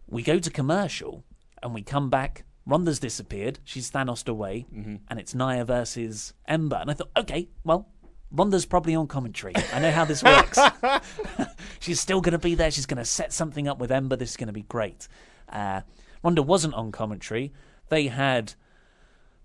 we 0.08 0.22
go 0.22 0.38
to 0.38 0.52
commercial 0.52 1.24
and 1.64 1.74
we 1.74 1.82
come 1.82 2.12
back. 2.12 2.44
Ronda's 2.68 3.00
disappeared. 3.00 3.60
She's 3.64 3.90
Thanos 3.90 4.28
away. 4.28 4.68
And 5.10 5.20
it's 5.20 5.34
Nia 5.34 5.64
versus 5.64 6.34
Ember. 6.48 6.76
And 6.76 6.92
I 6.92 6.94
thought, 6.94 7.10
okay, 7.16 7.48
well, 7.64 7.88
Ronda's 8.30 8.66
probably 8.66 8.94
on 8.94 9.08
commentary. 9.08 9.54
I 9.74 9.80
know 9.80 9.92
how 9.92 10.04
this 10.04 10.22
works. 10.22 10.60
She's 11.80 12.00
still 12.00 12.20
going 12.20 12.34
to 12.34 12.38
be 12.38 12.56
there. 12.56 12.70
She's 12.70 12.86
going 12.86 12.98
to 12.98 13.06
set 13.06 13.32
something 13.32 13.68
up 13.70 13.80
with 13.80 13.92
Ember. 13.92 14.18
This 14.18 14.32
is 14.32 14.38
going 14.38 14.48
to 14.48 14.54
be 14.54 14.64
great. 14.64 15.08
Uh, 15.48 15.82
Ronda 16.24 16.44
wasn't 16.44 16.74
on 16.74 16.92
commentary. 16.92 17.54
They 17.88 18.08
had 18.08 18.54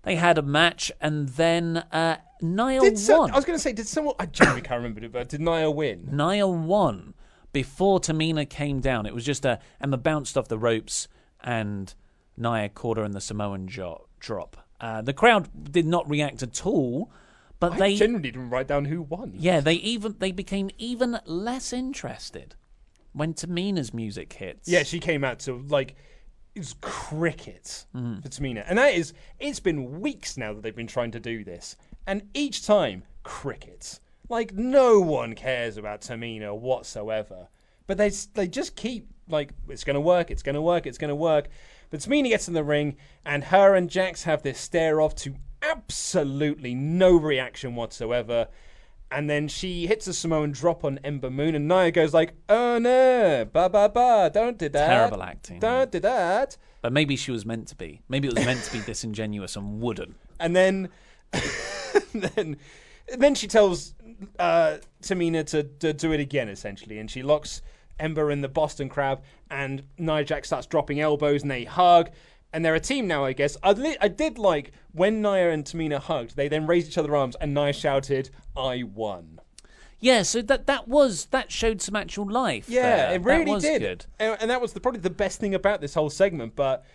they 0.03 0.17
had 0.17 0.37
a 0.37 0.41
match, 0.41 0.91
and 0.99 1.29
then 1.29 1.77
uh, 1.77 2.17
Nia 2.41 2.81
Did 2.81 2.99
won. 3.07 3.31
I 3.31 3.35
was 3.35 3.45
going 3.45 3.57
to 3.57 3.61
say, 3.61 3.71
did 3.71 3.87
someone? 3.87 4.15
I 4.19 4.25
genuinely 4.25 4.67
can't 4.67 4.79
remember 4.79 5.01
it, 5.05 5.13
but 5.13 5.29
did 5.29 5.39
Nia 5.39 5.71
win? 5.71 6.09
Nia 6.11 6.45
won 6.45 7.13
before 7.53 8.01
Tamina 8.01 8.49
came 8.49 8.81
down. 8.81 9.05
It 9.05 9.13
was 9.13 9.23
just 9.23 9.45
a 9.45 9.59
Emma 9.79 9.95
bounced 9.97 10.37
off 10.37 10.49
the 10.49 10.57
ropes, 10.57 11.07
and 11.41 11.93
Nia 12.37 12.69
caught 12.69 12.97
and 12.97 13.13
the 13.13 13.21
Samoan 13.21 13.67
jo- 13.67 14.07
drop. 14.19 14.57
Uh, 14.81 15.01
the 15.01 15.13
crowd 15.13 15.71
did 15.71 15.85
not 15.85 16.09
react 16.09 16.43
at 16.43 16.65
all, 16.65 17.09
but 17.59 17.73
I 17.73 17.77
they 17.79 17.95
genuinely 17.95 18.31
didn't 18.31 18.49
write 18.49 18.67
down 18.67 18.85
who 18.85 19.01
won. 19.01 19.33
yeah, 19.37 19.59
they 19.61 19.75
even 19.75 20.15
they 20.19 20.31
became 20.31 20.69
even 20.77 21.19
less 21.25 21.71
interested 21.71 22.55
when 23.13 23.33
Tamina's 23.33 23.93
music 23.93 24.33
hits. 24.33 24.67
Yeah, 24.67 24.83
she 24.83 24.99
came 24.99 25.23
out 25.23 25.39
to 25.39 25.63
like 25.69 25.95
it's 26.55 26.75
cricket 26.81 27.85
Mm-hmm. 27.95 28.21
for 28.21 28.27
Tamina, 28.29 28.63
and 28.67 28.77
that 28.77 28.93
is 28.93 29.13
it's 29.39 29.59
been 29.59 30.01
weeks 30.01 30.37
now 30.37 30.53
that 30.53 30.63
they've 30.63 30.75
been 30.75 30.87
trying 30.87 31.11
to 31.11 31.19
do 31.19 31.43
this, 31.43 31.77
and 32.07 32.23
each 32.33 32.65
time 32.65 33.03
cricket. 33.23 33.99
Like 34.29 34.53
no 34.53 34.99
one 34.99 35.35
cares 35.35 35.77
about 35.77 36.01
Tamina 36.01 36.57
whatsoever, 36.57 37.47
but 37.87 37.97
they 37.97 38.09
they 38.33 38.47
just 38.47 38.75
keep 38.75 39.07
like 39.29 39.53
it's 39.69 39.83
going 39.83 39.95
to 39.95 40.01
work, 40.01 40.31
it's 40.31 40.43
going 40.43 40.55
to 40.55 40.61
work, 40.61 40.85
it's 40.87 40.97
going 40.97 41.09
to 41.09 41.15
work. 41.15 41.47
But 41.93 41.99
Tamina 41.99 42.29
gets 42.29 42.47
in 42.47 42.55
the 42.55 42.63
ring, 42.63 42.95
and 43.23 43.43
her 43.43 43.75
and 43.75 43.87
Jax 43.87 44.23
have 44.23 44.41
this 44.41 44.59
stare 44.59 44.99
off 44.99 45.13
to 45.17 45.35
absolutely 45.61 46.73
no 46.73 47.15
reaction 47.15 47.75
whatsoever. 47.75 48.47
And 49.11 49.29
then 49.29 49.47
she 49.47 49.85
hits 49.85 50.07
a 50.07 50.13
Samoan 50.15 50.53
drop 50.53 50.83
on 50.83 50.97
Ember 51.03 51.29
Moon, 51.29 51.53
and 51.53 51.67
Nia 51.67 51.91
goes 51.91 52.11
like, 52.11 52.33
"Oh 52.49 52.79
no, 52.79 53.45
ba 53.45 53.69
ba 53.69 53.91
ba, 53.93 54.31
don't 54.33 54.57
do 54.57 54.69
that." 54.69 54.87
Terrible 54.87 55.21
acting. 55.21 55.59
Don't 55.59 55.91
do 55.91 55.99
that. 55.99 56.57
But 56.81 56.93
maybe 56.93 57.15
she 57.15 57.29
was 57.29 57.45
meant 57.45 57.67
to 57.67 57.75
be. 57.75 58.01
Maybe 58.09 58.27
it 58.27 58.33
was 58.33 58.43
meant 58.43 58.63
to 58.63 58.73
be 58.73 58.81
disingenuous 58.81 59.55
and 59.55 59.79
wouldn't. 59.79 60.15
And 60.39 60.55
then, 60.55 60.89
then, 62.15 62.57
then 63.19 63.35
she 63.35 63.47
tells 63.47 63.93
uh, 64.39 64.77
Tamina 65.03 65.45
to, 65.45 65.61
to 65.61 65.93
do 65.93 66.11
it 66.11 66.19
again, 66.19 66.49
essentially, 66.49 66.97
and 66.97 67.11
she 67.11 67.21
locks 67.21 67.61
Ember 67.99 68.31
in 68.31 68.41
the 68.41 68.49
Boston 68.49 68.89
Crab, 68.89 69.21
and 69.53 69.83
Nia 69.97 70.23
Jax 70.23 70.49
starts 70.49 70.67
dropping 70.67 70.99
elbows, 70.99 71.43
and 71.43 71.51
they 71.51 71.63
hug. 71.63 72.09
And 72.51 72.63
they're 72.63 72.75
a 72.75 72.79
team 72.79 73.07
now, 73.07 73.25
I 73.25 73.33
guess. 73.33 73.57
I, 73.63 73.71
li- 73.71 73.97
I 73.99 74.07
did 74.07 74.37
like 74.37 74.73
when 74.91 75.21
Nia 75.21 75.51
and 75.51 75.65
Tamina 75.65 75.99
hugged. 75.99 76.35
They 76.35 76.47
then 76.47 76.67
raised 76.67 76.87
each 76.87 76.97
other's 76.97 77.11
arms, 77.11 77.35
and 77.41 77.53
Nia 77.53 77.73
shouted, 77.73 78.29
"I 78.55 78.83
won." 78.83 79.39
Yeah, 79.99 80.23
so 80.23 80.41
that 80.43 80.67
that 80.67 80.87
was 80.87 81.25
that 81.27 81.51
showed 81.51 81.81
some 81.81 81.95
actual 81.95 82.29
life. 82.29 82.69
Yeah, 82.69 83.07
there. 83.07 83.15
it 83.15 83.23
really 83.23 83.59
did. 83.59 84.05
And, 84.19 84.37
and 84.41 84.51
that 84.51 84.61
was 84.61 84.73
the, 84.73 84.81
probably 84.81 84.99
the 84.99 85.09
best 85.09 85.39
thing 85.39 85.55
about 85.55 85.81
this 85.81 85.93
whole 85.93 86.09
segment. 86.09 86.55
But 86.55 86.85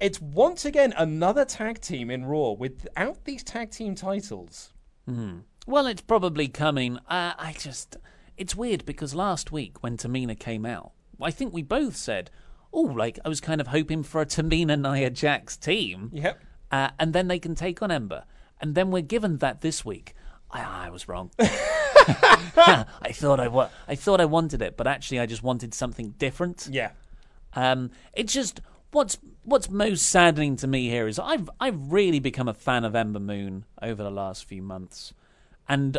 it's 0.00 0.20
once 0.20 0.64
again 0.64 0.92
another 0.96 1.44
tag 1.44 1.80
team 1.80 2.10
in 2.10 2.24
Raw 2.26 2.50
without 2.50 3.24
these 3.24 3.42
tag 3.42 3.70
team 3.70 3.94
titles. 3.94 4.72
Hmm. 5.06 5.38
Well, 5.66 5.86
it's 5.86 6.02
probably 6.02 6.48
coming. 6.48 6.98
Uh, 7.08 7.32
I 7.38 7.54
just, 7.58 7.96
it's 8.36 8.54
weird 8.54 8.84
because 8.84 9.14
last 9.14 9.50
week 9.50 9.82
when 9.82 9.96
Tamina 9.96 10.38
came 10.38 10.66
out, 10.66 10.92
I 11.20 11.30
think 11.30 11.52
we 11.52 11.62
both 11.62 11.96
said, 11.96 12.30
"Oh, 12.72 12.82
like 12.82 13.18
I 13.24 13.28
was 13.28 13.40
kind 13.40 13.60
of 13.60 13.68
hoping 13.68 14.02
for 14.02 14.20
a 14.20 14.26
Tamina 14.26 14.80
Nia 14.80 15.10
Jax 15.10 15.56
team." 15.56 16.10
Yep. 16.12 16.40
Uh, 16.70 16.90
and 16.98 17.12
then 17.12 17.28
they 17.28 17.38
can 17.38 17.54
take 17.54 17.82
on 17.82 17.90
Ember, 17.90 18.24
and 18.60 18.74
then 18.74 18.90
we're 18.90 19.02
given 19.02 19.38
that 19.38 19.60
this 19.60 19.84
week. 19.84 20.14
I, 20.50 20.86
I 20.86 20.90
was 20.90 21.08
wrong. 21.08 21.30
I 21.38 23.12
thought 23.12 23.40
I 23.40 23.48
wa- 23.48 23.70
I 23.88 23.94
thought 23.94 24.20
I 24.20 24.26
wanted 24.26 24.62
it, 24.62 24.76
but 24.76 24.86
actually 24.86 25.20
I 25.20 25.26
just 25.26 25.42
wanted 25.42 25.74
something 25.74 26.10
different. 26.18 26.68
Yeah. 26.70 26.90
Um, 27.54 27.90
it's 28.12 28.32
just 28.32 28.60
what's 28.92 29.18
what's 29.42 29.68
most 29.70 30.06
saddening 30.06 30.56
to 30.56 30.66
me 30.66 30.88
here 30.88 31.08
is 31.08 31.18
I've 31.18 31.50
I've 31.60 31.92
really 31.92 32.20
become 32.20 32.48
a 32.48 32.54
fan 32.54 32.84
of 32.84 32.94
Ember 32.94 33.20
Moon 33.20 33.64
over 33.82 34.02
the 34.02 34.10
last 34.10 34.44
few 34.44 34.62
months, 34.62 35.12
and 35.68 35.98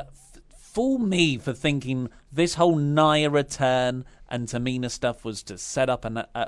fool 0.78 1.00
me 1.00 1.40
for 1.40 1.54
thinking 1.54 2.08
this 2.32 2.54
whole 2.54 2.76
Nia 2.76 3.32
return 3.32 4.06
and 4.30 4.48
Tamina 4.48 4.92
stuff 4.92 5.26
was 5.26 5.42
to 5.42 5.58
set 5.58 5.90
up 5.90 6.06
an 6.06 6.18
uh, 6.36 6.46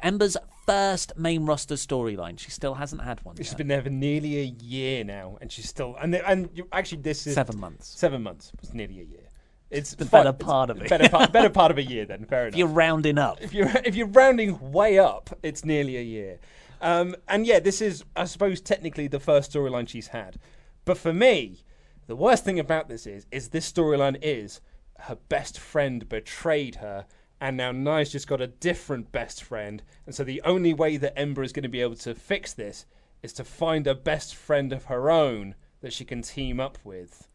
Ember's 0.00 0.36
first 0.64 1.18
main 1.18 1.44
roster 1.44 1.74
storyline. 1.74 2.38
She 2.38 2.52
still 2.52 2.74
hasn't 2.74 3.02
had 3.02 3.24
one. 3.24 3.34
She's 3.34 3.48
yet. 3.48 3.58
been 3.58 3.66
there 3.66 3.82
for 3.82 3.90
nearly 3.90 4.38
a 4.38 4.44
year 4.44 5.02
now, 5.02 5.38
and 5.40 5.50
she's 5.50 5.68
still 5.68 5.96
and 6.00 6.14
and 6.14 6.50
you, 6.54 6.68
actually 6.72 7.02
this 7.02 7.26
is 7.26 7.34
Seven 7.34 7.58
months. 7.58 7.88
Seven 7.98 8.22
months. 8.22 8.52
It's 8.62 8.72
nearly 8.72 9.00
a 9.00 9.02
year. 9.02 9.28
It's 9.70 9.96
The 9.96 10.04
fi- 10.04 10.18
better 10.22 10.32
part 10.32 10.70
of 10.70 10.80
it. 10.80 10.88
Better 10.88 11.08
part, 11.08 11.32
better 11.32 11.50
part 11.50 11.72
of 11.72 11.78
a 11.78 11.82
year. 11.82 12.04
Then 12.06 12.26
fair 12.26 12.42
enough. 12.46 12.52
If 12.54 12.58
you're 12.58 12.68
rounding 12.68 13.18
up. 13.18 13.42
if 13.42 13.52
you're 13.52 13.72
if 13.84 13.96
you're 13.96 14.06
rounding 14.06 14.70
way 14.70 15.00
up, 15.00 15.36
it's 15.42 15.64
nearly 15.64 15.96
a 15.96 16.02
year. 16.02 16.38
Um, 16.80 17.16
and 17.26 17.44
yeah, 17.44 17.58
this 17.58 17.80
is, 17.80 18.04
I 18.14 18.26
suppose, 18.26 18.60
technically 18.60 19.08
the 19.08 19.18
first 19.18 19.52
storyline 19.52 19.88
she's 19.88 20.08
had. 20.08 20.38
But 20.84 20.96
for 20.96 21.12
me, 21.12 21.64
the 22.06 22.16
worst 22.16 22.44
thing 22.44 22.58
about 22.58 22.88
this 22.88 23.06
is, 23.06 23.26
is 23.30 23.48
this 23.48 23.70
storyline 23.70 24.18
is 24.20 24.60
her 25.00 25.16
best 25.28 25.58
friend 25.58 26.08
betrayed 26.08 26.76
her, 26.76 27.06
and 27.40 27.56
now 27.56 27.72
Nia's 27.72 28.12
just 28.12 28.28
got 28.28 28.40
a 28.40 28.46
different 28.46 29.12
best 29.12 29.42
friend. 29.42 29.82
And 30.06 30.14
so 30.14 30.24
the 30.24 30.42
only 30.42 30.72
way 30.72 30.96
that 30.96 31.18
Ember 31.18 31.42
is 31.42 31.52
going 31.52 31.64
to 31.64 31.68
be 31.68 31.80
able 31.80 31.96
to 31.96 32.14
fix 32.14 32.52
this 32.52 32.86
is 33.22 33.32
to 33.34 33.44
find 33.44 33.86
a 33.86 33.94
best 33.94 34.34
friend 34.34 34.72
of 34.72 34.84
her 34.84 35.10
own 35.10 35.54
that 35.80 35.92
she 35.92 36.04
can 36.04 36.22
team 36.22 36.60
up 36.60 36.78
with 36.84 37.28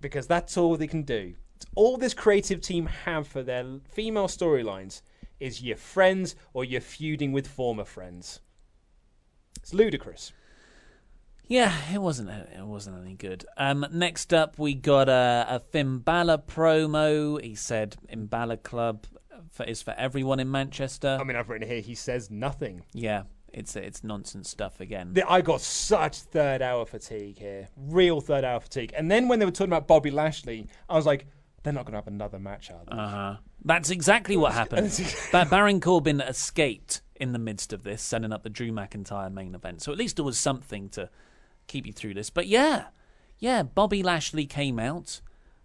because 0.00 0.26
that's 0.26 0.58
all 0.58 0.76
they 0.76 0.86
can 0.86 1.02
do. 1.02 1.34
It's 1.56 1.64
all 1.74 1.96
this 1.96 2.12
creative 2.12 2.60
team 2.60 2.84
have 2.84 3.26
for 3.26 3.42
their 3.42 3.64
female 3.88 4.28
storylines 4.28 5.00
is 5.40 5.62
your 5.62 5.78
friends 5.78 6.36
or 6.52 6.62
you're 6.62 6.82
feuding 6.82 7.32
with 7.32 7.46
former 7.46 7.84
friends. 7.84 8.40
It's 9.56 9.72
ludicrous. 9.72 10.32
Yeah, 11.46 11.74
it 11.92 12.00
wasn't 12.00 12.30
it 12.30 12.64
wasn't 12.64 13.04
any 13.04 13.14
good. 13.14 13.44
Um, 13.56 13.84
next 13.92 14.32
up, 14.32 14.58
we 14.58 14.74
got 14.74 15.08
a, 15.08 15.46
a 15.48 15.60
Finn 15.60 15.98
Balor 15.98 16.38
promo. 16.38 17.40
He 17.42 17.54
said, 17.54 17.96
"In 18.08 18.26
Balor 18.26 18.56
Club 18.58 19.06
for, 19.50 19.64
is 19.64 19.82
for 19.82 19.94
everyone 19.98 20.40
in 20.40 20.50
Manchester." 20.50 21.18
I 21.20 21.24
mean, 21.24 21.36
I've 21.36 21.48
written 21.50 21.68
here 21.68 21.80
he 21.80 21.94
says 21.94 22.30
nothing. 22.30 22.82
Yeah, 22.94 23.24
it's 23.52 23.76
it's 23.76 24.02
nonsense 24.02 24.48
stuff 24.48 24.80
again. 24.80 25.12
The- 25.12 25.30
I 25.30 25.42
got 25.42 25.60
such 25.60 26.18
third 26.20 26.62
hour 26.62 26.86
fatigue 26.86 27.38
here, 27.38 27.68
real 27.76 28.20
third 28.22 28.44
hour 28.44 28.60
fatigue. 28.60 28.92
And 28.96 29.10
then 29.10 29.28
when 29.28 29.38
they 29.38 29.44
were 29.44 29.52
talking 29.52 29.72
about 29.72 29.86
Bobby 29.86 30.10
Lashley, 30.10 30.66
I 30.88 30.94
was 30.96 31.04
like, 31.04 31.26
they're 31.62 31.74
not 31.74 31.84
going 31.84 31.92
to 31.92 31.98
have 31.98 32.06
another 32.08 32.38
match, 32.38 32.70
are 32.70 32.80
they? 32.90 32.96
Uh 32.96 33.08
huh. 33.08 33.36
That's 33.66 33.90
exactly 33.90 34.36
what 34.38 34.52
happened. 34.60 34.98
but 35.30 35.50
Baron 35.50 35.80
Corbin 35.80 36.22
escaped 36.22 37.02
in 37.16 37.32
the 37.32 37.38
midst 37.38 37.72
of 37.74 37.82
this, 37.82 38.00
setting 38.02 38.32
up 38.32 38.42
the 38.42 38.50
Drew 38.50 38.72
McIntyre 38.72 39.30
main 39.32 39.54
event. 39.54 39.82
So 39.82 39.92
at 39.92 39.98
least 39.98 40.16
there 40.16 40.24
was 40.24 40.38
something 40.40 40.88
to 40.90 41.08
keep 41.66 41.86
you 41.86 41.92
through 41.92 42.14
this. 42.14 42.30
But 42.30 42.46
yeah, 42.46 42.86
yeah, 43.38 43.62
Bobby 43.62 44.02
Lashley 44.02 44.46
came 44.46 44.78
out 44.78 45.20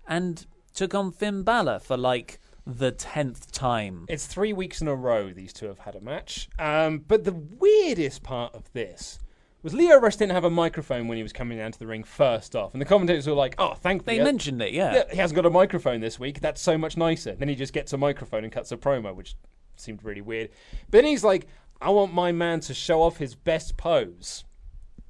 and 0.08 0.45
took 0.74 0.93
on 0.93 1.12
Finn 1.12 1.43
Balor 1.43 1.80
for 1.80 1.97
like 1.97 2.39
the 2.66 2.91
tenth 2.91 3.52
time. 3.52 4.06
It's 4.10 4.28
three 4.28 4.54
weeks 4.54 4.82
in 4.82 4.88
a 4.88 4.95
row 4.95 5.32
these 5.32 5.54
two 5.54 5.68
have 5.68 5.80
had 5.80 5.95
a 5.95 6.02
match. 6.02 6.50
Um, 6.60 7.00
but 7.00 7.24
the 7.24 7.34
weirdest 7.34 8.24
part 8.24 8.54
of 8.54 8.72
this 8.74 9.20
was 9.62 9.74
Lio 9.74 10.00
Rush 10.00 10.16
didn't 10.16 10.34
have 10.34 10.45
a 10.45 10.50
microphone 10.50 11.08
when 11.08 11.18
he 11.18 11.24
was 11.24 11.34
coming 11.34 11.58
down 11.58 11.72
to 11.72 11.80
the 11.80 11.88
ring 11.88 12.04
first 12.04 12.56
off. 12.56 12.74
And 12.74 12.82
the 12.82 12.86
commentators 12.86 13.28
were 13.28 13.34
like, 13.34 13.56
oh, 13.58 13.74
thankfully. 13.74 14.18
They 14.18 14.24
mentioned 14.24 14.62
it, 14.62 14.72
yeah. 14.72 15.04
He 15.12 15.18
hasn't 15.18 15.36
got 15.36 15.45
a 15.45 15.50
microphone 15.50 16.00
this 16.00 16.20
week. 16.20 16.39
That's 16.39 16.62
so 16.62 16.78
much 16.78 16.95
nicer. 16.95 17.36
Then 17.36 17.50
he 17.50 17.56
just 17.56 17.74
gets 17.74 17.91
a 17.91 17.97
microphone 17.97 18.43
and 18.43 18.54
cuts 18.54 18.72
a 18.72 18.78
promo, 18.78 19.14
which 19.14 19.36
seemed 19.76 20.04
really 20.04 20.22
weird. 20.22 20.50
But 20.89 21.00
then 21.00 21.06
he's 21.06 21.24
like, 21.24 21.47
I 21.82 21.89
want 21.89 22.14
my 22.14 22.32
man 22.32 22.60
to 22.62 22.74
show 22.74 23.02
off 23.02 23.18
his 23.18 23.36
best 23.36 23.78
pose. 23.78 24.45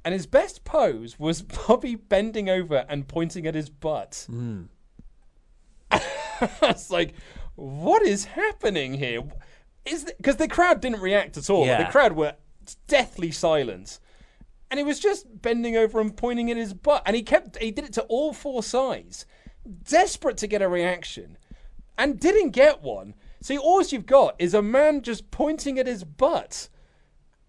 And 0.04 0.14
his 0.14 0.26
best 0.26 0.64
pose 0.64 1.20
was 1.20 1.42
Bobby 1.68 1.96
bending 1.96 2.50
over 2.50 2.86
and 2.90 3.08
pointing 3.08 3.46
at 3.48 3.56
his 3.56 3.70
butt. 3.70 4.26
Hmm. 4.30 4.64
I 5.92 6.50
was 6.62 6.90
like, 6.90 7.14
what 7.56 8.04
is 8.04 8.26
happening 8.26 8.94
here? 8.94 9.22
Is 9.86 10.06
because 10.18 10.38
the 10.38 10.48
crowd 10.48 10.82
didn't 10.82 11.02
react 11.02 11.38
at 11.38 11.50
all. 11.50 11.66
Yeah. 11.66 11.84
The 11.84 11.92
crowd 11.92 12.14
were 12.14 12.36
deathly 12.88 13.32
silent, 13.32 14.00
and 14.70 14.78
he 14.78 14.84
was 14.84 15.00
just 15.00 15.42
bending 15.42 15.76
over 15.76 16.00
and 16.00 16.16
pointing 16.16 16.52
at 16.52 16.58
his 16.58 16.74
butt, 16.74 17.02
and 17.06 17.16
he 17.16 17.24
kept 17.24 17.58
he 17.58 17.72
did 17.72 17.86
it 17.86 17.94
to 17.94 18.04
all 18.04 18.34
four 18.34 18.62
sides, 18.62 19.26
desperate 19.84 20.38
to 20.38 20.48
get 20.48 20.62
a 20.62 20.68
reaction, 20.68 21.38
and 21.98 22.20
didn't 22.20 22.52
get 22.52 22.82
one. 22.82 23.16
So 23.42 23.58
all 23.58 23.82
you've 23.82 24.06
got 24.06 24.36
is 24.38 24.54
a 24.54 24.62
man 24.62 25.02
just 25.02 25.32
pointing 25.32 25.80
at 25.80 25.88
his 25.88 26.04
butt, 26.04 26.70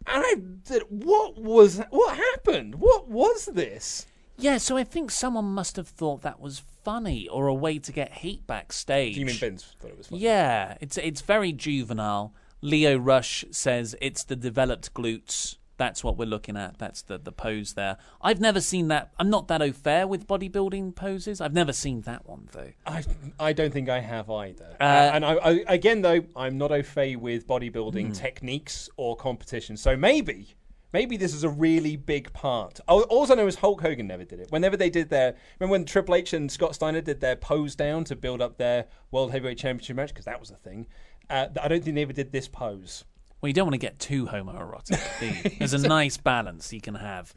and 0.06 0.24
I 0.26 0.34
did, 0.64 0.82
what 0.88 1.38
was 1.38 1.80
what 1.90 2.16
happened? 2.16 2.76
What 2.76 3.08
was 3.08 3.46
this? 3.46 4.06
Yeah, 4.36 4.56
so 4.56 4.76
I 4.76 4.84
think 4.84 5.10
someone 5.10 5.46
must 5.46 5.76
have 5.76 5.88
thought 5.88 6.22
that 6.22 6.40
was 6.40 6.62
funny 6.82 7.28
or 7.28 7.46
a 7.46 7.54
way 7.54 7.78
to 7.78 7.92
get 7.92 8.12
heat 8.12 8.46
backstage. 8.46 9.14
Do 9.14 9.20
you 9.20 9.26
mean 9.26 9.36
Vince 9.36 9.74
thought 9.78 9.90
it 9.90 9.98
was 9.98 10.06
funny? 10.06 10.22
Yeah, 10.22 10.76
it's 10.80 10.96
it's 10.96 11.20
very 11.20 11.52
juvenile. 11.52 12.32
Lio 12.62 12.96
Rush 12.96 13.44
says 13.50 13.96
it's 14.00 14.24
the 14.24 14.36
developed 14.36 14.92
glutes. 14.94 15.56
That's 15.80 16.04
what 16.04 16.18
we're 16.18 16.26
looking 16.26 16.58
at. 16.58 16.76
That's 16.76 17.00
the, 17.00 17.16
the 17.16 17.32
pose 17.32 17.72
there. 17.72 17.96
I've 18.20 18.38
never 18.38 18.60
seen 18.60 18.88
that. 18.88 19.12
I'm 19.18 19.30
not 19.30 19.48
that 19.48 19.62
au 19.62 19.72
fait 19.72 20.04
with 20.10 20.26
bodybuilding 20.26 20.94
poses. 20.94 21.40
I've 21.40 21.54
never 21.54 21.72
seen 21.72 22.02
that 22.02 22.28
one 22.28 22.48
though. 22.52 22.72
I 22.86 23.02
I 23.38 23.54
don't 23.54 23.72
think 23.72 23.88
I 23.88 24.00
have 24.00 24.28
either. 24.28 24.76
Uh, 24.78 24.84
Uh, 24.84 25.10
and 25.14 25.24
I, 25.24 25.32
I, 25.36 25.64
again, 25.68 26.02
though, 26.02 26.20
I'm 26.36 26.58
not 26.58 26.70
au 26.70 26.82
fait 26.82 27.16
with 27.16 27.46
bodybuilding 27.46 28.08
Hmm. 28.08 28.12
techniques 28.12 28.90
or 28.98 29.16
competition. 29.16 29.78
So 29.78 29.96
maybe, 29.96 30.54
maybe 30.92 31.16
this 31.16 31.32
is 31.34 31.44
a 31.44 31.48
really 31.48 31.96
big 31.96 32.30
part. 32.34 32.78
All 32.86 33.32
I 33.32 33.34
know 33.34 33.46
is 33.46 33.56
Hulk 33.56 33.80
Hogan 33.80 34.06
never 34.06 34.24
did 34.24 34.40
it. 34.40 34.52
Whenever 34.52 34.76
they 34.76 34.90
did 34.90 35.08
their, 35.08 35.34
remember 35.58 35.72
when 35.72 35.84
Triple 35.86 36.14
H 36.14 36.34
and 36.34 36.52
Scott 36.52 36.74
Steiner 36.74 37.00
did 37.00 37.20
their 37.20 37.36
pose 37.36 37.74
down 37.74 38.04
to 38.04 38.14
build 38.16 38.42
up 38.42 38.58
their 38.58 38.84
World 39.10 39.32
Heavyweight 39.32 39.56
Championship 39.56 39.96
match 39.96 40.10
because 40.10 40.26
that 40.26 40.40
was 40.40 40.50
a 40.50 40.56
thing. 40.56 40.86
Uh, 41.30 41.46
I 41.62 41.68
don't 41.68 41.82
think 41.82 41.94
they 41.94 42.02
ever 42.02 42.12
did 42.12 42.32
this 42.32 42.48
pose. 42.48 43.04
Well, 43.40 43.48
you 43.48 43.54
don't 43.54 43.66
want 43.66 43.74
to 43.74 43.78
get 43.78 43.98
too 43.98 44.26
homoerotic. 44.26 45.56
There's 45.58 45.72
a 45.72 45.78
nice 45.88 46.16
balance 46.16 46.72
you 46.72 46.80
can 46.80 46.94
have. 46.94 47.34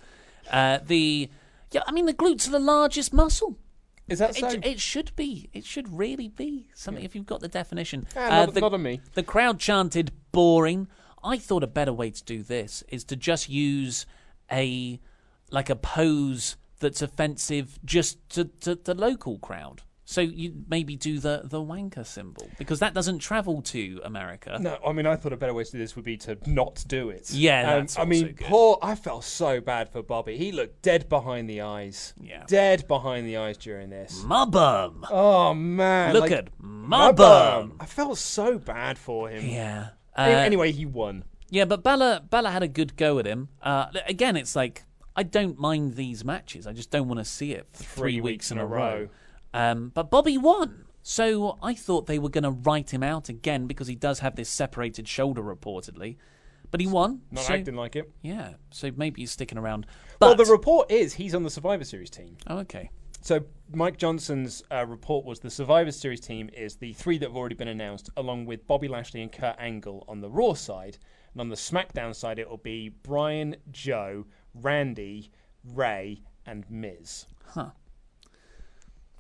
Uh, 0.52 0.80
the 0.86 1.30
yeah, 1.72 1.82
I 1.88 1.92
mean 1.92 2.06
the 2.06 2.14
glutes 2.14 2.48
are 2.48 2.52
the 2.52 2.60
largest 2.60 3.14
muscle. 3.14 3.58
Is 4.10 4.20
that 4.20 4.32
it, 4.32 4.40
so? 4.42 4.50
It 4.62 4.80
should 4.82 5.16
be. 5.16 5.50
It 5.54 5.64
should 5.66 5.88
really 5.98 6.28
be 6.28 6.68
something. 6.76 7.04
If 7.04 7.16
you've 7.16 7.26
got 7.26 7.40
the 7.40 7.48
definition, 7.48 8.06
Ah, 8.18 8.20
Uh, 8.26 8.46
not- 8.46 8.54
the, 8.54 8.62
not 8.62 8.74
on 8.74 8.84
me. 8.84 9.02
The 9.14 9.24
crowd 9.24 9.60
chanted 9.60 10.12
"boring." 10.32 10.88
I 11.24 11.38
thought 11.38 11.64
a 11.64 11.68
better 11.68 11.94
way 11.94 12.12
to 12.12 12.24
do 12.24 12.44
this 12.44 12.84
is 12.90 13.06
to 13.06 13.16
just 13.16 13.48
use 13.48 14.06
a 14.52 15.00
like 15.52 15.70
a 15.70 15.76
pose 15.78 16.58
that's 16.80 17.02
offensive 17.02 17.80
just 17.86 18.18
to, 18.32 18.44
to 18.60 18.76
the 18.76 18.94
local 18.94 19.40
crowd. 19.40 19.84
So 20.06 20.22
you 20.22 20.54
maybe 20.68 20.96
do 20.96 21.20
the 21.20 21.42
the 21.46 21.60
wanker 21.60 22.06
symbol 22.06 22.50
because 22.58 22.80
that 22.80 22.94
doesn't 22.94 23.20
travel 23.20 23.62
to 23.64 24.02
America. 24.04 24.58
No, 24.60 24.78
I 24.86 24.92
mean, 24.92 25.06
I 25.06 25.16
thought 25.16 25.32
a 25.32 25.38
better 25.38 25.54
way 25.54 25.64
to 25.64 25.72
do 25.72 25.78
this 25.78 25.96
would 25.96 26.04
be 26.04 26.18
to 26.18 26.38
not 26.46 26.84
do 26.88 27.10
it. 27.10 27.32
Yeah, 27.32 27.76
Um, 27.76 27.88
I 27.98 28.06
mean, 28.06 28.34
good. 28.34 28.48
poor. 28.48 28.78
I 28.82 28.96
felt 28.96 29.24
so 29.24 29.62
bad 29.62 29.90
for 29.90 30.04
Bobby. 30.04 30.38
He 30.38 30.52
looked 30.52 30.82
dead 30.82 31.08
behind 31.08 31.50
the 31.50 31.62
eyes. 31.62 32.14
Yeah. 32.20 32.44
dead 32.48 32.88
behind 32.88 33.28
the 33.28 33.38
eyes 33.38 33.58
during 33.58 33.90
this. 33.90 34.24
My 34.24 34.46
bum. 34.46 35.06
Oh 35.10 35.54
man! 35.54 36.14
Look 36.14 36.24
like, 36.24 36.32
at 36.32 36.50
my 36.60 37.12
bum. 37.12 37.78
I 37.80 37.86
felt 37.86 38.18
so 38.18 38.58
bad 38.58 38.98
for 38.98 39.30
him. 39.30 39.46
Yeah. 39.48 39.90
Uh, 40.18 40.22
anyway, 40.22 40.72
he 40.72 40.86
won. 40.86 41.24
Yeah, 41.50 41.66
but 41.66 41.84
Balor 41.84 42.22
Balor 42.30 42.50
had 42.50 42.64
a 42.64 42.68
good 42.68 42.98
go 42.98 43.20
at 43.20 43.26
him. 43.26 43.50
Uh, 43.62 43.88
again, 44.08 44.36
it's 44.36 44.56
like 44.56 44.84
I 45.16 45.24
don't 45.24 45.60
mind 45.60 45.96
these 45.96 46.26
matches. 46.26 46.66
I 46.68 46.74
just 46.74 46.92
don't 46.92 47.08
want 47.08 47.20
to 47.20 47.26
see 47.26 47.52
it 47.52 47.68
for 47.72 47.84
three, 47.84 48.22
weeks 48.22 48.52
in 48.52 48.58
a 48.58 48.66
row. 48.66 49.10
Um, 49.54 49.92
but 49.94 50.10
Bobby 50.10 50.38
won, 50.38 50.86
so 51.04 51.58
I 51.62 51.74
thought 51.76 52.08
they 52.08 52.20
were 52.20 52.30
going 52.30 52.44
to 52.44 52.52
write 52.52 52.94
him 52.94 53.04
out 53.04 53.30
again 53.30 53.68
because 53.68 53.88
he 53.88 53.96
does 53.96 54.20
have 54.20 54.36
this 54.36 54.50
separated 54.50 55.08
shoulder 55.08 55.42
reportedly. 55.44 56.18
But 56.72 56.82
he 56.82 56.88
won. 56.88 57.22
Not 57.30 57.44
so- 57.44 57.54
acting 57.54 57.76
like 57.76 57.96
it. 57.96 58.12
Yeah, 58.24 58.54
so 58.72 58.90
maybe 58.96 59.22
he's 59.22 59.32
sticking 59.32 59.58
around. 59.60 59.86
well, 60.20 60.34
the 60.36 60.46
report 60.46 60.90
is 60.92 61.14
he's 61.14 61.36
on 61.36 61.44
the 61.44 61.50
Survivor 61.52 61.84
Series 61.84 62.10
team. 62.10 62.38
oh, 62.48 62.58
okay. 62.60 62.90
So 63.22 63.42
Mike 63.72 63.98
Johnson's 63.98 64.64
uh, 64.70 64.86
report 64.86 65.24
was 65.24 65.40
the 65.40 65.50
Survivor 65.50 65.92
Series 65.92 66.20
team 66.20 66.50
is 66.52 66.76
the 66.76 66.92
three 66.92 67.18
that 67.20 67.30
have 67.30 67.38
already 67.38 67.56
been 67.56 67.70
announced, 67.70 68.10
along 68.18 68.48
with 68.48 68.68
Bobby 68.68 68.90
Lashley 68.90 69.22
and 69.22 69.32
Kurt 69.32 69.56
Angle 69.60 70.04
on 70.10 70.20
the 70.20 70.30
Raw 70.30 70.54
side, 70.56 70.98
and 71.32 71.40
on 71.40 71.48
the 71.48 71.56
SmackDown 71.56 72.14
side 72.14 72.38
it 72.38 72.50
will 72.50 72.58
be 72.58 72.90
Bryan, 72.90 73.56
Joe, 73.72 74.26
Randy, 74.54 75.32
Rey, 75.64 76.22
and 76.46 76.70
Miz. 76.70 77.28
Huh. 77.46 77.70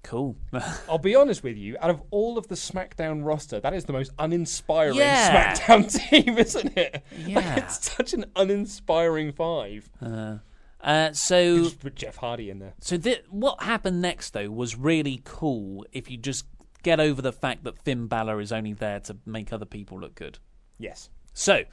Cool. 0.03 0.35
I'll 0.89 0.97
be 0.97 1.15
honest 1.15 1.43
with 1.43 1.57
you. 1.57 1.77
Out 1.79 1.89
of 1.89 2.01
all 2.11 2.37
of 2.37 2.47
the 2.49 2.55
SmackDown 2.55 3.23
roster, 3.25 3.59
that 3.61 3.73
is 3.73 3.85
the 3.85 3.93
most 3.93 4.11
uninspiring 4.19 4.95
Yeah. 4.95 5.53
SmackDown 5.55 6.09
team, 6.09 6.37
isn't 6.37 6.77
it? 6.77 6.93
Like, 6.93 7.27
Yeah. 7.27 7.55
it's 7.55 7.89
such 7.91 8.13
an 8.13 8.25
uninspiring 8.35 9.31
five. 9.31 9.89
uh, 10.01 10.37
uh, 10.81 11.13
so 11.13 11.59
Just 11.63 11.79
put 11.79 11.95
Jeff 11.95 12.17
Hardy 12.17 12.49
in 12.49 12.59
there. 12.59 12.73
So 12.81 12.97
th- 12.97 13.23
what 13.29 13.63
happened 13.63 14.01
next, 14.01 14.31
though, 14.31 14.49
was 14.51 14.75
really 14.75 15.21
cool. 15.23 15.85
If 15.93 16.11
you 16.11 16.17
just 16.17 16.45
get 16.83 16.99
over 16.99 17.21
the 17.21 17.31
fact 17.31 17.63
that 17.63 17.81
Finn 17.83 18.07
Balor 18.07 18.41
is 18.41 18.51
only 18.51 18.73
there 18.73 18.99
to 19.01 19.15
make 19.25 19.53
other 19.53 19.65
people 19.65 19.97
look 19.97 20.15
good. 20.15 20.39
Yes. 20.77 21.09
So 21.33 21.63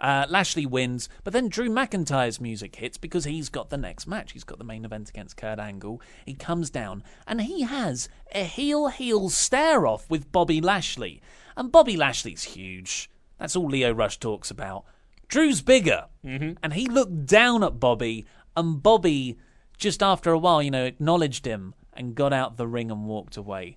uh, 0.00 0.26
Lashley 0.28 0.64
wins, 0.66 1.08
but 1.24 1.32
then 1.32 1.48
Drew 1.48 1.68
McIntyre's 1.68 2.40
music 2.40 2.76
hits 2.76 2.96
because 2.98 3.24
he's 3.24 3.48
got 3.48 3.68
the 3.70 3.76
next 3.76 4.06
match. 4.06 4.32
He's 4.32 4.44
got 4.44 4.58
the 4.58 4.64
main 4.64 4.84
event 4.84 5.10
against 5.10 5.36
Kurt 5.36 5.58
Angle. 5.58 6.00
He 6.24 6.34
comes 6.34 6.70
down 6.70 7.02
and 7.26 7.42
he 7.42 7.62
has 7.62 8.08
a 8.34 8.44
heel 8.44 8.88
heel 8.88 9.28
stare 9.28 9.86
off 9.86 10.08
with 10.08 10.32
Bobby 10.32 10.60
Lashley, 10.60 11.20
and 11.56 11.70
Bobby 11.70 11.96
Lashley's 11.96 12.42
huge. 12.44 13.10
That's 13.38 13.56
all 13.56 13.68
Lio 13.68 13.92
Rush 13.92 14.18
talks 14.18 14.50
about. 14.50 14.84
Drew's 15.28 15.60
bigger, 15.62 16.06
Mm-hmm. 16.24 16.52
and 16.62 16.74
he 16.74 16.86
looked 16.86 17.26
down 17.26 17.62
at 17.64 17.78
Bobby, 17.80 18.26
and 18.56 18.82
Bobby 18.82 19.38
just 19.78 20.02
after 20.02 20.32
a 20.32 20.38
while, 20.38 20.62
you 20.62 20.70
know, 20.70 20.84
acknowledged 20.84 21.46
him 21.46 21.74
and 21.92 22.14
got 22.14 22.32
out 22.32 22.56
the 22.56 22.66
ring 22.66 22.90
and 22.90 23.06
walked 23.06 23.36
away. 23.36 23.76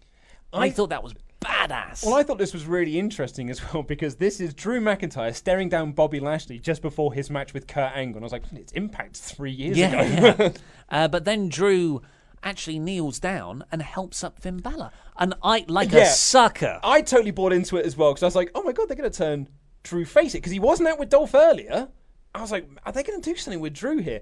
I, 0.52 0.66
I- 0.66 0.70
thought 0.72 0.90
that 0.90 1.04
was 1.04 1.14
badass. 1.44 2.06
Well, 2.06 2.16
I 2.16 2.24
thought 2.24 2.38
this 2.38 2.54
was 2.54 2.66
really 2.66 2.98
interesting 2.98 3.50
as 3.50 3.62
well 3.74 3.84
because 3.84 4.16
this 4.16 4.40
is 4.40 4.54
Drew 4.54 4.80
McIntyre 4.82 5.34
staring 5.36 5.70
down 5.70 5.92
Bobby 5.92 6.20
Lashley 6.20 6.60
just 6.60 6.82
before 6.82 7.14
his 7.14 7.30
match 7.30 7.54
with 7.54 7.68
Kurt 7.68 7.92
Angle. 7.96 8.18
And 8.18 8.24
I 8.24 8.26
was 8.26 8.32
like, 8.32 8.44
it's 8.54 8.72
Impact 8.74 9.18
three 9.18 9.52
years 9.52 9.78
yeah, 9.78 10.02
ago. 10.02 10.36
yeah. 10.40 10.50
Uh, 10.90 11.08
but 11.08 11.26
then 11.26 11.50
Drew 11.50 12.02
actually 12.44 12.78
kneels 12.78 13.18
down 13.20 13.64
and 13.72 13.82
helps 13.82 14.24
up 14.24 14.38
Finn 14.40 14.58
Balor, 14.58 14.92
and 15.18 15.34
I 15.42 15.66
like 15.68 15.92
Yeah. 15.92 16.02
a 16.02 16.06
sucker. 16.08 16.80
I 16.84 17.02
totally 17.02 17.32
bought 17.32 17.54
into 17.54 17.78
it 17.78 17.86
as 17.86 17.96
well 17.98 18.12
because 18.12 18.22
I 18.22 18.28
was 18.28 18.36
like, 18.36 18.52
oh 18.54 18.62
my 18.64 18.74
god, 18.74 18.90
they're 18.90 18.98
going 18.98 19.10
to 19.10 19.18
turn 19.18 19.48
Drew 19.84 20.06
face 20.06 20.36
it 20.36 20.40
because 20.40 20.52
he 20.52 20.60
wasn't 20.60 20.90
out 20.90 21.00
with 21.00 21.10
Dolph 21.10 21.34
earlier. 21.34 21.88
I 22.36 22.42
was 22.42 22.52
like, 22.52 22.68
are 22.86 22.92
they 22.92 23.02
going 23.02 23.20
to 23.22 23.28
do 23.32 23.36
something 23.38 23.60
with 23.62 23.74
Drew 23.74 24.00
here? 24.00 24.22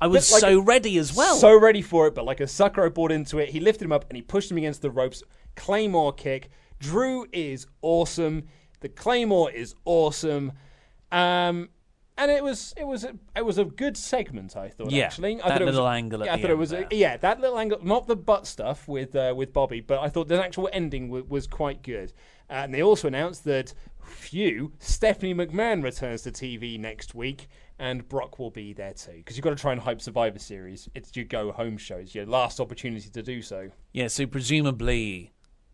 I 0.00 0.06
was 0.06 0.30
like, 0.32 0.40
so 0.40 0.60
ready 0.60 0.98
as 0.98 1.14
well. 1.14 1.36
So 1.36 1.58
ready 1.58 1.82
for 1.82 2.06
it, 2.06 2.14
but 2.14 2.24
like 2.24 2.40
a 2.40 2.46
sucker, 2.46 2.84
I 2.84 2.88
bought 2.88 3.12
into 3.12 3.38
it. 3.38 3.50
He 3.50 3.60
lifted 3.60 3.84
him 3.84 3.92
up 3.92 4.06
and 4.08 4.16
he 4.16 4.22
pushed 4.22 4.50
him 4.50 4.56
against 4.56 4.82
the 4.82 4.90
ropes. 4.90 5.22
Claymore 5.56 6.12
kick. 6.12 6.48
Drew 6.78 7.26
is 7.32 7.66
awesome. 7.82 8.44
The 8.80 8.88
Claymore 8.88 9.50
is 9.50 9.74
awesome. 9.84 10.52
Um, 11.12 11.68
and 12.16 12.30
it 12.30 12.44
was 12.44 12.74
it 12.76 12.86
was 12.86 13.04
a, 13.04 13.14
it 13.34 13.44
was 13.44 13.58
a 13.58 13.64
good 13.64 13.96
segment. 13.96 14.56
I 14.56 14.68
thought 14.68 14.90
Yeah, 14.90 15.06
actually. 15.06 15.40
I 15.40 15.48
that 15.48 15.52
thought 15.52 15.62
it 15.62 15.64
was, 15.64 15.74
little 15.74 15.88
angle 15.88 16.22
at 16.22 16.26
yeah, 16.26 16.34
I 16.34 16.40
thought 16.40 16.50
it 16.50 16.58
was 16.58 16.72
a, 16.72 16.86
yeah 16.90 17.16
that 17.16 17.40
little 17.40 17.58
angle, 17.58 17.78
not 17.82 18.06
the 18.06 18.16
butt 18.16 18.46
stuff 18.46 18.86
with 18.86 19.16
uh, 19.16 19.32
with 19.36 19.52
Bobby, 19.52 19.80
but 19.80 20.00
I 20.00 20.08
thought 20.08 20.28
the 20.28 20.42
actual 20.42 20.68
ending 20.72 21.08
w- 21.08 21.24
was 21.28 21.46
quite 21.46 21.82
good. 21.82 22.12
Uh, 22.48 22.54
and 22.64 22.74
they 22.74 22.82
also 22.82 23.08
announced 23.08 23.44
that 23.44 23.72
Phew, 24.04 24.72
Stephanie 24.78 25.34
McMahon 25.34 25.82
returns 25.82 26.22
to 26.22 26.30
TV 26.30 26.78
next 26.78 27.14
week, 27.14 27.48
and 27.78 28.08
Brock 28.08 28.38
will 28.38 28.50
be 28.50 28.72
there 28.72 28.92
too. 28.92 29.12
Because 29.16 29.36
you've 29.36 29.44
got 29.44 29.50
to 29.50 29.56
try 29.56 29.72
and 29.72 29.80
hype 29.80 30.00
Survivor 30.00 30.38
Series. 30.38 30.88
It's 30.94 31.14
your 31.16 31.24
go 31.24 31.52
home 31.52 31.76
show. 31.76 31.96
It's 31.96 32.14
your 32.14 32.26
last 32.26 32.60
opportunity 32.60 33.08
to 33.10 33.22
do 33.22 33.42
so. 33.42 33.70
Yeah, 33.92 34.08
so 34.08 34.26
presumably 34.26 35.32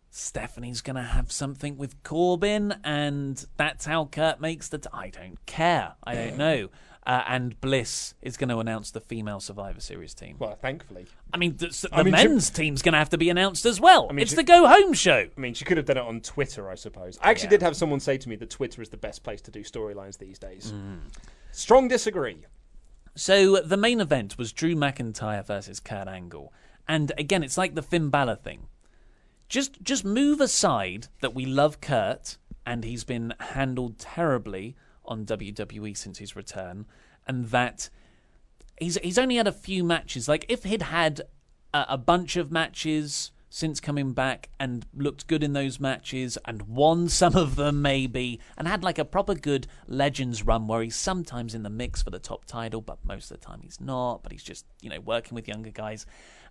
Stephanie's 0.09 0.81
going 0.81 0.95
to 0.95 1.01
have 1.01 1.31
something 1.31 1.77
with 1.77 2.01
Corbin, 2.03 2.75
and 2.83 3.45
that's 3.57 3.85
how 3.85 4.05
Kurt 4.05 4.39
makes 4.41 4.69
the. 4.69 4.79
T- 4.79 4.89
I 4.93 5.09
don't 5.09 5.43
care. 5.45 5.95
I 6.03 6.15
don't 6.15 6.37
know. 6.37 6.69
Uh, 7.07 7.23
and 7.25 7.59
Bliss 7.61 8.15
is 8.21 8.35
going 8.35 8.49
to 8.49 8.57
announce 8.59 8.91
the 8.91 8.99
female 8.99 9.39
Survivor 9.39 9.79
Series 9.79 10.13
team. 10.13 10.35
Well, 10.39 10.55
thankfully. 10.61 11.05
I 11.33 11.37
mean, 11.37 11.55
the, 11.55 11.67
the 11.67 11.89
I 11.93 12.03
mean, 12.03 12.13
she- 12.13 12.27
men's 12.27 12.49
team's 12.49 12.81
going 12.81 12.91
to 12.91 12.97
have 12.99 13.09
to 13.11 13.17
be 13.17 13.29
announced 13.29 13.65
as 13.65 13.79
well. 13.79 14.07
I 14.09 14.13
mean, 14.13 14.23
it's 14.23 14.31
she- 14.31 14.35
the 14.35 14.43
go 14.43 14.67
home 14.67 14.91
show. 14.93 15.25
I 15.35 15.39
mean, 15.39 15.53
she 15.53 15.63
could 15.63 15.77
have 15.77 15.85
done 15.85 15.95
it 15.95 16.03
on 16.03 16.19
Twitter, 16.19 16.69
I 16.69 16.75
suppose. 16.75 17.17
I 17.21 17.29
actually 17.31 17.45
Yeah. 17.45 17.51
did 17.51 17.61
have 17.61 17.77
someone 17.77 18.01
say 18.01 18.17
to 18.17 18.27
me 18.27 18.35
that 18.35 18.49
Twitter 18.49 18.81
is 18.81 18.89
the 18.89 18.97
best 18.97 19.23
place 19.23 19.39
to 19.43 19.51
do 19.51 19.61
storylines 19.61 20.17
these 20.17 20.37
days. 20.37 20.73
Mm. 20.75 20.99
Strong 21.53 21.87
disagree. 21.87 22.45
So 23.15 23.61
the 23.61 23.77
main 23.77 24.01
event 24.01 24.37
was 24.37 24.51
Drew 24.51 24.75
McIntyre 24.75 25.47
versus 25.47 25.79
Kurt 25.79 26.09
Angle, 26.09 26.51
and 26.89 27.13
again, 27.17 27.41
it's 27.41 27.57
like 27.57 27.73
the 27.73 27.81
Finn 27.81 28.09
Balor 28.09 28.35
thing. 28.35 28.67
Just 29.49 29.81
just 29.81 30.03
move 30.03 30.41
aside 30.41 31.07
that 31.21 31.33
we 31.33 31.45
love 31.45 31.79
Kurt 31.79 32.37
and 32.65 32.83
he's 32.83 33.05
been 33.05 33.33
handled 33.39 33.97
terribly 33.97 34.75
on 35.07 35.25
WWE 35.25 35.95
since 35.95 36.17
his 36.19 36.35
return, 36.35 36.85
and 37.27 37.45
that 37.49 37.89
he's 38.79 38.97
he's 38.97 39.17
only 39.17 39.35
had 39.35 39.47
a 39.47 39.51
few 39.51 39.83
matches. 39.83 40.27
Like 40.27 40.45
if 40.49 40.63
he'd 40.63 40.83
had 40.83 41.21
a, 41.73 41.85
a 41.89 41.97
bunch 41.97 42.35
of 42.35 42.51
matches 42.51 43.31
since 43.49 43.79
coming 43.79 44.11
back 44.11 44.49
and 44.59 44.85
looked 44.93 45.25
good 45.27 45.43
in 45.43 45.53
those 45.53 45.79
matches 45.79 46.37
and 46.45 46.63
won 46.63 47.07
some 47.07 47.35
of 47.35 47.55
them 47.55 47.81
maybe 47.81 48.39
and 48.57 48.67
had 48.67 48.83
like 48.83 48.99
a 48.99 49.05
proper 49.05 49.33
good 49.33 49.67
legends 49.87 50.43
run 50.43 50.67
where 50.67 50.81
he's 50.81 50.95
sometimes 50.95 51.55
in 51.55 51.63
the 51.63 51.69
mix 51.69 52.01
for 52.01 52.09
the 52.09 52.19
top 52.19 52.43
title 52.45 52.81
but 52.81 53.03
most 53.05 53.31
of 53.31 53.39
the 53.39 53.45
time 53.45 53.61
he's 53.61 53.79
not 53.79 54.21
but 54.21 54.31
he's 54.31 54.43
just 54.43 54.65
you 54.81 54.89
know 54.89 54.99
working 54.99 55.33
with 55.33 55.47
younger 55.47 55.69
guys 55.69 56.05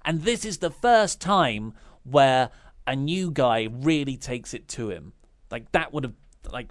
and 0.05 0.23
this 0.23 0.45
is 0.45 0.59
the 0.59 0.71
first 0.71 1.21
time 1.21 1.75
where 2.05 2.51
a 2.87 2.97
new 2.97 3.31
guy 3.31 3.69
really 3.71 4.17
takes 4.17 4.55
it 4.55 4.67
to 4.67 4.89
him 4.89 5.13
like 5.51 5.71
that 5.73 5.93
would 5.93 6.05
have 6.05 6.15
like 6.51 6.69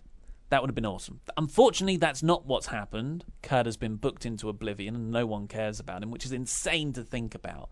that 0.49 0.61
would 0.61 0.69
have 0.69 0.75
been 0.75 0.85
awesome. 0.85 1.21
Unfortunately, 1.37 1.97
that's 1.97 2.21
not 2.21 2.45
what's 2.45 2.67
happened. 2.67 3.25
Kurt 3.41 3.65
has 3.65 3.77
been 3.77 3.95
booked 3.95 4.25
into 4.25 4.47
oblivion 4.49 4.95
and 4.95 5.11
no 5.11 5.25
one 5.25 5.47
cares 5.47 5.79
about 5.79 6.03
him, 6.03 6.11
which 6.11 6.25
is 6.25 6.31
insane 6.31 6.93
to 6.93 7.03
think 7.03 7.33
about, 7.33 7.69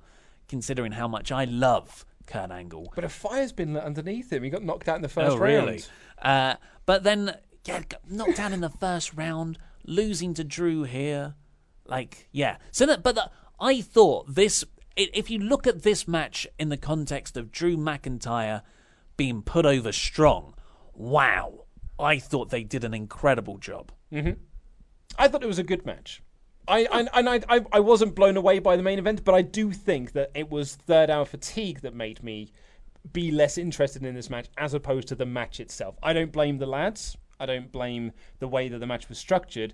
considering 0.47 0.93
how 0.93 1.07
much 1.07 1.31
I 1.31 1.45
love 1.45 2.05
Kurt 2.25 2.51
Angle. 2.51 2.91
But 2.95 3.03
a 3.03 3.09
fire's 3.09 3.51
been 3.51 3.73
lit 3.73 3.83
underneath 3.83 4.31
him. 4.31 4.43
He 4.43 4.49
got 4.49 4.63
knocked 4.63 4.87
out 4.87 4.95
in 4.95 5.01
the 5.01 5.09
first 5.09 5.35
oh, 5.35 5.39
really? 5.39 5.65
round. 5.65 5.87
Uh, 6.21 6.55
but 6.85 7.03
then, 7.03 7.37
yeah, 7.65 7.83
knocked 8.09 8.39
out 8.39 8.51
in 8.51 8.61
the 8.61 8.69
first 8.69 9.13
round, 9.13 9.59
losing 9.85 10.33
to 10.33 10.43
Drew 10.43 10.83
here. 10.83 11.35
Like, 11.85 12.27
yeah. 12.31 12.57
So 12.71 12.85
that, 12.87 13.03
but 13.03 13.15
the, 13.15 13.29
I 13.59 13.81
thought 13.81 14.33
this. 14.33 14.65
If 14.95 15.31
you 15.31 15.39
look 15.39 15.65
at 15.65 15.81
this 15.81 16.07
match 16.07 16.47
in 16.59 16.69
the 16.69 16.77
context 16.77 17.35
of 17.35 17.51
Drew 17.51 17.75
McIntyre 17.75 18.61
being 19.17 19.41
put 19.41 19.65
over 19.65 19.91
strong, 19.91 20.53
wow! 20.93 21.65
I 22.03 22.19
thought 22.19 22.49
they 22.49 22.63
did 22.63 22.83
an 22.83 22.93
incredible 22.93 23.57
job. 23.57 23.91
hmm 24.11 24.31
I 25.17 25.27
thought 25.27 25.43
it 25.43 25.47
was 25.47 25.59
a 25.59 25.63
good 25.63 25.85
match. 25.85 26.21
I, 26.67 26.85
I 26.91 27.07
and 27.19 27.29
I, 27.29 27.41
I 27.49 27.61
I 27.73 27.79
wasn't 27.81 28.15
blown 28.15 28.37
away 28.37 28.59
by 28.59 28.75
the 28.77 28.83
main 28.83 28.97
event, 28.99 29.23
but 29.23 29.35
I 29.35 29.41
do 29.41 29.71
think 29.71 30.13
that 30.13 30.31
it 30.33 30.49
was 30.49 30.75
third 30.75 31.09
hour 31.09 31.25
fatigue 31.25 31.81
that 31.81 31.93
made 31.93 32.23
me 32.23 32.51
be 33.11 33.31
less 33.31 33.57
interested 33.57 34.03
in 34.03 34.15
this 34.15 34.29
match 34.29 34.47
as 34.57 34.73
opposed 34.73 35.07
to 35.09 35.15
the 35.15 35.25
match 35.25 35.59
itself. 35.59 35.95
I 36.01 36.13
don't 36.13 36.31
blame 36.31 36.57
the 36.57 36.65
lads. 36.65 37.17
I 37.39 37.45
don't 37.45 37.71
blame 37.71 38.13
the 38.39 38.47
way 38.47 38.69
that 38.69 38.79
the 38.79 38.87
match 38.87 39.09
was 39.09 39.17
structured. 39.17 39.73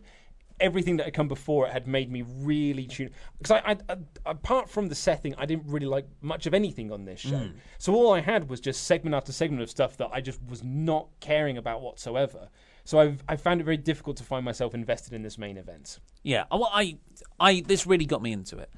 Everything 0.59 0.97
that 0.97 1.05
had 1.05 1.13
come 1.13 1.27
before 1.27 1.67
it 1.67 1.71
had 1.73 1.87
made 1.87 2.11
me 2.11 2.23
really 2.27 2.85
tune 2.85 3.11
because 3.37 3.51
I, 3.51 3.71
I, 3.71 3.77
I 3.89 3.95
apart 4.25 4.69
from 4.69 4.89
the 4.89 4.95
setting, 4.95 5.33
I 5.37 5.45
didn't 5.45 5.67
really 5.67 5.85
like 5.85 6.05
much 6.21 6.45
of 6.45 6.53
anything 6.53 6.91
on 6.91 7.05
this 7.05 7.19
show. 7.21 7.31
Mm. 7.31 7.53
So 7.77 7.93
all 7.93 8.13
I 8.13 8.19
had 8.21 8.49
was 8.49 8.59
just 8.59 8.83
segment 8.85 9.15
after 9.15 9.31
segment 9.31 9.61
of 9.63 9.69
stuff 9.69 9.97
that 9.97 10.09
I 10.11 10.21
just 10.21 10.39
was 10.47 10.63
not 10.63 11.07
caring 11.19 11.57
about 11.57 11.81
whatsoever. 11.81 12.49
So 12.83 12.99
I've, 12.99 13.23
I 13.27 13.35
found 13.35 13.61
it 13.61 13.65
very 13.65 13.77
difficult 13.77 14.17
to 14.17 14.23
find 14.23 14.43
myself 14.43 14.73
invested 14.73 15.13
in 15.13 15.21
this 15.21 15.37
main 15.37 15.57
event. 15.57 15.99
Yeah, 16.23 16.45
I- 16.51 16.55
well, 16.55 16.71
I, 16.73 16.97
I, 17.39 17.61
this 17.61 17.85
really 17.85 18.05
got 18.05 18.21
me 18.21 18.31
into 18.31 18.57
it, 18.57 18.69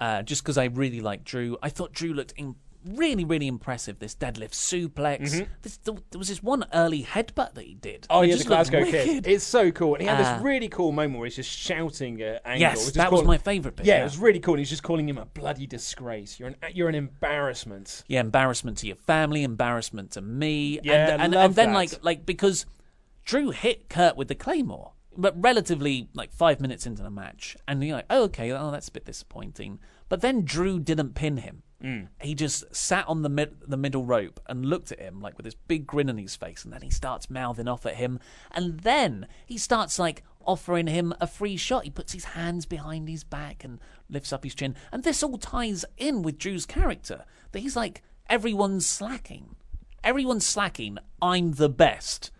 uh, 0.00 0.22
just 0.22 0.42
because 0.42 0.58
I 0.58 0.64
really 0.64 1.00
liked 1.00 1.24
Drew. 1.24 1.56
I 1.62 1.68
thought 1.68 1.92
Drew 1.92 2.12
looked 2.12 2.32
in, 2.36 2.56
really, 2.84 3.24
really 3.24 3.46
impressive. 3.46 3.98
This 3.98 4.14
deadlift 4.14 4.52
suplex. 4.52 5.20
Mhm. 5.32 5.46
This, 5.62 5.76
there 5.78 5.94
was 6.18 6.28
this 6.28 6.42
one 6.42 6.64
early 6.72 7.02
headbutt 7.04 7.54
that 7.54 7.64
he 7.64 7.74
did. 7.74 8.06
Oh 8.10 8.22
yeah, 8.22 8.36
the 8.36 8.44
Glasgow 8.44 8.84
Kiss. 8.84 9.22
It's 9.24 9.44
so 9.44 9.70
cool. 9.70 9.94
And 9.94 10.02
he 10.02 10.08
had 10.08 10.20
Uh, 10.20 10.34
this 10.34 10.42
really 10.42 10.68
cool 10.68 10.92
moment 10.92 11.18
where 11.18 11.26
he's 11.26 11.36
just 11.36 11.50
shouting 11.50 12.20
at 12.22 12.42
Angle. 12.44 12.60
Yes, 12.60 12.90
that 12.92 13.12
was 13.12 13.24
my 13.24 13.38
favourite 13.38 13.76
bit, 13.76 13.86
Yeah, 13.86 13.96
yeah. 13.96 14.00
it 14.00 14.04
was 14.04 14.18
really 14.18 14.40
cool. 14.40 14.54
And 14.54 14.60
he's 14.60 14.70
just 14.70 14.82
calling 14.82 15.08
him 15.08 15.18
a 15.18 15.26
bloody 15.26 15.66
disgrace. 15.66 16.38
You're 16.38 16.48
an 16.48 16.56
you're 16.72 16.88
an 16.88 16.94
embarrassment. 16.94 18.04
Yeah, 18.08 18.20
embarrassment 18.20 18.78
to 18.78 18.86
your 18.86 18.96
family, 18.96 19.42
embarrassment 19.42 20.10
to 20.12 20.20
me. 20.20 20.80
Yeah, 20.82 21.12
and, 21.14 21.22
and, 21.22 21.34
and 21.34 21.54
then 21.54 21.68
that. 21.70 21.74
like 21.74 22.04
like 22.04 22.26
because 22.26 22.66
Drew 23.24 23.50
hit 23.50 23.88
Kurt 23.88 24.16
with 24.16 24.28
the 24.28 24.34
claymore, 24.34 24.92
but 25.16 25.34
relatively 25.40 26.08
like 26.14 26.32
five 26.32 26.60
minutes 26.60 26.86
into 26.86 27.02
the 27.02 27.10
match, 27.10 27.56
and 27.68 27.82
you're 27.84 27.96
like, 27.96 28.06
oh 28.10 28.24
okay, 28.24 28.50
oh 28.52 28.70
that's 28.70 28.88
a 28.88 28.92
bit 28.92 29.04
disappointing. 29.04 29.78
But 30.08 30.22
then 30.22 30.44
Drew 30.44 30.80
didn't 30.80 31.14
pin 31.14 31.36
him. 31.38 31.62
Mm. 31.82 32.08
He 32.20 32.34
just 32.34 32.74
sat 32.74 33.08
on 33.08 33.22
the 33.22 33.28
mid- 33.28 33.60
the 33.66 33.76
middle 33.76 34.04
rope 34.04 34.38
and 34.46 34.66
looked 34.66 34.92
at 34.92 34.98
him 35.00 35.20
like 35.20 35.36
with 35.36 35.44
this 35.44 35.54
big 35.54 35.86
grin 35.86 36.10
on 36.10 36.18
his 36.18 36.36
face, 36.36 36.64
and 36.64 36.72
then 36.72 36.82
he 36.82 36.90
starts 36.90 37.30
mouthing 37.30 37.68
off 37.68 37.86
at 37.86 37.96
him, 37.96 38.20
and 38.50 38.80
then 38.80 39.26
he 39.46 39.56
starts 39.56 39.98
like 39.98 40.22
offering 40.46 40.86
him 40.86 41.14
a 41.20 41.26
free 41.26 41.56
shot. 41.56 41.84
He 41.84 41.90
puts 41.90 42.12
his 42.12 42.24
hands 42.24 42.66
behind 42.66 43.08
his 43.08 43.24
back 43.24 43.64
and 43.64 43.78
lifts 44.10 44.32
up 44.32 44.44
his 44.44 44.54
chin, 44.54 44.74
and 44.92 45.02
this 45.04 45.22
all 45.22 45.38
ties 45.38 45.84
in 45.96 46.22
with 46.22 46.38
Drew's 46.38 46.66
character. 46.66 47.24
That 47.52 47.60
he's 47.60 47.76
like 47.76 48.02
everyone's 48.28 48.84
slacking, 48.86 49.56
everyone's 50.04 50.46
slacking. 50.46 50.98
I'm 51.22 51.52
the 51.52 51.68
best. 51.70 52.30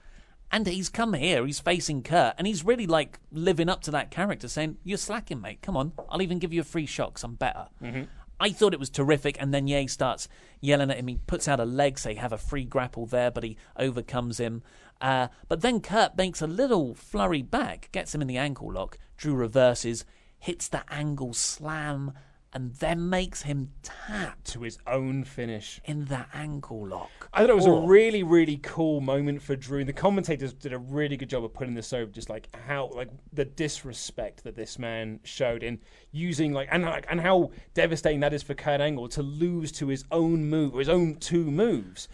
And 0.52 0.66
he's 0.66 0.88
come 0.88 1.12
here, 1.14 1.46
he's 1.46 1.60
facing 1.60 2.02
Kurt, 2.02 2.34
and 2.36 2.44
he's 2.44 2.64
really 2.64 2.86
like 2.88 3.20
living 3.30 3.68
up 3.68 3.82
to 3.82 3.92
that 3.92 4.10
character, 4.10 4.48
saying, 4.48 4.78
You're 4.82 4.98
slacking, 4.98 5.40
mate. 5.40 5.62
Come 5.62 5.76
on. 5.76 5.92
I'll 6.08 6.22
even 6.22 6.40
give 6.40 6.52
you 6.52 6.60
a 6.60 6.64
free 6.64 6.86
shot 6.86 7.14
'cause 7.14 7.22
I'm 7.22 7.36
better. 7.36 7.68
Mm 7.80 7.92
Mhm. 7.94 8.08
I 8.40 8.50
thought 8.50 8.72
it 8.72 8.80
was 8.80 8.88
terrific, 8.88 9.36
and 9.38 9.52
then 9.52 9.66
he 9.66 9.86
starts 9.86 10.26
yelling 10.60 10.90
at 10.90 10.96
him. 10.96 11.08
He 11.08 11.18
puts 11.26 11.46
out 11.46 11.60
a 11.60 11.64
leg, 11.66 11.98
say 11.98 12.14
have 12.14 12.32
a 12.32 12.38
free 12.38 12.64
grapple 12.64 13.04
there, 13.04 13.30
but 13.30 13.44
he 13.44 13.58
overcomes 13.76 14.40
him. 14.40 14.62
Uh, 15.00 15.28
but 15.48 15.60
then 15.60 15.80
Kurt 15.80 16.16
makes 16.16 16.40
a 16.40 16.46
little 16.46 16.94
flurry 16.94 17.42
back, 17.42 17.90
gets 17.92 18.14
him 18.14 18.22
in 18.22 18.28
the 18.28 18.38
ankle 18.38 18.72
lock. 18.72 18.98
Drew 19.18 19.34
reverses, 19.34 20.06
hits 20.38 20.68
the 20.68 20.82
angle 20.90 21.34
slam, 21.34 22.12
and 22.52 22.74
then 22.76 23.08
makes 23.08 23.42
him 23.42 23.70
tap 23.82 24.42
to 24.42 24.62
his 24.62 24.78
own 24.86 25.22
finish 25.22 25.80
in 25.84 26.06
that 26.06 26.28
ankle 26.34 26.86
lock. 26.86 27.10
I 27.32 27.40
thought 27.40 27.50
it 27.50 27.56
was 27.56 27.66
a 27.66 27.72
really, 27.72 28.22
really 28.24 28.58
cool 28.60 29.00
moment 29.00 29.40
for 29.40 29.54
Drew. 29.54 29.84
The 29.84 29.92
commentators 29.92 30.52
did 30.52 30.72
a 30.72 30.78
really 30.78 31.16
good 31.16 31.30
job 31.30 31.44
of 31.44 31.54
putting 31.54 31.74
this 31.74 31.92
over, 31.92 32.10
just 32.10 32.28
like 32.28 32.48
how, 32.66 32.90
like 32.94 33.08
the 33.32 33.44
disrespect 33.44 34.42
that 34.42 34.56
this 34.56 34.78
man 34.78 35.20
showed 35.22 35.62
in 35.62 35.78
using, 36.10 36.52
like, 36.52 36.68
and 36.72 36.84
like, 36.84 37.06
and 37.08 37.20
how 37.20 37.52
devastating 37.74 38.20
that 38.20 38.32
is 38.32 38.42
for 38.42 38.54
Kurt 38.54 38.80
Angle 38.80 39.08
to 39.10 39.22
lose 39.22 39.70
to 39.72 39.86
his 39.86 40.04
own 40.10 40.46
move, 40.50 40.74
his 40.74 40.88
own 40.88 41.16
two 41.16 41.50
moves. 41.50 42.08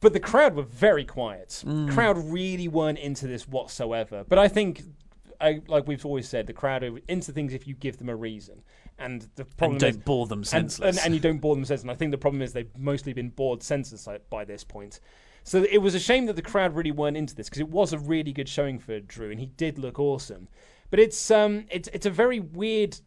But 0.00 0.12
the 0.12 0.20
crowd 0.20 0.54
were 0.54 0.64
very 0.64 1.06
quiet. 1.06 1.62
Mm. 1.66 1.90
Crowd 1.90 2.18
really 2.18 2.68
weren't 2.68 2.98
into 2.98 3.26
this 3.26 3.48
whatsoever. 3.48 4.26
But 4.28 4.38
I 4.38 4.48
think, 4.48 4.82
I, 5.40 5.62
like 5.66 5.86
we've 5.86 6.04
always 6.04 6.28
said, 6.28 6.46
the 6.46 6.52
crowd 6.52 6.82
are 6.82 6.98
into 7.08 7.32
things 7.32 7.54
if 7.54 7.66
you 7.66 7.74
give 7.74 7.96
them 7.96 8.10
a 8.10 8.16
reason. 8.16 8.62
And 8.98 9.28
the 9.34 9.44
problem 9.44 9.78
don't 9.78 9.90
is, 9.90 9.96
bore 9.96 10.26
them 10.26 10.44
senseless. 10.44 10.96
And, 10.98 11.06
and 11.06 11.14
you 11.14 11.20
don't 11.20 11.38
bore 11.38 11.54
them 11.56 11.64
senseless. 11.64 11.82
And 11.82 11.90
I 11.90 11.94
think 11.94 12.12
the 12.12 12.18
problem 12.18 12.42
is 12.42 12.52
they've 12.52 12.76
mostly 12.78 13.12
been 13.12 13.30
bored 13.30 13.62
senseless 13.62 14.08
by 14.30 14.44
this 14.44 14.62
point. 14.64 15.00
So 15.42 15.66
it 15.70 15.78
was 15.78 15.94
a 15.94 16.00
shame 16.00 16.26
that 16.26 16.36
the 16.36 16.42
crowd 16.42 16.74
really 16.74 16.92
weren't 16.92 17.16
into 17.16 17.34
this 17.34 17.48
because 17.48 17.60
it 17.60 17.68
was 17.68 17.92
a 17.92 17.98
really 17.98 18.32
good 18.32 18.48
showing 18.48 18.78
for 18.78 19.00
Drew, 19.00 19.30
and 19.30 19.38
he 19.38 19.46
did 19.46 19.78
look 19.78 19.98
awesome. 19.98 20.48
But 20.90 21.00
it's 21.00 21.30
um, 21.30 21.66
it's 21.70 21.88
it's 21.92 22.06
a 22.06 22.10
very 22.10 22.40
weird 22.40 22.98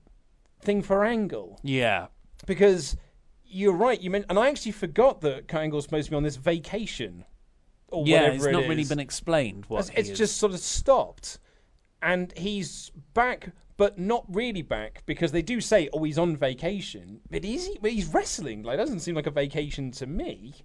thing 0.62 0.82
for 0.84 1.04
Angle 1.04 1.60
Yeah. 1.64 2.08
because 2.46 2.96
you're 3.46 3.74
right. 3.74 4.00
You 4.00 4.10
meant, 4.12 4.26
and 4.30 4.38
I 4.38 4.50
actually 4.50 4.74
forgot 4.74 5.22
that 5.22 5.48
Kurt 5.48 5.62
Angle's 5.62 5.86
supposed 5.86 6.06
to 6.06 6.12
be 6.12 6.16
on 6.18 6.24
this 6.24 6.36
vacation. 6.36 7.24
Or 7.90 8.06
yeah, 8.06 8.18
whatever 8.24 8.36
it's 8.36 8.46
it 8.46 8.52
not 8.52 8.68
really 8.68 8.84
been 8.84 9.00
explained 9.00 9.66
what 9.70 9.80
It's, 9.88 9.90
it's 9.98 10.10
is. 10.10 10.18
just 10.18 10.38
sort 10.38 10.54
of 10.54 10.60
stopped, 10.60 11.40
and 12.02 12.34
he's 12.38 12.92
back, 13.14 13.52
but 13.78 13.98
not 13.98 14.26
really 14.28 14.64
back 14.64 15.04
because 15.06 15.32
they 15.32 15.42
do 15.42 15.62
say, 15.62 15.90
"Oh, 15.94 16.04
he's 16.04 16.18
on 16.18 16.36
vacation," 16.36 17.22
but 17.30 17.46
is 17.46 17.68
he? 17.68 17.78
But 17.82 17.92
he's 17.92 18.08
wrestling. 18.08 18.64
Like, 18.64 18.78
doesn't 18.78 19.00
seem 19.00 19.16
like 19.16 19.28
a 19.28 19.32
vacation 19.32 19.92
to 19.92 20.08
me. 20.08 20.56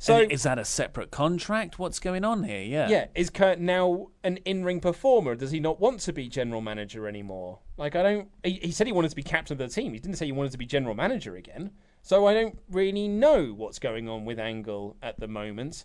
So 0.00 0.22
And 0.22 0.30
is 0.30 0.44
that 0.44 0.58
a 0.58 0.64
separate 0.64 1.10
contract? 1.10 1.78
What's 1.78 1.98
going 1.98 2.24
on 2.24 2.44
here? 2.44 2.62
Yeah. 2.62 2.88
yeah, 2.88 3.06
is 3.16 3.30
Kurt 3.30 3.58
now 3.58 4.08
an 4.22 4.36
in-ring 4.38 4.80
performer? 4.80 5.34
Does 5.34 5.50
he 5.50 5.58
not 5.58 5.80
want 5.80 5.98
to 6.00 6.12
be 6.12 6.28
general 6.28 6.60
manager 6.60 7.08
anymore? 7.08 7.58
Like, 7.76 7.96
I 7.96 8.02
don't. 8.04 8.28
He, 8.44 8.60
he 8.62 8.70
said 8.70 8.86
he 8.86 8.92
wanted 8.92 9.10
to 9.10 9.16
be 9.16 9.24
captain 9.24 9.54
of 9.54 9.58
the 9.58 9.66
team. 9.68 9.92
He 9.92 9.98
didn't 9.98 10.16
say 10.16 10.26
he 10.26 10.32
wanted 10.32 10.52
to 10.52 10.58
be 10.58 10.66
general 10.66 10.94
manager 10.94 11.34
again. 11.34 11.72
So 12.02 12.26
I 12.26 12.34
don't 12.34 12.58
really 12.70 13.08
know 13.08 13.46
what's 13.46 13.80
going 13.80 14.08
on 14.08 14.24
with 14.24 14.38
Angle 14.38 14.96
at 15.02 15.18
the 15.18 15.26
moment. 15.26 15.84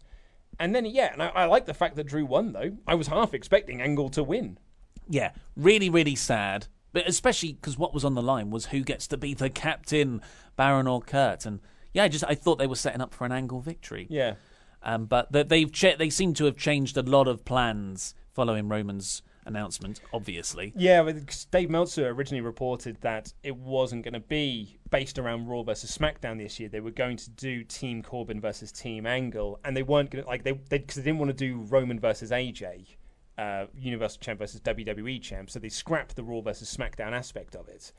And 0.59 0.75
then 0.75 0.85
yeah, 0.85 1.11
and 1.11 1.23
I, 1.23 1.27
I 1.29 1.45
like 1.45 1.65
the 1.65 1.73
fact 1.73 1.95
that 1.95 2.05
Drew 2.05 2.25
won 2.25 2.53
though. 2.53 2.77
I 2.85 2.93
was 2.93 3.07
half 3.07 3.33
expecting 3.33 3.81
Angle 3.81 4.09
to 4.09 4.23
win. 4.23 4.59
Yeah, 5.09 5.31
really, 5.55 5.89
really 5.89 6.15
sad. 6.15 6.67
But 6.91 7.07
especially 7.07 7.53
because 7.53 7.77
what 7.77 7.93
was 7.93 8.05
on 8.05 8.13
the 8.13 8.21
line 8.21 8.51
was 8.51 8.67
who 8.67 8.81
gets 8.83 9.07
to 9.07 9.17
be 9.17 9.33
the 9.33 9.49
captain, 9.49 10.21
Baron 10.55 10.87
or 10.87 11.01
Kurt. 11.01 11.45
And 11.45 11.59
yeah, 11.93 12.03
I 12.03 12.07
just 12.07 12.23
I 12.27 12.35
thought 12.35 12.59
they 12.59 12.67
were 12.67 12.75
setting 12.75 13.01
up 13.01 13.13
for 13.13 13.25
an 13.25 13.31
Angle 13.31 13.61
victory. 13.61 14.05
Yeah. 14.09 14.35
Um, 14.83 15.05
but 15.05 15.31
they- 15.31 15.43
they've 15.43 15.71
cha- 15.71 15.95
they 15.97 16.09
seem 16.09 16.33
to 16.35 16.45
have 16.45 16.57
changed 16.57 16.97
a 16.97 17.01
lot 17.01 17.27
of 17.27 17.45
plans 17.45 18.13
following 18.33 18.67
Roman's 18.67 19.21
announcement. 19.45 19.99
Obviously, 20.13 20.71
Yeah, 20.75 21.09
Dave 21.51 21.69
Meltzer 21.69 22.07
originally 22.09 22.41
reported 22.41 22.97
that 23.01 23.33
it 23.43 23.55
wasn't 23.57 24.03
going 24.03 24.13
to 24.13 24.19
be 24.19 24.77
based 24.89 25.17
around 25.19 25.47
Raw 25.47 25.63
versus 25.63 25.95
SmackDown 25.97 26.37
this 26.37 26.59
year. 26.59 26.69
They 26.69 26.79
were 26.79 26.91
going 26.91 27.17
to 27.17 27.29
do 27.31 27.63
Team 27.63 28.01
Corbin 28.03 28.39
versus 28.39 28.71
Team 28.71 29.05
Angle, 29.05 29.59
and 29.65 29.75
they 29.75 29.83
weren't 29.83 30.11
going 30.11 30.23
to 30.23 30.29
like 30.29 30.43
they 30.43 30.51
because 30.53 30.95
they, 30.95 31.01
they 31.01 31.05
didn't 31.09 31.19
want 31.19 31.29
to 31.29 31.33
do 31.33 31.57
Roman 31.69 31.99
versus 31.99 32.31
AJ, 32.31 32.95
uh, 33.37 33.65
Universal 33.77 34.19
Champ 34.21 34.39
versus 34.39 34.61
WWE 34.61 35.21
Champ. 35.21 35.49
So 35.49 35.59
they 35.59 35.69
scrapped 35.69 36.15
the 36.15 36.23
Raw 36.23 36.41
versus 36.41 36.75
SmackDown 36.75 37.13
aspect 37.13 37.55
of 37.55 37.67
it. 37.67 37.91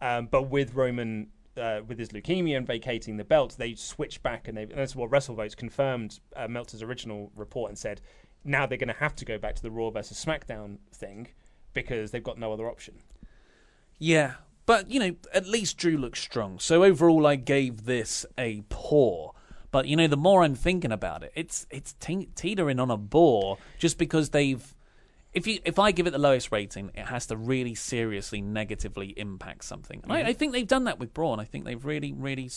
Um, 0.00 0.28
but 0.30 0.44
with 0.50 0.74
Roman. 0.74 1.28
Uh, 1.56 1.80
with 1.86 1.98
his 1.98 2.10
leukemia 2.10 2.56
and 2.56 2.66
vacating 2.66 3.16
the 3.16 3.24
belt, 3.24 3.56
they 3.58 3.74
switched 3.74 4.22
back, 4.22 4.46
and, 4.46 4.56
they, 4.56 4.62
and 4.62 4.76
that's 4.76 4.94
what 4.94 5.10
WrestleVotes 5.10 5.56
confirmed 5.56 6.20
uh, 6.36 6.46
Meltzer's 6.46 6.80
original 6.80 7.32
report 7.34 7.70
and 7.70 7.76
said 7.76 8.00
now 8.44 8.66
they're 8.66 8.78
going 8.78 8.88
to 8.88 8.94
have 8.94 9.16
to 9.16 9.24
go 9.24 9.36
back 9.36 9.56
to 9.56 9.62
the 9.62 9.70
Raw 9.70 9.90
versus 9.90 10.24
SmackDown 10.24 10.78
thing 10.92 11.26
because 11.74 12.12
they've 12.12 12.22
got 12.22 12.38
no 12.38 12.52
other 12.52 12.68
option. 12.68 12.94
yeah. 13.98 14.34
But 14.64 14.88
you 14.90 15.00
know, 15.00 15.16
at 15.34 15.48
least 15.48 15.76
Drew 15.78 15.96
looks 15.96 16.20
strong. 16.20 16.60
So 16.60 16.84
overall, 16.84 17.26
I 17.26 17.34
gave 17.34 17.86
this 17.86 18.24
a 18.38 18.62
poor. 18.68 19.32
But 19.72 19.88
you 19.88 19.96
know, 19.96 20.06
the 20.06 20.16
more 20.16 20.44
I'm 20.44 20.54
thinking 20.54 20.92
about 20.92 21.24
it, 21.24 21.32
it's 21.34 21.66
it's 21.70 21.94
te- 21.94 22.28
teetering 22.36 22.78
on 22.78 22.90
a 22.90 22.96
bore 22.96 23.58
just 23.78 23.98
because 23.98 24.30
they've. 24.30 24.74
If 25.32 25.46
you 25.46 25.60
if 25.64 25.78
I 25.78 25.92
give 25.92 26.06
it 26.06 26.10
the 26.10 26.18
lowest 26.18 26.50
rating, 26.50 26.90
it 26.94 27.06
has 27.06 27.26
to 27.26 27.36
really 27.36 27.74
seriously 27.74 28.40
negatively 28.40 29.08
impact 29.16 29.64
something. 29.64 30.00
And 30.02 30.12
I, 30.12 30.20
mm-hmm. 30.20 30.28
I 30.28 30.32
think 30.32 30.52
they've 30.52 30.66
done 30.66 30.84
that 30.84 30.98
with 30.98 31.14
Braun. 31.14 31.38
I 31.38 31.44
think 31.44 31.64
they've 31.64 31.84
really, 31.84 32.12
really, 32.12 32.50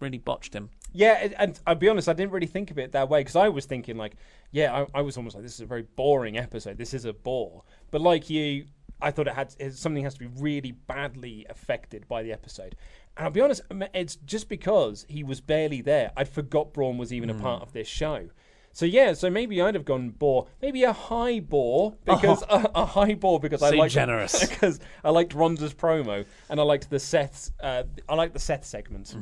really 0.00 0.18
botched 0.18 0.54
him. 0.54 0.70
Yeah, 0.92 1.28
and- 1.38 1.60
I'll 1.66 1.74
be 1.74 1.90
honest, 1.90 2.08
I 2.08 2.14
didn't 2.14 2.32
really 2.32 2.46
think 2.46 2.70
of 2.70 2.78
it 2.78 2.92
that 2.92 3.10
way 3.10 3.20
because 3.20 3.36
I 3.36 3.50
was 3.50 3.66
thinking 3.66 3.98
like, 3.98 4.16
yeah, 4.50 4.72
I, 4.94 5.00
I 5.00 5.02
was 5.02 5.18
almost 5.18 5.34
like, 5.34 5.44
this 5.44 5.54
is 5.54 5.60
a 5.60 5.66
very 5.66 5.82
boring 5.82 6.38
episode. 6.38 6.78
This 6.78 6.94
is 6.94 7.04
a 7.04 7.12
bore. 7.12 7.64
But 7.90 8.00
like 8.00 8.30
you, 8.30 8.64
I 9.02 9.10
thought 9.10 9.26
it 9.26 9.34
had 9.34 9.52
something 9.74 10.02
has 10.04 10.14
to 10.14 10.20
be 10.20 10.30
really 10.40 10.72
badly 10.72 11.44
affected 11.50 12.08
by 12.08 12.22
the 12.22 12.32
episode. 12.32 12.76
And 13.16 13.26
I'll 13.26 13.30
be 13.30 13.42
honest, 13.42 13.60
it's 13.92 14.16
just 14.16 14.48
because 14.48 15.04
he 15.08 15.22
was 15.22 15.42
barely 15.42 15.82
there. 15.82 16.12
I'd 16.16 16.28
forgot 16.28 16.72
Braun 16.72 16.96
was 16.96 17.12
even 17.12 17.28
a 17.28 17.34
part 17.34 17.60
mm. 17.60 17.62
of 17.64 17.72
this 17.72 17.88
show. 17.88 18.30
So 18.76 18.84
yeah, 18.84 19.14
so 19.14 19.30
maybe 19.30 19.62
I'd 19.62 19.74
have 19.74 19.86
gone 19.86 20.10
bore, 20.10 20.48
maybe 20.60 20.82
a 20.82 20.92
high 20.92 21.40
bore 21.40 21.94
because 22.04 22.42
a, 22.42 22.70
a 22.74 22.84
high 22.84 23.14
bore 23.14 23.40
because 23.40 23.62
I 23.62 23.70
Seem 23.70 23.78
liked 23.78 23.94
generous. 23.94 24.46
because 24.50 24.80
I 25.02 25.08
liked 25.08 25.32
Ronda's 25.32 25.72
promo 25.72 26.26
and 26.50 26.60
I 26.60 26.62
liked 26.62 26.90
the 26.90 27.00
Seth 27.00 27.52
uh, 27.62 27.84
I 28.06 28.14
liked 28.14 28.34
the 28.34 28.38
Seth 28.38 28.66
segment. 28.66 29.16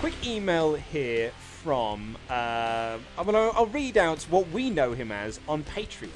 Quick 0.00 0.26
email 0.26 0.74
here 0.74 1.30
from. 1.38 2.18
Uh, 2.28 2.98
I'll, 3.16 3.36
I'll 3.36 3.66
read 3.66 3.96
out 3.96 4.24
what 4.24 4.50
we 4.50 4.70
know 4.70 4.92
him 4.92 5.12
as 5.12 5.38
on 5.46 5.62
Patreon. 5.62 6.10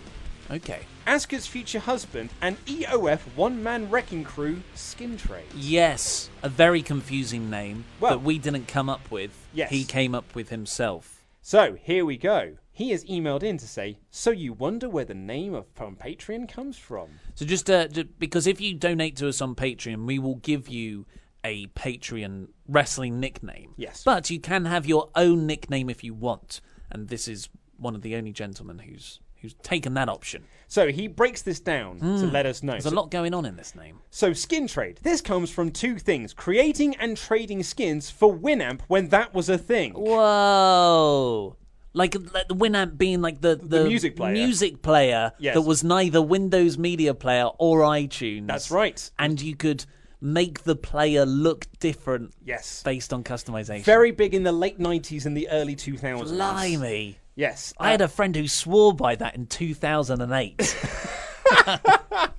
Okay. 0.51 0.81
Asuka's 1.07 1.47
future 1.47 1.79
husband 1.79 2.31
and 2.41 2.63
EOF 2.67 3.21
one 3.35 3.63
man 3.63 3.91
wrecking 3.91 4.23
crew 4.25 4.63
skin 4.75 5.17
trade. 5.17 5.45
Yes, 5.55 6.31
a 6.43 6.49
very 6.49 6.83
confusing 6.83 7.51
name 7.51 7.85
Well- 7.99 8.13
that 8.13 8.19
we 8.25 8.39
didn't 8.39 8.69
come 8.69 8.89
up 8.89 9.11
with. 9.11 9.31
Yes. 9.53 9.71
He 9.71 9.85
came 9.85 10.15
up 10.15 10.35
with 10.35 10.51
himself. 10.51 11.25
So 11.43 11.75
here 11.83 12.05
we 12.05 12.17
go. 12.17 12.57
He 12.73 12.91
has 12.91 13.05
emailed 13.05 13.43
in 13.43 13.59
to 13.59 13.67
say, 13.67 13.99
"So 14.11 14.31
you 14.31 14.53
wonder 14.53 14.89
where 14.89 15.05
the 15.05 15.15
name 15.15 15.55
of 15.55 15.67
from 15.75 15.97
Patreon 15.97 16.49
comes 16.49 16.79
from?" 16.79 17.09
So 17.35 17.45
just 17.45 17.69
uh, 17.69 17.89
ju- 17.89 18.05
because 18.19 18.47
if 18.47 18.61
you 18.61 18.75
donate 18.75 19.17
to 19.17 19.29
us 19.29 19.41
on 19.41 19.55
Patreon, 19.55 20.07
we 20.07 20.19
will 20.19 20.37
give 20.37 20.69
you 20.69 21.07
a 21.45 21.67
Patreon 21.69 22.49
wrestling 22.69 23.19
nickname. 23.21 23.73
Yes. 23.77 24.03
But 24.05 24.31
you 24.31 24.39
can 24.39 24.67
have 24.67 24.87
your 24.87 25.11
own 25.15 25.47
nickname 25.47 25.91
if 25.91 26.05
you 26.05 26.15
want, 26.15 26.61
and 26.91 27.09
this 27.09 27.27
is 27.27 27.49
one 27.79 27.95
of 27.95 28.03
the 28.03 28.15
only 28.15 28.33
gentlemen 28.33 28.79
who's 28.81 29.21
who's 29.41 29.55
taken 29.62 29.95
that 29.95 30.09
option. 30.09 30.45
So 30.69 30.89
he 30.89 31.09
breaks 31.09 31.43
this 31.43 31.59
down 31.59 31.99
to 31.99 32.05
Mm. 32.05 32.33
let 32.33 32.47
us 32.47 32.62
know. 32.62 32.73
There's 32.73 32.87
a 32.87 32.91
lot 32.95 33.11
going 33.11 33.35
on 33.35 33.45
in 33.45 33.57
this 33.57 33.75
name. 33.75 34.01
So, 34.11 34.33
skin 34.33 34.69
trade. 34.69 35.01
This 35.03 35.21
comes 35.21 35.51
from 35.51 35.71
two 35.73 35.99
things 35.99 36.33
creating 36.33 36.95
and 36.97 37.17
trading 37.17 37.62
skins 37.65 38.09
for 38.11 38.33
Winamp 38.33 38.83
when 38.87 39.09
that 39.09 39.35
was 39.35 39.49
a 39.49 39.59
thing. 39.59 39.95
Whoa. 39.95 41.57
Like, 41.93 42.15
like 42.33 42.47
the 42.47 42.55
Winamp 42.55 42.97
being 42.99 43.21
like 43.21 43.41
the, 43.41 43.57
the, 43.57 43.85
music 43.85 44.15
player. 44.15 44.33
music 44.33 44.81
player 44.81 45.33
Yes. 45.41 45.55
that 45.55 45.62
was 45.62 45.83
neither 45.83 46.23
Windows 46.23 46.79
Media 46.79 47.15
Player 47.15 47.47
or 47.59 47.81
iTunes. 47.81 48.47
That's 48.47 48.71
right. 48.71 49.11
And 49.19 49.41
you 49.41 49.57
could 49.57 49.85
make 50.21 50.62
the 50.65 50.77
player 50.77 51.25
look 51.27 51.67
different 51.81 52.33
Yes. 52.45 52.83
based 52.85 53.12
on 53.12 53.25
customization. 53.25 53.83
Very 53.83 54.12
big 54.12 54.35
in 54.35 54.45
the 54.45 54.53
late 54.53 54.79
90s 54.79 55.27
and 55.27 55.37
the 55.37 55.49
early 55.49 55.75
2000s. 55.75 56.31
Blimey. 56.31 57.19
Yes. 57.41 57.73
I 57.81 57.93
had 57.93 58.03
a 58.03 58.09
friend 58.09 58.37
who 58.37 58.47
swore 58.47 58.93
by 58.93 59.15
that 59.17 59.35
in 59.35 59.47
2008. 59.47 60.77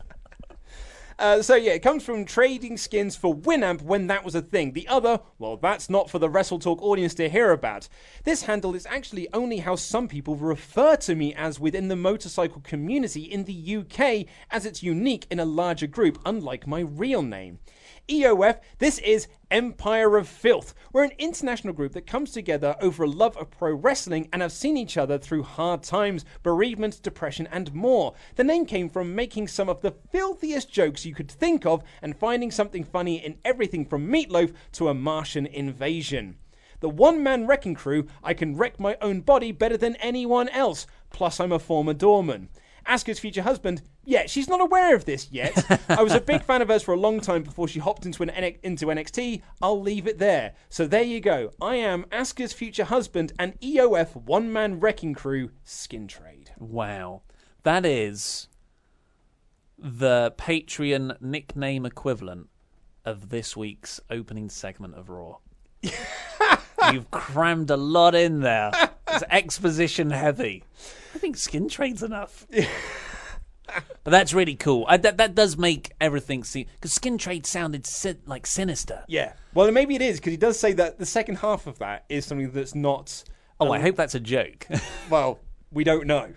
Uh, 1.20 1.40
so 1.40 1.54
yeah, 1.54 1.74
it 1.74 1.84
comes 1.84 2.02
from 2.04 2.26
trading 2.26 2.76
skins 2.76 3.16
for 3.16 3.36
Winamp 3.36 3.84
when 3.84 4.08
that 4.08 4.26
was 4.26 4.34
a 4.34 4.42
thing. 4.42 4.74
The 4.74 4.88
other, 4.88 5.20
well, 5.38 5.56
that's 5.56 5.88
not 5.88 6.10
for 6.10 6.18
the 6.18 6.28
Wrestle 6.28 6.58
Talk 6.58 6.82
audience 6.82 7.14
to 7.14 7.30
hear 7.30 7.52
about. 7.52 7.88
This 8.24 8.42
handle 8.42 8.74
is 8.74 8.88
actually 8.88 9.32
only 9.32 9.58
how 9.58 9.76
some 9.76 10.08
people 10.08 10.36
refer 10.36 10.96
to 10.96 11.14
me 11.14 11.36
as 11.36 11.60
within 11.60 11.90
the 11.90 11.96
motorcycle 11.96 12.62
community 12.62 13.22
in 13.22 13.44
the 13.44 13.78
UK, 13.78 14.26
as 14.50 14.66
it's 14.66 14.82
unique 14.82 15.28
in 15.30 15.40
a 15.40 15.46
larger 15.46 15.86
group, 15.86 16.18
unlike 16.26 16.66
my 16.66 16.80
real 16.80 17.22
name. 17.22 17.60
EOF, 18.08 18.60
this 18.80 18.98
is 19.00 19.28
Empire 19.52 20.18
of 20.18 20.28
Filth. 20.28 20.74
We're 20.92 21.04
an 21.04 21.12
international 21.18 21.74
group 21.74 21.94
that 21.94 22.08
comes 22.08 22.32
together 22.32 22.76
over 22.82 23.04
a 23.04 23.10
love 23.10 23.38
of 23.38 23.52
pro 23.52 23.74
wrestling 23.74 24.28
and 24.34 24.42
have 24.42 24.52
seen 24.52 24.76
each 24.76 24.98
other 24.98 25.18
through 25.18 25.44
hard 25.44 25.84
times, 25.84 26.26
bereavement, 26.42 27.02
depression, 27.04 27.48
and 27.52 27.74
more. 27.74 28.14
The 28.36 28.44
name 28.44 28.66
came 28.66 28.90
from 28.90 29.16
making 29.16 29.50
some 29.50 29.70
of 29.70 29.82
the 29.82 29.92
filthiest 29.92 30.72
jokes 30.72 31.06
you 31.06 31.14
could 31.14 31.30
think 31.30 31.66
of 31.66 31.84
and 32.02 32.18
finding 32.18 32.50
something 32.50 32.84
funny 32.84 33.24
in 33.24 33.38
everything 33.46 33.86
from 33.86 34.12
meatloaf 34.12 34.54
to 34.74 34.90
a 34.90 34.94
Martian 34.94 35.46
invasion. 35.46 36.38
The 36.82 36.90
one 36.90 37.22
man 37.22 37.46
wrecking 37.46 37.76
crew, 37.76 38.08
I 38.24 38.34
can 38.34 38.58
wreck 38.58 38.80
my 38.80 38.98
own 39.02 39.22
body 39.22 39.52
better 39.52 39.78
than 39.78 39.96
anyone 39.98 40.50
else, 40.50 40.88
plus 41.12 41.40
I'm 41.40 41.52
a 41.52 41.60
former 41.60 41.94
doorman. 41.94 42.50
Asuka's 42.88 43.20
future 43.20 43.42
husband, 43.42 43.82
yeah, 44.06 44.26
she's 44.28 44.48
not 44.48 44.62
aware 44.62 44.96
of 44.96 45.06
this 45.06 45.30
yet. 45.32 45.82
I 45.90 46.04
was 46.04 46.14
a 46.14 46.22
big 46.22 46.44
fan 46.44 46.62
of 46.62 46.70
hers 46.70 46.84
for 46.84 46.94
a 46.94 47.00
long 47.00 47.20
time 47.20 47.44
before 47.44 47.68
she 47.68 47.80
hopped 47.80 48.06
into 48.06 48.24
an 48.24 48.30
into 48.64 48.88
NXT. 48.88 49.42
I'll 49.62 49.82
leave 49.82 50.08
it 50.08 50.18
there. 50.20 50.54
So 50.70 50.88
there 50.88 51.04
you 51.04 51.20
go. 51.20 51.52
I 51.62 51.76
am 51.76 52.06
Asuka's 52.06 52.54
future 52.54 52.86
husband 52.86 53.34
and 53.40 53.60
EOF 53.62 54.16
one 54.16 54.52
man 54.52 54.80
wrecking 54.80 55.14
crew 55.14 55.52
skin 55.64 56.08
trade. 56.08 56.52
wow. 56.58 57.22
That 57.64 57.86
is 57.86 58.48
the 59.78 60.34
Patreon 60.38 61.22
nickname 61.22 61.86
equivalent 61.86 62.48
of 63.06 63.30
this 63.30 63.56
week's 63.56 64.00
opening 64.10 64.50
segment 64.50 64.96
of 64.96 65.10
Raw. 65.10 65.38
You've 66.92 67.12
crammed 67.12 67.70
a 67.70 67.78
lot 67.78 68.16
in 68.16 68.40
there. 68.42 68.72
It's 69.14 69.24
exposition 69.30 70.10
heavy. 70.12 70.64
I 71.14 71.18
think 71.18 71.38
skin 71.38 71.68
trade's 71.68 72.04
enough. 72.04 72.48
but 73.66 74.12
that's 74.12 74.34
really 74.34 74.56
cool. 74.56 74.86
I, 74.88 74.98
that 74.98 75.18
that 75.18 75.36
does 75.36 75.58
make 75.58 75.92
everything 76.00 76.44
seem 76.44 76.68
because 76.74 76.94
skin 76.94 77.18
trade 77.18 77.46
sounded 77.46 77.86
si- 77.86 78.16
like 78.26 78.46
sinister. 78.48 79.04
Yeah. 79.08 79.34
Well, 79.54 79.72
maybe 79.72 79.96
it 79.96 80.02
is 80.02 80.20
because 80.20 80.32
he 80.32 80.38
does 80.38 80.60
say 80.60 80.74
that 80.74 81.00
the 81.00 81.06
second 81.06 81.38
half 81.38 81.68
of 81.68 81.80
that 81.80 82.06
is 82.10 82.26
something 82.26 82.52
that's 82.52 82.76
not. 82.76 83.24
Oh, 83.60 83.72
I 83.72 83.80
hope 83.80 83.96
that's 83.96 84.16
a 84.16 84.20
joke. 84.20 84.68
well, 85.10 85.40
we 85.72 85.84
don't 85.84 86.08
know. 86.08 86.34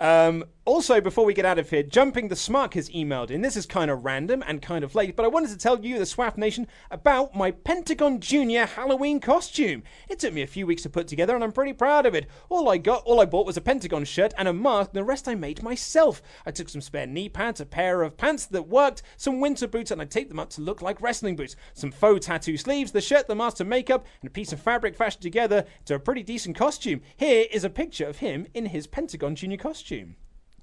Um, 0.00 0.44
also, 0.66 0.98
before 0.98 1.26
we 1.26 1.34
get 1.34 1.44
out 1.44 1.58
of 1.58 1.68
here, 1.68 1.82
Jumping 1.82 2.28
the 2.28 2.34
Smark 2.34 2.72
has 2.72 2.88
emailed 2.88 3.30
in. 3.30 3.42
This 3.42 3.56
is 3.56 3.66
kind 3.66 3.90
of 3.90 4.04
random 4.04 4.42
and 4.46 4.62
kind 4.62 4.82
of 4.82 4.94
late, 4.94 5.14
but 5.14 5.24
I 5.24 5.28
wanted 5.28 5.50
to 5.50 5.58
tell 5.58 5.84
you, 5.84 5.98
the 5.98 6.06
SWAF 6.06 6.38
Nation, 6.38 6.66
about 6.90 7.34
my 7.34 7.50
Pentagon 7.50 8.18
Junior 8.18 8.64
Halloween 8.64 9.20
costume. 9.20 9.82
It 10.08 10.18
took 10.18 10.32
me 10.32 10.40
a 10.40 10.46
few 10.46 10.66
weeks 10.66 10.82
to 10.84 10.88
put 10.88 11.06
together, 11.06 11.34
and 11.34 11.44
I'm 11.44 11.52
pretty 11.52 11.74
proud 11.74 12.06
of 12.06 12.14
it. 12.14 12.28
All 12.48 12.70
I 12.70 12.78
got, 12.78 13.02
all 13.04 13.20
I 13.20 13.26
bought 13.26 13.44
was 13.44 13.58
a 13.58 13.60
Pentagon 13.60 14.04
shirt 14.04 14.32
and 14.38 14.48
a 14.48 14.54
mask. 14.54 14.90
and 14.90 14.96
The 14.96 15.04
rest 15.04 15.28
I 15.28 15.34
made 15.34 15.62
myself. 15.62 16.22
I 16.46 16.50
took 16.50 16.70
some 16.70 16.80
spare 16.80 17.06
knee 17.06 17.28
pads, 17.28 17.60
a 17.60 17.66
pair 17.66 18.00
of 18.00 18.16
pants 18.16 18.46
that 18.46 18.66
worked, 18.66 19.02
some 19.18 19.40
winter 19.40 19.66
boots, 19.66 19.90
and 19.90 20.00
I 20.00 20.06
taped 20.06 20.30
them 20.30 20.40
up 20.40 20.48
to 20.50 20.62
look 20.62 20.80
like 20.80 21.02
wrestling 21.02 21.36
boots. 21.36 21.56
Some 21.74 21.92
faux 21.92 22.24
tattoo 22.24 22.56
sleeves, 22.56 22.92
the 22.92 23.02
shirt, 23.02 23.26
the 23.26 23.34
mask, 23.34 23.60
and 23.60 23.68
makeup, 23.68 24.06
and 24.22 24.28
a 24.28 24.32
piece 24.32 24.52
of 24.52 24.60
fabric 24.60 24.96
fashioned 24.96 25.22
together 25.22 25.66
to 25.84 25.96
a 25.96 25.98
pretty 25.98 26.22
decent 26.22 26.56
costume. 26.56 27.02
Here 27.18 27.44
is 27.50 27.64
a 27.64 27.70
picture 27.70 28.06
of 28.06 28.18
him 28.18 28.46
in 28.54 28.66
his 28.66 28.86
Pentagon 28.86 29.36
Junior 29.36 29.58
costume. 29.58 30.16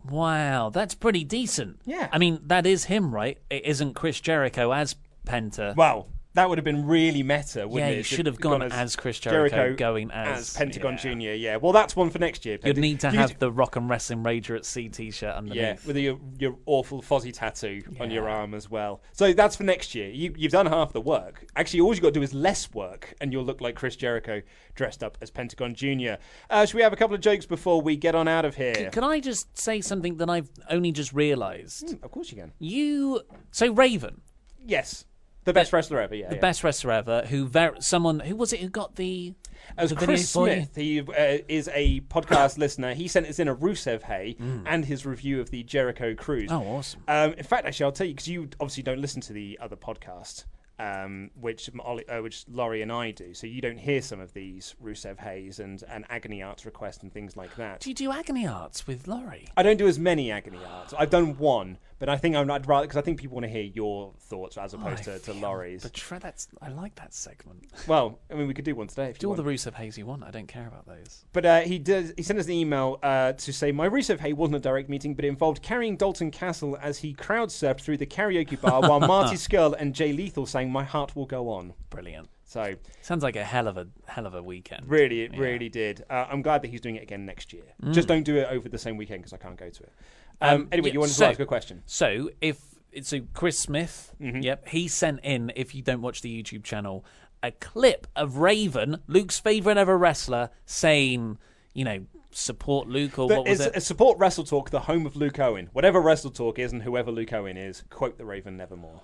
Wow, 0.09 0.69
that's 0.69 0.95
pretty 0.95 1.23
decent. 1.23 1.79
Yeah. 1.85 2.09
I 2.11 2.17
mean, 2.17 2.39
that 2.45 2.65
is 2.65 2.85
him, 2.85 3.13
right? 3.13 3.37
It 3.49 3.65
isn't 3.65 3.93
Chris 3.93 4.19
Jericho 4.19 4.71
as 4.71 4.95
Penta. 5.25 5.75
Well, 5.75 6.07
That 6.33 6.47
would 6.47 6.57
have 6.57 6.65
been 6.65 6.87
really 6.87 7.23
meta, 7.23 7.67
wouldn't 7.67 7.89
Yeah, 7.89 7.95
it? 7.95 7.97
you 7.97 8.03
should 8.03 8.25
have 8.25 8.35
you'd 8.35 8.41
gone 8.41 8.61
as 8.71 8.95
Chris 8.95 9.19
Jericho, 9.19 9.75
going 9.75 10.11
as- 10.11 10.53
Pentagon 10.53 10.93
yeah. 10.93 10.97
Junior. 10.97 11.33
Yeah, 11.33 11.57
well, 11.57 11.73
that's 11.73 11.93
one 11.93 12.09
for 12.09 12.19
next 12.19 12.45
year. 12.45 12.57
You'd 12.63 12.77
need 12.77 13.01
to 13.01 13.11
you 13.11 13.17
have 13.17 13.37
the 13.37 13.51
Rock 13.51 13.75
and 13.75 13.89
Wrestling 13.89 14.23
Rager 14.23 14.55
at 14.55 14.65
Sea 14.65 14.87
t-shirt 14.87 15.35
underneath. 15.35 15.61
Yeah, 15.61 15.75
with 15.85 15.97
your 15.97 16.19
your 16.39 16.57
awful 16.65 17.01
Fozzy 17.01 17.33
tattoo 17.33 17.81
on 17.99 18.11
your 18.11 18.29
arm 18.29 18.53
as 18.53 18.69
well. 18.69 19.01
So 19.11 19.33
that's 19.33 19.57
for 19.57 19.63
next 19.63 19.93
year. 19.93 20.09
You, 20.09 20.33
you've 20.37 20.53
done 20.53 20.67
half 20.67 20.93
the 20.93 21.01
work. 21.01 21.45
Actually, 21.57 21.81
all 21.81 21.93
you've 21.93 22.01
got 22.01 22.09
to 22.13 22.19
do 22.19 22.21
is 22.23 22.33
less 22.33 22.73
work, 22.73 23.13
and 23.19 23.33
you'll 23.33 23.43
look 23.43 23.59
like 23.59 23.75
Chris 23.75 23.97
Jericho 23.97 24.41
dressed 24.73 25.03
up 25.03 25.17
as 25.21 25.29
Pentagon 25.29 25.75
Junior. 25.75 26.17
Uh, 26.49 26.65
should 26.65 26.75
we 26.75 26.81
have 26.81 26.93
a 26.93 26.95
couple 26.97 27.15
of 27.15 27.21
jokes 27.21 27.45
before 27.45 27.81
we 27.81 27.97
get 27.97 28.15
on 28.15 28.29
out 28.29 28.45
of 28.45 28.55
here? 28.55 28.89
Can 28.91 29.03
I 29.03 29.19
just 29.19 29.57
say 29.57 29.81
something 29.81 30.15
that 30.17 30.29
I've 30.29 30.49
only 30.69 30.93
just 30.93 31.11
realised? 31.11 31.87
Mm, 31.89 32.03
of 32.03 32.11
course 32.11 32.31
you 32.31 32.37
can. 32.37 32.53
You 32.59 33.21
so 33.51 33.71
Raven, 33.73 34.21
Yes, 34.65 35.05
the 35.43 35.53
best 35.53 35.73
wrestler 35.73 36.01
ever. 36.01 36.15
Yeah, 36.15 36.29
the 36.29 36.35
yeah. 36.35 36.41
best 36.41 36.63
wrestler 36.63 36.91
ever, 36.91 37.23
who 37.27 37.47
ver- 37.47 37.75
someone 37.79 38.19
who 38.19 38.35
was 38.35 38.53
it 38.53 38.59
who 38.59 38.69
got 38.69 38.95
the 38.95 39.33
As 39.77 39.89
the 39.89 39.95
Chris? 39.95 40.29
Smith, 40.29 40.75
he 40.75 40.99
uh, 41.01 41.39
is 41.47 41.69
a 41.73 42.01
podcast 42.01 42.57
listener. 42.57 42.93
He 42.93 43.07
sent 43.07 43.27
us 43.27 43.39
in 43.39 43.47
a 43.47 43.55
Rusev 43.55 44.03
Hay 44.03 44.35
and 44.65 44.85
his 44.85 45.05
review 45.05 45.41
of 45.41 45.49
the 45.49 45.63
Jericho 45.63 46.15
Cruise. 46.15 46.49
Mm. 46.49 46.61
Oh, 46.61 46.77
awesome! 46.77 47.03
Um, 47.07 47.33
in 47.33 47.43
fact, 47.43 47.65
actually, 47.65 47.85
I'll 47.85 47.91
tell 47.91 48.07
you 48.07 48.13
because 48.13 48.27
you 48.27 48.49
obviously 48.59 48.83
don't 48.83 48.99
listen 48.99 49.21
to 49.21 49.33
the 49.33 49.57
other 49.61 49.75
podcast, 49.75 50.45
um, 50.79 51.29
which 51.39 51.69
Ollie, 51.79 52.07
uh, 52.09 52.21
which 52.21 52.45
Laurie 52.47 52.81
and 52.81 52.91
I 52.91 53.11
do. 53.11 53.33
So 53.33 53.47
you 53.47 53.61
don't 53.61 53.77
hear 53.77 54.01
some 54.01 54.19
of 54.19 54.33
these 54.33 54.75
Rusev 54.83 55.19
Hayes 55.19 55.59
and, 55.59 55.83
and 55.87 56.05
Agony 56.09 56.41
Aunts 56.41 56.65
requests 56.65 57.03
and 57.03 57.13
things 57.13 57.37
like 57.37 57.55
that. 57.55 57.81
Do 57.81 57.89
you 57.89 57.95
do 57.95 58.11
agony 58.11 58.45
aunts 58.47 58.87
with 58.87 59.07
Laurie? 59.07 59.47
I 59.55 59.63
don't 59.63 59.77
do 59.77 59.87
as 59.87 59.99
many 59.99 60.31
Agony 60.31 60.59
Aunts. 60.63 60.93
I've 60.97 61.09
done 61.11 61.37
one, 61.37 61.77
but 62.01 62.09
I 62.09 62.17
think 62.17 62.35
I'm 62.35 62.47
not 62.47 62.65
rather 62.67 62.85
because 62.87 62.97
I 62.97 63.01
think 63.01 63.19
people 63.19 63.35
want 63.35 63.45
to 63.45 63.49
hear 63.51 63.61
your 63.61 64.11
thoughts 64.19 64.57
as 64.57 64.73
opposed 64.73 65.07
I 65.07 65.13
to, 65.17 65.19
to 65.19 65.33
Laurie's. 65.33 65.83
Betra- 65.85 66.19
that's 66.19 66.47
I 66.61 66.69
like 66.69 66.95
that 66.95 67.13
segment. 67.13 67.63
Well, 67.87 68.17
I 68.29 68.33
mean, 68.33 68.47
we 68.47 68.55
could 68.55 68.65
do 68.65 68.73
one 68.75 68.87
today 68.87 69.05
if 69.11 69.19
Do 69.19 69.25
you 69.25 69.29
all 69.29 69.35
want. 69.37 69.45
the 69.45 69.53
Rusev 69.69 69.75
Hayes 69.75 69.97
you 69.99 70.07
want. 70.07 70.23
I 70.23 70.31
don't 70.31 70.47
care 70.47 70.67
about 70.67 70.87
those. 70.87 71.23
But 71.31 71.45
uh, 71.45 71.59
he 71.61 71.77
did. 71.77 72.15
He 72.17 72.23
sent 72.23 72.39
us 72.39 72.47
an 72.47 72.53
email 72.53 72.97
uh, 73.03 73.33
to 73.33 73.53
say 73.53 73.71
my 73.71 73.87
Rusev 73.87 74.19
Hay 74.19 74.33
wasn't 74.33 74.55
a 74.55 74.59
direct 74.59 74.89
meeting, 74.89 75.13
but 75.13 75.23
it 75.23 75.27
involved 75.27 75.61
carrying 75.61 75.95
Dalton 75.95 76.31
Castle 76.31 76.77
as 76.81 76.97
he 76.97 77.13
crowd 77.13 77.49
surfed 77.49 77.81
through 77.81 77.97
the 77.97 78.07
karaoke 78.07 78.59
bar 78.59 78.81
while 78.89 78.99
Marty 78.99 79.35
Scurll 79.35 79.75
and 79.79 79.93
Jay 79.93 80.11
Lethal 80.11 80.47
sang 80.47 80.71
"My 80.71 80.83
Heart 80.83 81.15
Will 81.15 81.27
Go 81.27 81.49
On." 81.49 81.73
Brilliant. 81.91 82.27
So 82.45 82.75
Sounds 83.01 83.23
like 83.23 83.37
a 83.37 83.45
hell 83.45 83.67
of 83.69 83.77
a 83.77 83.87
hell 84.07 84.25
of 84.25 84.33
a 84.33 84.43
weekend. 84.43 84.83
really, 84.89 85.21
it 85.21 85.33
Yeah. 85.33 85.39
really 85.39 85.69
did. 85.69 86.03
Uh, 86.09 86.25
I'm 86.29 86.41
glad 86.41 86.61
that 86.63 86.67
he's 86.67 86.81
doing 86.81 86.97
it 86.97 87.03
again 87.03 87.25
next 87.25 87.53
year. 87.53 87.63
Mm. 87.81 87.93
Just 87.93 88.09
don't 88.09 88.23
do 88.23 88.35
it 88.35 88.47
over 88.51 88.67
the 88.67 88.77
same 88.77 88.97
weekend 88.97 89.21
because 89.21 89.31
I 89.31 89.37
can't 89.37 89.55
go 89.55 89.69
to 89.69 89.83
it. 89.83 89.93
Um, 90.41 90.67
anyway, 90.71 90.89
yeah, 90.89 90.93
you 90.93 90.99
wanted 90.99 91.13
so- 91.13 91.25
to 91.25 91.29
ask 91.31 91.39
a 91.39 91.45
question. 91.45 91.83
So 91.85 92.29
if 92.41 92.59
so, 93.03 93.21
Chris 93.33 93.57
Smith, 93.57 94.13
Mm-hmm. 94.21 94.41
yep, 94.41 94.67
he 94.67 94.87
sent 94.87 95.19
in. 95.23 95.51
If 95.55 95.73
you 95.73 95.81
don't 95.81 96.01
watch 96.01 96.21
the 96.21 96.43
YouTube 96.43 96.63
channel, 96.63 97.05
a 97.43 97.51
clip 97.51 98.05
of 98.15 98.37
Raven, 98.37 98.97
Luke's 99.07 99.39
favorite 99.39 99.77
ever 99.77 99.97
wrestler, 99.97 100.49
saying, 100.65 101.37
you 101.73 101.85
know, 101.85 102.05
support 102.31 102.87
Luke 102.87 103.17
or 103.17 103.27
But 103.27 103.37
what 103.39 103.47
was 103.49 103.59
it? 103.61 103.81
support 103.83 104.17
Wrestle 104.19 104.43
Talk, 104.43 104.69
the 104.69 104.81
home 104.81 105.05
of 105.05 105.15
Luke 105.15 105.39
Owen. 105.39 105.69
Whatever 105.73 105.99
Wrestle 106.01 106.31
Talk 106.31 106.59
is, 106.59 106.71
and 106.71 106.83
whoever 106.83 107.11
Luke 107.11 107.33
Owen 107.33 107.57
is, 107.57 107.83
quote 107.89 108.17
the 108.17 108.25
Raven 108.25 108.57
nevermore. 108.57 109.01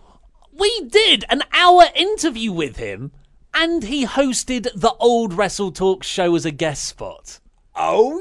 We 0.52 0.82
did 0.90 1.24
an 1.30 1.44
hour 1.54 1.86
interview 1.96 2.52
with 2.52 2.78
him, 2.78 3.12
and 3.54 3.84
he 3.84 4.06
hosted 4.06 4.70
the 4.76 4.94
old 5.00 5.34
Wrestle 5.34 5.72
Talk 5.72 6.04
show 6.04 6.36
as 6.36 6.46
a 6.46 6.52
guest 6.52 6.86
spot. 6.86 7.40
Oh 7.80 8.20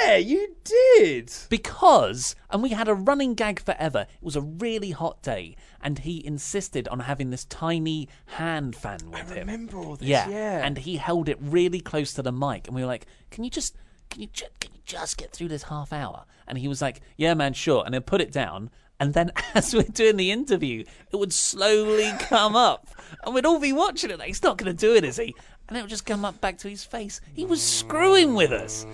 yeah, 0.00 0.16
you 0.16 0.56
did. 0.64 1.30
Because, 1.50 2.34
and 2.50 2.62
we 2.62 2.70
had 2.70 2.88
a 2.88 2.94
running 2.94 3.34
gag 3.34 3.60
forever. 3.60 4.06
It 4.10 4.22
was 4.24 4.36
a 4.36 4.40
really 4.40 4.90
hot 4.92 5.22
day, 5.22 5.56
and 5.82 5.98
he 5.98 6.24
insisted 6.26 6.88
on 6.88 7.00
having 7.00 7.30
this 7.30 7.44
tiny 7.44 8.08
hand 8.24 8.74
fan 8.74 8.98
with 9.10 9.30
him. 9.30 9.36
I 9.48 9.52
remember 9.52 9.76
all 9.78 9.96
this, 9.96 10.08
Yeah, 10.08 10.28
yeah. 10.28 10.64
and 10.64 10.78
he 10.78 10.96
held 10.96 11.28
it 11.28 11.36
really 11.40 11.80
close 11.80 12.14
to 12.14 12.22
the 12.22 12.32
mic, 12.32 12.66
and 12.66 12.74
we 12.74 12.80
were 12.82 12.86
like, 12.88 13.06
"Can 13.30 13.44
you 13.44 13.50
just, 13.50 13.76
can 14.08 14.22
you, 14.22 14.28
ju- 14.32 14.46
can 14.60 14.72
you 14.72 14.80
just 14.86 15.18
get 15.18 15.30
through 15.32 15.48
this 15.48 15.64
half 15.64 15.92
hour?" 15.92 16.24
And 16.48 16.56
he 16.56 16.66
was 16.68 16.80
like, 16.80 17.02
"Yeah, 17.16 17.34
man, 17.34 17.52
sure." 17.52 17.84
And 17.84 17.92
then 17.92 18.02
put 18.02 18.20
it 18.22 18.32
down. 18.32 18.70
And 18.98 19.12
then, 19.12 19.30
as 19.54 19.74
we're 19.74 19.82
doing 19.82 20.16
the 20.16 20.30
interview, 20.30 20.84
it 21.12 21.16
would 21.16 21.34
slowly 21.34 22.12
come 22.18 22.56
up, 22.56 22.88
and 23.24 23.34
we'd 23.34 23.44
all 23.44 23.60
be 23.60 23.74
watching 23.74 24.08
it. 24.10 24.18
Like, 24.18 24.28
he's 24.28 24.42
not 24.42 24.56
going 24.56 24.74
to 24.74 24.86
do 24.86 24.94
it, 24.94 25.04
is 25.04 25.18
he? 25.18 25.34
And 25.68 25.76
it 25.76 25.80
would 25.80 25.90
just 25.90 26.06
come 26.06 26.24
up 26.24 26.40
back 26.40 26.58
to 26.58 26.68
his 26.68 26.84
face. 26.84 27.20
He 27.34 27.44
was 27.44 27.60
screwing 27.62 28.34
with 28.34 28.52
us. 28.52 28.86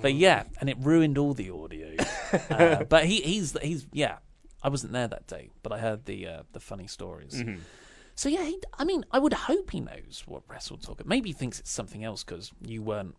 But 0.00 0.14
yeah, 0.14 0.44
and 0.60 0.68
it 0.68 0.76
ruined 0.80 1.18
all 1.18 1.34
the 1.34 1.50
audio. 1.50 1.94
uh, 2.50 2.84
but 2.84 3.06
he, 3.06 3.20
he's 3.20 3.56
he's 3.62 3.86
yeah. 3.92 4.18
I 4.62 4.68
wasn't 4.68 4.92
there 4.94 5.08
that 5.08 5.26
day, 5.26 5.50
but 5.62 5.72
I 5.72 5.78
heard 5.78 6.06
the 6.06 6.26
uh, 6.26 6.42
the 6.52 6.60
funny 6.60 6.86
stories. 6.86 7.34
Mhm. 7.34 7.58
So 8.14 8.28
yeah, 8.28 8.44
he, 8.44 8.58
I 8.78 8.84
mean, 8.84 9.04
I 9.10 9.18
would 9.18 9.32
hope 9.32 9.70
he 9.70 9.80
knows 9.80 10.22
what 10.26 10.42
Wrestle 10.48 10.76
Talk. 10.78 11.04
Maybe 11.04 11.30
he 11.30 11.32
thinks 11.32 11.58
it's 11.60 11.70
something 11.70 12.04
else 12.04 12.22
because 12.22 12.52
you 12.64 12.80
weren't 12.82 13.16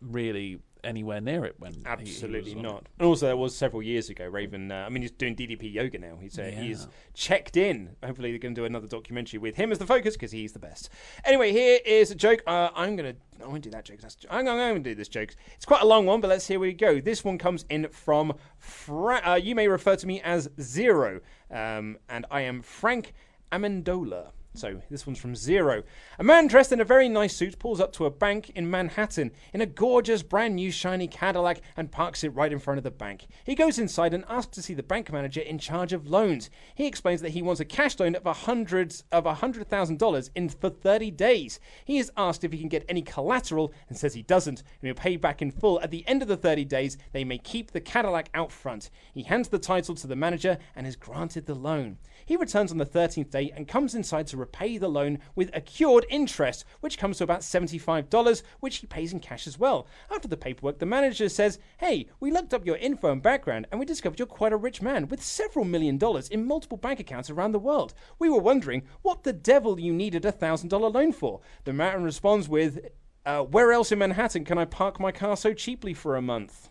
really 0.00 0.58
anywhere 0.84 1.20
near 1.20 1.44
it 1.44 1.54
when 1.58 1.72
he- 1.72 1.78
he 1.80 1.86
Absolutely 1.86 2.54
was 2.54 2.54
on 2.56 2.62
not. 2.62 2.86
And 2.98 3.06
also, 3.08 3.26
that 3.26 3.36
was 3.36 3.56
several 3.56 3.82
years 3.82 4.08
ago. 4.10 4.26
Raven. 4.26 4.70
Uh, 4.70 4.84
I 4.86 4.88
mean, 4.88 5.02
he's 5.02 5.10
doing 5.10 5.34
DDP 5.34 5.72
yoga 5.72 5.98
now. 5.98 6.18
He's 6.20 6.38
uh, 6.38 6.42
Yeah. 6.42 6.50
he's 6.62 6.88
checked 7.14 7.56
in. 7.56 7.96
Hopefully, 8.04 8.30
they're 8.30 8.38
going 8.38 8.54
to 8.54 8.60
do 8.60 8.64
another 8.64 8.86
documentary 8.86 9.38
with 9.38 9.56
him 9.56 9.72
as 9.72 9.78
the 9.78 9.86
focus 9.86 10.14
because 10.14 10.32
he's 10.32 10.52
the 10.52 10.58
best. 10.58 10.88
Anyway, 11.24 11.52
here 11.52 11.80
is 11.84 12.10
a 12.10 12.14
joke. 12.14 12.42
Uh, 12.46 12.70
I'm 12.74 12.96
gonna. 12.96 13.14
I 13.42 13.46
won't 13.48 13.62
do 13.62 13.70
that 13.70 13.84
joke. 13.84 14.00
That's, 14.00 14.16
I'm 14.30 14.44
going 14.46 14.74
to 14.82 14.90
do 14.90 14.94
this 14.94 15.08
joke. 15.08 15.34
It's 15.54 15.64
quite 15.66 15.82
a 15.82 15.86
long 15.86 16.06
one, 16.06 16.20
but 16.20 16.28
let's 16.28 16.46
here 16.46 16.58
we 16.58 16.72
go. 16.72 17.00
This 17.00 17.22
one 17.24 17.38
comes 17.38 17.64
in 17.68 17.88
from. 17.88 18.34
Fra- 18.58 19.22
uh, 19.26 19.34
you 19.34 19.54
may 19.54 19.68
refer 19.68 19.96
to 19.96 20.06
me 20.06 20.20
as 20.22 20.48
Zero, 20.60 21.20
um, 21.50 21.98
and 22.08 22.24
I 22.30 22.42
am 22.42 22.62
Frank 22.62 23.12
Amendola. 23.52 24.30
So 24.56 24.80
this 24.90 25.06
one's 25.06 25.18
from 25.18 25.36
Zero. 25.36 25.82
A 26.18 26.24
man 26.24 26.46
dressed 26.46 26.72
in 26.72 26.80
a 26.80 26.84
very 26.84 27.10
nice 27.10 27.36
suit 27.36 27.58
pulls 27.58 27.78
up 27.78 27.92
to 27.92 28.06
a 28.06 28.10
bank 28.10 28.50
in 28.54 28.70
Manhattan 28.70 29.30
in 29.52 29.60
a 29.60 29.66
gorgeous 29.66 30.22
brand 30.22 30.56
new 30.56 30.70
shiny 30.70 31.06
Cadillac 31.06 31.60
and 31.76 31.92
parks 31.92 32.24
it 32.24 32.30
right 32.30 32.50
in 32.50 32.58
front 32.58 32.78
of 32.78 32.84
the 32.84 32.90
bank. 32.90 33.26
He 33.44 33.54
goes 33.54 33.78
inside 33.78 34.14
and 34.14 34.24
asks 34.30 34.54
to 34.56 34.62
see 34.62 34.72
the 34.72 34.82
bank 34.82 35.12
manager 35.12 35.42
in 35.42 35.58
charge 35.58 35.92
of 35.92 36.06
loans. 36.06 36.48
He 36.74 36.86
explains 36.86 37.20
that 37.20 37.32
he 37.32 37.42
wants 37.42 37.60
a 37.60 37.66
cash 37.66 38.00
loan 38.00 38.14
of 38.14 38.24
a 38.24 38.32
hundred 38.32 38.94
of 39.12 39.26
a 39.26 39.34
hundred 39.34 39.68
thousand 39.68 39.98
dollars 39.98 40.30
in 40.34 40.48
for 40.48 40.70
thirty 40.70 41.10
days. 41.10 41.60
He 41.84 41.98
is 41.98 42.10
asked 42.16 42.42
if 42.42 42.52
he 42.52 42.58
can 42.58 42.70
get 42.70 42.86
any 42.88 43.02
collateral 43.02 43.74
and 43.90 43.98
says 43.98 44.14
he 44.14 44.22
doesn't 44.22 44.60
and 44.60 44.86
he'll 44.86 44.94
pay 44.94 45.16
back 45.16 45.42
in 45.42 45.50
full 45.50 45.80
at 45.82 45.90
the 45.90 46.06
end 46.08 46.22
of 46.22 46.28
the 46.28 46.36
thirty 46.36 46.64
days. 46.64 46.96
They 47.12 47.24
may 47.24 47.36
keep 47.36 47.72
the 47.72 47.80
Cadillac 47.80 48.30
out 48.32 48.50
front. 48.50 48.88
He 49.12 49.24
hands 49.24 49.48
the 49.48 49.58
title 49.58 49.94
to 49.96 50.06
the 50.06 50.16
manager 50.16 50.56
and 50.74 50.86
is 50.86 50.96
granted 50.96 51.44
the 51.44 51.54
loan. 51.54 51.98
He 52.26 52.36
returns 52.36 52.72
on 52.72 52.78
the 52.78 52.84
13th 52.84 53.30
day 53.30 53.52
and 53.56 53.68
comes 53.68 53.94
inside 53.94 54.26
to 54.26 54.36
repay 54.36 54.78
the 54.78 54.88
loan 54.88 55.20
with 55.36 55.48
accrued 55.54 56.04
interest, 56.10 56.64
which 56.80 56.98
comes 56.98 57.18
to 57.18 57.24
about 57.24 57.40
$75, 57.40 58.42
which 58.58 58.78
he 58.78 58.86
pays 58.88 59.12
in 59.12 59.20
cash 59.20 59.46
as 59.46 59.60
well. 59.60 59.86
After 60.10 60.26
the 60.26 60.36
paperwork, 60.36 60.80
the 60.80 60.86
manager 60.86 61.28
says, 61.28 61.60
Hey, 61.78 62.08
we 62.18 62.32
looked 62.32 62.52
up 62.52 62.66
your 62.66 62.78
info 62.78 63.12
and 63.12 63.22
background 63.22 63.68
and 63.70 63.78
we 63.78 63.86
discovered 63.86 64.18
you're 64.18 64.26
quite 64.26 64.52
a 64.52 64.56
rich 64.56 64.82
man 64.82 65.06
with 65.06 65.22
several 65.22 65.64
million 65.64 65.98
dollars 65.98 66.28
in 66.28 66.44
multiple 66.44 66.76
bank 66.76 66.98
accounts 66.98 67.30
around 67.30 67.52
the 67.52 67.60
world. 67.60 67.94
We 68.18 68.28
were 68.28 68.40
wondering 68.40 68.82
what 69.02 69.22
the 69.22 69.32
devil 69.32 69.78
you 69.78 69.92
needed 69.92 70.24
a 70.24 70.32
$1,000 70.32 70.92
loan 70.92 71.12
for. 71.12 71.40
The 71.62 71.72
man 71.72 72.02
responds 72.02 72.48
with, 72.48 72.80
uh, 73.24 73.44
Where 73.44 73.72
else 73.72 73.92
in 73.92 74.00
Manhattan 74.00 74.44
can 74.44 74.58
I 74.58 74.64
park 74.64 74.98
my 74.98 75.12
car 75.12 75.36
so 75.36 75.54
cheaply 75.54 75.94
for 75.94 76.16
a 76.16 76.22
month? 76.22 76.70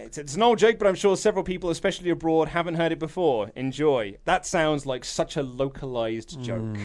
It's, 0.00 0.18
it's 0.18 0.34
an 0.36 0.42
old 0.42 0.58
joke, 0.58 0.78
but 0.78 0.88
I'm 0.88 0.94
sure 0.94 1.16
several 1.16 1.44
people, 1.44 1.70
especially 1.70 2.10
abroad, 2.10 2.48
haven't 2.48 2.74
heard 2.74 2.92
it 2.92 2.98
before. 2.98 3.50
Enjoy. 3.56 4.16
That 4.24 4.46
sounds 4.46 4.86
like 4.86 5.04
such 5.04 5.36
a 5.36 5.42
localized 5.42 6.40
joke. 6.42 6.76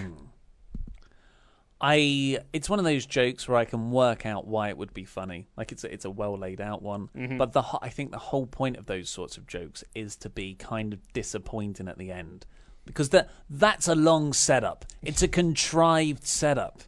I 1.82 2.40
it's 2.54 2.70
one 2.70 2.80
of 2.80 2.86
those 2.86 3.06
jokes 3.06 3.48
where 3.48 3.58
I 3.58 3.66
can 3.66 3.92
work 3.92 4.26
out 4.26 4.48
why 4.48 4.70
it 4.70 4.78
would 4.78 4.94
be 4.94 5.04
funny. 5.04 5.50
Like 5.58 5.72
it's 5.72 5.84
a, 5.84 5.94
it's 5.94 6.06
a 6.06 6.10
well 6.10 6.38
laid 6.38 6.62
out 6.62 6.82
one. 6.82 7.10
Mhm. 7.16 7.38
But 7.38 7.52
the 7.54 7.64
I 7.82 7.90
think 7.90 8.12
the 8.12 8.18
whole 8.18 8.48
point 8.48 8.78
of 8.78 8.86
those 8.86 9.10
sorts 9.10 9.38
of 9.38 9.46
jokes 9.46 9.84
is 9.94 10.16
to 10.18 10.30
be 10.30 10.56
kind 10.56 10.94
of 10.94 11.12
disappointing 11.14 11.88
at 11.90 11.98
the 11.98 12.12
end 12.12 12.46
because 12.86 13.10
that 13.10 13.30
that's 13.50 13.88
a 13.90 13.96
long 13.96 14.32
setup. 14.32 14.86
It's 15.04 15.22
a 15.22 15.28
contrived 15.28 16.26
setup. 16.26 16.84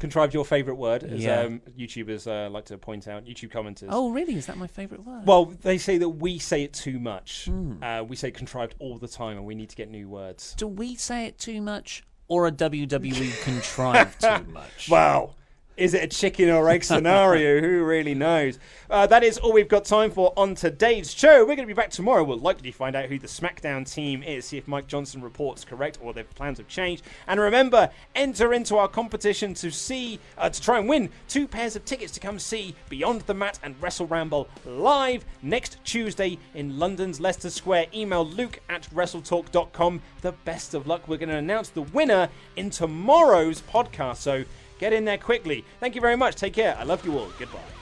Contrived 0.00 0.32
your 0.34 0.44
favourite 0.46 0.78
word, 0.78 1.04
as 1.04 1.22
Yeah. 1.22 1.40
um, 1.42 1.60
YouTubers 1.78 2.26
uh, 2.26 2.50
like 2.50 2.64
to 2.64 2.78
point 2.78 3.06
out, 3.06 3.26
YouTube 3.26 3.50
commenters. 3.52 3.88
Oh, 3.90 4.10
really? 4.10 4.34
Is 4.34 4.46
that 4.46 4.56
my 4.56 4.66
favourite 4.66 5.04
word? 5.04 5.26
Well, 5.26 5.44
they 5.44 5.76
say 5.78 5.98
that 5.98 6.08
we 6.08 6.38
say 6.38 6.64
it 6.64 6.72
too 6.72 6.98
much. 6.98 7.44
Hmm. 7.44 7.82
Uh, 7.82 8.02
we 8.02 8.16
say 8.16 8.30
contrived 8.30 8.74
all 8.78 8.96
the 8.98 9.06
time, 9.08 9.36
and 9.36 9.44
we 9.46 9.54
need 9.54 9.68
to 9.68 9.76
get 9.76 9.90
new 9.90 10.08
words. 10.08 10.54
Do 10.56 10.66
we 10.66 10.96
say 10.96 11.26
it 11.26 11.38
too 11.38 11.60
much, 11.60 12.02
or 12.28 12.46
a 12.46 12.50
WWE 12.52 13.42
contrived 13.44 14.22
too 14.22 14.44
much? 14.50 14.88
Wow. 14.88 15.34
Is 15.80 15.94
it 15.94 16.04
a 16.04 16.06
chicken 16.06 16.50
or 16.50 16.68
egg 16.68 16.84
scenario? 16.84 17.58
Who 17.66 17.82
really 17.84 18.14
knows? 18.14 18.58
Uh, 18.90 19.06
that 19.06 19.24
is 19.24 19.38
all 19.38 19.50
we've 19.50 19.66
got 19.66 19.86
time 19.86 20.10
for 20.10 20.34
on 20.36 20.54
today's 20.54 21.10
show. 21.10 21.38
We're 21.38 21.56
going 21.56 21.60
to 21.60 21.66
be 21.66 21.72
back 21.72 21.88
tomorrow. 21.88 22.22
We'll 22.22 22.36
likely 22.36 22.70
find 22.70 22.94
out 22.94 23.06
who 23.06 23.18
the 23.18 23.26
SmackDown 23.26 23.90
team 23.90 24.22
is, 24.22 24.44
see 24.44 24.58
if 24.58 24.68
Mike 24.68 24.86
Johnson 24.86 25.22
reports 25.22 25.64
correct 25.64 25.98
or 26.02 26.12
their 26.12 26.24
plans 26.24 26.58
have 26.58 26.68
changed. 26.68 27.02
And 27.26 27.40
remember, 27.40 27.88
enter 28.14 28.52
into 28.52 28.76
our 28.76 28.88
competition 28.88 29.54
to 29.54 29.70
see, 29.70 30.20
uh, 30.36 30.50
to 30.50 30.60
try 30.60 30.78
and 30.78 30.86
win 30.86 31.08
two 31.28 31.48
pairs 31.48 31.76
of 31.76 31.86
tickets 31.86 32.12
to 32.12 32.20
come 32.20 32.38
see 32.38 32.74
Beyond 32.90 33.22
the 33.22 33.32
Mat 33.32 33.58
and 33.62 33.74
Wrestle 33.80 34.06
Ramble 34.06 34.48
live 34.66 35.24
next 35.40 35.82
Tuesday 35.84 36.36
in 36.54 36.78
London's 36.78 37.20
Leicester 37.20 37.48
Square. 37.48 37.86
Email 37.94 38.26
luke 38.26 38.60
at 38.68 38.86
wrestletalk.com. 38.94 40.02
The 40.20 40.32
best 40.44 40.74
of 40.74 40.86
luck. 40.86 41.08
We're 41.08 41.16
going 41.16 41.30
to 41.30 41.36
announce 41.36 41.70
the 41.70 41.82
winner 41.82 42.28
in 42.56 42.68
tomorrow's 42.68 43.62
podcast. 43.62 44.16
So 44.16 44.44
get 44.80 44.92
in 44.92 45.04
there 45.04 45.18
quickly. 45.18 45.64
Thank 45.78 45.94
you 45.94 46.00
very 46.00 46.16
much. 46.16 46.34
Take 46.34 46.54
care. 46.54 46.76
I 46.76 46.82
love 46.84 47.04
you 47.04 47.16
all. 47.18 47.28
Goodbye. 47.38 47.79